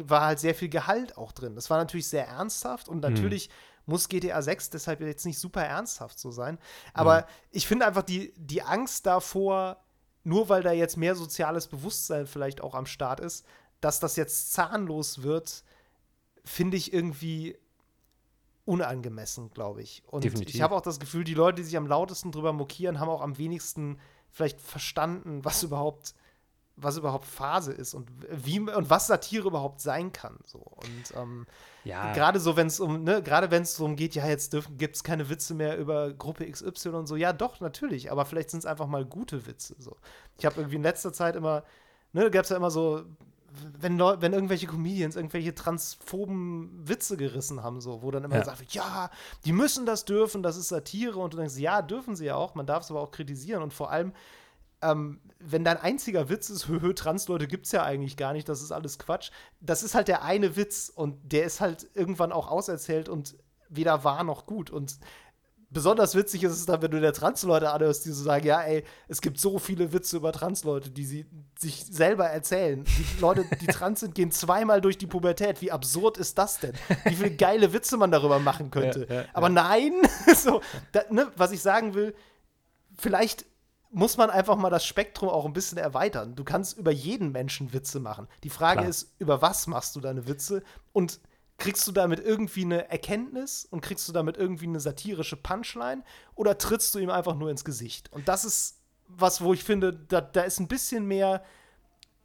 war 0.04 0.26
halt 0.26 0.38
sehr 0.38 0.54
viel 0.54 0.68
Gehalt 0.68 1.18
auch 1.18 1.32
drin. 1.32 1.54
Das 1.54 1.70
war 1.70 1.78
natürlich 1.78 2.08
sehr 2.08 2.26
ernsthaft 2.26 2.88
und 2.88 2.96
mhm. 2.96 3.02
natürlich 3.02 3.48
mhm. 3.48 3.92
muss 3.92 4.08
GTA 4.08 4.40
6 4.40 4.70
deshalb 4.70 5.00
jetzt 5.00 5.26
nicht 5.26 5.38
super 5.38 5.62
ernsthaft 5.62 6.18
so 6.18 6.30
sein. 6.30 6.58
Aber 6.92 7.22
mhm. 7.22 7.26
ich 7.50 7.66
finde 7.66 7.86
einfach 7.86 8.02
die, 8.02 8.32
die 8.36 8.62
Angst 8.62 9.06
davor, 9.06 9.82
nur 10.22 10.48
weil 10.48 10.62
da 10.62 10.72
jetzt 10.72 10.96
mehr 10.96 11.14
soziales 11.14 11.66
Bewusstsein 11.66 12.26
vielleicht 12.26 12.62
auch 12.62 12.74
am 12.74 12.86
Start 12.86 13.20
ist, 13.20 13.44
dass 13.80 14.00
das 14.00 14.16
jetzt 14.16 14.54
zahnlos 14.54 15.22
wird, 15.22 15.62
finde 16.44 16.78
ich 16.78 16.92
irgendwie 16.92 17.58
unangemessen, 18.64 19.50
glaube 19.50 19.82
ich. 19.82 20.02
Und 20.06 20.24
Definitiv. 20.24 20.54
ich 20.54 20.62
habe 20.62 20.74
auch 20.74 20.80
das 20.80 20.98
Gefühl, 20.98 21.24
die 21.24 21.34
Leute, 21.34 21.56
die 21.56 21.64
sich 21.64 21.76
am 21.76 21.86
lautesten 21.86 22.32
drüber 22.32 22.54
mokieren, 22.54 22.98
haben 22.98 23.10
auch 23.10 23.20
am 23.20 23.36
wenigsten 23.36 23.98
vielleicht 24.30 24.60
verstanden, 24.60 25.44
was 25.44 25.62
überhaupt 25.62 26.14
was 26.76 26.96
überhaupt 26.96 27.24
Phase 27.24 27.72
ist 27.72 27.94
und 27.94 28.08
wie 28.30 28.58
und 28.58 28.90
was 28.90 29.06
Satire 29.06 29.48
überhaupt 29.48 29.80
sein 29.80 30.12
kann. 30.12 30.38
So. 30.44 30.58
Und 30.58 31.16
ähm, 31.16 31.46
ja. 31.84 32.12
gerade 32.12 32.40
so, 32.40 32.56
wenn 32.56 32.66
es 32.66 32.80
um, 32.80 33.04
ne, 33.04 33.22
gerade 33.22 33.50
wenn 33.50 33.62
es 33.62 33.76
darum 33.76 33.96
geht, 33.96 34.14
ja, 34.14 34.26
jetzt 34.26 34.56
gibt 34.76 34.96
es 34.96 35.04
keine 35.04 35.28
Witze 35.28 35.54
mehr 35.54 35.78
über 35.78 36.12
Gruppe 36.12 36.50
XY 36.50 36.88
und 36.90 37.06
so, 37.06 37.16
ja 37.16 37.32
doch, 37.32 37.60
natürlich, 37.60 38.10
aber 38.10 38.24
vielleicht 38.24 38.50
sind 38.50 38.60
es 38.60 38.66
einfach 38.66 38.86
mal 38.86 39.04
gute 39.04 39.46
Witze. 39.46 39.76
So. 39.78 39.96
Ich 40.38 40.44
habe 40.44 40.56
irgendwie 40.56 40.76
in 40.76 40.82
letzter 40.82 41.12
Zeit 41.12 41.36
immer, 41.36 41.62
ne, 42.12 42.30
gab 42.30 42.44
es 42.44 42.50
ja 42.50 42.56
immer 42.56 42.70
so, 42.70 43.04
wenn, 43.78 43.98
wenn 43.98 44.32
irgendwelche 44.32 44.66
Comedians 44.66 45.14
irgendwelche 45.14 45.54
transphoben 45.54 46.88
Witze 46.88 47.16
gerissen 47.16 47.62
haben, 47.62 47.80
so, 47.80 48.02
wo 48.02 48.10
dann 48.10 48.24
immer 48.24 48.34
ja. 48.34 48.40
gesagt 48.40 48.60
wird, 48.60 48.72
ja, 48.72 49.10
die 49.44 49.52
müssen 49.52 49.86
das 49.86 50.04
dürfen, 50.04 50.42
das 50.42 50.56
ist 50.56 50.68
Satire 50.68 51.20
und 51.20 51.34
du 51.34 51.36
denkst, 51.36 51.56
ja, 51.58 51.82
dürfen 51.82 52.16
sie 52.16 52.26
ja 52.26 52.34
auch, 52.34 52.56
man 52.56 52.66
darf 52.66 52.82
es 52.82 52.90
aber 52.90 53.00
auch 53.00 53.12
kritisieren 53.12 53.62
und 53.62 53.72
vor 53.72 53.90
allem 53.92 54.12
ähm, 54.90 55.20
wenn 55.38 55.64
dein 55.64 55.76
einziger 55.76 56.28
Witz 56.28 56.48
ist, 56.48 56.68
höhö, 56.68 56.94
Trans-Leute 56.94 57.46
gibt 57.46 57.66
es 57.66 57.72
ja 57.72 57.82
eigentlich 57.82 58.16
gar 58.16 58.32
nicht, 58.32 58.48
das 58.48 58.62
ist 58.62 58.72
alles 58.72 58.98
Quatsch. 58.98 59.30
Das 59.60 59.82
ist 59.82 59.94
halt 59.94 60.08
der 60.08 60.22
eine 60.22 60.56
Witz 60.56 60.90
und 60.94 61.32
der 61.32 61.44
ist 61.44 61.60
halt 61.60 61.86
irgendwann 61.94 62.32
auch 62.32 62.48
auserzählt 62.48 63.08
und 63.08 63.36
weder 63.68 64.04
wahr 64.04 64.24
noch 64.24 64.46
gut. 64.46 64.70
Und 64.70 64.98
besonders 65.70 66.14
witzig 66.14 66.44
ist 66.44 66.52
es 66.52 66.66
dann, 66.66 66.80
wenn 66.80 66.90
du 66.90 67.00
der 67.00 67.12
Trans-Leute 67.12 67.70
anhörst, 67.70 68.06
die 68.06 68.10
so 68.10 68.22
sagen, 68.22 68.46
ja, 68.46 68.62
ey, 68.62 68.84
es 69.08 69.20
gibt 69.20 69.38
so 69.38 69.58
viele 69.58 69.92
Witze 69.92 70.16
über 70.16 70.32
Trans-Leute, 70.32 70.90
die 70.90 71.04
sie 71.04 71.26
sich 71.58 71.84
selber 71.84 72.26
erzählen. 72.26 72.84
Die 72.84 73.20
Leute, 73.20 73.44
die 73.60 73.66
trans 73.66 74.00
sind, 74.00 74.14
gehen 74.14 74.30
zweimal 74.30 74.80
durch 74.80 74.96
die 74.96 75.06
Pubertät. 75.06 75.60
Wie 75.60 75.72
absurd 75.72 76.16
ist 76.16 76.38
das 76.38 76.60
denn? 76.60 76.72
Wie 77.04 77.16
viele 77.16 77.32
geile 77.32 77.72
Witze 77.72 77.96
man 77.96 78.10
darüber 78.10 78.38
machen 78.38 78.70
könnte. 78.70 79.06
Ja, 79.08 79.14
ja, 79.14 79.24
Aber 79.34 79.50
nein, 79.50 79.92
so, 80.34 80.62
da, 80.92 81.02
ne, 81.10 81.30
was 81.36 81.52
ich 81.52 81.60
sagen 81.60 81.94
will, 81.94 82.14
vielleicht 82.96 83.44
muss 83.94 84.16
man 84.16 84.28
einfach 84.28 84.56
mal 84.56 84.70
das 84.70 84.84
Spektrum 84.84 85.28
auch 85.28 85.46
ein 85.46 85.52
bisschen 85.52 85.78
erweitern. 85.78 86.34
Du 86.34 86.42
kannst 86.42 86.76
über 86.76 86.90
jeden 86.90 87.30
Menschen 87.30 87.72
Witze 87.72 88.00
machen. 88.00 88.26
Die 88.42 88.50
Frage 88.50 88.80
Klar. 88.80 88.90
ist, 88.90 89.14
über 89.18 89.40
was 89.40 89.68
machst 89.68 89.94
du 89.94 90.00
deine 90.00 90.26
Witze 90.26 90.64
und 90.92 91.20
kriegst 91.58 91.86
du 91.86 91.92
damit 91.92 92.18
irgendwie 92.18 92.64
eine 92.64 92.90
Erkenntnis 92.90 93.64
und 93.64 93.82
kriegst 93.82 94.08
du 94.08 94.12
damit 94.12 94.36
irgendwie 94.36 94.66
eine 94.66 94.80
satirische 94.80 95.36
Punchline 95.36 96.02
oder 96.34 96.58
trittst 96.58 96.92
du 96.94 96.98
ihm 96.98 97.10
einfach 97.10 97.36
nur 97.36 97.50
ins 97.50 97.64
Gesicht? 97.64 98.12
Und 98.12 98.26
das 98.26 98.44
ist 98.44 98.80
was, 99.06 99.40
wo 99.40 99.54
ich 99.54 99.62
finde, 99.62 99.92
da, 99.92 100.20
da 100.20 100.42
ist 100.42 100.58
ein 100.58 100.66
bisschen 100.66 101.06
mehr, 101.06 101.44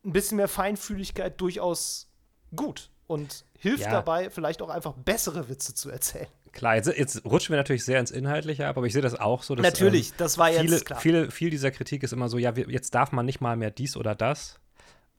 ein 0.04 0.12
bisschen 0.12 0.38
mehr 0.38 0.48
Feinfühligkeit 0.48 1.40
durchaus 1.40 2.12
gut 2.56 2.90
und 3.06 3.46
hilft 3.60 3.84
ja. 3.84 3.92
dabei, 3.92 4.32
vielleicht 4.32 4.64
auch 4.64 4.70
einfach 4.70 4.94
bessere 4.94 5.50
Witze 5.50 5.76
zu 5.76 5.92
erzählen. 5.92 6.28
Klar, 6.52 6.76
jetzt, 6.76 6.88
jetzt, 6.88 7.26
rutschen 7.26 7.54
wir 7.54 7.58
natürlich 7.58 7.86
sehr 7.86 8.00
ins 8.00 8.12
Inhaltliche 8.12 8.68
ab, 8.68 8.78
aber 8.78 8.88
ich 8.88 8.94
sehe 8.94 9.02
das 9.02 9.16
auch 9.16 9.44
so. 9.44 9.56
Dass, 9.56 9.64
natürlich, 9.64 10.10
ähm, 10.10 10.16
das 10.18 10.38
war 10.38 10.50
jetzt 10.50 10.62
viele, 10.62 10.80
klar. 10.80 11.00
Viele, 11.00 11.32
viel 11.32 11.50
dieser 11.50 11.72
Kritik 11.72 12.04
ist 12.04 12.14
immer 12.14 12.30
so, 12.30 12.38
ja, 12.38 12.56
wir, 12.56 12.70
jetzt 12.70 12.96
darf 12.96 13.12
man 13.12 13.26
nicht 13.26 13.42
mal 13.42 13.56
mehr 13.56 13.72
dies 13.72 13.96
oder 13.96 14.16
das. 14.16 14.60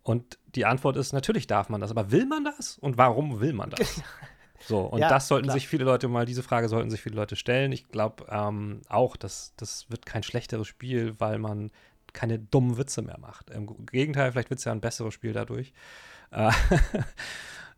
Und 0.02 0.38
die 0.54 0.64
Antwort 0.64 0.96
ist, 0.96 1.12
natürlich 1.12 1.46
darf 1.46 1.68
man 1.68 1.80
das, 1.80 1.90
aber 1.90 2.10
will 2.10 2.26
man 2.26 2.44
das? 2.44 2.78
Und 2.78 2.98
warum 2.98 3.40
will 3.40 3.52
man 3.52 3.70
das? 3.70 4.02
So, 4.66 4.80
und 4.80 5.00
ja, 5.00 5.08
das 5.08 5.26
sollten 5.26 5.46
klar. 5.46 5.54
sich 5.54 5.68
viele 5.68 5.84
Leute 5.84 6.06
mal, 6.06 6.26
diese 6.26 6.42
Frage 6.42 6.68
sollten 6.68 6.90
sich 6.90 7.00
viele 7.00 7.16
Leute 7.16 7.34
stellen. 7.34 7.72
Ich 7.72 7.88
glaube 7.88 8.26
ähm, 8.28 8.82
auch, 8.90 9.16
dass 9.16 9.54
das 9.56 9.88
wird 9.88 10.04
kein 10.04 10.22
schlechteres 10.22 10.68
Spiel, 10.68 11.14
weil 11.18 11.38
man 11.38 11.70
keine 12.12 12.38
dummen 12.38 12.76
Witze 12.76 13.00
mehr 13.02 13.18
macht. 13.18 13.48
Im 13.50 13.86
Gegenteil, 13.86 14.32
vielleicht 14.32 14.50
wird 14.50 14.58
es 14.58 14.64
ja 14.64 14.72
ein 14.72 14.82
besseres 14.82 15.14
Spiel 15.14 15.32
dadurch. 15.32 15.72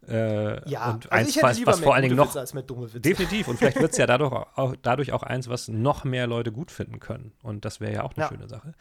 Äh, 0.08 0.68
ja, 0.68 0.90
und 0.90 1.04
also 1.04 1.08
eins, 1.10 1.28
ich 1.28 1.36
hätte 1.36 1.52
lieber 1.52 1.72
was 1.72 1.80
vor 1.80 1.94
allen 1.94 2.02
Dingen 2.02 2.16
noch 2.16 2.34
als 2.34 2.54
mehr 2.54 2.64
dumme 2.64 2.86
Witze. 2.86 3.00
definitiv 3.00 3.46
und 3.46 3.58
vielleicht 3.58 3.80
wird 3.80 3.92
es 3.92 3.98
ja 3.98 4.06
dadurch 4.08 4.32
auch, 4.32 4.74
dadurch 4.82 5.12
auch 5.12 5.22
eins, 5.22 5.48
was 5.48 5.68
noch 5.68 6.02
mehr 6.02 6.26
Leute 6.26 6.50
gut 6.50 6.72
finden 6.72 6.98
können 6.98 7.32
und 7.42 7.64
das 7.64 7.80
wäre 7.80 7.92
ja 7.92 8.02
auch 8.02 8.14
eine 8.16 8.24
ja. 8.24 8.28
schöne 8.28 8.48
Sache. 8.48 8.74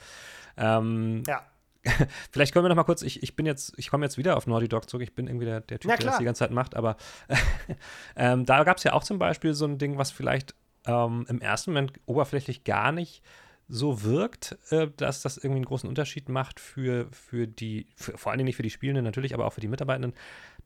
Ähm, 0.57 1.23
ja. 1.27 1.41
Vielleicht 2.31 2.53
können 2.53 2.65
wir 2.65 2.69
noch 2.69 2.75
mal 2.75 2.83
kurz, 2.83 3.01
ich, 3.01 3.23
ich 3.23 3.35
bin 3.35 3.45
jetzt, 3.45 3.73
ich 3.77 3.89
komme 3.89 4.05
jetzt 4.05 4.17
wieder 4.17 4.37
auf 4.37 4.45
Naughty 4.45 4.67
Dog 4.67 4.87
zurück, 4.89 5.03
ich 5.03 5.15
bin 5.15 5.27
irgendwie 5.27 5.45
der, 5.45 5.61
der 5.61 5.79
Typ, 5.79 5.89
ja, 5.89 5.97
der 5.97 6.07
das 6.07 6.17
die 6.19 6.25
ganze 6.25 6.39
Zeit 6.39 6.51
macht, 6.51 6.75
aber 6.75 6.95
ähm, 8.15 8.45
da 8.45 8.63
gab 8.63 8.77
es 8.77 8.83
ja 8.83 8.93
auch 8.93 9.03
zum 9.03 9.17
Beispiel 9.17 9.53
so 9.53 9.65
ein 9.65 9.77
Ding, 9.77 9.97
was 9.97 10.11
vielleicht 10.11 10.55
ähm, 10.85 11.25
im 11.27 11.41
ersten 11.41 11.71
Moment 11.71 11.93
oberflächlich 12.05 12.63
gar 12.63 12.91
nicht 12.91 13.23
so 13.67 14.03
wirkt, 14.03 14.57
äh, 14.69 14.89
dass 14.97 15.21
das 15.21 15.37
irgendwie 15.37 15.57
einen 15.57 15.65
großen 15.65 15.87
Unterschied 15.87 16.27
macht 16.29 16.59
für, 16.59 17.07
für 17.11 17.47
die, 17.47 17.87
für, 17.95 18.17
vor 18.17 18.31
allen 18.31 18.39
Dingen 18.39 18.47
nicht 18.47 18.57
für 18.57 18.63
die 18.63 18.69
Spielenden 18.69 19.05
natürlich, 19.05 19.33
aber 19.33 19.45
auch 19.45 19.53
für 19.53 19.61
die 19.61 19.69
Mitarbeitenden, 19.69 20.13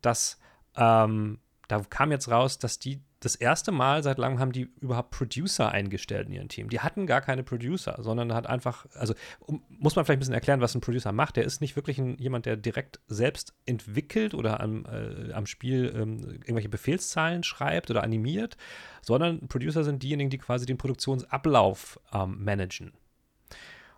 dass 0.01 0.39
ähm, 0.75 1.39
da 1.67 1.79
kam 1.89 2.11
jetzt 2.11 2.29
raus, 2.29 2.59
dass 2.59 2.79
die 2.79 3.01
das 3.25 3.35
erste 3.35 3.71
Mal 3.71 4.03
seit 4.03 4.19
langem 4.19 4.39
haben 4.39 4.51
die 4.51 4.69
überhaupt 4.81 5.09
Producer 5.09 5.71
eingestellt 5.71 6.27
in 6.27 6.33
ihrem 6.33 6.47
Team. 6.47 6.69
Die 6.69 6.81
hatten 6.81 7.07
gar 7.07 7.21
keine 7.21 7.41
Producer, 7.43 7.97
sondern 7.99 8.33
hat 8.35 8.45
einfach, 8.45 8.85
also 8.93 9.15
um, 9.39 9.63
muss 9.67 9.95
man 9.95 10.05
vielleicht 10.05 10.17
ein 10.17 10.19
bisschen 10.19 10.35
erklären, 10.35 10.61
was 10.61 10.75
ein 10.75 10.81
Producer 10.81 11.11
macht. 11.11 11.37
Der 11.37 11.43
ist 11.43 11.59
nicht 11.59 11.75
wirklich 11.75 11.97
ein, 11.97 12.19
jemand, 12.19 12.45
der 12.45 12.55
direkt 12.55 12.99
selbst 13.07 13.55
entwickelt 13.65 14.35
oder 14.35 14.59
am, 14.59 14.85
äh, 14.85 15.33
am 15.33 15.47
Spiel 15.47 15.91
ähm, 15.95 16.19
irgendwelche 16.19 16.69
Befehlszahlen 16.69 17.41
schreibt 17.41 17.89
oder 17.89 18.03
animiert, 18.03 18.57
sondern 19.01 19.47
Producer 19.47 19.83
sind 19.83 20.03
diejenigen, 20.03 20.29
die 20.29 20.37
quasi 20.37 20.67
den 20.67 20.77
Produktionsablauf 20.77 21.99
ähm, 22.13 22.43
managen. 22.43 22.93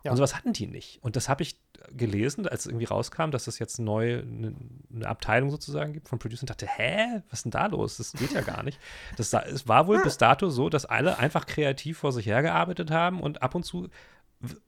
Ja. 0.04 0.12
Und 0.12 0.16
sowas 0.16 0.34
hatten 0.34 0.54
die 0.54 0.68
nicht. 0.68 1.02
Und 1.02 1.16
das 1.16 1.28
habe 1.28 1.42
ich 1.42 1.60
gelesen, 1.90 2.46
als 2.46 2.66
irgendwie 2.66 2.84
rauskam, 2.84 3.30
dass 3.30 3.46
es 3.46 3.58
jetzt 3.58 3.78
neu 3.78 4.20
eine, 4.20 4.54
eine 4.94 5.06
Abteilung 5.06 5.50
sozusagen 5.50 5.92
gibt 5.92 6.08
von 6.08 6.18
Producern. 6.18 6.46
dachte, 6.46 6.66
hä, 6.66 7.22
was 7.30 7.40
ist 7.40 7.44
denn 7.44 7.52
da 7.52 7.66
los? 7.66 7.96
Das 7.96 8.12
geht 8.12 8.32
ja 8.32 8.40
gar 8.42 8.62
nicht. 8.62 8.78
Das, 9.16 9.32
es 9.32 9.68
war 9.68 9.86
wohl 9.86 10.02
bis 10.02 10.18
dato 10.18 10.50
so, 10.50 10.68
dass 10.68 10.84
alle 10.84 11.18
einfach 11.18 11.46
kreativ 11.46 11.98
vor 11.98 12.12
sich 12.12 12.26
hergearbeitet 12.26 12.90
haben 12.90 13.20
und 13.20 13.42
ab 13.42 13.54
und 13.54 13.64
zu 13.64 13.88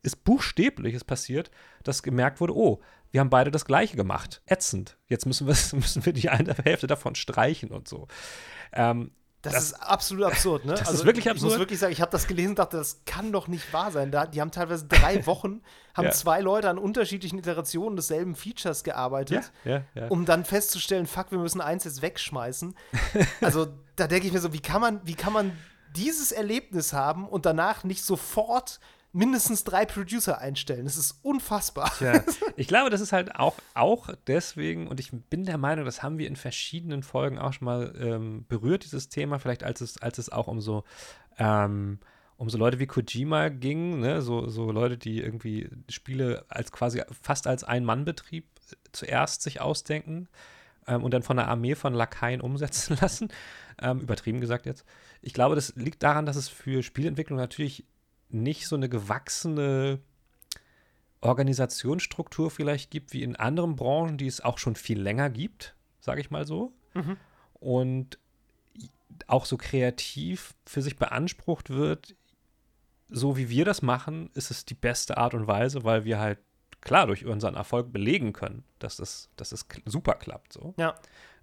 ist 0.02 0.24
buchstäblich 0.24 0.94
es 0.94 1.04
passiert, 1.04 1.50
dass 1.84 2.02
gemerkt 2.02 2.40
wurde, 2.40 2.56
oh, 2.56 2.80
wir 3.10 3.20
haben 3.20 3.30
beide 3.30 3.50
das 3.50 3.64
Gleiche 3.64 3.96
gemacht. 3.96 4.42
Ätzend. 4.46 4.96
Jetzt 5.06 5.26
müssen 5.26 5.46
wir, 5.46 5.54
müssen 5.78 6.04
wir 6.04 6.12
die 6.12 6.28
eine 6.28 6.54
Hälfte 6.54 6.86
davon 6.86 7.14
streichen 7.14 7.70
und 7.70 7.88
so. 7.88 8.08
Ähm, 8.72 9.12
das, 9.42 9.54
das, 9.54 9.64
ist 9.64 9.72
absolut 9.74 10.24
absurd, 10.26 10.66
ne? 10.66 10.72
Das 10.72 10.80
also, 10.80 11.00
ist 11.00 11.04
wirklich 11.06 11.28
absurd. 11.28 11.52
Ich 11.52 11.52
muss 11.52 11.58
wirklich 11.58 11.78
sagen, 11.78 11.92
ich 11.92 12.02
habe 12.02 12.10
das 12.10 12.26
gelesen 12.26 12.50
und 12.50 12.58
dachte, 12.58 12.76
das 12.76 13.00
kann 13.06 13.32
doch 13.32 13.48
nicht 13.48 13.72
wahr 13.72 13.90
sein. 13.90 14.10
Da, 14.10 14.26
die 14.26 14.40
haben 14.40 14.50
teilweise 14.50 14.84
drei 14.86 15.24
Wochen, 15.26 15.62
haben 15.94 16.06
ja. 16.06 16.10
zwei 16.10 16.40
Leute 16.40 16.68
an 16.68 16.76
unterschiedlichen 16.76 17.38
Iterationen 17.38 17.96
desselben 17.96 18.34
Features 18.34 18.84
gearbeitet, 18.84 19.50
ja, 19.64 19.82
ja, 19.94 20.08
um 20.08 20.26
dann 20.26 20.44
festzustellen, 20.44 21.06
fuck, 21.06 21.30
wir 21.30 21.38
müssen 21.38 21.62
eins 21.62 21.84
jetzt 21.84 22.02
wegschmeißen. 22.02 22.74
also 23.40 23.68
da 23.96 24.06
denke 24.06 24.26
ich 24.26 24.32
mir 24.32 24.40
so, 24.40 24.52
wie 24.52 24.60
kann 24.60 24.82
man, 24.82 25.00
wie 25.04 25.14
kann 25.14 25.32
man 25.32 25.56
dieses 25.96 26.32
Erlebnis 26.32 26.92
haben 26.92 27.26
und 27.26 27.46
danach 27.46 27.82
nicht 27.82 28.04
sofort 28.04 28.78
mindestens 29.12 29.64
drei 29.64 29.84
Producer 29.86 30.38
einstellen. 30.38 30.84
Das 30.84 30.96
ist 30.96 31.18
unfassbar. 31.22 31.92
Tja, 31.96 32.22
ich 32.56 32.68
glaube, 32.68 32.90
das 32.90 33.00
ist 33.00 33.12
halt 33.12 33.34
auch, 33.36 33.56
auch 33.74 34.10
deswegen, 34.26 34.86
und 34.86 35.00
ich 35.00 35.10
bin 35.12 35.44
der 35.44 35.58
Meinung, 35.58 35.84
das 35.84 36.02
haben 36.02 36.18
wir 36.18 36.28
in 36.28 36.36
verschiedenen 36.36 37.02
Folgen 37.02 37.38
auch 37.38 37.52
schon 37.52 37.64
mal 37.64 37.94
ähm, 37.98 38.44
berührt, 38.48 38.84
dieses 38.84 39.08
Thema, 39.08 39.38
vielleicht 39.38 39.64
als 39.64 39.80
es, 39.80 39.98
als 39.98 40.18
es 40.18 40.30
auch 40.30 40.46
um 40.46 40.60
so, 40.60 40.84
ähm, 41.38 41.98
um 42.36 42.48
so 42.48 42.56
Leute 42.56 42.78
wie 42.78 42.86
Kojima 42.86 43.48
ging, 43.48 44.00
ne? 44.00 44.22
so, 44.22 44.48
so 44.48 44.70
Leute, 44.70 44.96
die 44.96 45.20
irgendwie 45.20 45.68
Spiele 45.88 46.44
als 46.48 46.72
quasi 46.72 47.02
fast 47.20 47.46
als 47.46 47.64
Ein-Mann-Betrieb 47.64 48.46
zuerst 48.92 49.42
sich 49.42 49.60
ausdenken 49.60 50.28
ähm, 50.86 51.02
und 51.02 51.12
dann 51.12 51.22
von 51.22 51.36
der 51.36 51.48
Armee 51.48 51.74
von 51.74 51.94
Lakaien 51.94 52.40
umsetzen 52.40 52.96
lassen. 53.00 53.28
Ähm, 53.82 54.00
übertrieben 54.00 54.40
gesagt 54.40 54.66
jetzt. 54.66 54.84
Ich 55.20 55.34
glaube, 55.34 55.54
das 55.54 55.74
liegt 55.76 56.02
daran, 56.02 56.26
dass 56.26 56.36
es 56.36 56.48
für 56.48 56.82
Spielentwicklung 56.82 57.38
natürlich 57.38 57.84
nicht 58.32 58.66
so 58.66 58.76
eine 58.76 58.88
gewachsene 58.88 60.00
Organisationsstruktur 61.20 62.50
vielleicht 62.50 62.90
gibt 62.90 63.12
wie 63.12 63.22
in 63.22 63.36
anderen 63.36 63.76
Branchen, 63.76 64.16
die 64.16 64.26
es 64.26 64.40
auch 64.40 64.58
schon 64.58 64.76
viel 64.76 65.00
länger 65.00 65.30
gibt, 65.30 65.74
sage 66.00 66.20
ich 66.20 66.30
mal 66.30 66.46
so. 66.46 66.72
Mhm. 66.94 67.16
Und 67.54 68.18
auch 69.26 69.44
so 69.44 69.56
kreativ 69.56 70.54
für 70.64 70.82
sich 70.82 70.96
beansprucht 70.96 71.70
wird, 71.70 72.16
so 73.08 73.36
wie 73.36 73.50
wir 73.50 73.64
das 73.64 73.82
machen, 73.82 74.30
ist 74.34 74.50
es 74.50 74.64
die 74.64 74.74
beste 74.74 75.18
Art 75.18 75.34
und 75.34 75.46
Weise, 75.46 75.84
weil 75.84 76.04
wir 76.04 76.18
halt 76.18 76.38
klar 76.80 77.06
durch 77.06 77.26
unseren 77.26 77.54
Erfolg 77.54 77.92
belegen 77.92 78.32
können, 78.32 78.64
dass 78.78 78.96
das, 78.96 79.28
dass 79.36 79.50
das 79.50 79.66
super 79.84 80.14
klappt. 80.14 80.52
So. 80.52 80.74
Ja. 80.78 80.94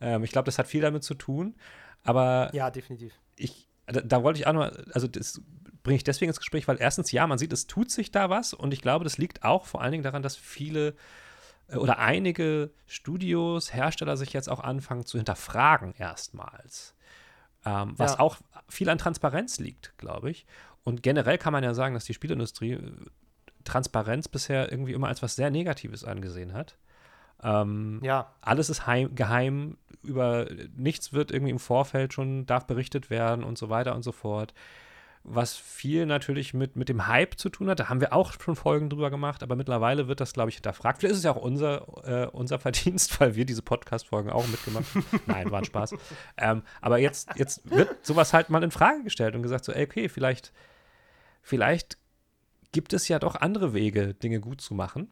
Ähm, 0.01 0.23
ich 0.23 0.31
glaube, 0.31 0.45
das 0.45 0.57
hat 0.57 0.67
viel 0.67 0.81
damit 0.81 1.03
zu 1.03 1.13
tun. 1.13 1.55
Aber 2.03 2.49
ja, 2.53 2.71
definitiv. 2.71 3.13
Ich, 3.35 3.67
da, 3.85 4.01
da 4.01 4.23
wollte 4.23 4.39
ich 4.39 4.47
auch 4.47 4.53
noch, 4.53 4.71
also 4.93 5.07
das 5.07 5.41
bringe 5.87 5.95
ich 5.95 6.03
deswegen 6.03 6.29
ins 6.29 6.39
Gespräch, 6.39 6.67
weil 6.67 6.81
erstens, 6.81 7.13
ja, 7.13 7.25
man 7.25 7.37
sieht, 7.37 7.53
es 7.53 7.65
tut 7.65 7.89
sich 7.91 8.11
da 8.11 8.29
was 8.29 8.53
und 8.53 8.73
ich 8.73 8.81
glaube, 8.81 9.05
das 9.05 9.17
liegt 9.17 9.43
auch 9.43 9.65
vor 9.65 9.81
allen 9.81 9.93
Dingen 9.93 10.03
daran, 10.03 10.21
dass 10.21 10.35
viele 10.35 10.95
äh, 11.69 11.77
oder 11.77 11.99
einige 11.99 12.71
Studios, 12.87 13.73
Hersteller 13.73 14.17
sich 14.17 14.33
jetzt 14.33 14.49
auch 14.49 14.59
anfangen 14.59 15.05
zu 15.05 15.17
hinterfragen 15.17 15.93
erstmals. 15.97 16.93
Ähm, 17.65 17.93
was 17.95 18.13
ja. 18.13 18.19
auch 18.19 18.35
viel 18.67 18.89
an 18.89 18.97
Transparenz 18.97 19.59
liegt, 19.59 19.97
glaube 19.97 20.29
ich. 20.29 20.45
Und 20.83 21.03
generell 21.03 21.37
kann 21.37 21.53
man 21.53 21.63
ja 21.63 21.73
sagen, 21.73 21.93
dass 21.93 22.03
die 22.03 22.13
Spielindustrie 22.13 22.73
äh, 22.73 22.91
Transparenz 23.63 24.27
bisher 24.27 24.69
irgendwie 24.69 24.91
immer 24.91 25.07
als 25.07 25.23
was 25.23 25.37
sehr 25.37 25.51
Negatives 25.51 26.03
angesehen 26.03 26.51
hat. 26.51 26.77
Ähm, 27.41 28.01
ja. 28.03 28.33
Alles 28.41 28.69
ist 28.69 28.87
heim, 28.87 29.15
geheim, 29.15 29.77
über 30.03 30.47
nichts 30.75 31.13
wird 31.13 31.31
irgendwie 31.31 31.51
im 31.51 31.59
Vorfeld 31.59 32.11
schon, 32.11 32.45
darf 32.45 32.67
berichtet 32.67 33.09
werden 33.09 33.45
und 33.45 33.57
so 33.57 33.69
weiter 33.69 33.95
und 33.95 34.03
so 34.03 34.11
fort. 34.11 34.53
Was 35.29 35.57
viel 35.57 36.05
natürlich 36.05 36.53
mit, 36.53 36.77
mit 36.77 36.87
dem 36.87 37.05
Hype 37.07 37.37
zu 37.37 37.49
tun 37.49 37.69
hat. 37.69 37.81
Da 37.81 37.89
haben 37.89 37.99
wir 37.99 38.13
auch 38.13 38.31
schon 38.31 38.55
Folgen 38.55 38.89
drüber 38.89 39.09
gemacht, 39.09 39.43
aber 39.43 39.57
mittlerweile 39.57 40.07
wird 40.07 40.21
das, 40.21 40.31
glaube 40.31 40.49
ich, 40.49 40.55
hinterfragt. 40.55 40.99
Vielleicht 40.99 41.11
ist 41.11 41.17
es 41.17 41.23
ja 41.25 41.31
auch 41.31 41.41
unser, 41.41 41.85
äh, 42.05 42.27
unser 42.27 42.59
Verdienst, 42.67 43.19
weil 43.19 43.35
wir 43.35 43.45
diese 43.45 43.61
Podcast-Folgen 43.61 44.29
auch 44.29 44.47
mitgemacht 44.47 44.85
haben. 44.95 45.05
Nein, 45.25 45.51
war 45.51 45.59
ein 45.59 45.65
Spaß. 45.65 45.95
Ähm, 46.37 46.63
aber 46.81 46.99
jetzt, 46.99 47.29
jetzt 47.35 47.69
wird 47.69 48.05
sowas 48.05 48.33
halt 48.33 48.49
mal 48.49 48.63
in 48.63 48.71
Frage 48.71 49.03
gestellt 49.03 49.35
und 49.35 49.43
gesagt, 49.43 49.65
so, 49.65 49.73
ey, 49.73 49.83
okay, 49.83 50.07
vielleicht, 50.07 50.53
vielleicht 51.41 51.97
gibt 52.71 52.93
es 52.93 53.07
ja 53.07 53.19
doch 53.19 53.35
andere 53.35 53.73
Wege, 53.73 54.13
Dinge 54.13 54.39
gut 54.39 54.61
zu 54.61 54.73
machen. 54.73 55.09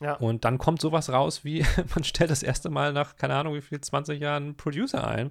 Ja. 0.00 0.14
Und 0.14 0.44
dann 0.44 0.58
kommt 0.58 0.80
sowas 0.80 1.10
raus 1.10 1.44
wie, 1.44 1.64
man 1.94 2.04
stellt 2.04 2.30
das 2.30 2.42
erste 2.42 2.70
Mal 2.70 2.92
nach, 2.92 3.16
keine 3.16 3.34
Ahnung, 3.34 3.54
wie 3.54 3.62
viel, 3.62 3.80
20 3.80 4.20
Jahren 4.20 4.42
einen 4.42 4.56
Producer 4.56 5.06
ein. 5.06 5.30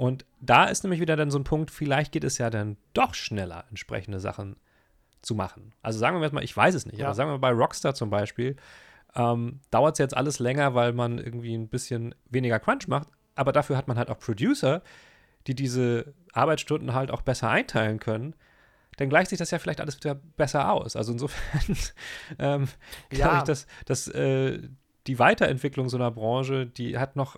Und 0.00 0.24
da 0.40 0.64
ist 0.64 0.82
nämlich 0.82 0.98
wieder 0.98 1.14
dann 1.14 1.30
so 1.30 1.38
ein 1.38 1.44
Punkt, 1.44 1.70
vielleicht 1.70 2.12
geht 2.12 2.24
es 2.24 2.38
ja 2.38 2.48
dann 2.48 2.78
doch 2.94 3.12
schneller, 3.12 3.66
entsprechende 3.68 4.18
Sachen 4.18 4.56
zu 5.20 5.34
machen. 5.34 5.74
Also 5.82 5.98
sagen 5.98 6.16
wir 6.16 6.22
jetzt 6.22 6.32
mal, 6.32 6.42
ich 6.42 6.56
weiß 6.56 6.74
es 6.74 6.86
nicht, 6.86 7.00
ja. 7.00 7.04
aber 7.04 7.14
sagen 7.14 7.28
wir 7.28 7.36
mal 7.36 7.52
bei 7.52 7.52
Rockstar 7.52 7.94
zum 7.94 8.08
Beispiel, 8.08 8.56
ähm, 9.14 9.60
dauert 9.70 9.96
es 9.96 9.98
jetzt 9.98 10.16
alles 10.16 10.38
länger, 10.38 10.74
weil 10.74 10.94
man 10.94 11.18
irgendwie 11.18 11.54
ein 11.54 11.68
bisschen 11.68 12.14
weniger 12.30 12.58
Crunch 12.58 12.88
macht, 12.88 13.08
aber 13.34 13.52
dafür 13.52 13.76
hat 13.76 13.88
man 13.88 13.98
halt 13.98 14.08
auch 14.08 14.18
Producer, 14.18 14.80
die 15.46 15.54
diese 15.54 16.14
Arbeitsstunden 16.32 16.94
halt 16.94 17.10
auch 17.10 17.20
besser 17.20 17.50
einteilen 17.50 18.00
können 18.00 18.34
dann 19.00 19.08
gleicht 19.08 19.30
sich 19.30 19.38
das 19.38 19.50
ja 19.50 19.58
vielleicht 19.58 19.80
alles 19.80 19.96
wieder 19.96 20.14
besser 20.14 20.70
aus. 20.70 20.94
Also 20.94 21.12
insofern 21.12 21.76
ähm, 22.38 22.68
glaube 23.08 23.34
ja. 23.34 23.38
ich, 23.38 23.44
dass, 23.44 23.66
dass 23.86 24.08
äh, 24.08 24.68
die 25.06 25.18
Weiterentwicklung 25.18 25.88
so 25.88 25.96
einer 25.96 26.10
Branche, 26.10 26.66
die 26.66 26.98
hat 26.98 27.16
noch, 27.16 27.36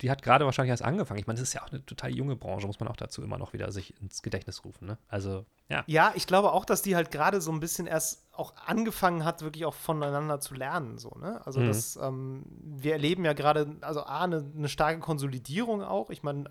die 0.00 0.10
hat 0.10 0.22
gerade 0.22 0.44
wahrscheinlich 0.44 0.70
erst 0.70 0.84
angefangen. 0.84 1.20
Ich 1.20 1.26
meine, 1.26 1.36
es 1.36 1.42
ist 1.42 1.52
ja 1.52 1.62
auch 1.62 1.70
eine 1.70 1.84
total 1.84 2.10
junge 2.14 2.36
Branche, 2.36 2.66
muss 2.66 2.80
man 2.80 2.88
auch 2.88 2.96
dazu 2.96 3.22
immer 3.22 3.38
noch 3.38 3.52
wieder 3.52 3.70
sich 3.70 4.00
ins 4.00 4.22
Gedächtnis 4.22 4.64
rufen. 4.64 4.86
Ne? 4.86 4.98
Also, 5.08 5.44
ja. 5.68 5.84
Ja, 5.86 6.12
ich 6.14 6.26
glaube 6.26 6.52
auch, 6.52 6.64
dass 6.64 6.82
die 6.82 6.96
halt 6.96 7.10
gerade 7.10 7.40
so 7.40 7.52
ein 7.52 7.60
bisschen 7.60 7.86
erst 7.86 8.24
auch 8.32 8.54
angefangen 8.66 9.24
hat, 9.24 9.42
wirklich 9.42 9.64
auch 9.64 9.74
voneinander 9.74 10.40
zu 10.40 10.54
lernen. 10.54 10.98
So, 10.98 11.10
ne? 11.10 11.40
Also, 11.46 11.60
mhm. 11.60 11.68
das, 11.68 11.96
ähm, 11.96 12.44
wir 12.62 12.92
erleben 12.92 13.24
ja 13.24 13.32
gerade, 13.34 13.76
also 13.82 14.02
A, 14.02 14.24
eine, 14.24 14.44
eine 14.56 14.68
starke 14.68 15.00
Konsolidierung 15.00 15.82
auch. 15.82 16.10
Ich 16.10 16.22
meine, 16.22 16.50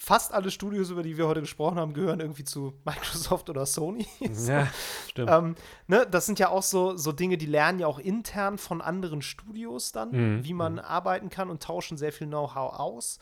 fast 0.00 0.32
alle 0.32 0.52
Studios, 0.52 0.90
über 0.90 1.02
die 1.02 1.18
wir 1.18 1.26
heute 1.26 1.40
gesprochen 1.40 1.76
haben, 1.76 1.92
gehören 1.92 2.20
irgendwie 2.20 2.44
zu 2.44 2.72
Microsoft 2.84 3.50
oder 3.50 3.66
Sony. 3.66 4.06
so. 4.32 4.52
Ja, 4.52 4.68
stimmt. 5.08 5.30
Ähm, 5.30 5.54
ne, 5.88 6.06
das 6.08 6.24
sind 6.24 6.38
ja 6.38 6.48
auch 6.48 6.62
so, 6.62 6.96
so 6.96 7.12
Dinge, 7.12 7.36
die 7.36 7.46
lernen 7.46 7.80
ja 7.80 7.88
auch 7.88 7.98
intern 7.98 8.56
von 8.56 8.80
anderen 8.80 9.20
Studios 9.20 9.92
dann, 9.92 10.10
mhm. 10.12 10.44
wie 10.44 10.54
man 10.54 10.74
mhm. 10.74 10.78
arbeiten 10.78 11.28
kann 11.28 11.50
und 11.50 11.62
tauschen 11.62 11.98
sehr 11.98 12.12
viel 12.12 12.28
Know-how 12.28 12.78
aus. 12.78 13.18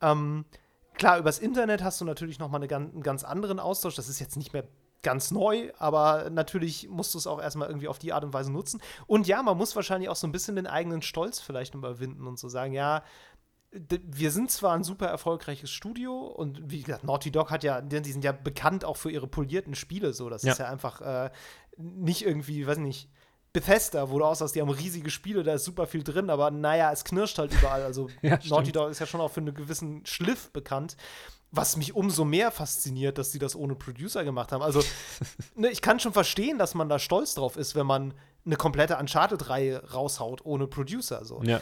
Ähm, 0.00 0.44
klar, 0.94 1.18
übers 1.18 1.40
Internet 1.40 1.82
hast 1.82 2.00
du 2.00 2.04
natürlich 2.04 2.38
noch 2.38 2.48
mal 2.48 2.62
eine, 2.62 2.74
einen 2.74 3.02
ganz 3.02 3.24
anderen 3.24 3.58
Austausch. 3.58 3.96
Das 3.96 4.08
ist 4.08 4.20
jetzt 4.20 4.36
nicht 4.36 4.52
mehr 4.52 4.64
ganz 5.02 5.32
neu, 5.32 5.72
aber 5.78 6.30
natürlich 6.30 6.88
musst 6.88 7.14
du 7.14 7.18
es 7.18 7.26
auch 7.26 7.42
erstmal 7.42 7.68
irgendwie 7.68 7.88
auf 7.88 7.98
die 7.98 8.12
Art 8.12 8.22
und 8.22 8.32
Weise 8.32 8.52
nutzen. 8.52 8.80
Und 9.08 9.26
ja, 9.26 9.42
man 9.42 9.58
muss 9.58 9.74
wahrscheinlich 9.74 10.08
auch 10.08 10.16
so 10.16 10.28
ein 10.28 10.32
bisschen 10.32 10.54
den 10.54 10.68
eigenen 10.68 11.02
Stolz 11.02 11.40
vielleicht 11.40 11.74
überwinden 11.74 12.28
und 12.28 12.38
so 12.38 12.48
sagen, 12.48 12.72
ja, 12.72 13.02
wir 13.72 14.30
sind 14.30 14.50
zwar 14.50 14.74
ein 14.74 14.84
super 14.84 15.06
erfolgreiches 15.06 15.70
Studio 15.70 16.26
und 16.26 16.70
wie 16.70 16.82
gesagt, 16.82 17.04
Naughty 17.04 17.30
Dog 17.30 17.50
hat 17.50 17.64
ja, 17.64 17.80
die 17.80 18.12
sind 18.12 18.24
ja 18.24 18.32
bekannt 18.32 18.84
auch 18.84 18.98
für 18.98 19.10
ihre 19.10 19.26
polierten 19.26 19.74
Spiele, 19.74 20.12
so. 20.12 20.28
Das 20.28 20.42
ja. 20.42 20.52
ist 20.52 20.58
ja 20.58 20.68
einfach 20.68 21.00
äh, 21.00 21.30
nicht 21.78 22.26
irgendwie, 22.26 22.66
weiß 22.66 22.78
nicht, 22.78 23.08
Bethesda, 23.52 24.10
wo 24.10 24.18
du 24.18 24.24
aussahst, 24.24 24.54
die 24.54 24.60
haben 24.60 24.70
riesige 24.70 25.10
Spiele, 25.10 25.42
da 25.42 25.54
ist 25.54 25.64
super 25.64 25.86
viel 25.86 26.02
drin, 26.02 26.30
aber 26.30 26.50
naja, 26.50 26.90
es 26.90 27.04
knirscht 27.04 27.38
halt 27.38 27.52
überall. 27.52 27.82
Also 27.82 28.08
ja, 28.22 28.38
Naughty 28.44 28.72
Dog 28.72 28.90
ist 28.90 28.98
ja 28.98 29.06
schon 29.06 29.20
auch 29.20 29.30
für 29.30 29.40
einen 29.40 29.54
gewissen 29.54 30.04
Schliff 30.06 30.50
bekannt. 30.52 30.96
Was 31.54 31.76
mich 31.76 31.94
umso 31.94 32.24
mehr 32.24 32.50
fasziniert, 32.50 33.18
dass 33.18 33.30
sie 33.30 33.38
das 33.38 33.54
ohne 33.54 33.74
Producer 33.74 34.24
gemacht 34.24 34.52
haben. 34.52 34.62
Also, 34.62 34.82
ne, 35.54 35.68
ich 35.68 35.82
kann 35.82 36.00
schon 36.00 36.14
verstehen, 36.14 36.56
dass 36.56 36.74
man 36.74 36.88
da 36.88 36.98
stolz 36.98 37.34
drauf 37.34 37.58
ist, 37.58 37.74
wenn 37.74 37.84
man 37.84 38.14
eine 38.46 38.56
komplette 38.56 38.96
Uncharted-Reihe 38.96 39.92
raushaut 39.92 40.46
ohne 40.46 40.66
Producer. 40.66 41.26
So. 41.26 41.42
Ja. 41.42 41.60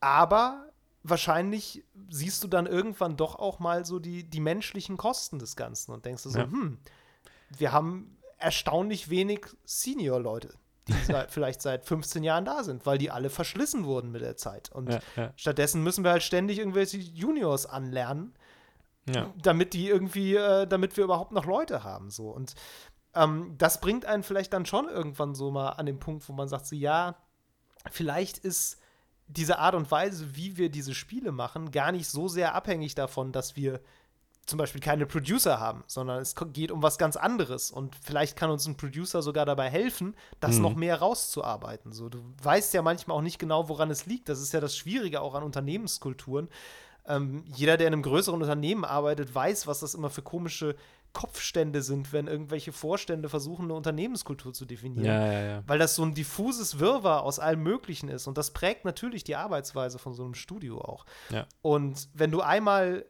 Aber 0.00 0.69
wahrscheinlich 1.02 1.84
siehst 2.08 2.42
du 2.44 2.48
dann 2.48 2.66
irgendwann 2.66 3.16
doch 3.16 3.36
auch 3.36 3.58
mal 3.58 3.84
so 3.84 3.98
die, 3.98 4.24
die 4.24 4.40
menschlichen 4.40 4.96
Kosten 4.96 5.38
des 5.38 5.56
Ganzen 5.56 5.92
und 5.92 6.04
denkst 6.04 6.22
du 6.24 6.30
so, 6.30 6.38
ja. 6.40 6.44
hm, 6.44 6.78
wir 7.56 7.72
haben 7.72 8.18
erstaunlich 8.38 9.10
wenig 9.10 9.46
Senior-Leute, 9.64 10.54
die 10.88 10.92
seit, 11.06 11.30
vielleicht 11.30 11.62
seit 11.62 11.84
15 11.86 12.22
Jahren 12.22 12.44
da 12.44 12.64
sind, 12.64 12.86
weil 12.86 12.98
die 12.98 13.10
alle 13.10 13.30
verschlissen 13.30 13.84
wurden 13.84 14.10
mit 14.10 14.22
der 14.22 14.36
Zeit. 14.36 14.70
Und 14.72 14.90
ja, 14.90 15.00
ja. 15.16 15.32
stattdessen 15.36 15.82
müssen 15.82 16.04
wir 16.04 16.10
halt 16.10 16.22
ständig 16.22 16.58
irgendwelche 16.58 16.98
Juniors 16.98 17.66
anlernen, 17.66 18.34
damit 19.42 19.72
die 19.72 19.88
irgendwie, 19.88 20.36
äh, 20.36 20.66
damit 20.66 20.96
wir 20.96 21.04
überhaupt 21.04 21.32
noch 21.32 21.46
Leute 21.46 21.82
haben. 21.82 22.10
So. 22.10 22.30
Und 22.30 22.54
ähm, 23.14 23.54
das 23.58 23.80
bringt 23.80 24.04
einen 24.04 24.22
vielleicht 24.22 24.52
dann 24.52 24.66
schon 24.66 24.88
irgendwann 24.88 25.34
so 25.34 25.50
mal 25.50 25.70
an 25.70 25.86
den 25.86 25.98
Punkt, 25.98 26.28
wo 26.28 26.32
man 26.32 26.48
sagt, 26.48 26.66
so 26.66 26.76
ja, 26.76 27.16
vielleicht 27.90 28.38
ist 28.38 28.79
diese 29.36 29.58
Art 29.58 29.74
und 29.74 29.90
Weise, 29.90 30.36
wie 30.36 30.56
wir 30.56 30.70
diese 30.70 30.94
Spiele 30.94 31.32
machen, 31.32 31.70
gar 31.70 31.92
nicht 31.92 32.08
so 32.08 32.28
sehr 32.28 32.54
abhängig 32.54 32.94
davon, 32.94 33.32
dass 33.32 33.56
wir 33.56 33.80
zum 34.46 34.58
Beispiel 34.58 34.80
keine 34.80 35.06
Producer 35.06 35.60
haben, 35.60 35.84
sondern 35.86 36.20
es 36.20 36.34
geht 36.52 36.72
um 36.72 36.82
was 36.82 36.98
ganz 36.98 37.16
anderes. 37.16 37.70
Und 37.70 37.94
vielleicht 38.02 38.36
kann 38.36 38.50
uns 38.50 38.66
ein 38.66 38.76
Producer 38.76 39.22
sogar 39.22 39.46
dabei 39.46 39.70
helfen, 39.70 40.16
das 40.40 40.56
mhm. 40.56 40.62
noch 40.62 40.74
mehr 40.74 40.98
rauszuarbeiten. 40.98 41.92
So, 41.92 42.08
du 42.08 42.18
weißt 42.42 42.74
ja 42.74 42.82
manchmal 42.82 43.16
auch 43.16 43.22
nicht 43.22 43.38
genau, 43.38 43.68
woran 43.68 43.90
es 43.90 44.06
liegt. 44.06 44.28
Das 44.28 44.40
ist 44.40 44.52
ja 44.52 44.60
das 44.60 44.76
Schwierige 44.76 45.20
auch 45.20 45.34
an 45.34 45.44
Unternehmenskulturen. 45.44 46.48
Ähm, 47.06 47.44
jeder, 47.46 47.76
der 47.76 47.86
in 47.86 47.92
einem 47.92 48.02
größeren 48.02 48.40
Unternehmen 48.40 48.84
arbeitet, 48.84 49.34
weiß, 49.34 49.66
was 49.66 49.80
das 49.80 49.94
immer 49.94 50.10
für 50.10 50.22
komische 50.22 50.74
Kopfstände 51.12 51.82
sind, 51.82 52.12
wenn 52.12 52.26
irgendwelche 52.26 52.72
Vorstände 52.72 53.28
versuchen, 53.28 53.64
eine 53.64 53.74
Unternehmenskultur 53.74 54.52
zu 54.52 54.64
definieren. 54.64 55.04
Ja, 55.04 55.32
ja, 55.32 55.42
ja. 55.42 55.62
Weil 55.66 55.78
das 55.78 55.94
so 55.94 56.02
ein 56.02 56.14
diffuses 56.14 56.78
Wirrwarr 56.78 57.22
aus 57.22 57.38
allem 57.38 57.62
Möglichen 57.62 58.08
ist. 58.08 58.26
Und 58.26 58.38
das 58.38 58.52
prägt 58.52 58.84
natürlich 58.84 59.24
die 59.24 59.36
Arbeitsweise 59.36 59.98
von 59.98 60.14
so 60.14 60.24
einem 60.24 60.34
Studio 60.34 60.80
auch. 60.80 61.04
Und 61.62 62.08
wenn 62.14 62.30
du 62.30 62.40
einmal 62.40 63.04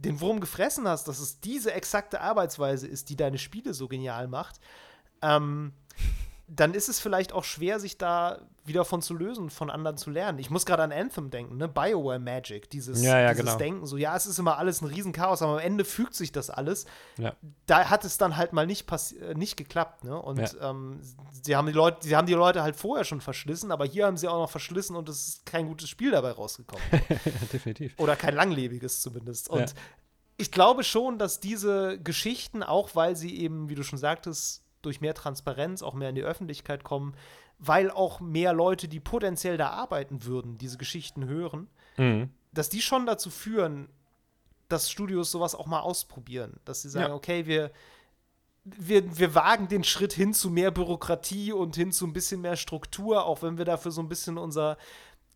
den 0.00 0.20
Wurm 0.20 0.40
gefressen 0.40 0.88
hast, 0.88 1.06
dass 1.06 1.20
es 1.20 1.40
diese 1.40 1.72
exakte 1.72 2.20
Arbeitsweise 2.20 2.86
ist, 2.88 3.08
die 3.08 3.16
deine 3.16 3.38
Spiele 3.38 3.74
so 3.74 3.88
genial 3.88 4.26
macht, 4.28 4.60
ähm, 5.22 5.72
dann 6.46 6.74
ist 6.74 6.88
es 6.88 7.00
vielleicht 7.00 7.32
auch 7.32 7.44
schwer, 7.44 7.80
sich 7.80 7.96
da 7.96 8.42
wieder 8.66 8.84
von 8.84 9.00
zu 9.00 9.14
lösen, 9.14 9.50
von 9.50 9.70
anderen 9.70 9.96
zu 9.96 10.10
lernen. 10.10 10.38
Ich 10.38 10.50
muss 10.50 10.66
gerade 10.66 10.82
an 10.82 10.92
Anthem 10.92 11.30
denken, 11.30 11.56
ne? 11.56 11.68
Bioware 11.68 12.18
Magic, 12.18 12.68
dieses, 12.70 13.02
ja, 13.02 13.18
ja, 13.18 13.30
dieses 13.30 13.44
genau. 13.44 13.58
Denken, 13.58 13.86
so 13.86 13.96
ja, 13.96 14.14
es 14.16 14.26
ist 14.26 14.38
immer 14.38 14.58
alles 14.58 14.82
ein 14.82 14.86
Riesenchaos, 14.86 15.42
aber 15.42 15.54
am 15.54 15.58
Ende 15.58 15.84
fügt 15.84 16.14
sich 16.14 16.32
das 16.32 16.50
alles. 16.50 16.84
Ja. 17.18 17.34
Da 17.66 17.88
hat 17.88 18.04
es 18.04 18.18
dann 18.18 18.36
halt 18.36 18.52
mal 18.52 18.66
nicht, 18.66 18.90
äh, 18.90 19.34
nicht 19.34 19.56
geklappt, 19.56 20.04
ne? 20.04 20.20
Und 20.20 20.56
ähm, 20.60 21.00
sie, 21.42 21.56
haben 21.56 21.66
die 21.66 21.72
Leute, 21.72 21.98
sie 22.00 22.16
haben 22.16 22.26
die 22.26 22.34
Leute 22.34 22.62
halt 22.62 22.76
vorher 22.76 23.04
schon 23.04 23.20
verschlissen, 23.20 23.70
aber 23.70 23.86
hier 23.86 24.06
haben 24.06 24.16
sie 24.16 24.28
auch 24.28 24.40
noch 24.40 24.50
verschlissen 24.50 24.96
und 24.96 25.08
es 25.08 25.28
ist 25.28 25.46
kein 25.46 25.66
gutes 25.66 25.88
Spiel 25.88 26.10
dabei 26.10 26.32
rausgekommen. 26.32 26.84
Definitiv. 27.52 27.94
Oder 27.98 28.16
kein 28.16 28.34
langlebiges 28.34 29.00
zumindest. 29.00 29.48
Und 29.48 29.74
ich 30.36 30.50
glaube 30.50 30.84
schon, 30.84 31.18
dass 31.18 31.40
diese 31.40 31.98
Geschichten, 31.98 32.62
auch 32.62 32.94
weil 32.94 33.16
sie 33.16 33.38
eben, 33.38 33.68
wie 33.68 33.74
du 33.74 33.82
schon 33.82 33.98
sagtest, 33.98 34.63
durch 34.86 35.00
mehr 35.00 35.14
Transparenz 35.14 35.82
auch 35.82 35.94
mehr 35.94 36.08
in 36.10 36.14
die 36.14 36.22
Öffentlichkeit 36.22 36.84
kommen, 36.84 37.14
weil 37.58 37.90
auch 37.90 38.20
mehr 38.20 38.52
Leute, 38.52 38.88
die 38.88 39.00
potenziell 39.00 39.56
da 39.56 39.70
arbeiten 39.70 40.24
würden, 40.24 40.58
diese 40.58 40.78
Geschichten 40.78 41.26
hören, 41.26 41.68
Mhm. 41.96 42.30
dass 42.52 42.68
die 42.68 42.82
schon 42.82 43.06
dazu 43.06 43.30
führen, 43.30 43.88
dass 44.68 44.90
Studios 44.90 45.30
sowas 45.30 45.54
auch 45.54 45.66
mal 45.66 45.80
ausprobieren. 45.80 46.58
Dass 46.64 46.82
sie 46.82 46.88
sagen, 46.88 47.08
Ja. 47.10 47.14
okay, 47.14 47.46
wir, 47.46 47.70
wir, 48.64 49.18
wir 49.18 49.34
wagen 49.34 49.68
den 49.68 49.84
Schritt 49.84 50.12
hin 50.12 50.32
zu 50.34 50.50
mehr 50.50 50.70
Bürokratie 50.70 51.52
und 51.52 51.76
hin 51.76 51.92
zu 51.92 52.06
ein 52.06 52.12
bisschen 52.12 52.40
mehr 52.40 52.56
Struktur, 52.56 53.24
auch 53.26 53.42
wenn 53.42 53.58
wir 53.58 53.64
dafür 53.66 53.90
so 53.92 54.00
ein 54.00 54.08
bisschen 54.08 54.38
unser 54.38 54.76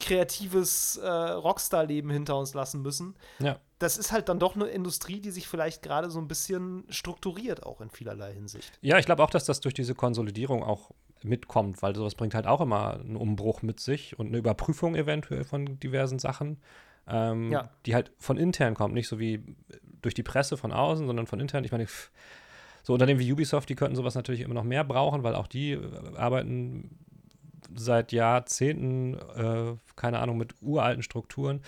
kreatives 0.01 0.97
äh, 0.97 1.07
Rockstar-Leben 1.09 2.11
hinter 2.11 2.37
uns 2.39 2.55
lassen 2.55 2.83
müssen. 2.83 3.17
Ja. 3.41 3.59
Das 3.79 3.97
ist 3.97 4.11
halt 4.11 4.29
dann 4.29 4.39
doch 4.41 4.57
eine 4.57 4.67
Industrie, 4.67 5.21
die 5.21 5.31
sich 5.31 5.47
vielleicht 5.47 5.83
gerade 5.83 6.11
so 6.11 6.19
ein 6.19 6.27
bisschen 6.29 6.85
strukturiert, 6.89 7.65
auch 7.65 7.81
in 7.81 7.91
vielerlei 7.91 8.33
Hinsicht. 8.35 8.73
Ja, 8.81 8.99
ich 8.99 9.07
glaube 9.07 9.23
auch, 9.23 9.31
dass 9.31 9.45
das 9.45 9.61
durch 9.61 9.75
diese 9.75 9.95
Konsolidierung 9.95 10.63
auch 10.65 10.91
mitkommt, 11.23 11.81
weil 11.83 11.95
sowas 11.95 12.15
bringt 12.15 12.35
halt 12.35 12.47
auch 12.47 12.61
immer 12.61 12.95
einen 12.95 13.17
Umbruch 13.17 13.63
mit 13.63 13.81
sich 13.81 14.19
und 14.19 14.29
eine 14.29 14.39
Überprüfung 14.39 14.95
eventuell 14.97 15.45
von 15.45 15.79
diversen 15.81 16.19
Sachen, 16.19 16.59
ähm, 17.07 17.53
Ja. 17.53 17.71
die 17.87 17.95
halt 17.95 18.11
von 18.19 18.37
intern 18.37 18.75
kommt, 18.75 18.95
nicht 18.95 19.09
so 19.09 19.19
wie 19.19 19.43
durch 20.03 20.15
die 20.15 20.23
Presse 20.23 20.57
von 20.57 20.73
außen, 20.73 21.07
sondern 21.07 21.27
von 21.27 21.41
intern. 21.41 21.65
Ich 21.65 21.73
meine, 21.73 21.87
so 22.83 22.93
Unternehmen 22.93 23.21
wie 23.21 23.33
Ubisoft, 23.33 23.69
die 23.69 23.75
könnten 23.75 23.97
sowas 23.97 24.15
natürlich 24.15 24.41
immer 24.41 24.55
noch 24.55 24.65
mehr 24.65 24.85
brauchen, 24.85 25.23
weil 25.23 25.35
auch 25.35 25.47
die 25.47 25.73
äh, 25.73 26.17
arbeiten 26.17 26.99
seit 27.77 28.13
Jahrzehnten, 28.13 29.15
äh, 29.15 29.77
keine 29.97 30.19
Ahnung, 30.21 30.39
mit 30.39 30.55
uralten 30.63 31.03
Strukturen. 31.03 31.61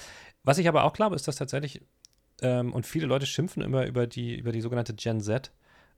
Was 0.45 0.59
ich 0.59 0.69
aber 0.69 0.85
auch 0.85 0.93
glaube, 0.93 1.15
ist, 1.17 1.29
dass 1.29 1.37
tatsächlich, 1.37 1.83
ähm, 2.43 2.73
und 2.73 2.87
viele 2.87 3.07
Leute 3.07 3.27
schimpfen 3.27 3.63
immer 3.63 3.87
über 3.87 4.07
die, 4.07 4.37
über 4.37 4.53
die 4.53 4.61
sogenannte 4.61 4.95
Gen 4.95 5.21
Z, 5.21 5.53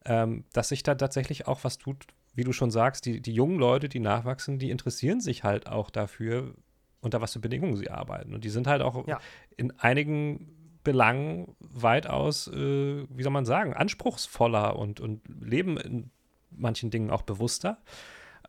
ähm, 0.04 0.44
dass 0.52 0.68
sich 0.68 0.82
da 0.82 0.94
tatsächlich 0.94 1.46
auch 1.46 1.64
was 1.64 1.78
tut, 1.78 2.06
wie 2.34 2.44
du 2.44 2.52
schon 2.52 2.70
sagst, 2.70 3.06
die, 3.06 3.20
die 3.20 3.32
jungen 3.32 3.58
Leute, 3.58 3.88
die 3.88 4.00
nachwachsen, 4.00 4.58
die 4.58 4.70
interessieren 4.70 5.20
sich 5.20 5.44
halt 5.44 5.66
auch 5.66 5.90
dafür, 5.90 6.54
unter 7.00 7.20
was 7.20 7.34
für 7.34 7.40
Bedingungen 7.40 7.76
sie 7.76 7.90
arbeiten. 7.90 8.34
Und 8.34 8.44
die 8.44 8.48
sind 8.48 8.66
halt 8.66 8.82
auch 8.82 9.06
Ja. 9.06 9.20
in 9.56 9.72
einigen 9.78 10.48
Belangen 10.84 11.54
weitaus, 11.60 12.48
äh, 12.48 13.06
wie 13.08 13.22
soll 13.22 13.32
man 13.32 13.44
sagen, 13.44 13.74
anspruchsvoller 13.74 14.76
und, 14.76 15.00
und 15.00 15.20
leben 15.28 15.76
in 15.76 16.10
manchen 16.50 16.90
Dingen 16.90 17.10
auch 17.10 17.22
bewusster. 17.22 17.78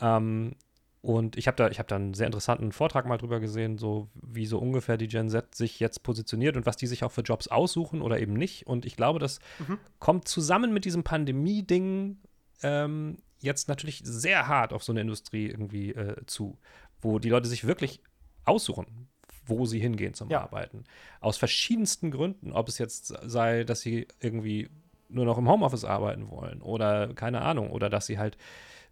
Ähm, 0.01 0.55
und 1.03 1.35
ich 1.37 1.47
habe 1.47 1.57
da, 1.57 1.67
ich 1.67 1.79
hab 1.79 1.87
da 1.89 1.97
einen 1.97 2.13
sehr 2.13 2.25
interessanten 2.27 2.71
Vortrag 2.71 3.05
mal 3.05 3.17
drüber 3.17 3.41
gesehen, 3.41 3.77
so 3.77 4.07
wie 4.15 4.45
so 4.45 4.57
ungefähr 4.57 4.95
die 4.95 5.09
Gen 5.09 5.29
Z 5.29 5.53
sich 5.53 5.79
jetzt 5.81 6.01
positioniert 6.01 6.55
und 6.55 6.65
was 6.65 6.77
die 6.77 6.87
sich 6.87 7.03
auch 7.03 7.11
für 7.11 7.21
Jobs 7.21 7.49
aussuchen 7.49 8.01
oder 8.01 8.19
eben 8.21 8.33
nicht. 8.33 8.65
Und 8.67 8.85
ich 8.85 8.95
glaube, 8.95 9.19
das 9.19 9.39
Mhm. 9.59 9.79
kommt 9.99 10.29
zusammen 10.29 10.73
mit 10.73 10.85
diesem 10.85 11.03
Pandemie-Ding 11.03 12.19
ähm, 12.63 13.17
jetzt 13.39 13.67
natürlich 13.67 13.99
sehr 14.05 14.47
hart 14.47 14.71
auf 14.71 14.81
so 14.81 14.93
eine 14.93 15.01
Industrie 15.01 15.47
irgendwie 15.49 15.89
äh, 15.91 16.25
zu, 16.25 16.57
wo 17.01 17.19
die 17.19 17.29
Leute 17.29 17.49
sich 17.49 17.67
wirklich 17.67 17.99
aussuchen, 18.45 19.09
wo 19.45 19.65
sie 19.65 19.79
hingehen 19.79 20.13
zum 20.13 20.29
Ja. 20.29 20.39
Arbeiten. 20.41 20.85
Aus 21.19 21.35
verschiedensten 21.35 22.11
Gründen. 22.11 22.53
Ob 22.53 22.69
es 22.69 22.77
jetzt 22.77 23.07
sei, 23.23 23.65
dass 23.65 23.81
sie 23.81 24.07
irgendwie 24.21 24.69
nur 25.09 25.25
noch 25.25 25.37
im 25.37 25.49
Homeoffice 25.49 25.83
arbeiten 25.83 26.29
wollen 26.31 26.61
oder 26.61 27.13
keine 27.13 27.41
Ahnung, 27.41 27.71
oder 27.71 27.89
dass 27.89 28.05
sie 28.05 28.17
halt 28.17 28.37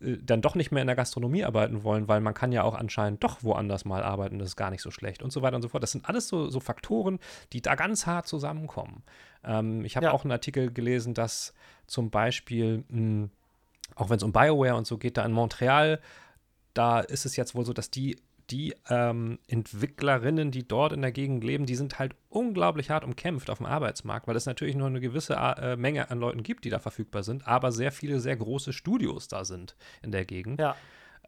äh, 0.02 0.18
dann 0.22 0.42
doch 0.42 0.56
nicht 0.56 0.72
mehr 0.72 0.82
in 0.82 0.88
der 0.88 0.96
Gastronomie 0.96 1.44
arbeiten 1.44 1.84
wollen, 1.84 2.08
weil 2.08 2.22
man 2.22 2.34
kann 2.34 2.52
ja 2.52 2.64
auch 2.64 2.76
anscheinend 2.76 3.24
doch 3.24 3.44
woanders 3.44 3.86
mal 3.86 4.04
arbeiten, 4.04 4.40
das 4.40 4.50
ist 4.50 4.56
gar 4.56 4.70
nicht 4.72 4.82
so 4.82 4.92
schlecht 4.92 5.22
und 5.24 5.32
so 5.32 5.42
weiter 5.42 5.56
und 5.56 5.62
so 5.62 5.70
fort. 5.70 5.84
Das 5.84 5.92
sind 5.92 6.08
alles 6.08 6.28
so, 6.28 6.50
so 6.50 6.60
Faktoren, 6.60 7.20
die 7.54 7.62
da 7.62 7.76
ganz 7.76 8.06
hart 8.08 8.28
zusammenkommen. 8.28 9.04
Ähm, 9.44 9.86
ich 9.86 9.96
habe 9.96 10.08
Ja. 10.08 10.12
auch 10.12 10.24
einen 10.24 10.32
Artikel 10.32 10.72
gelesen, 10.72 11.14
dass 11.14 11.54
zum 11.88 12.10
Beispiel, 12.10 12.84
mh, 12.90 13.30
auch 13.96 14.10
wenn 14.10 14.18
es 14.18 14.24
um 14.24 14.32
Bioware 14.32 14.76
und 14.76 14.88
so 14.88 14.98
geht, 14.98 15.18
da 15.18 15.26
in 15.26 15.32
Montreal, 15.34 16.00
da 16.74 17.02
ist 17.02 17.26
es 17.26 17.36
jetzt 17.36 17.54
wohl 17.56 17.66
so, 17.66 17.74
dass 17.74 17.90
die 17.92 18.18
die 18.52 18.76
ähm, 18.90 19.40
Entwicklerinnen, 19.48 20.52
die 20.52 20.68
dort 20.68 20.92
in 20.92 21.02
der 21.02 21.12
Gegend 21.12 21.44
leben, 21.44 21.66
die 21.66 21.76
sind 21.76 22.00
halt 22.00 22.16
unglaublich 22.30 22.90
hart 22.90 23.06
umkämpft 23.06 23.50
auf 23.50 23.60
dem 23.60 23.66
Arbeitsmarkt, 23.66 24.28
weil 24.28 24.36
es 24.36 24.46
natürlich 24.46 24.76
nur 24.76 24.88
eine 24.88 25.00
gewisse 25.00 25.36
äh, 25.36 25.78
Menge 25.78 26.12
an 26.12 26.20
Leuten 26.20 26.44
gibt, 26.44 26.66
die 26.66 26.70
da 26.70 26.80
verfügbar 26.80 27.24
sind, 27.24 27.48
aber 27.48 27.72
sehr 27.72 27.92
viele 27.92 28.20
sehr 28.20 28.36
große 28.36 28.74
Studios 28.74 29.28
da 29.28 29.46
sind 29.46 29.76
in 30.02 30.12
der 30.12 30.26
Gegend. 30.26 30.60
Ja. 30.60 30.76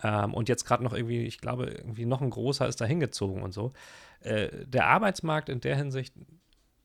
Ähm, 0.02 0.34
und 0.34 0.50
jetzt 0.50 0.66
gerade 0.66 0.84
noch 0.84 0.94
irgendwie, 0.94 1.24
ich 1.24 1.40
glaube, 1.40 1.68
irgendwie 1.68 2.06
noch 2.06 2.22
ein 2.22 2.30
großer 2.30 2.68
ist 2.68 2.82
da 2.82 2.86
hingezogen 2.86 3.42
und 3.42 3.54
so. 3.54 3.72
Äh, 4.20 4.66
der 4.66 4.88
Arbeitsmarkt 4.88 5.50
in 5.50 5.62
der 5.62 5.78
Hinsicht, 5.78 6.14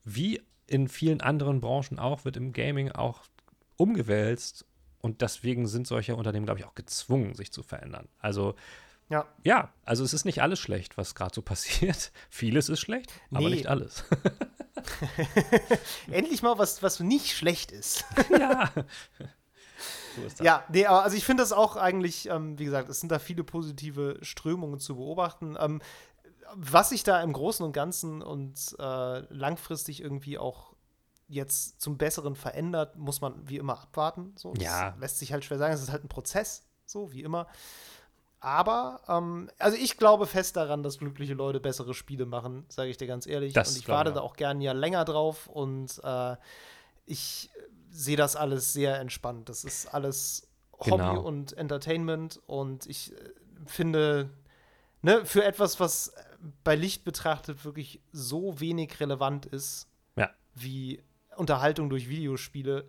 wie 0.04 0.40
in 0.66 0.88
vielen 0.88 1.20
anderen 1.20 1.60
Branchen 1.60 1.98
auch, 1.98 2.24
wird 2.24 2.36
im 2.36 2.52
Gaming 2.52 2.92
auch 2.92 3.22
umgewälzt. 3.76 4.66
Und 5.00 5.22
deswegen 5.22 5.66
sind 5.66 5.86
solche 5.86 6.16
Unternehmen, 6.16 6.44
glaube 6.44 6.60
ich, 6.60 6.66
auch 6.66 6.74
gezwungen, 6.74 7.34
sich 7.34 7.52
zu 7.52 7.62
verändern. 7.62 8.08
Also, 8.18 8.54
Ja. 9.10 9.26
ja, 9.42 9.72
also 9.84 10.04
es 10.04 10.12
ist 10.12 10.24
nicht 10.26 10.42
alles 10.42 10.58
schlecht, 10.58 10.98
was 10.98 11.14
gerade 11.14 11.34
so 11.34 11.42
passiert. 11.42 12.12
Vieles 12.30 12.68
ist 12.68 12.80
schlecht, 12.80 13.10
aber 13.30 13.48
Nee. 13.48 13.56
nicht 13.56 13.66
alles. 13.66 14.04
Endlich 16.10 16.42
mal 16.42 16.58
was, 16.58 16.82
was 16.82 17.00
nicht 17.00 17.36
schlecht 17.36 17.72
ist. 17.72 18.04
ja. 18.38 18.70
So 20.16 20.22
ist 20.22 20.40
das. 20.40 20.44
Ja, 20.46 20.64
nee, 20.70 20.86
aber 20.86 21.02
also 21.04 21.16
ich 21.16 21.24
finde 21.24 21.42
das 21.42 21.52
auch 21.52 21.76
eigentlich, 21.76 22.28
ähm, 22.28 22.58
wie 22.58 22.64
gesagt, 22.64 22.88
es 22.88 23.00
sind 23.00 23.10
da 23.10 23.18
viele 23.18 23.44
positive 23.44 24.18
Strömungen 24.22 24.80
zu 24.80 24.96
beobachten. 24.96 25.56
Ähm, 25.58 25.80
was 26.54 26.90
sich 26.90 27.04
da 27.04 27.22
im 27.22 27.32
Großen 27.32 27.64
und 27.64 27.72
Ganzen 27.72 28.22
und 28.22 28.74
äh, 28.78 29.18
langfristig 29.32 30.02
irgendwie 30.02 30.38
auch 30.38 30.74
jetzt 31.28 31.80
zum 31.80 31.98
Besseren 31.98 32.34
verändert, 32.34 32.96
muss 32.96 33.20
man 33.20 33.46
wie 33.48 33.58
immer 33.58 33.78
abwarten. 33.80 34.32
So, 34.36 34.54
das 34.54 34.64
Ja. 34.64 34.96
lässt 34.98 35.18
sich 35.18 35.32
halt 35.32 35.44
schwer 35.44 35.58
sagen. 35.58 35.74
Es 35.74 35.82
ist 35.82 35.92
halt 35.92 36.04
ein 36.04 36.08
Prozess, 36.08 36.64
so 36.86 37.12
wie 37.12 37.22
immer. 37.22 37.46
Aber, 38.40 39.00
ähm, 39.08 39.50
also 39.58 39.76
ich 39.76 39.96
glaube 39.96 40.26
fest 40.26 40.56
daran, 40.56 40.82
dass 40.82 40.98
glückliche 40.98 41.34
Leute 41.34 41.58
bessere 41.60 41.92
Spiele 41.94 42.24
machen, 42.26 42.64
sage 42.68 42.90
ich 42.90 42.96
dir 42.96 43.06
ganz 43.08 43.26
ehrlich. 43.26 43.52
Das 43.52 43.70
und 43.70 43.78
ich 43.78 43.88
warte 43.88 44.12
da 44.12 44.20
auch 44.20 44.36
gern 44.36 44.60
ja 44.60 44.72
länger 44.72 45.04
drauf 45.04 45.48
und 45.48 46.00
äh, 46.04 46.36
ich 47.04 47.50
sehe 47.90 48.16
das 48.16 48.36
alles 48.36 48.72
sehr 48.72 49.00
entspannt. 49.00 49.48
Das 49.48 49.64
ist 49.64 49.86
alles 49.92 50.46
Hobby 50.78 50.90
Genau. 50.90 51.20
und 51.22 51.54
Entertainment 51.54 52.40
und 52.46 52.86
ich 52.86 53.12
äh, 53.12 53.16
finde, 53.66 54.30
ne, 55.02 55.24
für 55.24 55.42
etwas, 55.44 55.80
was 55.80 56.12
bei 56.62 56.76
Licht 56.76 57.04
betrachtet 57.04 57.64
wirklich 57.64 58.00
so 58.12 58.60
wenig 58.60 59.00
relevant 59.00 59.46
ist, 59.46 59.88
Ja. 60.14 60.30
wie 60.54 61.02
Unterhaltung 61.36 61.90
durch 61.90 62.08
Videospiele, 62.08 62.84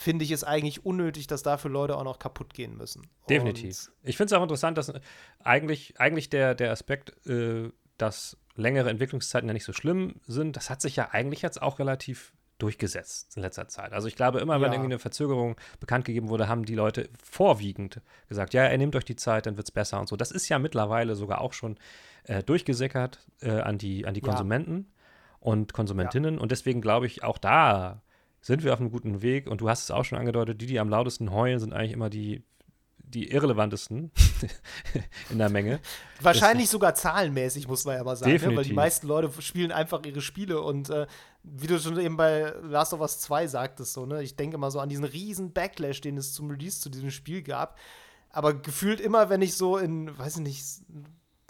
finde 0.00 0.24
ich 0.24 0.30
es 0.30 0.44
eigentlich 0.44 0.86
unnötig, 0.86 1.26
dass 1.26 1.42
dafür 1.42 1.70
Leute 1.70 1.94
auch 1.96 2.04
noch 2.04 2.18
kaputt 2.18 2.54
gehen 2.54 2.74
müssen. 2.76 3.02
Definitiv. 3.28 3.90
Ich 4.02 4.16
finde 4.16 4.34
es 4.34 4.38
auch 4.38 4.42
interessant, 4.42 4.78
dass 4.78 4.88
äh, 4.88 4.98
eigentlich, 5.44 6.00
eigentlich 6.00 6.30
der, 6.30 6.54
der 6.54 6.72
Aspekt, 6.72 7.14
äh, 7.26 7.70
dass 7.98 8.38
längere 8.56 8.88
Entwicklungszeiten 8.88 9.46
ja 9.46 9.52
nicht 9.52 9.64
so 9.66 9.74
schlimm 9.74 10.14
sind, 10.26 10.56
das 10.56 10.70
hat 10.70 10.80
sich 10.80 10.96
ja 10.96 11.10
eigentlich 11.12 11.42
jetzt 11.42 11.60
auch 11.60 11.78
relativ 11.78 12.32
durchgesetzt 12.56 13.36
in 13.36 13.42
letzter 13.42 13.68
Zeit. 13.68 13.92
Also 13.92 14.08
ich 14.08 14.16
glaube, 14.16 14.40
immer 14.40 14.54
wenn 14.54 14.68
Ja. 14.68 14.72
irgendwie 14.72 14.92
eine 14.94 14.98
Verzögerung 14.98 15.56
bekannt 15.80 16.06
gegeben 16.06 16.30
wurde, 16.30 16.48
haben 16.48 16.64
die 16.64 16.74
Leute 16.74 17.10
vorwiegend 17.22 18.00
gesagt, 18.28 18.54
ja, 18.54 18.70
ihr 18.70 18.78
nehmt 18.78 18.96
euch 18.96 19.04
die 19.04 19.16
Zeit, 19.16 19.44
dann 19.44 19.56
wird 19.58 19.66
es 19.68 19.70
besser 19.70 20.00
und 20.00 20.08
so. 20.08 20.16
Das 20.16 20.30
ist 20.30 20.48
ja 20.48 20.58
mittlerweile 20.58 21.14
sogar 21.14 21.42
auch 21.42 21.52
schon 21.52 21.76
äh, 22.24 22.42
durchgesickert 22.42 23.18
äh, 23.42 23.50
an 23.60 23.76
die, 23.76 24.06
an 24.06 24.14
die 24.14 24.20
Ja. 24.20 24.28
Konsumenten 24.28 24.90
und 25.40 25.72
Konsumentinnen. 25.74 26.38
Und 26.38 26.52
deswegen 26.52 26.80
glaube 26.80 27.06
ich, 27.06 27.22
auch 27.22 27.38
da 27.38 28.02
sind 28.40 28.64
wir 28.64 28.72
auf 28.72 28.80
einem 28.80 28.90
guten 28.90 29.22
Weg. 29.22 29.46
Und 29.46 29.60
du 29.60 29.68
hast 29.68 29.84
es 29.84 29.90
auch 29.90 30.04
schon 30.04 30.18
angedeutet, 30.18 30.60
die, 30.60 30.66
die 30.66 30.80
am 30.80 30.88
lautesten 30.88 31.32
heulen, 31.32 31.58
sind 31.58 31.72
eigentlich 31.72 31.92
immer 31.92 32.10
die, 32.10 32.42
die 32.98 33.30
irrelevantesten 33.30 34.10
in 35.30 35.38
der 35.38 35.50
Menge. 35.50 35.80
Wahrscheinlich 36.20 36.70
sogar 36.70 36.94
zahlenmäßig, 36.94 37.68
muss 37.68 37.84
man 37.84 37.96
ja 37.96 38.04
mal 38.04 38.16
sagen. 38.16 38.32
Ne? 38.32 38.56
Weil 38.56 38.64
die 38.64 38.72
meisten 38.72 39.06
Leute 39.06 39.30
spielen 39.42 39.72
einfach 39.72 40.04
ihre 40.04 40.20
Spiele 40.20 40.60
und 40.60 40.90
äh, 40.90 41.06
wie 41.42 41.66
du 41.66 41.78
schon 41.78 41.98
eben 41.98 42.16
bei 42.16 42.52
Last 42.62 42.92
of 42.92 43.00
Us 43.00 43.18
2 43.20 43.46
sagtest, 43.46 43.94
so, 43.94 44.06
ne? 44.06 44.22
Ich 44.22 44.36
denke 44.36 44.58
mal 44.58 44.70
so 44.70 44.78
an 44.80 44.88
diesen 44.88 45.04
riesen 45.04 45.52
Backlash, 45.52 46.00
den 46.00 46.16
es 46.16 46.34
zum 46.34 46.50
Release 46.50 46.80
zu 46.80 46.90
diesem 46.90 47.10
Spiel 47.10 47.42
gab. 47.42 47.78
Aber 48.30 48.54
gefühlt 48.54 49.00
immer, 49.00 49.28
wenn 49.28 49.42
ich 49.42 49.54
so 49.54 49.76
in, 49.76 50.16
weiß 50.16 50.36
ich 50.36 50.42
nicht, 50.42 50.64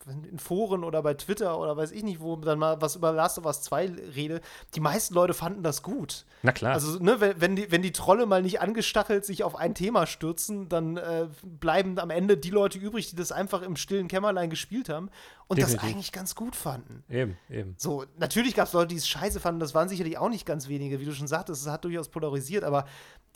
in 0.06 0.38
Foren 0.38 0.84
oder 0.84 1.02
bei 1.02 1.14
Twitter 1.14 1.58
oder 1.58 1.76
weiß 1.76 1.92
ich 1.92 2.02
nicht, 2.02 2.20
wo 2.20 2.36
dann 2.36 2.58
mal 2.58 2.80
was 2.80 2.96
über 2.96 3.12
Last 3.12 3.38
of 3.38 3.44
Us 3.44 3.62
2 3.62 3.92
rede, 4.14 4.40
die 4.74 4.80
meisten 4.80 5.14
Leute 5.14 5.34
fanden 5.34 5.62
das 5.62 5.82
gut. 5.82 6.24
Na 6.42 6.52
klar. 6.52 6.72
Also, 6.72 6.98
ne, 6.98 7.20
wenn, 7.20 7.40
wenn, 7.40 7.56
die, 7.56 7.70
wenn 7.70 7.82
die 7.82 7.92
Trolle 7.92 8.24
mal 8.26 8.42
nicht 8.42 8.60
angestachelt 8.60 9.24
sich 9.24 9.44
auf 9.44 9.56
ein 9.56 9.74
Thema 9.74 10.06
stürzen, 10.06 10.68
dann 10.68 10.96
äh, 10.96 11.28
bleiben 11.42 11.98
am 11.98 12.10
Ende 12.10 12.36
die 12.36 12.50
Leute 12.50 12.78
übrig, 12.78 13.10
die 13.10 13.16
das 13.16 13.30
einfach 13.30 13.62
im 13.62 13.76
stillen 13.76 14.08
Kämmerlein 14.08 14.48
gespielt 14.48 14.88
haben 14.88 15.10
und 15.48 15.58
Definitiv. 15.58 15.80
das 15.80 15.90
eigentlich 15.90 16.12
ganz 16.12 16.34
gut 16.34 16.56
fanden. 16.56 17.04
Eben, 17.10 17.36
eben. 17.50 17.74
So, 17.76 18.04
natürlich 18.18 18.54
gab 18.54 18.68
es 18.68 18.72
Leute, 18.72 18.88
die 18.88 18.96
es 18.96 19.08
scheiße 19.08 19.40
fanden, 19.40 19.60
das 19.60 19.74
waren 19.74 19.88
sicherlich 19.88 20.16
auch 20.16 20.30
nicht 20.30 20.46
ganz 20.46 20.68
wenige, 20.68 21.00
wie 21.00 21.04
du 21.04 21.12
schon 21.12 21.26
sagtest, 21.26 21.62
es 21.62 21.70
hat 21.70 21.84
durchaus 21.84 22.08
polarisiert, 22.08 22.64
aber 22.64 22.86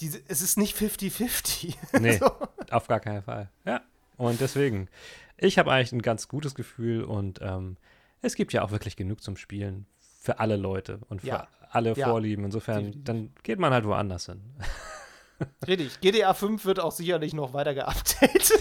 diese, 0.01 0.21
es 0.29 0.41
ist 0.41 0.57
nicht 0.57 0.77
50-50. 0.77 1.75
Nee, 2.01 2.19
so. 2.19 2.31
auf 2.71 2.87
gar 2.89 3.01
keinen 3.01 3.23
Fall. 3.23 3.51
Ja, 3.65 3.83
und 4.17 4.41
deswegen, 4.41 4.89
ich 5.37 5.59
habe 5.59 5.73
eigentlich 5.73 5.93
ein 5.93 6.03
ganz 6.03 6.29
gutes 6.29 6.55
Gefühl 6.55 7.05
und 7.05 7.41
ähm, 7.43 7.77
es 8.23 8.35
gibt 8.35 8.53
ja 8.53 8.63
auch 8.63 8.71
wirklich 8.71 8.97
genug 8.97 9.23
zum 9.23 9.37
Spielen 9.37 9.87
für 10.21 10.39
alle 10.41 10.57
Leute 10.57 11.01
und 11.09 11.21
für 11.21 11.29
ja. 11.29 11.49
alle 11.71 11.95
ja. 11.95 12.09
Vorlieben. 12.09 12.45
Insofern, 12.45 12.77
Definitiv. 12.79 13.05
dann 13.05 13.31
geht 13.43 13.59
man 13.59 13.73
halt 13.73 13.85
woanders 13.85 14.27
hin. 14.27 14.41
Richtig. 15.67 16.01
GTA 16.01 16.33
5 16.33 16.65
wird 16.65 16.81
auch 16.81 16.93
sicherlich 16.93 17.35
noch 17.35 17.53
weiter 17.53 17.75
geupdatet. 17.75 18.53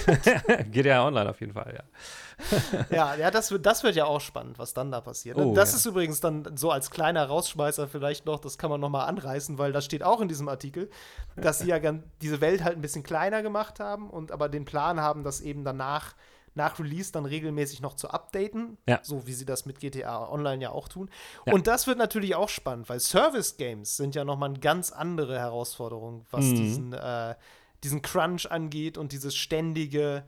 GTA 0.71 1.05
Online 1.05 1.29
auf 1.29 1.39
jeden 1.39 1.53
Fall, 1.53 1.77
ja. 1.77 2.85
ja, 2.89 3.15
ja 3.15 3.31
das, 3.31 3.51
wird, 3.51 3.65
das 3.65 3.83
wird 3.83 3.95
ja 3.95 4.05
auch 4.05 4.19
spannend, 4.19 4.57
was 4.59 4.73
dann 4.73 4.91
da 4.91 4.99
passiert. 4.99 5.37
Oh, 5.37 5.53
das 5.53 5.71
ja. 5.71 5.77
ist 5.77 5.85
übrigens 5.85 6.19
dann 6.19 6.57
so 6.57 6.71
als 6.71 6.89
kleiner 6.89 7.25
Rausschmeißer 7.25 7.87
vielleicht 7.87 8.25
noch, 8.25 8.39
das 8.39 8.57
kann 8.57 8.69
man 8.69 8.81
noch 8.81 8.89
mal 8.89 9.05
anreißen, 9.05 9.57
weil 9.57 9.71
das 9.71 9.85
steht 9.85 10.03
auch 10.03 10.19
in 10.19 10.27
diesem 10.27 10.49
Artikel, 10.49 10.89
dass 11.35 11.59
sie 11.59 11.67
ja 11.67 11.79
diese 12.21 12.41
Welt 12.41 12.63
halt 12.63 12.75
ein 12.75 12.81
bisschen 12.81 13.03
kleiner 13.03 13.43
gemacht 13.43 13.79
haben 13.79 14.09
und 14.09 14.31
aber 14.31 14.49
den 14.49 14.65
Plan 14.65 14.99
haben, 14.99 15.23
dass 15.23 15.41
eben 15.41 15.63
danach 15.63 16.15
nach 16.55 16.79
Release 16.79 17.11
dann 17.11 17.25
regelmäßig 17.25 17.81
noch 17.81 17.95
zu 17.95 18.09
updaten, 18.09 18.77
ja. 18.87 18.99
so 19.01 19.25
wie 19.25 19.33
sie 19.33 19.45
das 19.45 19.65
mit 19.65 19.79
GTA 19.79 20.29
Online 20.29 20.63
ja 20.63 20.71
auch 20.71 20.87
tun. 20.87 21.09
Ja. 21.45 21.53
Und 21.53 21.67
das 21.67 21.87
wird 21.87 21.97
natürlich 21.97 22.35
auch 22.35 22.49
spannend, 22.49 22.89
weil 22.89 22.99
Service 22.99 23.57
Games 23.57 23.97
sind 23.97 24.15
ja 24.15 24.23
nochmal 24.23 24.49
eine 24.49 24.59
ganz 24.59 24.91
andere 24.91 25.39
Herausforderung, 25.39 26.25
was 26.31 26.45
mhm. 26.45 26.55
diesen, 26.55 26.93
äh, 26.93 27.35
diesen 27.83 28.01
Crunch 28.01 28.49
angeht 28.49 28.97
und 28.97 29.11
dieses 29.11 29.35
ständige 29.35 30.23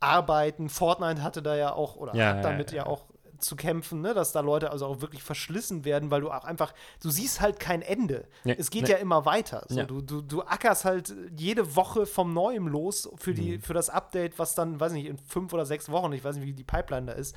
Arbeiten. 0.00 0.68
Fortnite 0.68 1.22
hatte 1.22 1.42
da 1.42 1.56
ja 1.56 1.72
auch, 1.72 1.96
oder 1.96 2.14
ja, 2.14 2.36
hat 2.36 2.44
damit 2.44 2.72
ja, 2.72 2.86
auch 2.86 3.06
zu 3.38 3.56
kämpfen, 3.56 4.00
ne? 4.00 4.14
dass 4.14 4.32
da 4.32 4.40
Leute 4.40 4.70
also 4.70 4.86
auch 4.86 5.00
wirklich 5.00 5.22
verschlissen 5.22 5.84
werden, 5.84 6.10
weil 6.10 6.20
du 6.20 6.30
auch 6.30 6.44
einfach, 6.44 6.72
du 7.02 7.10
siehst 7.10 7.40
halt 7.40 7.60
kein 7.60 7.82
Ende. 7.82 8.26
Nee, 8.44 8.56
es 8.58 8.70
geht 8.70 8.84
nee. 8.84 8.90
ja 8.90 8.96
immer 8.96 9.24
weiter. 9.24 9.64
So, 9.68 9.78
ja. 9.78 9.84
du, 9.84 10.00
du, 10.00 10.22
du 10.22 10.42
ackerst 10.42 10.84
halt 10.84 11.14
jede 11.36 11.76
Woche 11.76 12.06
vom 12.06 12.32
Neuem 12.32 12.68
los 12.68 13.08
für, 13.16 13.34
die, 13.34 13.58
mhm. 13.58 13.62
für 13.62 13.74
das 13.74 13.90
Update, 13.90 14.38
was 14.38 14.54
dann, 14.54 14.80
weiß 14.80 14.92
nicht, 14.92 15.06
in 15.06 15.18
fünf 15.18 15.52
oder 15.52 15.66
sechs 15.66 15.90
Wochen, 15.90 16.12
ich 16.12 16.24
weiß 16.24 16.36
nicht, 16.36 16.46
wie 16.46 16.52
die 16.52 16.64
Pipeline 16.64 17.06
da 17.06 17.12
ist. 17.12 17.34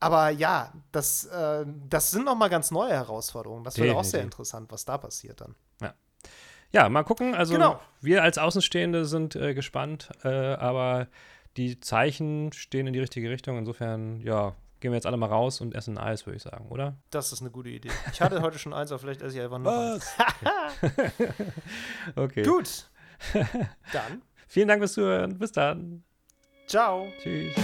Aber 0.00 0.28
ja, 0.28 0.72
das, 0.92 1.24
äh, 1.26 1.64
das 1.88 2.10
sind 2.10 2.24
noch 2.24 2.34
mal 2.34 2.48
ganz 2.48 2.70
neue 2.70 2.92
Herausforderungen. 2.92 3.64
Das 3.64 3.78
wird 3.78 3.94
auch 3.96 4.04
sehr 4.04 4.22
interessant, 4.22 4.70
was 4.70 4.84
da 4.84 4.98
passiert 4.98 5.40
dann. 5.40 5.54
Ja. 5.80 5.94
Ja, 6.72 6.88
mal 6.88 7.04
gucken. 7.04 7.34
Also 7.34 7.54
genau. 7.54 7.80
wir 8.00 8.22
als 8.22 8.36
Außenstehende 8.36 9.04
sind 9.04 9.36
äh, 9.36 9.54
gespannt, 9.54 10.10
äh, 10.24 10.28
aber 10.28 11.06
die 11.56 11.78
Zeichen 11.80 12.52
stehen 12.52 12.86
in 12.86 12.92
die 12.92 13.00
richtige 13.00 13.30
Richtung. 13.30 13.58
Insofern, 13.58 14.20
ja, 14.20 14.54
gehen 14.84 14.92
wir 14.92 14.96
jetzt 14.96 15.06
alle 15.06 15.16
mal 15.16 15.30
raus 15.30 15.62
und 15.62 15.74
essen 15.74 15.96
Eis, 15.96 16.26
würde 16.26 16.36
ich 16.36 16.42
sagen, 16.42 16.66
oder? 16.68 16.98
Das 17.08 17.32
ist 17.32 17.40
eine 17.40 17.50
gute 17.50 17.70
Idee. 17.70 17.88
Ich 18.12 18.20
hatte 18.20 18.42
heute 18.42 18.58
schon 18.58 18.74
eins, 18.74 18.92
aber 18.92 18.98
vielleicht 18.98 19.22
esse 19.22 19.38
ich 19.38 19.42
einfach 19.42 19.58
noch 19.58 19.70
Was? 19.70 20.14
eins. 20.18 21.22
okay. 22.16 22.42
Gut. 22.42 22.90
Dann. 23.94 24.20
Vielen 24.46 24.68
Dank 24.68 24.82
fürs 24.82 24.92
Zuhören. 24.92 25.38
Bis 25.38 25.52
dann. 25.52 26.04
Ciao. 26.66 27.06
Tschüss. 27.22 27.54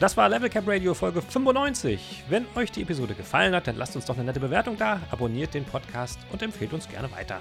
Das 0.00 0.16
war 0.16 0.28
Level 0.28 0.50
Cap 0.50 0.66
Radio 0.66 0.92
Folge 0.92 1.22
95. 1.22 2.24
Wenn 2.28 2.44
euch 2.56 2.72
die 2.72 2.82
Episode 2.82 3.14
gefallen 3.14 3.54
hat, 3.54 3.68
dann 3.68 3.76
lasst 3.76 3.94
uns 3.94 4.06
doch 4.06 4.16
eine 4.16 4.24
nette 4.24 4.40
Bewertung 4.40 4.76
da, 4.76 5.00
abonniert 5.12 5.54
den 5.54 5.64
Podcast 5.64 6.18
und 6.32 6.42
empfehlt 6.42 6.72
uns 6.72 6.88
gerne 6.88 7.12
weiter. 7.12 7.40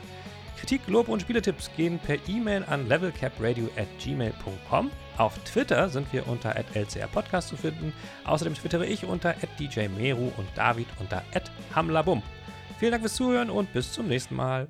Kritik, 0.60 0.82
Lob 0.86 1.07
und 1.07 1.24
Spieletipps 1.24 1.72
gehen 1.76 1.98
per 1.98 2.18
E-Mail 2.30 2.64
an 2.65 2.88
levelcapradio@gmail.com. 2.88 4.91
Auf 5.18 5.38
Twitter 5.39 5.89
sind 5.89 6.11
wir 6.14 6.27
unter 6.27 6.56
@lcrpodcast 6.56 7.49
zu 7.49 7.57
finden. 7.57 7.91
Außerdem 8.26 8.53
twittere 8.53 8.85
ich 8.85 9.06
unter 9.06 9.35
@djmeru 9.60 10.31
und 10.38 10.48
David 10.56 10.88
unter 10.99 11.23
@hamlabum. 11.76 12.22
Vielen 12.77 12.91
Dank 12.91 13.03
fürs 13.03 13.15
Zuhören 13.15 13.49
und 13.49 13.73
bis 13.73 13.91
zum 13.91 14.07
nächsten 14.07 14.35
Mal. 14.35 14.68